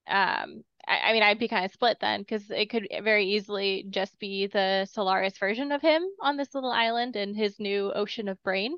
um, 0.07 0.63
I, 0.87 1.09
I 1.09 1.13
mean, 1.13 1.23
I'd 1.23 1.39
be 1.39 1.47
kind 1.47 1.65
of 1.65 1.71
split 1.71 1.97
then 2.01 2.21
because 2.21 2.49
it 2.49 2.69
could 2.69 2.87
very 3.03 3.25
easily 3.25 3.85
just 3.89 4.17
be 4.19 4.47
the 4.47 4.85
Solaris 4.91 5.37
version 5.37 5.71
of 5.71 5.81
him 5.81 6.03
on 6.21 6.37
this 6.37 6.53
little 6.53 6.71
island 6.71 7.15
in 7.15 7.33
his 7.33 7.59
new 7.59 7.91
ocean 7.93 8.27
of 8.27 8.41
brain. 8.43 8.77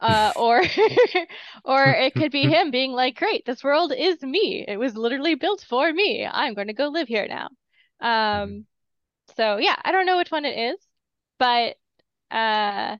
Uh, 0.00 0.32
or 0.36 0.62
or 1.64 1.84
it 1.84 2.14
could 2.14 2.30
be 2.30 2.42
him 2.42 2.70
being 2.70 2.92
like, 2.92 3.16
"Great, 3.16 3.44
this 3.44 3.64
world 3.64 3.92
is 3.92 4.22
me. 4.22 4.64
It 4.66 4.78
was 4.78 4.96
literally 4.96 5.34
built 5.34 5.64
for 5.68 5.92
me. 5.92 6.24
I'm 6.24 6.54
going 6.54 6.68
to 6.68 6.72
go 6.72 6.86
live 6.86 7.08
here 7.08 7.26
now." 7.26 7.48
Um, 8.00 8.08
mm-hmm. 8.48 8.60
so 9.36 9.56
yeah, 9.56 9.74
I 9.84 9.90
don't 9.90 10.06
know 10.06 10.16
which 10.16 10.30
one 10.30 10.44
it 10.44 10.72
is, 10.72 10.78
but 11.38 11.76
uh, 12.30 12.96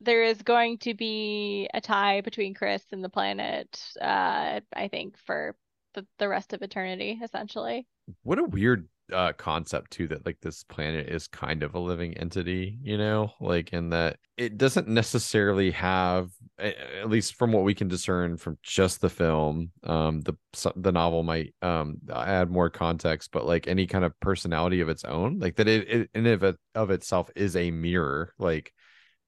there 0.00 0.24
is 0.24 0.42
going 0.42 0.78
to 0.78 0.94
be 0.94 1.68
a 1.74 1.80
tie 1.80 2.20
between 2.20 2.54
Chris 2.54 2.84
and 2.92 3.02
the 3.02 3.08
planet, 3.08 3.80
uh, 4.00 4.60
I 4.74 4.88
think, 4.88 5.16
for 5.26 5.56
the, 5.94 6.06
the 6.18 6.28
rest 6.28 6.52
of 6.52 6.62
eternity, 6.62 7.18
essentially. 7.22 7.86
What 8.22 8.38
a 8.38 8.44
weird 8.44 8.88
uh, 9.12 9.32
concept 9.32 9.90
too 9.90 10.06
that 10.08 10.26
like 10.26 10.38
this 10.40 10.64
planet 10.64 11.08
is 11.08 11.26
kind 11.28 11.62
of 11.62 11.74
a 11.74 11.78
living 11.78 12.14
entity 12.18 12.78
you 12.82 12.98
know 12.98 13.32
like 13.40 13.72
in 13.72 13.88
that 13.88 14.18
it 14.36 14.58
doesn't 14.58 14.86
necessarily 14.86 15.70
have 15.70 16.30
at 16.58 17.08
least 17.08 17.34
from 17.34 17.52
what 17.52 17.64
we 17.64 17.74
can 17.74 17.88
discern 17.88 18.36
from 18.36 18.58
just 18.62 19.00
the 19.00 19.08
film 19.08 19.70
um 19.84 20.20
the 20.20 20.34
the 20.76 20.92
novel 20.92 21.22
might 21.22 21.54
um 21.62 21.96
add 22.12 22.50
more 22.50 22.68
context 22.68 23.30
but 23.32 23.46
like 23.46 23.66
any 23.66 23.86
kind 23.86 24.04
of 24.04 24.18
personality 24.20 24.80
of 24.80 24.90
its 24.90 25.04
own 25.04 25.38
like 25.38 25.56
that 25.56 25.68
it, 25.68 25.88
it 25.88 26.10
in 26.14 26.26
of, 26.26 26.42
it, 26.42 26.56
of 26.74 26.90
itself 26.90 27.30
is 27.34 27.56
a 27.56 27.70
mirror 27.70 28.34
like 28.38 28.74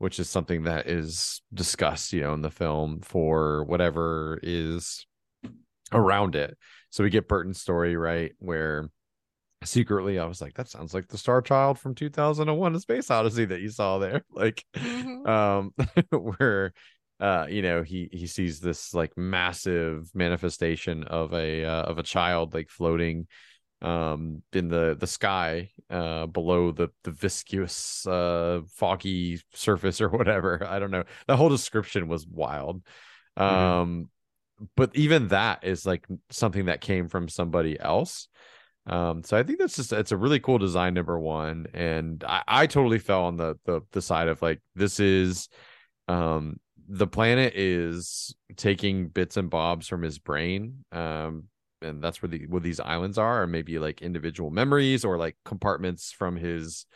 which 0.00 0.18
is 0.18 0.30
something 0.30 0.62
that 0.62 0.86
is 0.86 1.42
discussed, 1.52 2.14
you 2.14 2.22
know, 2.22 2.32
in 2.32 2.40
the 2.40 2.50
film 2.50 3.00
for 3.02 3.64
whatever 3.64 4.40
is 4.42 5.06
around 5.92 6.34
it. 6.34 6.56
So 6.88 7.04
we 7.04 7.10
get 7.10 7.28
Berton's 7.28 7.60
story, 7.60 7.96
right, 7.96 8.32
where 8.38 8.88
secretly 9.62 10.18
I 10.18 10.24
was 10.24 10.40
like, 10.40 10.54
that 10.54 10.70
sounds 10.70 10.94
like 10.94 11.08
the 11.08 11.18
Star 11.18 11.42
Child 11.42 11.78
from 11.78 11.94
2001: 11.94 12.74
A 12.74 12.80
Space 12.80 13.10
Odyssey 13.10 13.44
that 13.44 13.60
you 13.60 13.68
saw 13.68 13.98
there, 13.98 14.24
like, 14.32 14.64
mm-hmm. 14.74 15.26
um, 15.28 15.74
where 16.38 16.72
uh 17.20 17.44
you 17.50 17.60
know 17.60 17.82
he 17.82 18.08
he 18.10 18.26
sees 18.26 18.60
this 18.60 18.94
like 18.94 19.14
massive 19.18 20.10
manifestation 20.14 21.04
of 21.04 21.34
a 21.34 21.62
uh, 21.62 21.82
of 21.82 21.98
a 21.98 22.02
child 22.02 22.54
like 22.54 22.70
floating 22.70 23.26
um 23.82 24.42
in 24.52 24.68
the 24.68 24.94
the 24.98 25.06
sky 25.06 25.70
uh 25.88 26.26
below 26.26 26.70
the 26.70 26.90
the 27.04 27.10
viscous 27.10 28.06
uh 28.06 28.60
foggy 28.74 29.40
surface 29.54 30.00
or 30.00 30.08
whatever. 30.08 30.66
I 30.68 30.78
don't 30.78 30.90
know. 30.90 31.04
The 31.26 31.36
whole 31.36 31.48
description 31.48 32.08
was 32.08 32.26
wild. 32.26 32.82
Mm-hmm. 33.38 33.42
um 33.42 34.08
but 34.76 34.94
even 34.94 35.28
that 35.28 35.64
is 35.64 35.86
like 35.86 36.06
something 36.28 36.66
that 36.66 36.82
came 36.82 37.08
from 37.08 37.28
somebody 37.28 37.80
else. 37.80 38.28
Um 38.86 39.22
so 39.22 39.36
i 39.36 39.42
think 39.42 39.58
that's 39.58 39.76
just 39.76 39.92
it's 39.92 40.12
a 40.12 40.16
really 40.16 40.40
cool 40.40 40.58
design 40.58 40.94
number 40.94 41.18
one 41.18 41.66
and 41.74 42.24
i 42.24 42.42
i 42.48 42.66
totally 42.66 42.98
fell 42.98 43.24
on 43.24 43.36
the 43.36 43.56
the, 43.64 43.82
the 43.92 44.02
side 44.02 44.28
of 44.28 44.40
like 44.42 44.60
this 44.74 45.00
is 45.00 45.48
um 46.08 46.58
the 46.88 47.06
planet 47.06 47.54
is 47.54 48.34
taking 48.56 49.08
bits 49.08 49.36
and 49.36 49.48
bobs 49.48 49.86
from 49.86 50.02
his 50.02 50.18
brain 50.18 50.84
um 50.92 51.44
and 51.82 52.02
that's 52.02 52.22
where 52.22 52.28
the 52.28 52.46
where 52.46 52.60
these 52.60 52.80
islands 52.80 53.18
are 53.18 53.42
or 53.42 53.46
maybe 53.46 53.78
like 53.78 54.02
individual 54.02 54.50
memories 54.50 55.04
or 55.04 55.18
like 55.18 55.36
compartments 55.44 56.12
from 56.12 56.36
his 56.36 56.86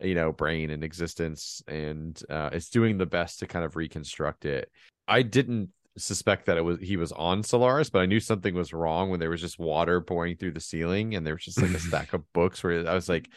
you 0.00 0.14
know 0.14 0.32
brain 0.32 0.70
and 0.70 0.82
existence 0.82 1.62
and 1.68 2.22
uh 2.30 2.50
it's 2.52 2.70
doing 2.70 2.98
the 2.98 3.06
best 3.06 3.40
to 3.40 3.46
kind 3.46 3.64
of 3.64 3.76
reconstruct 3.76 4.44
it. 4.44 4.70
I 5.06 5.22
didn't 5.22 5.70
suspect 5.98 6.46
that 6.46 6.56
it 6.56 6.62
was 6.62 6.78
he 6.80 6.96
was 6.96 7.12
on 7.12 7.42
solaris 7.42 7.90
but 7.90 7.98
i 8.00 8.06
knew 8.06 8.20
something 8.20 8.54
was 8.54 8.72
wrong 8.72 9.10
when 9.10 9.18
there 9.18 9.28
was 9.28 9.40
just 9.40 9.58
water 9.58 10.00
pouring 10.00 10.36
through 10.36 10.52
the 10.52 10.60
ceiling 10.60 11.14
and 11.14 11.26
there 11.26 11.34
was 11.34 11.44
just 11.44 11.60
like 11.60 11.72
a 11.72 11.78
stack 11.80 12.12
of 12.12 12.32
books 12.32 12.62
where 12.62 12.88
i 12.88 12.94
was 12.94 13.08
like 13.08 13.28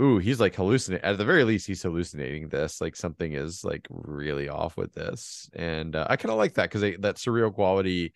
ooh 0.00 0.18
he's 0.18 0.40
like 0.40 0.54
hallucinating 0.54 1.04
at 1.04 1.18
the 1.18 1.24
very 1.24 1.44
least 1.44 1.66
he's 1.66 1.82
hallucinating 1.82 2.48
this 2.48 2.80
like 2.80 2.94
something 2.94 3.32
is 3.32 3.64
like 3.64 3.86
really 3.90 4.48
off 4.48 4.76
with 4.76 4.94
this 4.94 5.50
and 5.54 5.96
uh, 5.96 6.06
i 6.08 6.16
kind 6.16 6.30
of 6.30 6.38
like 6.38 6.54
that 6.54 6.70
because 6.70 6.82
that 7.00 7.16
surreal 7.16 7.52
quality 7.52 8.12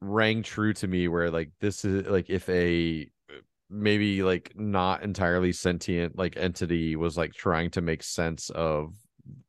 rang 0.00 0.42
true 0.42 0.72
to 0.74 0.86
me 0.86 1.08
where 1.08 1.30
like 1.30 1.50
this 1.60 1.84
is 1.84 2.06
like 2.06 2.28
if 2.28 2.48
a 2.48 3.08
maybe 3.70 4.22
like 4.22 4.52
not 4.54 5.02
entirely 5.02 5.52
sentient 5.52 6.16
like 6.16 6.36
entity 6.36 6.96
was 6.96 7.16
like 7.16 7.32
trying 7.32 7.70
to 7.70 7.80
make 7.80 8.02
sense 8.02 8.50
of 8.50 8.94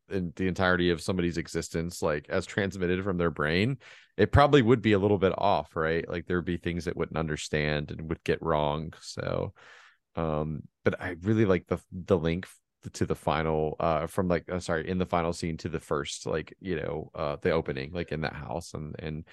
the 0.08 0.48
entirety 0.48 0.92
of 0.92 1.02
somebody's 1.02 1.38
existence 1.38 2.02
like 2.02 2.28
as 2.30 2.46
transmitted 2.46 3.04
from 3.04 3.18
their 3.18 3.32
brain 3.32 3.78
it 4.18 4.32
probably 4.32 4.62
would 4.62 4.82
be 4.82 4.94
a 4.94 5.00
little 5.00 5.18
bit 5.18 5.34
off 5.38 5.76
right? 5.76 6.08
Like 6.08 6.26
there 6.26 6.38
would 6.38 6.46
be 6.46 6.58
things 6.58 6.86
that 6.86 6.96
wouldn't 6.96 7.18
understand 7.18 7.92
and 7.92 8.08
would 8.10 8.24
get 8.24 8.42
wrong 8.42 8.94
so 9.02 9.54
um 10.16 10.62
but 10.84 11.02
i 11.02 11.16
really 11.22 11.46
like 11.46 11.68
the 11.68 11.78
the 11.92 12.18
link 12.18 12.48
to 12.94 13.06
the 13.06 13.16
final 13.16 13.76
uh 13.80 14.08
from 14.08 14.28
like 14.28 14.50
uh, 14.50 14.60
sorry 14.60 14.88
in 14.88 14.98
the 14.98 15.06
final 15.06 15.34
scene 15.34 15.58
to 15.58 15.70
the 15.70 15.80
first 15.80 16.26
like 16.26 16.54
you 16.60 16.76
know 16.76 17.10
uh 17.16 17.36
the 17.42 17.52
opening 17.52 17.92
like 17.92 18.12
in 18.12 18.22
that 18.22 18.34
house 18.34 18.74
and 18.74 18.96
and 19.00 19.26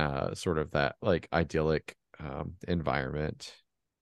uh, 0.00 0.34
sort 0.34 0.58
of 0.58 0.70
that 0.72 0.96
like 1.02 1.28
idyllic 1.32 1.94
um, 2.18 2.54
environment. 2.66 3.52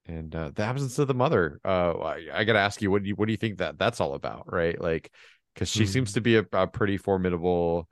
and 0.07 0.35
uh, 0.35 0.51
the 0.55 0.63
absence 0.63 0.99
of 0.99 1.09
the 1.09 1.15
mother. 1.15 1.61
Uh, 1.65 1.93
I, 1.99 2.27
I 2.33 2.45
got 2.45 2.55
to 2.55 2.59
ask 2.59 2.81
you, 2.81 2.91
what 2.91 3.03
do 3.03 3.09
you 3.09 3.15
what 3.15 3.27
do 3.27 3.33
you 3.33 3.37
think 3.37 3.59
that 3.59 3.79
that's 3.79 4.01
all 4.01 4.15
about, 4.15 4.53
right? 4.53 4.81
Like, 4.81 5.13
because 5.55 5.69
she 5.69 5.85
mm. 5.85 5.89
seems 5.89 6.13
to 6.13 6.21
be 6.21 6.37
a, 6.37 6.47
a, 6.53 6.67
pretty 6.67 6.97
formidable 6.97 7.89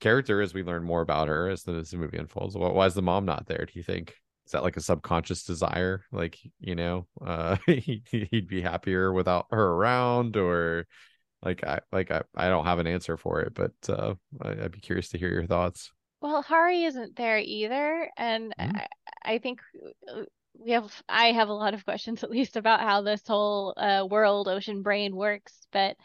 character 0.00 0.40
as 0.40 0.54
we 0.54 0.62
learn 0.62 0.84
more 0.84 1.02
about 1.02 1.28
her 1.28 1.48
as 1.48 1.64
the, 1.64 1.72
as 1.74 1.90
the 1.90 1.98
movie 1.98 2.18
unfolds. 2.18 2.56
Why 2.56 2.86
is 2.86 2.94
the 2.94 3.02
mom 3.02 3.26
not 3.26 3.46
there? 3.46 3.66
Do 3.66 3.72
you 3.74 3.82
think? 3.82 4.14
Is 4.46 4.52
that 4.52 4.62
like 4.62 4.76
a 4.76 4.80
subconscious 4.80 5.44
desire? 5.44 6.04
Like, 6.12 6.38
you 6.60 6.74
know, 6.74 7.06
uh, 7.24 7.56
he, 7.66 8.02
he'd 8.10 8.48
be 8.48 8.62
happier 8.62 9.12
without 9.12 9.46
her 9.50 9.72
around, 9.74 10.36
or 10.36 10.86
like 11.42 11.64
I 11.64 11.80
like 11.92 12.10
I, 12.10 12.22
I 12.34 12.48
don't 12.48 12.66
have 12.66 12.78
an 12.78 12.86
answer 12.86 13.16
for 13.16 13.40
it, 13.40 13.54
but 13.54 13.72
uh, 13.88 14.14
I, 14.40 14.54
would 14.54 14.72
be 14.72 14.80
curious 14.80 15.08
to 15.10 15.18
hear 15.18 15.30
your 15.30 15.46
thoughts. 15.46 15.90
Well, 16.20 16.42
Hari 16.42 16.84
isn't 16.84 17.16
there 17.16 17.38
either, 17.38 18.10
and 18.16 18.52
mm-hmm. 18.58 18.76
I, 18.76 18.86
I 19.34 19.38
think 19.38 19.60
uh, 20.08 20.22
we 20.58 20.72
have 20.72 21.02
I 21.08 21.32
have 21.32 21.48
a 21.48 21.54
lot 21.54 21.74
of 21.74 21.84
questions 21.84 22.22
at 22.24 22.30
least 22.30 22.56
about 22.56 22.80
how 22.80 23.02
this 23.02 23.26
whole 23.26 23.74
uh, 23.76 24.06
world 24.08 24.48
ocean 24.48 24.82
brain 24.82 25.16
works, 25.16 25.66
but 25.72 25.96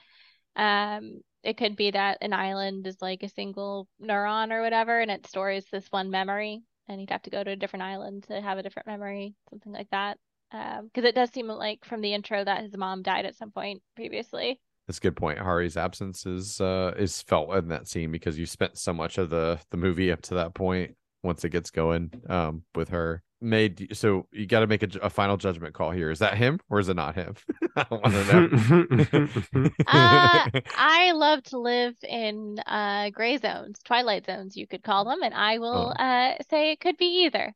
um, 0.56 1.22
it 1.44 1.58
could 1.58 1.76
be 1.76 1.92
that 1.92 2.20
an 2.22 2.34
island 2.34 2.88
is 2.88 3.02
like 3.02 3.24
a 3.24 3.30
single 3.30 3.88
neuron 4.02 4.52
or 4.52 4.62
whatever, 4.62 5.00
and 5.00 5.12
it 5.12 5.28
stores 5.28 5.66
this 5.72 5.88
one 5.92 6.10
memory, 6.10 6.64
and 6.88 7.02
you'd 7.02 7.10
have 7.10 7.24
to 7.24 7.30
go 7.30 7.44
to 7.44 7.52
a 7.52 7.56
different 7.56 7.84
island 7.84 8.24
to 8.24 8.42
have 8.42 8.58
a 8.58 8.64
different 8.64 8.88
memory, 8.88 9.36
something 9.50 9.74
like 9.74 9.90
that. 9.92 10.18
Because 10.52 11.04
um, 11.04 11.06
it 11.06 11.16
does 11.16 11.32
seem 11.32 11.48
like 11.48 11.84
from 11.84 12.00
the 12.00 12.14
intro 12.14 12.42
that 12.42 12.64
his 12.64 12.78
mom 12.78 13.02
died 13.02 13.26
at 13.26 13.36
some 13.36 13.52
point 13.52 13.82
previously. 13.96 14.62
That's 14.88 15.00
a 15.00 15.02
good 15.02 15.16
point. 15.16 15.40
Hari's 15.40 15.78
absence 15.78 16.26
is 16.26 16.62
uh 16.62 16.94
is 16.98 17.22
felt 17.22 17.54
in 17.56 17.70
that 17.70 17.88
scene 17.88 18.12
because 18.12 18.38
you 18.38 18.46
spent 18.46 18.78
so 18.78 18.94
much 18.94 19.18
of 19.18 19.30
the 19.30 19.60
the 19.72 19.78
movie 19.78 20.12
up 20.12 20.22
to 20.24 20.36
that 20.36 20.54
point 20.54 20.96
once 21.24 21.44
it 21.44 21.50
gets 21.50 21.72
going 21.72 22.12
um 22.30 22.64
with 22.76 22.90
her. 22.90 23.24
Made 23.42 23.96
so 23.96 24.28
you 24.32 24.46
got 24.48 24.62
to 24.62 24.68
make 24.68 24.82
a, 24.82 24.90
a, 25.04 25.10
final 25.10 25.38
judgment 25.38 25.74
call 25.76 25.92
here. 25.92 26.10
Is 26.10 26.20
that 26.20 26.38
him 26.38 26.60
or 26.70 26.80
is 26.80 26.88
it 26.90 26.96
not 26.96 27.16
him? 27.16 27.36
I 27.76 27.86
want 27.92 28.06
to 28.06 29.30
know. 29.54 29.70
Uh, 29.88 30.50
i 30.76 31.12
love 31.14 31.44
to 31.44 31.60
live 31.60 31.96
in 32.08 32.58
uh 32.66 33.10
gray 33.12 33.38
zones 33.38 33.80
twilight 33.84 34.26
zones 34.26 34.56
you 34.56 34.66
could 34.66 34.84
call 34.84 35.06
them 35.06 35.22
and 35.22 35.34
i 35.34 35.60
will 35.60 35.94
oh. 35.98 36.04
uh 36.04 36.36
say 36.50 36.72
it 36.72 36.80
could 36.80 36.98
be 36.98 37.26
either. 37.26 37.54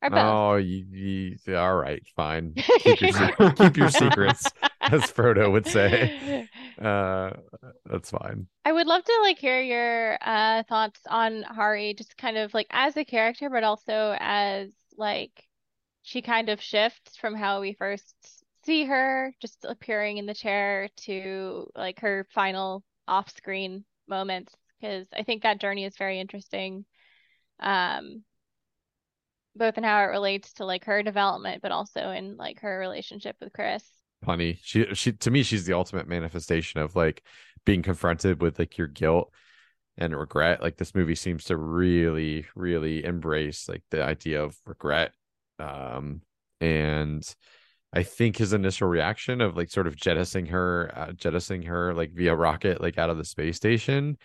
Or 0.00 0.10
both. 0.10 0.18
oh 0.18 0.56
you, 0.56 1.36
you, 1.44 1.56
all 1.56 1.74
right 1.74 2.02
fine. 2.14 2.54
Keep 2.78 3.00
your, 3.00 3.52
keep 3.52 3.76
your 3.76 3.90
secrets 3.90 4.48
as 4.92 5.02
frodo 5.12 5.50
would 5.50 5.66
say 5.66 6.48
uh 6.82 7.30
that's 7.86 8.10
fine 8.10 8.46
i 8.64 8.72
would 8.72 8.86
love 8.86 9.02
to 9.04 9.18
like 9.22 9.38
hear 9.38 9.60
your 9.60 10.18
uh 10.20 10.62
thoughts 10.68 11.00
on 11.08 11.42
hari 11.42 11.94
just 11.94 12.16
kind 12.16 12.36
of 12.36 12.54
like 12.54 12.66
as 12.70 12.96
a 12.96 13.04
character 13.04 13.50
but 13.50 13.64
also 13.64 14.16
as 14.20 14.70
like 14.96 15.44
she 16.02 16.22
kind 16.22 16.48
of 16.48 16.60
shifts 16.60 17.16
from 17.16 17.34
how 17.34 17.60
we 17.60 17.72
first 17.74 18.14
see 18.64 18.84
her 18.84 19.34
just 19.40 19.64
appearing 19.64 20.18
in 20.18 20.26
the 20.26 20.34
chair 20.34 20.88
to 20.96 21.66
like 21.74 22.00
her 22.00 22.26
final 22.34 22.84
off-screen 23.06 23.84
moments 24.08 24.54
because 24.80 25.06
I 25.12 25.22
think 25.22 25.42
that 25.42 25.60
journey 25.60 25.84
is 25.84 25.96
very 25.96 26.20
interesting 26.20 26.84
um 27.60 28.22
both 29.56 29.76
in 29.76 29.84
how 29.84 30.00
it 30.02 30.06
relates 30.06 30.52
to 30.54 30.64
like 30.64 30.84
her 30.84 31.02
development 31.02 31.62
but 31.62 31.72
also 31.72 32.10
in 32.10 32.36
like 32.36 32.60
her 32.60 32.78
relationship 32.78 33.36
with 33.40 33.52
Chris. 33.52 33.82
Funny. 34.24 34.58
She 34.62 34.94
she 34.94 35.12
to 35.12 35.30
me 35.30 35.42
she's 35.42 35.64
the 35.64 35.74
ultimate 35.74 36.08
manifestation 36.08 36.80
of 36.80 36.96
like 36.96 37.22
being 37.64 37.82
confronted 37.82 38.42
with 38.42 38.58
like 38.58 38.76
your 38.76 38.88
guilt 38.88 39.32
and 39.98 40.16
regret 40.16 40.62
like 40.62 40.76
this 40.76 40.94
movie 40.94 41.14
seems 41.14 41.44
to 41.44 41.56
really 41.56 42.46
really 42.54 43.04
embrace 43.04 43.68
like 43.68 43.82
the 43.90 44.02
idea 44.02 44.42
of 44.42 44.56
regret 44.64 45.12
um 45.58 46.22
and 46.60 47.34
i 47.92 48.02
think 48.02 48.36
his 48.36 48.52
initial 48.52 48.88
reaction 48.88 49.40
of 49.40 49.56
like 49.56 49.70
sort 49.70 49.86
of 49.86 49.96
jettisoning 49.96 50.46
her 50.46 50.90
uh, 50.94 51.12
jettisoning 51.12 51.62
her 51.62 51.92
like 51.94 52.12
via 52.12 52.34
rocket 52.34 52.80
like 52.80 52.96
out 52.96 53.10
of 53.10 53.18
the 53.18 53.24
space 53.24 53.56
station 53.56 54.16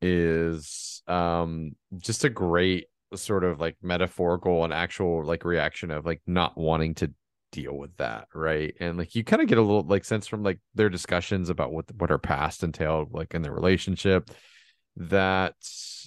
is 0.00 1.02
um 1.08 1.72
just 1.98 2.24
a 2.24 2.30
great 2.30 2.86
sort 3.14 3.44
of 3.44 3.60
like 3.60 3.76
metaphorical 3.82 4.64
and 4.64 4.72
actual 4.72 5.24
like 5.24 5.44
reaction 5.44 5.90
of 5.90 6.06
like 6.06 6.22
not 6.26 6.56
wanting 6.56 6.94
to 6.94 7.12
deal 7.54 7.76
with 7.76 7.96
that 7.98 8.26
right? 8.34 8.74
And 8.80 8.98
like 8.98 9.14
you 9.14 9.22
kind 9.22 9.40
of 9.40 9.48
get 9.48 9.58
a 9.58 9.62
little 9.62 9.84
like 9.84 10.04
sense 10.04 10.26
from 10.26 10.42
like 10.42 10.58
their 10.74 10.88
discussions 10.88 11.48
about 11.50 11.72
what 11.72 11.86
what 11.96 12.10
her 12.10 12.18
past 12.18 12.64
entailed 12.64 13.12
like 13.12 13.32
in 13.34 13.42
their 13.42 13.52
relationship 13.52 14.30
that 14.96 15.54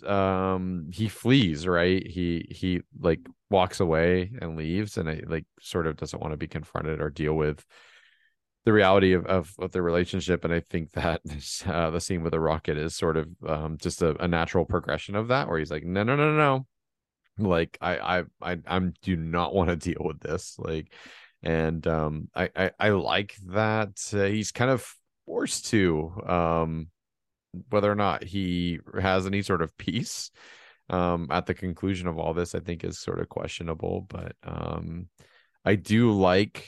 um 0.06 0.90
he 0.94 1.08
flees 1.08 1.66
right? 1.66 2.06
He 2.06 2.48
he 2.52 2.82
like 3.00 3.22
walks 3.50 3.80
away 3.80 4.32
and 4.42 4.58
leaves 4.58 4.98
and 4.98 5.10
I 5.10 5.22
like 5.26 5.46
sort 5.62 5.88
of 5.88 5.96
doesn't 5.96 6.22
want 6.22 6.34
to 6.34 6.38
be 6.38 6.48
confronted 6.48 7.00
or 7.00 7.10
deal 7.10 7.34
with 7.34 7.64
the 8.66 8.74
reality 8.74 9.14
of 9.14 9.26
of, 9.26 9.54
of 9.60 9.72
the 9.72 9.82
relationship 9.82 10.44
and 10.44 10.54
I 10.54 10.60
think 10.60 10.92
that 10.92 11.22
uh, 11.66 11.90
the 11.92 12.02
scene 12.02 12.24
with 12.24 12.32
the 12.32 12.42
rocket 12.42 12.78
is 12.78 12.94
sort 12.94 13.16
of 13.16 13.30
um 13.48 13.78
just 13.80 14.02
a, 14.02 14.22
a 14.22 14.28
natural 14.28 14.66
progression 14.66 15.16
of 15.16 15.30
that 15.30 15.48
where 15.48 15.60
he's 15.60 15.72
like 15.72 15.86
no 15.86 16.04
no 16.04 16.18
no 16.18 16.32
no 16.32 16.38
no. 16.38 16.68
Like 17.40 17.78
I 17.82 18.20
I 18.20 18.24
I 18.42 18.58
I'm 18.68 18.94
do 19.02 19.16
not 19.16 19.54
want 19.54 19.70
to 19.70 19.76
deal 19.76 20.02
with 20.04 20.20
this. 20.20 20.56
Like 20.58 20.92
and 21.44 21.86
um 21.88 22.30
I 22.36 22.50
I, 22.56 22.72
I 22.80 22.90
like 22.90 23.36
that 23.48 24.00
uh, 24.14 24.24
he's 24.24 24.52
kind 24.52 24.72
of 24.72 24.88
forced 25.26 25.68
to 25.68 26.12
um 26.26 26.88
whether 27.70 27.92
or 27.92 27.96
not 27.96 28.24
he 28.24 28.80
has 29.00 29.26
any 29.26 29.42
sort 29.42 29.62
of 29.62 29.78
peace 29.78 30.32
um, 30.90 31.28
at 31.32 31.46
the 31.46 31.54
conclusion 31.54 32.08
of 32.08 32.18
all 32.18 32.34
this, 32.34 32.56
I 32.56 32.60
think 32.60 32.84
is 32.84 33.00
sort 33.00 33.20
of 33.20 33.30
questionable. 33.30 34.06
But 34.08 34.36
um, 34.44 35.08
I 35.66 35.76
do 35.76 36.12
like 36.12 36.68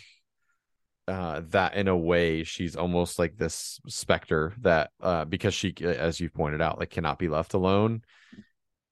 uh, 1.08 1.42
that 1.50 1.76
in 1.76 1.88
a 1.88 1.98
way 1.98 2.44
she's 2.44 2.76
almost 2.76 3.18
like 3.18 3.38
this 3.38 3.80
specter 3.88 4.54
that 4.62 4.92
uh, 5.02 5.26
because 5.26 5.54
she, 5.54 5.74
as 5.82 6.20
you 6.20 6.30
pointed 6.30 6.62
out, 6.62 6.80
like 6.80 6.90
cannot 6.90 7.20
be 7.20 7.30
left 7.30 7.54
alone. 7.54 8.02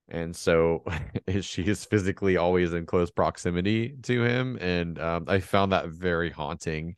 And 0.09 0.35
so 0.35 0.83
she 1.41 1.63
is 1.63 1.85
physically 1.85 2.37
always 2.37 2.73
in 2.73 2.85
close 2.85 3.11
proximity 3.11 3.95
to 4.03 4.23
him. 4.23 4.57
And 4.61 4.99
um, 4.99 5.25
I 5.27 5.39
found 5.39 5.71
that 5.71 5.89
very 5.89 6.29
haunting. 6.29 6.95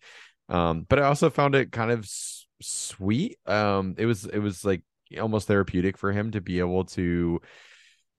Um, 0.48 0.86
but 0.88 1.00
I 1.00 1.04
also 1.04 1.30
found 1.30 1.56
it 1.56 1.72
kind 1.72 1.92
of 1.92 2.10
sweet. 2.62 3.38
Um, 3.46 3.96
it 3.98 4.06
was 4.06 4.26
it 4.26 4.40
was 4.40 4.66
like 4.66 4.84
almost 5.20 5.48
therapeutic 5.48 5.98
for 5.98 6.12
him 6.12 6.32
to 6.32 6.42
be 6.42 6.60
able 6.60 6.86
to 6.86 7.42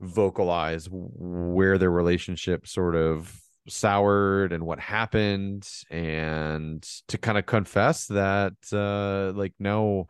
vocalize 0.00 0.88
where 0.90 1.78
their 1.78 1.90
relationship 1.90 2.66
sort 2.66 2.96
of 2.96 3.32
soured 3.68 4.52
and 4.52 4.64
what 4.64 4.80
happened 4.80 5.68
and 5.90 6.82
to 7.06 7.18
kind 7.18 7.36
of 7.36 7.44
confess 7.44 8.06
that 8.06 8.54
uh 8.72 9.30
like 9.36 9.52
no 9.58 10.06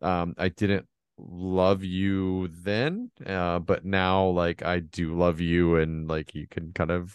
um 0.00 0.34
I 0.38 0.48
didn't 0.48 0.86
love 1.18 1.84
you 1.84 2.48
then 2.48 3.10
uh 3.26 3.58
but 3.58 3.84
now 3.84 4.26
like 4.26 4.62
I 4.64 4.80
do 4.80 5.16
love 5.16 5.40
you 5.40 5.76
and 5.76 6.08
like 6.08 6.34
you 6.34 6.46
can 6.48 6.72
kind 6.72 6.90
of 6.90 7.14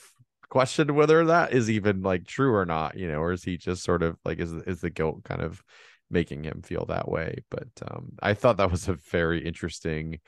question 0.49 0.95
whether 0.95 1.25
that 1.25 1.51
is 1.51 1.69
even 1.69 2.01
like 2.01 2.25
true 2.25 2.53
or 2.55 2.65
not 2.65 2.97
you 2.97 3.07
know 3.07 3.17
or 3.17 3.33
is 3.33 3.43
he 3.43 3.57
just 3.57 3.83
sort 3.83 4.01
of 4.03 4.17
like 4.23 4.39
is 4.39 4.53
is 4.53 4.81
the 4.81 4.89
guilt 4.89 5.23
kind 5.23 5.41
of 5.41 5.61
making 6.09 6.43
him 6.43 6.61
feel 6.61 6.85
that 6.85 7.09
way. 7.09 7.39
But 7.49 7.67
um, 7.89 8.13
I 8.21 8.33
thought 8.33 8.57
that 8.57 8.71
was 8.71 8.87
a 8.87 8.93
very 8.93 9.45
interesting 9.45 10.19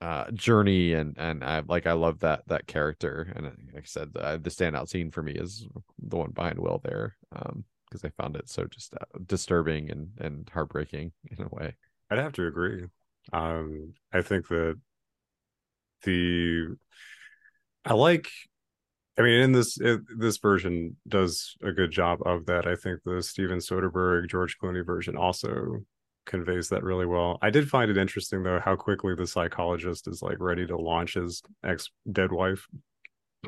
uh, 0.00 0.30
journey, 0.32 0.92
and 0.92 1.16
and 1.18 1.42
I 1.42 1.62
like 1.66 1.86
I 1.86 1.92
love 1.92 2.20
that 2.20 2.42
that 2.46 2.66
character. 2.66 3.32
And 3.34 3.46
like 3.74 3.84
I 3.84 3.86
said, 3.86 4.10
uh, 4.18 4.36
the 4.36 4.50
standout 4.50 4.88
scene 4.88 5.10
for 5.10 5.22
me 5.22 5.32
is 5.32 5.66
the 5.98 6.16
one 6.16 6.30
behind 6.30 6.58
Will 6.58 6.80
there, 6.84 7.16
um, 7.34 7.64
because 7.88 8.04
I 8.04 8.10
found 8.10 8.36
it 8.36 8.48
so 8.48 8.66
just 8.66 8.94
uh, 8.94 9.18
disturbing 9.26 9.90
and 9.90 10.10
and 10.18 10.48
heartbreaking 10.48 11.12
in 11.30 11.44
a 11.44 11.48
way. 11.48 11.76
I'd 12.10 12.18
have 12.18 12.32
to 12.34 12.46
agree. 12.46 12.84
Um, 13.32 13.94
I 14.12 14.22
think 14.22 14.48
that 14.48 14.78
the 16.04 16.76
I 17.84 17.94
like 17.94 18.28
I 19.18 19.22
mean, 19.22 19.40
in 19.40 19.52
this 19.52 19.80
it, 19.80 20.00
this 20.16 20.38
version 20.38 20.96
does 21.06 21.56
a 21.62 21.72
good 21.72 21.90
job 21.90 22.20
of 22.24 22.46
that. 22.46 22.66
I 22.66 22.76
think 22.76 23.00
the 23.04 23.20
Steven 23.20 23.58
Soderbergh, 23.58 24.28
George 24.28 24.56
Clooney 24.62 24.86
version 24.86 25.16
also 25.16 25.84
conveys 26.24 26.68
that 26.68 26.84
really 26.84 27.06
well. 27.06 27.38
I 27.42 27.50
did 27.50 27.68
find 27.68 27.90
it 27.90 27.96
interesting 27.96 28.42
though 28.42 28.60
how 28.60 28.76
quickly 28.76 29.14
the 29.16 29.26
psychologist 29.26 30.06
is 30.06 30.22
like 30.22 30.38
ready 30.38 30.66
to 30.66 30.76
launch 30.76 31.14
his 31.14 31.42
ex 31.64 31.90
dead 32.10 32.30
wife 32.30 32.68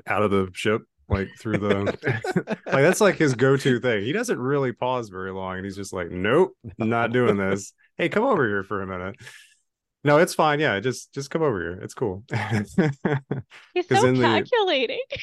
out 0.06 0.22
of 0.22 0.30
the 0.30 0.48
ship 0.52 0.82
like 1.08 1.28
through 1.38 1.58
the 1.58 1.84
like 2.66 2.82
that's 2.82 3.00
like 3.00 3.16
his 3.16 3.34
go-to 3.34 3.78
thing. 3.78 4.02
He 4.02 4.12
doesn't 4.12 4.38
really 4.38 4.72
pause 4.72 5.08
very 5.08 5.32
long 5.32 5.56
and 5.56 5.64
he's 5.64 5.76
just 5.76 5.92
like, 5.92 6.10
"Nope, 6.10 6.56
not 6.78 7.12
doing 7.12 7.36
this. 7.36 7.72
Hey, 8.00 8.08
come 8.08 8.24
over 8.24 8.46
here 8.48 8.64
for 8.64 8.82
a 8.82 8.86
minute." 8.86 9.16
No, 10.02 10.18
it's 10.18 10.34
fine. 10.34 10.60
Yeah, 10.60 10.80
just 10.80 11.12
just 11.12 11.30
come 11.30 11.42
over 11.42 11.60
here. 11.60 11.80
It's 11.82 11.94
cool. 11.94 12.24
he's 13.74 14.00
so 14.00 14.12
calculating. 14.14 15.00
The, 15.10 15.18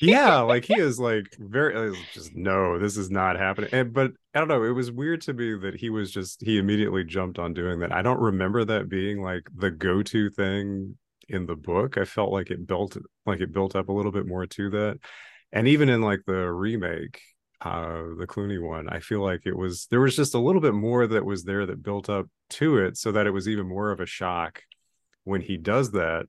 yeah, 0.00 0.40
like 0.40 0.64
he 0.64 0.74
is 0.78 0.98
like 0.98 1.26
very 1.38 1.96
just 2.12 2.34
no, 2.34 2.78
this 2.78 2.96
is 2.96 3.10
not 3.10 3.36
happening. 3.38 3.70
And 3.72 3.92
but 3.92 4.12
I 4.34 4.38
don't 4.38 4.48
know, 4.48 4.64
it 4.64 4.70
was 4.70 4.90
weird 4.90 5.20
to 5.22 5.34
me 5.34 5.54
that 5.58 5.76
he 5.76 5.90
was 5.90 6.10
just 6.10 6.42
he 6.42 6.58
immediately 6.58 7.04
jumped 7.04 7.38
on 7.38 7.54
doing 7.54 7.80
that. 7.80 7.92
I 7.92 8.02
don't 8.02 8.20
remember 8.20 8.64
that 8.64 8.88
being 8.88 9.22
like 9.22 9.48
the 9.54 9.70
go-to 9.70 10.30
thing 10.30 10.96
in 11.28 11.46
the 11.46 11.56
book. 11.56 11.98
I 11.98 12.04
felt 12.04 12.32
like 12.32 12.50
it 12.50 12.66
built 12.66 12.96
like 13.26 13.40
it 13.40 13.52
built 13.52 13.76
up 13.76 13.88
a 13.88 13.92
little 13.92 14.12
bit 14.12 14.26
more 14.26 14.46
to 14.46 14.70
that. 14.70 14.98
and 15.52 15.68
even 15.68 15.88
in 15.88 16.02
like 16.02 16.22
the 16.26 16.50
remake 16.50 17.20
uh 17.64 18.14
the 18.18 18.26
Clooney 18.26 18.60
one 18.60 18.88
I 18.88 19.00
feel 19.00 19.22
like 19.22 19.42
it 19.44 19.56
was 19.56 19.86
there 19.90 20.00
was 20.00 20.16
just 20.16 20.34
a 20.34 20.38
little 20.38 20.60
bit 20.60 20.74
more 20.74 21.06
that 21.06 21.24
was 21.24 21.44
there 21.44 21.66
that 21.66 21.82
built 21.82 22.08
up 22.10 22.26
to 22.50 22.78
it 22.78 22.96
so 22.96 23.12
that 23.12 23.26
it 23.26 23.30
was 23.30 23.48
even 23.48 23.68
more 23.68 23.90
of 23.90 24.00
a 24.00 24.06
shock 24.06 24.62
when 25.24 25.40
he 25.40 25.56
does 25.56 25.92
that 25.92 26.26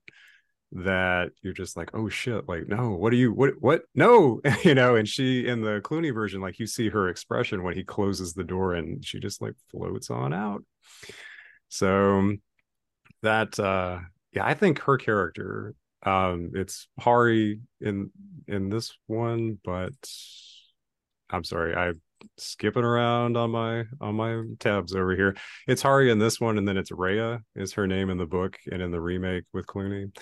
that 0.76 1.30
you're 1.42 1.54
just 1.54 1.78
like 1.78 1.92
oh 1.94 2.10
shit 2.10 2.48
like 2.50 2.68
no 2.68 2.92
what 2.92 3.14
are 3.14 3.18
you 3.18 3.32
what 3.32 3.54
what 3.60 3.84
no 3.94 4.42
you 4.64 4.74
know 4.74 4.96
and 4.96 5.08
she 5.08 5.48
in 5.48 5.62
the 5.62 5.82
Clooney 5.84 6.14
version 6.14 6.42
like 6.42 6.58
you 6.58 6.66
see 6.66 6.90
her 6.90 7.10
expression 7.10 7.64
when 7.64 7.76
he 7.76 7.84
closes 7.84 8.34
the 8.34 8.44
door 8.44 8.74
and 8.74 9.06
she 9.06 9.20
just 9.20 9.42
like 9.42 9.54
floats 9.70 10.10
on 10.10 10.34
out. 10.34 10.64
So 11.70 12.34
that 13.22 13.60
uh 13.60 14.00
yeah 14.34 14.46
I 14.46 14.56
think 14.56 14.80
her 14.80 14.98
character 14.98 15.76
um 16.04 16.52
it's 16.56 16.88
Hari 17.00 17.62
in 17.80 18.10
in 18.48 18.70
this 18.70 18.92
one 19.06 19.60
but 19.64 19.94
I'm 21.34 21.44
sorry, 21.44 21.76
I'm 21.76 22.00
skipping 22.38 22.84
around 22.84 23.36
on 23.36 23.50
my 23.50 23.86
on 24.00 24.16
my 24.16 24.44
tabs 24.60 24.94
over 24.94 25.16
here. 25.16 25.36
It's 25.68 25.82
Hari 25.82 26.12
in 26.12 26.20
this 26.20 26.40
one, 26.40 26.58
and 26.60 26.68
then 26.68 26.78
it's 26.78 26.92
Rheya 26.92 27.42
is 27.56 27.74
her 27.74 27.88
name 27.88 28.12
in 28.12 28.18
the 28.18 28.26
book 28.28 28.58
and 28.72 28.82
in 28.82 28.92
the 28.92 29.02
remake 29.02 29.46
with 29.52 29.66
Clooney. 29.66 30.16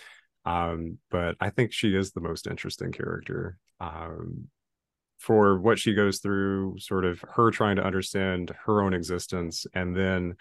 Um, 0.46 0.98
but 1.12 1.36
I 1.40 1.50
think 1.50 1.74
she 1.74 1.96
is 1.96 2.12
the 2.12 2.22
most 2.22 2.48
interesting 2.48 2.92
character. 2.92 3.58
Um, 3.80 4.48
for 5.20 5.60
what 5.60 5.78
she 5.78 5.94
goes 5.94 6.20
through, 6.20 6.80
sort 6.80 7.06
of 7.06 7.24
her 7.36 7.52
trying 7.52 7.76
to 7.76 7.84
understand 7.84 8.52
her 8.66 8.82
own 8.82 8.94
existence, 8.94 9.68
and 9.74 9.96
then 9.96 10.36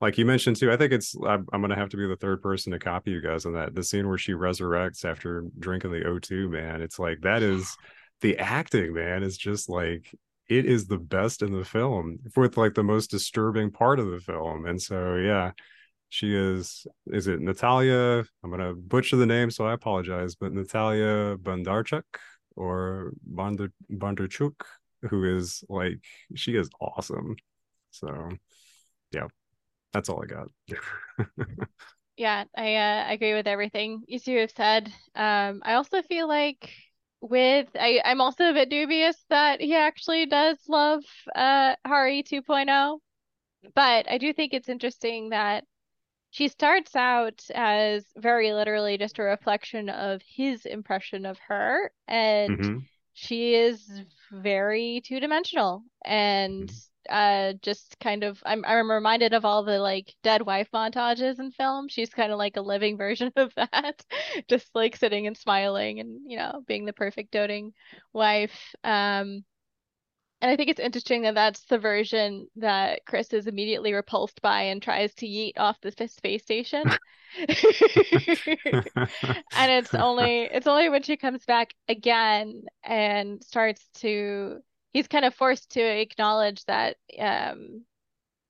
like 0.00 0.18
you 0.18 0.26
mentioned 0.26 0.56
too, 0.56 0.72
I 0.72 0.76
think 0.76 0.92
it's 0.92 1.14
I'm, 1.24 1.46
I'm, 1.52 1.60
gonna 1.62 1.76
have 1.76 1.88
to 1.90 1.96
be 1.96 2.06
the 2.06 2.16
third 2.16 2.42
person 2.42 2.72
to 2.72 2.80
copy 2.80 3.12
you 3.12 3.22
guys 3.22 3.46
on 3.46 3.54
that. 3.54 3.74
The 3.76 3.84
scene 3.84 4.08
where 4.08 4.18
she 4.18 4.32
resurrects 4.32 5.04
after 5.04 5.44
drinking 5.58 5.92
the 5.92 6.00
O2, 6.00 6.50
man, 6.50 6.82
it's 6.82 6.98
like 6.98 7.20
that 7.22 7.42
is 7.42 7.76
the 8.20 8.38
acting, 8.38 8.94
man, 8.94 9.22
is 9.22 9.36
just 9.36 9.68
like 9.68 10.14
it 10.48 10.64
is 10.64 10.86
the 10.86 10.98
best 10.98 11.42
in 11.42 11.52
the 11.52 11.64
film 11.64 12.18
with 12.36 12.56
like 12.56 12.74
the 12.74 12.82
most 12.82 13.10
disturbing 13.10 13.70
part 13.70 13.98
of 13.98 14.10
the 14.10 14.20
film. 14.20 14.66
And 14.66 14.80
so 14.80 15.16
yeah, 15.16 15.52
she 16.08 16.34
is 16.34 16.86
is 17.06 17.26
it 17.26 17.40
Natalia? 17.40 18.24
I'm 18.42 18.50
gonna 18.50 18.74
butcher 18.74 19.16
the 19.16 19.26
name, 19.26 19.50
so 19.50 19.66
I 19.66 19.72
apologize, 19.72 20.34
but 20.34 20.52
Natalia 20.52 21.36
Bondarchuk 21.36 22.04
or 22.54 23.12
Bondar 23.28 23.70
Bondarchuk, 23.92 24.54
who 25.10 25.36
is 25.36 25.64
like 25.68 26.00
she 26.34 26.56
is 26.56 26.70
awesome. 26.80 27.36
So 27.90 28.30
yeah, 29.12 29.26
that's 29.92 30.08
all 30.08 30.22
I 30.22 30.26
got. 30.26 30.48
yeah, 32.16 32.44
I 32.56 32.74
uh, 32.76 33.12
agree 33.12 33.34
with 33.34 33.46
everything 33.46 34.02
you 34.06 34.20
two 34.20 34.38
have 34.38 34.52
said. 34.52 34.92
Um, 35.14 35.62
I 35.64 35.74
also 35.74 36.02
feel 36.02 36.28
like 36.28 36.72
with 37.20 37.68
I, 37.74 38.00
I'm 38.04 38.20
also 38.20 38.50
a 38.50 38.52
bit 38.52 38.70
dubious 38.70 39.16
that 39.30 39.60
he 39.60 39.74
actually 39.74 40.26
does 40.26 40.58
love 40.68 41.02
uh 41.34 41.76
Hari 41.86 42.22
2.0. 42.22 42.98
But 43.74 44.10
I 44.10 44.18
do 44.18 44.32
think 44.32 44.54
it's 44.54 44.68
interesting 44.68 45.30
that 45.30 45.64
she 46.30 46.48
starts 46.48 46.94
out 46.94 47.42
as 47.54 48.04
very 48.16 48.52
literally 48.52 48.98
just 48.98 49.18
a 49.18 49.22
reflection 49.22 49.88
of 49.88 50.20
his 50.26 50.66
impression 50.66 51.24
of 51.24 51.38
her 51.48 51.90
and 52.06 52.58
mm-hmm. 52.58 52.78
she 53.14 53.54
is 53.54 54.02
very 54.30 55.00
two-dimensional 55.04 55.82
and 56.04 56.68
mm-hmm 56.68 56.76
uh 57.08 57.54
just 57.62 57.98
kind 58.00 58.24
of 58.24 58.42
I'm 58.44 58.64
I'm 58.66 58.90
reminded 58.90 59.32
of 59.34 59.44
all 59.44 59.64
the 59.64 59.78
like 59.78 60.14
dead 60.22 60.42
wife 60.42 60.68
montages 60.72 61.38
in 61.38 61.50
film. 61.52 61.88
She's 61.88 62.10
kind 62.10 62.32
of 62.32 62.38
like 62.38 62.56
a 62.56 62.62
living 62.62 62.96
version 62.96 63.32
of 63.36 63.52
that. 63.56 64.04
just 64.48 64.68
like 64.74 64.96
sitting 64.96 65.26
and 65.26 65.36
smiling 65.36 66.00
and 66.00 66.20
you 66.30 66.36
know 66.36 66.62
being 66.66 66.84
the 66.84 66.92
perfect 66.92 67.32
doting 67.32 67.72
wife. 68.12 68.74
Um 68.84 69.44
and 70.42 70.50
I 70.50 70.56
think 70.56 70.68
it's 70.68 70.80
interesting 70.80 71.22
that 71.22 71.34
that's 71.34 71.64
the 71.64 71.78
version 71.78 72.46
that 72.56 73.00
Chris 73.06 73.32
is 73.32 73.46
immediately 73.46 73.94
repulsed 73.94 74.42
by 74.42 74.62
and 74.62 74.82
tries 74.82 75.14
to 75.14 75.26
yeet 75.26 75.52
off 75.56 75.80
the 75.80 75.90
space 76.08 76.42
station. 76.42 76.84
and 77.46 77.56
it's 79.54 79.94
only 79.94 80.42
it's 80.42 80.66
only 80.66 80.88
when 80.88 81.02
she 81.02 81.16
comes 81.16 81.44
back 81.44 81.74
again 81.88 82.62
and 82.84 83.42
starts 83.42 83.88
to 83.94 84.60
he's 84.96 85.08
kind 85.08 85.26
of 85.26 85.34
forced 85.34 85.72
to 85.72 85.82
acknowledge 85.82 86.64
that 86.64 86.96
um, 87.18 87.84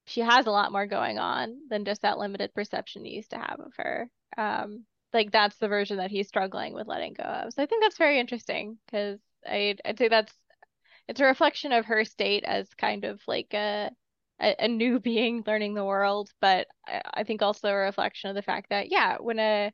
she 0.05 0.21
has 0.21 0.47
a 0.47 0.51
lot 0.53 0.71
more 0.71 0.87
going 0.87 1.19
on 1.19 1.59
than 1.69 1.85
just 1.85 2.03
that 2.03 2.19
limited 2.19 2.55
perception 2.55 3.05
he 3.05 3.17
used 3.17 3.31
to 3.31 3.37
have 3.37 3.59
of 3.59 3.73
her. 3.77 4.09
Um, 4.39 4.85
like 5.13 5.33
that's 5.33 5.57
the 5.57 5.67
version 5.67 5.97
that 5.97 6.13
he's 6.13 6.29
struggling 6.29 6.73
with 6.73 6.87
letting 6.87 7.15
go 7.15 7.25
of. 7.25 7.53
So 7.53 7.65
I 7.65 7.67
think 7.67 7.83
that's 7.83 7.99
very 7.99 8.21
interesting 8.21 8.79
because 8.87 9.19
I'd, 9.45 9.81
I'd 9.85 9.99
say 9.99 10.07
that's 10.07 10.33
it's 11.09 11.21
a 11.21 11.25
reflection 11.25 11.73
of 11.73 11.87
her 11.87 12.05
state 12.05 12.45
as 12.45 12.73
kind 12.75 13.05
of 13.05 13.21
like 13.27 13.53
a, 13.53 13.91
a, 14.41 14.55
a 14.67 14.69
new 14.69 15.01
being 15.11 15.43
learning 15.49 15.75
the 15.75 15.85
world, 15.85 16.31
but 16.41 16.69
I, 16.87 17.03
I 17.13 17.25
think 17.25 17.43
also 17.43 17.67
a 17.67 17.75
reflection 17.75 18.31
of 18.31 18.37
the 18.37 18.43
fact 18.43 18.69
that 18.71 18.93
yeah, 18.93 19.17
when 19.19 19.41
a 19.41 19.73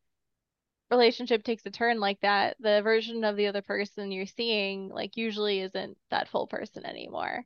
relationship 0.93 1.43
takes 1.43 1.64
a 1.64 1.70
turn 1.70 2.01
like 2.01 2.20
that, 2.20 2.57
the 2.61 2.82
version 2.82 3.24
of 3.24 3.36
the 3.36 3.47
other 3.47 3.62
person 3.62 4.12
you're 4.12 4.26
seeing 4.26 4.90
like 4.90 5.16
usually 5.16 5.61
isn't 5.61 5.97
that 6.11 6.28
full 6.28 6.47
person 6.47 6.84
anymore. 6.84 7.45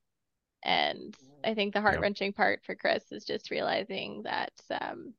And 0.65 1.15
I 1.45 1.55
think 1.55 1.73
the 1.73 1.81
heart 1.81 2.01
wrenching 2.01 2.33
part 2.33 2.63
for 2.67 2.75
Chris 2.75 3.05
is 3.13 3.25
just 3.25 3.53
realizing 3.53 4.25
that 4.25 4.51
um, 4.81 5.15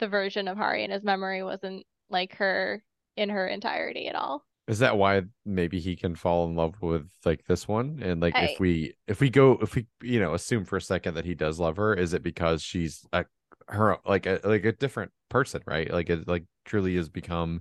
the 0.00 0.08
version 0.08 0.48
of 0.48 0.56
Hari 0.56 0.82
in 0.82 0.90
his 0.90 1.04
memory 1.04 1.44
wasn't 1.44 1.86
like 2.10 2.34
her 2.36 2.82
in 3.16 3.28
her 3.28 3.46
entirety 3.46 4.08
at 4.08 4.16
all. 4.16 4.44
Is 4.66 4.80
that 4.80 4.96
why 4.96 5.22
maybe 5.44 5.78
he 5.78 5.94
can 5.94 6.16
fall 6.16 6.46
in 6.46 6.56
love 6.56 6.74
with 6.80 7.08
like 7.24 7.44
this 7.46 7.68
one? 7.68 8.00
And 8.02 8.20
like 8.20 8.34
I... 8.34 8.46
if 8.46 8.58
we 8.58 8.94
if 9.06 9.20
we 9.20 9.30
go 9.30 9.58
if 9.62 9.76
we 9.76 9.86
you 10.02 10.18
know 10.18 10.34
assume 10.34 10.64
for 10.64 10.76
a 10.76 10.82
second 10.82 11.14
that 11.14 11.24
he 11.24 11.36
does 11.36 11.60
love 11.60 11.76
her, 11.76 11.94
is 11.94 12.14
it 12.14 12.24
because 12.24 12.60
she's 12.62 13.06
a 13.12 13.26
her 13.68 13.98
like 14.04 14.26
a 14.26 14.40
like 14.42 14.64
a 14.64 14.72
different 14.72 15.12
person, 15.34 15.62
right? 15.66 15.92
Like 15.92 16.10
it 16.10 16.28
like 16.28 16.44
truly 16.64 16.94
has 16.94 17.08
become 17.08 17.60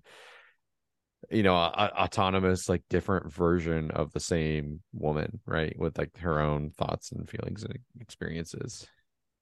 you 1.32 1.41
know 1.41 1.55
a, 1.55 1.71
a, 1.76 2.03
autonomous 2.03 2.69
like 2.69 2.84
different 2.88 3.34
version 3.34 3.89
of 3.91 4.13
the 4.13 4.19
same 4.19 4.82
woman 4.93 5.39
right? 5.47 5.76
With 5.78 5.97
like 5.97 6.15
her 6.19 6.39
own 6.39 6.69
thoughts 6.69 7.11
and 7.11 7.28
feelings 7.28 7.63
and 7.63 7.80
experiences. 7.99 8.88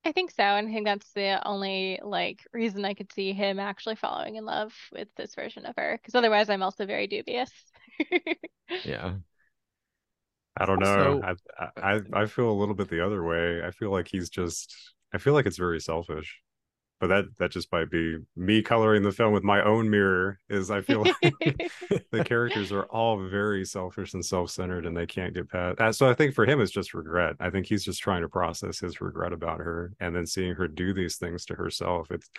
I 0.06 0.14
think 0.14 0.32
so 0.32 0.44
and 0.44 0.68
i 0.68 0.72
think 0.72 0.86
that's 0.86 1.12
the 1.14 1.46
only 1.48 2.00
like 2.04 2.40
reason 2.54 2.86
i 2.86 2.96
could 2.96 3.14
see 3.14 3.34
him 3.34 3.60
actually 3.60 3.96
falling 3.96 4.36
in 4.36 4.46
love 4.46 4.74
with 4.92 5.08
this 5.16 5.36
version 5.36 5.68
of 5.68 5.76
her 5.78 6.00
because 6.02 6.16
otherwise 6.16 6.50
i'm 6.50 6.64
also 6.64 6.86
very 6.86 7.08
dubious. 7.08 7.52
Yeah. 8.86 9.16
I 10.56 10.66
don't 10.66 10.80
know. 10.80 11.22
So, 11.22 11.36
I, 11.58 11.96
I 11.96 12.02
i 12.14 12.26
feel 12.26 12.50
a 12.50 12.60
little 12.62 12.74
bit 12.74 12.88
the 12.88 13.06
other 13.06 13.22
way. 13.22 13.62
I 13.64 13.72
feel 13.72 13.92
like 13.92 14.08
he's 14.08 14.30
just 14.30 14.74
i 15.14 15.18
feel 15.18 15.34
like 15.34 15.46
it's 15.46 15.58
very 15.58 15.82
selfish 15.82 16.40
but 17.02 17.08
that 17.08 17.26
that 17.40 17.52
just 17.52 17.72
might 17.72 17.90
be 17.90 18.18
me 18.38 18.62
coloring 18.62 19.04
the 19.04 19.12
film 19.12 19.34
with 19.34 19.44
my 19.44 19.62
own 19.64 19.90
mirror 19.90 20.40
is 20.50 20.72
i 20.72 20.80
feel 20.80 21.04
like 21.04 21.16
the 22.12 22.24
characters 22.24 22.72
are 22.72 22.86
all 22.86 23.28
very 23.28 23.66
selfish 23.66 24.14
and 24.14 24.24
self-centered 24.24 24.86
and 24.86 24.96
they 24.96 25.06
can't 25.06 25.34
get 25.34 25.50
past 25.50 25.82
uh, 25.82 25.92
so 25.92 26.10
i 26.10 26.14
think 26.14 26.34
for 26.34 26.46
him 26.46 26.62
it's 26.62 26.72
just 26.72 26.94
regret. 26.94 27.36
I 27.40 27.50
think 27.50 27.66
he's 27.66 27.84
just 27.84 28.02
trying 28.02 28.22
to 28.22 28.30
process 28.30 28.80
his 28.80 29.02
regret 29.02 29.34
about 29.34 29.60
her 29.60 29.94
and 30.00 30.16
then 30.16 30.26
seeing 30.26 30.54
her 30.56 30.68
do 30.68 30.94
these 30.94 31.18
things 31.18 31.46
to 31.46 31.56
herself 31.56 32.12
it's 32.12 32.30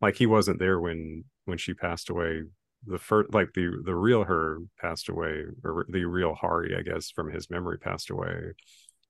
like 0.00 0.16
he 0.16 0.26
wasn't 0.26 0.58
there 0.58 0.80
when 0.80 1.24
when 1.44 1.58
she 1.58 1.74
passed 1.74 2.10
away. 2.10 2.42
The 2.86 2.98
first 2.98 3.34
like 3.34 3.52
the 3.54 3.82
the 3.84 3.94
real 3.94 4.24
her 4.24 4.58
passed 4.80 5.08
away 5.08 5.44
or 5.64 5.86
the 5.88 6.04
real 6.04 6.34
hari 6.34 6.74
i 6.76 6.82
guess 6.82 7.10
from 7.10 7.30
his 7.30 7.50
memory 7.50 7.78
passed 7.78 8.10
away. 8.10 8.52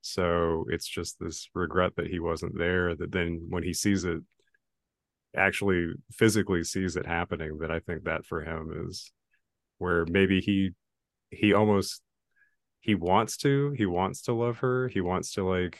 So 0.02 0.64
it's 0.70 0.88
just 0.88 1.18
this 1.20 1.48
regret 1.54 1.94
that 1.96 2.08
he 2.08 2.20
wasn't 2.20 2.58
there 2.58 2.94
that 2.96 3.12
then 3.12 3.46
when 3.50 3.62
he 3.62 3.74
sees 3.74 4.04
it 4.04 4.22
actually 5.36 5.92
physically 6.12 6.64
sees 6.64 6.96
it 6.96 7.06
happening 7.06 7.58
that 7.58 7.70
i 7.70 7.78
think 7.78 8.04
that 8.04 8.24
for 8.24 8.42
him 8.42 8.86
is 8.86 9.12
where 9.78 10.04
maybe 10.06 10.40
he 10.40 10.70
he 11.30 11.52
almost 11.52 12.02
he 12.80 12.94
wants 12.94 13.36
to 13.36 13.72
he 13.76 13.86
wants 13.86 14.22
to 14.22 14.32
love 14.32 14.58
her 14.58 14.88
he 14.88 15.00
wants 15.00 15.32
to 15.32 15.46
like 15.46 15.78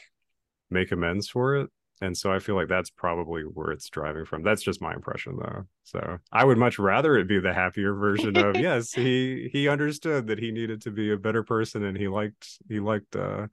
make 0.71 0.91
amends 0.91 1.27
for 1.27 1.55
it. 1.57 1.69
And 2.03 2.17
so 2.17 2.31
i 2.31 2.39
feel 2.39 2.55
like 2.55 2.67
that's 2.67 2.89
probably 2.89 3.43
where 3.43 3.71
it's 3.71 3.89
driving 3.89 4.25
from. 4.25 4.41
That's 4.41 4.63
just 4.63 4.81
my 4.81 4.93
impression 4.93 5.37
though. 5.37 5.65
So 5.83 6.17
i 6.31 6.43
would 6.43 6.57
much 6.57 6.79
rather 6.79 7.17
it 7.17 7.27
be 7.27 7.39
the 7.39 7.53
happier 7.53 7.93
version 7.93 8.37
of 8.37 8.55
yes 8.57 8.91
he 8.91 9.49
he 9.51 9.67
understood 9.67 10.27
that 10.27 10.39
he 10.39 10.51
needed 10.51 10.81
to 10.81 10.91
be 10.91 11.11
a 11.11 11.17
better 11.17 11.43
person 11.43 11.83
and 11.83 11.97
he 11.97 12.07
liked 12.07 12.47
he 12.67 12.79
liked 12.79 13.15
uh 13.15 13.47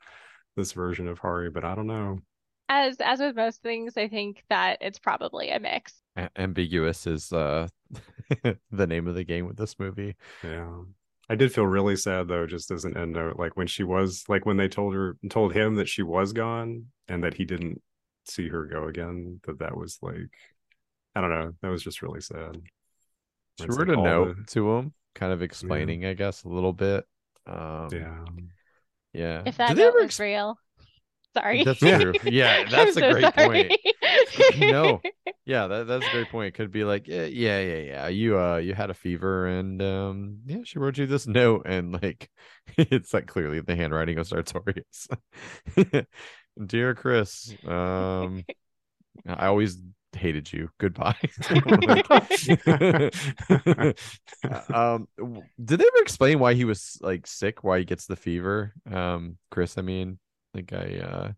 this 0.57 0.73
version 0.73 1.09
of 1.09 1.19
hari 1.19 1.51
but 1.51 1.65
i 1.65 1.75
don't 1.75 1.87
know 1.87 2.19
as 2.69 2.97
as 3.01 3.21
with 3.21 3.37
most 3.37 3.63
things, 3.63 3.97
I 3.97 4.09
think 4.09 4.45
that 4.51 4.79
it's 4.81 4.99
probably 4.99 5.51
a 5.51 5.61
mix. 5.61 5.95
A- 6.17 6.31
ambiguous 6.37 7.07
is 7.07 7.33
uh 7.33 7.69
the 8.71 8.87
name 8.87 9.09
of 9.09 9.15
the 9.15 9.25
game 9.25 9.47
with 9.47 9.57
this 9.57 9.79
movie. 9.79 10.17
Yeah. 10.43 10.83
I 11.31 11.35
did 11.35 11.53
feel 11.53 11.67
really 11.67 11.97
sad 11.97 12.29
though, 12.29 12.47
just 12.47 12.71
as 12.71 12.85
an 12.85 12.97
end 12.97 13.13
note, 13.13 13.39
like 13.39 13.57
when 13.57 13.67
she 13.67 13.85
was 13.85 14.25
like 14.29 14.47
when 14.47 14.57
they 14.57 14.69
told 14.69 14.95
her 14.95 15.17
told 15.29 15.55
him 15.55 15.77
that 15.77 15.89
she 15.89 16.03
was 16.03 16.33
gone 16.33 16.87
and 17.07 17.23
that 17.25 17.35
he 17.35 17.45
didn't 17.45 17.83
see 18.25 18.49
her 18.49 18.65
go 18.65 18.89
again, 18.89 19.41
that 19.45 19.59
that 19.59 19.77
was 19.77 19.99
like 20.03 20.31
I 21.15 21.21
don't 21.21 21.31
know, 21.31 21.53
that 21.63 21.69
was 21.69 21.83
just 21.83 22.03
really 22.03 22.21
sad. 22.21 22.61
She 23.61 23.67
wrote 23.67 23.89
like 23.89 23.99
a 23.99 24.01
note 24.01 24.37
the... 24.37 24.45
to 24.53 24.77
him, 24.77 24.95
kind 25.15 25.33
of 25.33 25.43
explaining, 25.43 26.03
yeah. 26.03 26.11
I 26.11 26.15
guess, 26.15 26.45
a 26.45 26.49
little 26.49 26.73
bit 26.73 27.05
Um, 27.47 27.89
Yeah. 27.93 28.25
yeah. 29.13 29.43
If 29.45 29.57
that 29.57 29.69
Did 29.69 29.79
they 29.79 29.83
note 29.83 29.89
ever 29.97 30.05
was 30.05 30.21
real. 30.21 30.59
Sorry. 31.41 31.65
That's 31.65 31.83
Yeah. 31.83 31.99
true. 32.01 32.13
Yeah, 32.25 32.65
that's 32.71 32.97
a 32.97 33.01
so 33.01 33.11
great 33.13 33.35
sorry. 33.35 33.69
point. 33.69 33.81
no, 34.59 35.01
yeah, 35.45 35.67
that, 35.67 35.87
that's 35.87 36.07
a 36.07 36.11
great 36.11 36.31
point. 36.31 36.49
It 36.49 36.55
could 36.55 36.71
be 36.71 36.85
like, 36.85 37.07
yeah, 37.09 37.27
yeah, 37.27 37.61
yeah, 37.61 37.77
yeah. 37.79 38.09
You 38.09 38.39
uh, 38.39 38.57
you 38.57 38.75
had 38.75 38.91
a 38.91 38.95
fever, 38.95 39.47
and 39.47 39.81
um, 39.83 40.39
yeah, 40.47 40.59
she 40.65 40.79
wrote 40.79 40.99
you 40.99 41.07
this 41.07 41.27
note, 41.27 41.63
and 41.67 41.93
like, 41.93 42.31
it's 42.77 43.15
like 43.15 43.27
clearly 43.27 43.61
the 43.61 43.77
handwriting 43.77 44.19
of 44.19 44.27
Sartorius. 44.27 45.09
Dear 46.67 46.95
Chris, 46.95 47.55
um, 47.67 48.45
I 49.27 49.47
always 49.47 49.79
hated 50.13 50.53
you. 50.53 50.71
Goodbye. 50.79 51.17
Um, 54.73 55.09
did 55.63 55.81
they 55.81 55.85
ever 55.87 56.03
explain 56.03 56.39
why 56.39 56.55
he 56.55 56.65
was 56.65 56.99
like 57.01 57.27
sick? 57.27 57.63
Why 57.65 57.79
he 57.81 57.85
gets 57.85 58.07
the 58.07 58.17
fever? 58.17 58.73
Um, 58.91 59.39
Chris, 59.51 59.79
I 59.79 59.83
mean, 59.83 60.19
like 60.55 60.73
I 60.73 60.99
uh 61.01 61.33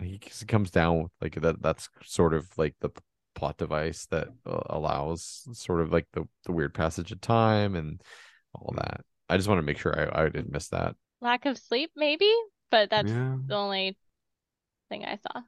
he 0.00 0.18
comes 0.46 0.70
down 0.70 1.02
with 1.04 1.12
like 1.20 1.34
that 1.40 1.62
that's 1.62 1.88
sort 2.04 2.34
of 2.34 2.46
like 2.58 2.74
the 2.80 2.90
plot 3.34 3.56
device 3.58 4.06
that 4.06 4.28
uh, 4.46 4.60
allows 4.70 5.46
sort 5.52 5.80
of 5.80 5.92
like 5.92 6.06
the 6.12 6.26
the 6.44 6.52
weird 6.52 6.74
passage 6.74 7.12
of 7.12 7.20
time 7.20 7.74
and 7.74 8.02
all 8.54 8.72
Hmm. 8.72 8.78
that 8.78 9.00
i 9.28 9.36
just 9.36 9.48
want 9.48 9.58
to 9.58 9.62
make 9.62 9.78
sure 9.78 9.98
i 10.14 10.22
i 10.24 10.28
didn't 10.28 10.52
miss 10.52 10.68
that 10.68 10.94
Lack 11.20 11.44
of 11.44 11.58
sleep, 11.58 11.92
maybe, 11.94 12.34
but 12.70 12.88
that's 12.88 13.12
yeah. 13.12 13.36
the 13.48 13.54
only 13.54 13.98
thing 14.90 15.04
I 15.04 15.16
saw. 15.16 15.42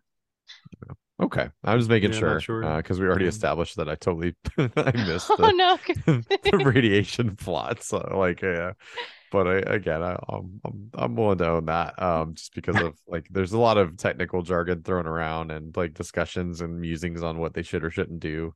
okay 1.20 1.48
i 1.64 1.74
was 1.74 1.88
making 1.88 2.10
Yeah, 2.10 2.12
sure 2.12 2.38
not 2.38 2.40
sure. 2.40 2.74
because 2.78 3.00
we 3.00 3.06
already 3.06 3.26
Yeah. 3.26 3.30
established 3.30 3.76
that 3.76 3.88
i 3.88 3.94
totally 3.94 4.34
i 4.76 4.92
missed 4.96 5.36
Oh 5.42 5.50
the, 5.50 5.54
no. 5.54 5.78
the 6.50 6.58
radiation 6.58 7.36
plot 7.36 7.82
so 7.82 7.98
like 8.16 8.42
yeah 8.42 8.72
but 9.30 9.46
I, 9.46 9.56
again 9.58 10.02
I, 10.02 10.16
I'm, 10.28 10.60
I'm 10.64 10.90
i'm 10.94 11.16
willing 11.16 11.38
to 11.38 11.48
own 11.48 11.66
that 11.66 12.00
um 12.02 12.34
just 12.34 12.54
because 12.54 12.80
of 12.80 12.94
like 13.06 13.26
there's 13.30 13.52
a 13.52 13.58
lot 13.58 13.78
of 13.78 13.96
technical 13.96 14.42
jargon 14.42 14.82
thrown 14.82 15.06
around 15.06 15.50
and 15.50 15.76
like 15.76 15.94
discussions 15.94 16.60
and 16.60 16.80
musings 16.80 17.22
on 17.22 17.38
what 17.38 17.54
they 17.54 17.62
should 17.62 17.84
or 17.84 17.90
shouldn't 17.90 18.20
do. 18.20 18.54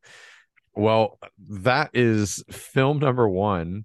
Well 0.75 1.19
that 1.49 1.91
is 1.95 2.43
film 2.51 2.99
number 2.99 3.29
one 3.29 3.85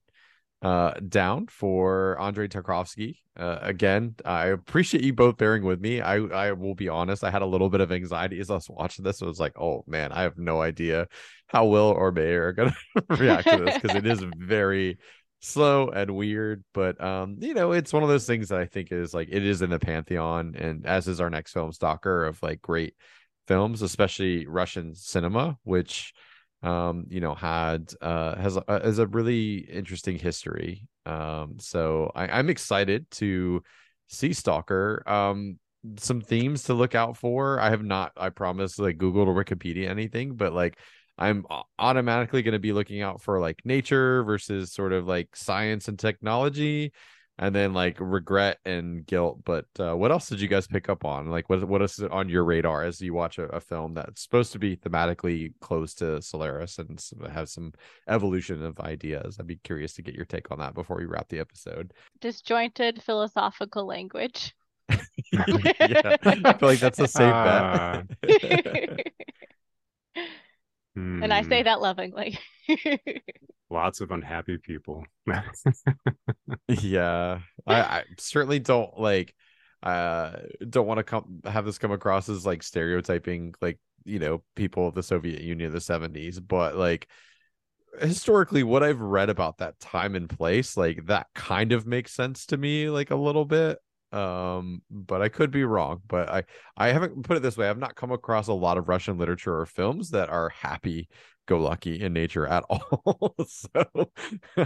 uh 0.61 0.93
down 1.07 1.47
for 1.47 2.19
Andrei 2.19 2.47
Tarkovsky. 2.47 3.17
Uh, 3.37 3.59
again 3.61 4.15
i 4.25 4.47
appreciate 4.47 5.03
you 5.03 5.13
both 5.13 5.37
bearing 5.37 5.63
with 5.63 5.79
me. 5.79 6.01
I 6.01 6.15
i 6.15 6.51
will 6.53 6.73
be 6.73 6.89
honest 6.89 7.23
i 7.23 7.29
had 7.29 7.43
a 7.43 7.45
little 7.45 7.69
bit 7.69 7.81
of 7.81 7.91
anxiety 7.91 8.39
as 8.39 8.49
i 8.49 8.55
was 8.55 8.69
watching 8.69 9.05
this. 9.05 9.21
I 9.21 9.25
was 9.25 9.39
like 9.39 9.59
oh 9.59 9.83
man 9.87 10.11
i 10.11 10.23
have 10.23 10.37
no 10.37 10.61
idea 10.61 11.07
how 11.47 11.65
will 11.65 11.93
or 11.95 12.11
may 12.11 12.33
are 12.33 12.51
gonna 12.53 12.75
react 13.09 13.47
to 13.47 13.57
this 13.57 13.77
because 13.77 13.95
it 13.95 14.05
is 14.05 14.23
very 14.37 14.97
slow 15.39 15.89
and 15.89 16.11
weird 16.15 16.63
but 16.73 17.01
um 17.03 17.35
you 17.39 17.53
know 17.53 17.71
it's 17.71 17.93
one 17.93 18.01
of 18.01 18.09
those 18.09 18.25
things 18.25 18.49
that 18.49 18.59
i 18.59 18.65
think 18.65 18.91
is 18.91 19.13
like 19.13 19.29
it 19.31 19.45
is 19.45 19.61
in 19.61 19.69
the 19.69 19.79
pantheon 19.79 20.55
and 20.57 20.85
as 20.85 21.07
is 21.07 21.21
our 21.21 21.29
next 21.29 21.53
film 21.53 21.71
stalker 21.71 22.25
of 22.25 22.41
like 22.41 22.61
great 22.61 22.95
films 23.47 23.81
especially 23.83 24.47
russian 24.47 24.95
cinema 24.95 25.55
which 25.63 26.13
um 26.63 27.05
you 27.09 27.19
know 27.21 27.35
had 27.35 27.91
uh 28.01 28.35
has 28.35 28.57
a, 28.57 28.63
has 28.67 28.99
a 28.99 29.07
really 29.07 29.57
interesting 29.57 30.17
history. 30.17 30.87
Um 31.05 31.57
so 31.59 32.11
I, 32.15 32.27
i'm 32.27 32.49
excited 32.49 33.09
to 33.11 33.61
see 34.07 34.33
stalker. 34.33 35.03
Um 35.05 35.59
some 35.97 36.19
themes 36.19 36.63
to 36.63 36.73
look 36.73 36.95
out 36.95 37.15
for 37.15 37.59
i 37.61 37.69
have 37.69 37.83
not 37.83 38.11
i 38.17 38.29
promise 38.29 38.77
like 38.77 38.97
googled 38.97 39.27
or 39.27 39.43
wikipedia 39.43 39.87
anything 39.87 40.35
but 40.35 40.51
like 40.51 40.77
i'm 41.17 41.45
automatically 41.79 42.41
going 42.41 42.53
to 42.53 42.59
be 42.59 42.73
looking 42.73 43.01
out 43.01 43.21
for 43.21 43.39
like 43.39 43.59
nature 43.65 44.23
versus 44.23 44.71
sort 44.71 44.93
of 44.93 45.07
like 45.07 45.35
science 45.35 45.87
and 45.87 45.97
technology 45.99 46.91
and 47.39 47.53
then 47.53 47.71
like 47.73 47.97
regret 47.99 48.57
and 48.65 49.05
guilt 49.05 49.39
but 49.45 49.65
uh, 49.79 49.95
what 49.95 50.11
else 50.11 50.27
did 50.27 50.41
you 50.41 50.47
guys 50.47 50.65
pick 50.67 50.89
up 50.89 51.05
on 51.05 51.29
like 51.29 51.47
what 51.49 51.63
what 51.67 51.81
is 51.83 51.99
on 52.11 52.29
your 52.29 52.43
radar 52.43 52.83
as 52.83 52.99
you 52.99 53.13
watch 53.13 53.37
a, 53.37 53.43
a 53.49 53.59
film 53.59 53.93
that's 53.93 54.23
supposed 54.23 54.51
to 54.51 54.59
be 54.59 54.75
thematically 54.75 55.53
close 55.61 55.93
to 55.93 56.19
solaris 56.21 56.79
and 56.79 56.99
have 57.31 57.47
some 57.47 57.71
evolution 58.09 58.63
of 58.63 58.79
ideas 58.79 59.37
i'd 59.39 59.45
be 59.47 59.59
curious 59.63 59.93
to 59.93 60.01
get 60.01 60.15
your 60.15 60.25
take 60.25 60.49
on 60.51 60.57
that 60.59 60.73
before 60.73 60.97
we 60.97 61.05
wrap 61.05 61.27
the 61.29 61.39
episode 61.39 61.93
Disjointed 62.21 63.03
philosophical 63.03 63.85
language. 63.85 64.55
yeah 65.31 66.15
i 66.23 66.53
feel 66.53 66.69
like 66.69 66.79
that's 66.79 66.99
a 66.99 67.07
safe 67.07 67.31
Ah. 67.33 68.01
bet 68.21 69.07
And 71.21 71.33
I 71.33 71.41
Hmm. 71.41 71.43
say 71.43 71.63
that 71.63 71.81
lovingly. 71.81 72.39
lots 73.69 74.01
of 74.01 74.11
unhappy 74.11 74.57
people. 74.57 75.05
yeah 76.67 77.39
I, 77.65 77.81
I 77.81 78.03
certainly 78.17 78.59
don't 78.59 78.97
like 78.99 79.33
uh 79.83 80.31
don't 80.69 80.87
want 80.87 80.97
to 80.97 81.03
come 81.03 81.41
have 81.45 81.65
this 81.65 81.77
come 81.77 81.91
across 81.91 82.29
as 82.29 82.45
like 82.45 82.63
stereotyping 82.63 83.53
like 83.61 83.79
you 84.05 84.19
know 84.19 84.43
people 84.55 84.87
of 84.87 84.95
the 84.95 85.03
soviet 85.03 85.41
union 85.41 85.67
of 85.67 85.73
the 85.73 85.81
70s 85.81 86.39
but 86.39 86.75
like 86.75 87.07
historically 88.01 88.63
what 88.63 88.83
i've 88.83 89.01
read 89.01 89.29
about 89.29 89.59
that 89.59 89.79
time 89.79 90.15
and 90.15 90.29
place 90.29 90.77
like 90.77 91.05
that 91.07 91.27
kind 91.35 91.71
of 91.73 91.87
makes 91.87 92.13
sense 92.13 92.45
to 92.47 92.57
me 92.57 92.89
like 92.89 93.11
a 93.11 93.15
little 93.15 93.45
bit 93.45 93.79
um 94.13 94.81
but 94.89 95.21
i 95.21 95.27
could 95.27 95.51
be 95.51 95.65
wrong 95.65 96.01
but 96.07 96.29
i 96.29 96.43
i 96.77 96.93
haven't 96.93 97.23
put 97.23 97.35
it 97.35 97.43
this 97.43 97.57
way 97.57 97.67
i've 97.67 97.77
not 97.77 97.95
come 97.95 98.11
across 98.11 98.47
a 98.47 98.53
lot 98.53 98.77
of 98.77 98.87
russian 98.87 99.17
literature 99.17 99.59
or 99.59 99.65
films 99.65 100.11
that 100.11 100.29
are 100.29 100.49
happy 100.49 101.09
go 101.47 101.59
lucky 101.59 101.99
in 101.99 102.13
nature 102.13 102.45
at 102.45 102.63
all. 102.69 103.35
So 103.47 104.11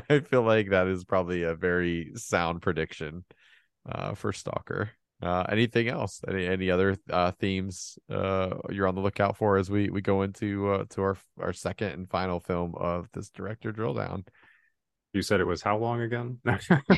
i 0.10 0.20
feel 0.20 0.42
like 0.42 0.72
that 0.72 0.88
is 0.88 1.06
probably 1.06 1.44
a 1.44 1.56
very 1.56 2.12
sound 2.16 2.62
prediction 2.62 3.24
uh 3.90 4.14
for 4.16 4.34
stalker. 4.34 4.92
Uh 5.22 5.46
anything 5.50 5.88
else? 5.88 6.22
Any 6.28 6.48
any 6.48 6.72
other 6.72 6.98
uh 7.10 7.32
themes 7.40 7.98
uh 8.10 8.56
you're 8.70 8.88
on 8.88 8.96
the 8.96 9.02
lookout 9.02 9.38
for 9.38 9.58
as 9.58 9.70
we 9.70 9.90
we 9.90 10.02
go 10.02 10.24
into 10.24 10.70
uh 10.72 10.86
to 10.90 11.02
our 11.02 11.18
our 11.40 11.54
second 11.54 11.92
and 11.92 12.10
final 12.10 12.40
film 12.40 12.74
of 12.76 13.08
this 13.14 13.30
director 13.30 13.72
drill 13.72 13.94
down 13.94 14.26
You 15.14 15.22
said 15.22 15.42
it 15.42 15.46
was 15.46 15.62
how 15.62 15.78
long 15.78 16.02
again? 16.02 16.40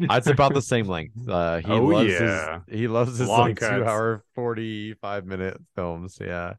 it's 0.00 0.26
about 0.26 0.52
the 0.54 0.62
same 0.62 0.86
length 0.86 1.28
uh 1.28 1.58
he 1.58 1.70
Oh, 1.70 1.90
loves 1.90 2.12
yeah. 2.12 2.60
his 2.68 2.78
he 2.78 2.88
loves 2.88 3.18
his 3.18 3.28
Long 3.28 3.48
like 3.48 3.60
two 3.60 3.84
hour 3.84 4.24
45 4.34 5.26
minute 5.26 5.60
films 5.76 6.18
yeah 6.20 6.54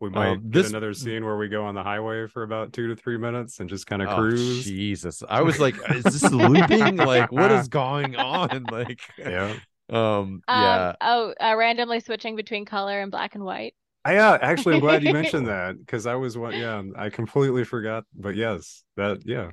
We 0.00 0.10
might 0.10 0.30
Um, 0.32 0.40
get 0.50 0.52
this- 0.62 0.70
another 0.70 0.94
scene 0.94 1.24
where 1.24 1.36
we 1.36 1.48
go 1.48 1.64
on 1.64 1.74
the 1.74 1.82
highway 1.82 2.26
for 2.26 2.42
about 2.42 2.72
two 2.72 2.88
to 2.88 2.96
three 2.96 3.18
minutes 3.18 3.60
and 3.60 3.68
just 3.68 3.86
kind 3.86 4.02
of 4.02 4.08
Oh, 4.10 4.16
cruise. 4.16 4.64
jesus 4.64 5.22
i 5.28 5.40
was 5.42 5.58
like 5.58 5.76
is 5.90 6.04
this 6.04 6.32
looping 6.32 6.96
like 6.96 7.32
what 7.32 7.50
is 7.50 7.68
going 7.68 8.16
on 8.16 8.64
like 8.70 9.00
Yeah. 9.18 9.54
um 9.90 10.42
Um, 10.48 10.60
yeah 10.60 10.92
oh, 11.00 11.34
uh, 11.40 11.54
randomly 11.56 12.00
switching 12.00 12.36
between 12.36 12.64
color 12.64 13.00
and 13.00 13.10
black 13.10 13.34
and 13.34 13.44
white. 13.44 13.74
I, 14.04 14.14
yeah, 14.14 14.38
actually, 14.40 14.76
I'm 14.76 14.80
glad 14.80 15.02
you 15.02 15.12
mentioned 15.12 15.46
that 15.48 15.78
because 15.78 16.06
I 16.06 16.14
was 16.14 16.36
what, 16.38 16.56
Yeah, 16.56 16.82
I 16.96 17.10
completely 17.10 17.64
forgot. 17.64 18.04
But 18.14 18.34
yes, 18.34 18.82
that 18.96 19.20
yeah. 19.26 19.50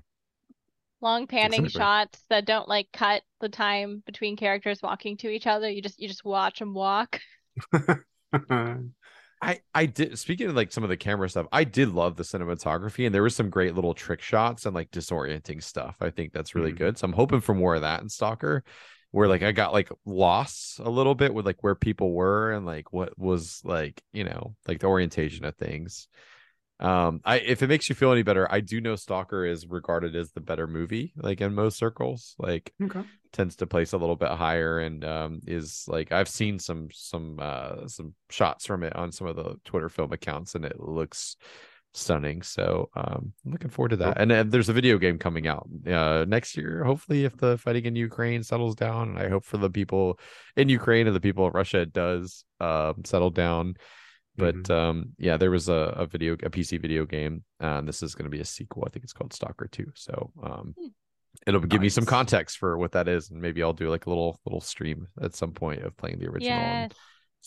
Long 1.01 1.27
panning 1.27 1.65
Exactly. 1.65 1.69
shots 1.69 2.23
that 2.29 2.45
don't 2.45 2.67
like 2.67 2.91
cut 2.91 3.23
the 3.39 3.49
time 3.49 4.03
between 4.05 4.35
characters 4.35 4.81
walking 4.81 5.17
to 5.17 5.29
each 5.29 5.47
other. 5.47 5.69
You 5.69 5.81
just 5.81 5.99
you 5.99 6.07
just 6.07 6.25
watch 6.25 6.59
them 6.59 6.73
walk. 6.73 7.19
I 9.39 9.59
I 9.73 9.85
did 9.85 10.17
speaking 10.17 10.47
of 10.47 10.55
like 10.55 10.71
some 10.71 10.83
of 10.83 10.89
the 10.89 10.97
camera 10.97 11.29
stuff, 11.29 11.45
I 11.51 11.63
did 11.63 11.89
love 11.89 12.15
the 12.15 12.23
cinematography 12.23 13.05
and 13.05 13.13
there 13.13 13.23
was 13.23 13.35
some 13.35 13.49
great 13.49 13.75
little 13.75 13.93
trick 13.93 14.21
shots 14.21 14.65
and 14.65 14.73
like 14.73 14.89
disorienting 14.91 15.61
stuff. 15.63 15.97
I 16.01 16.09
think 16.09 16.33
that's 16.33 16.55
really 16.55 16.71
Mhm. 16.71 16.73
good. 16.73 16.97
So 16.97 17.05
I'm 17.05 17.13
hoping 17.13 17.41
for 17.41 17.53
more 17.53 17.75
of 17.75 17.81
that 17.81 18.01
in 18.01 18.09
Stalker, 18.09 18.63
where 19.11 19.27
like 19.27 19.43
I 19.43 19.51
got 19.51 19.73
like 19.73 19.89
lost 20.05 20.79
a 20.79 20.89
little 20.89 21.13
bit 21.15 21.33
with 21.33 21.45
like 21.45 21.63
where 21.63 21.75
people 21.75 22.13
were 22.13 22.51
and 22.51 22.65
like 22.65 22.91
what 22.91 23.17
was 23.17 23.61
like, 23.63 24.01
you 24.11 24.23
know, 24.23 24.55
like 24.67 24.79
the 24.79 24.87
orientation 24.87 25.45
of 25.45 25.55
things. 25.55 26.07
Um 26.79 27.21
I 27.25 27.39
if 27.39 27.63
it 27.63 27.67
makes 27.67 27.89
you 27.89 27.95
feel 27.95 28.11
any 28.11 28.23
better, 28.23 28.51
I 28.51 28.59
do 28.59 28.79
know 28.81 28.95
Stalker 28.95 29.45
is 29.45 29.65
regarded 29.67 30.15
as 30.15 30.31
the 30.31 30.41
better 30.41 30.67
movie, 30.67 31.13
like 31.15 31.41
in 31.41 31.55
most 31.55 31.77
circles. 31.77 32.35
Like 32.37 32.71
okay. 32.81 33.01
tends 33.31 33.55
to 33.57 33.67
place 33.67 33.93
a 33.93 33.97
little 33.97 34.15
bit 34.15 34.29
higher 34.29 34.79
and 34.79 35.03
um 35.03 35.41
is 35.47 35.85
like 35.87 36.11
I've 36.11 36.29
seen 36.29 36.59
some 36.59 36.89
some 36.91 37.39
uh 37.41 37.87
some 37.87 38.13
shots 38.29 38.65
from 38.67 38.83
it 38.83 38.95
on 38.95 39.11
some 39.11 39.27
of 39.27 39.35
the 39.35 39.55
Twitter 39.65 39.89
film 39.89 40.11
accounts 40.13 40.53
and 40.55 40.65
it 40.65 40.79
looks 40.79 41.35
stunning. 41.95 42.43
So 42.43 42.89
um 42.95 43.33
I'm 43.43 43.51
looking 43.53 43.71
forward 43.71 43.89
to 43.89 43.97
that. 43.97 44.21
And 44.21 44.31
uh, 44.31 44.43
there's 44.43 44.69
a 44.69 44.73
video 44.73 44.99
game 44.99 45.17
coming 45.17 45.47
out 45.47 45.67
uh 45.87 46.25
next 46.27 46.55
year, 46.55 46.83
hopefully 46.83 47.25
if 47.25 47.35
the 47.37 47.57
fighting 47.57 47.85
in 47.85 47.95
Ukraine 47.95 48.43
settles 48.43 48.75
down. 48.75 49.09
And 49.09 49.19
I 49.19 49.29
hope 49.29 49.45
for 49.45 49.57
the 49.57 49.71
people 49.71 50.19
in 50.55 50.69
Ukraine 50.69 51.07
and 51.07 51.15
the 51.15 51.21
people 51.21 51.47
in 51.47 51.53
Russia 51.53 51.79
it 51.79 51.93
does 51.93 52.45
um 52.59 53.01
settle 53.03 53.31
down. 53.31 53.77
But 54.37 54.55
Mhm. 54.55 54.69
um 54.71 55.13
yeah, 55.17 55.37
there 55.37 55.51
was 55.51 55.69
a, 55.69 55.93
a 55.97 56.05
video 56.05 56.33
a 56.33 56.49
PC 56.49 56.77
video 56.79 57.05
game 57.05 57.43
and 57.59 57.87
this 57.87 58.03
is 58.03 58.15
gonna 58.15 58.29
be 58.29 58.39
a 58.41 58.45
sequel. 58.45 58.83
I 58.85 58.89
think 58.89 59.03
it's 59.03 59.13
called 59.13 59.33
Stalker 59.33 59.67
2. 59.67 59.91
So 59.95 60.31
um 60.43 60.75
Hmm. 60.77 60.87
it'll 61.45 61.61
give 61.61 61.81
me 61.81 61.89
some 61.89 62.05
context 62.05 62.57
for 62.57 62.77
what 62.77 62.91
that 62.93 63.07
is 63.07 63.29
and 63.29 63.39
maybe 63.39 63.61
i'll 63.61 63.73
do 63.73 63.89
like 63.89 64.05
a 64.07 64.09
little 64.09 64.39
little 64.45 64.61
stream 64.61 65.07
at 65.21 65.35
some 65.35 65.51
point 65.51 65.83
of 65.83 65.95
playing 65.97 66.19
the 66.19 66.27
original 66.27 66.59
Yes. 66.59 66.91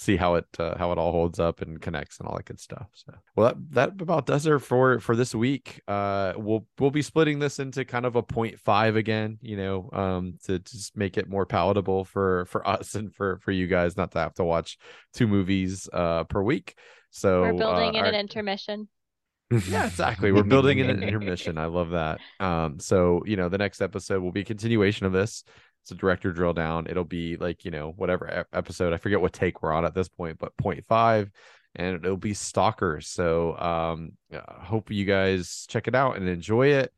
See 0.01 0.17
how 0.17 0.37
it 0.37 0.47
uh, 0.59 0.79
how 0.79 0.91
it 0.93 0.99
all 0.99 1.13
holds 1.13 1.39
up 1.39 1.61
and 1.61 1.79
connects 1.79 2.19
and 2.19 2.27
all 2.27 2.35
that 2.35 2.47
good 2.47 2.59
stuff. 2.59 2.87
So, 2.95 3.13
well, 3.37 3.49
that 3.49 3.71
that 3.73 4.03
about 4.03 4.25
does 4.25 4.47
it 4.47 4.59
for 4.61 4.99
for 4.99 5.15
this 5.15 5.35
week. 5.35 5.83
Uh, 5.87 6.33
we'll 6.37 6.67
we'll 6.79 6.91
be 6.91 7.03
splitting 7.03 7.39
this 7.39 7.59
into 7.59 7.85
kind 7.85 8.07
of 8.07 8.17
a 8.17 8.23
point 8.23 8.59
five 8.59 8.97
again, 8.97 9.39
you 9.43 9.59
know, 9.59 9.91
um, 9.93 10.39
to 10.45 10.59
just 10.59 10.97
make 10.97 11.19
it 11.19 11.29
more 11.29 11.45
palatable 11.45 12.07
for 12.07 12.47
for 12.47 12.67
us 12.67 12.95
and 12.99 13.15
for 13.15 13.39
for 13.41 13.53
you 13.53 13.67
guys 13.67 13.97
not 13.99 14.13
to 14.13 14.19
have 14.21 14.35
to 14.35 14.45
watch 14.45 14.79
two 15.13 15.27
movies 15.27 15.89
uh 15.93 16.25
per 16.25 16.43
week. 16.43 16.77
So 17.11 17.43
We're 17.43 17.53
building 17.53 17.97
uh, 17.97 17.99
in 17.99 18.05
our- 18.05 18.07
an 18.07 18.15
intermission. 18.15 18.89
yeah, 19.69 19.87
exactly. 19.87 20.33
We're 20.33 20.45
building 20.45 20.79
in 20.79 20.89
an 20.89 21.03
intermission. 21.03 21.59
I 21.59 21.67
love 21.67 21.91
that. 21.91 22.21
Um, 22.39 22.79
so 22.81 23.23
you 23.27 23.37
know, 23.37 23.51
the 23.51 23.59
next 23.59 23.83
episode 23.83 24.23
will 24.23 24.33
be 24.33 24.41
a 24.41 24.45
continuation 24.45 25.05
of 25.05 25.13
this. 25.13 25.45
It's 25.91 25.97
a 25.97 26.01
director 26.01 26.33
drill 26.33 26.53
down. 26.53 26.87
It'll 26.89 27.03
be 27.03 27.37
like, 27.37 27.65
you 27.65 27.73
know, 27.73 27.93
whatever 27.97 28.47
episode. 28.53 28.93
I 28.93 28.97
forget 28.97 29.21
what 29.21 29.33
take 29.33 29.61
we're 29.61 29.73
on 29.73 29.85
at 29.85 29.93
this 29.93 30.09
point, 30.09 30.39
but 30.39 30.57
point 30.57 30.85
five, 30.87 31.33
and 31.75 31.97
it'll 31.97 32.17
be 32.17 32.33
stalkers. 32.33 33.09
So 33.09 33.59
um 33.59 34.13
hope 34.47 34.93
you 34.93 35.05
guys 35.05 35.67
check 35.69 35.89
it 35.89 35.97
out 35.97 36.17
and 36.17 36.29
enjoy 36.29 36.69
it. 36.69 36.93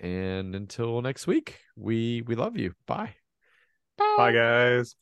And 0.00 0.54
until 0.54 1.02
next 1.02 1.26
week, 1.26 1.58
we 1.76 2.22
we 2.22 2.34
love 2.34 2.56
you. 2.56 2.72
Bye. 2.86 3.14
Bye, 3.98 4.32
guys. 4.32 4.96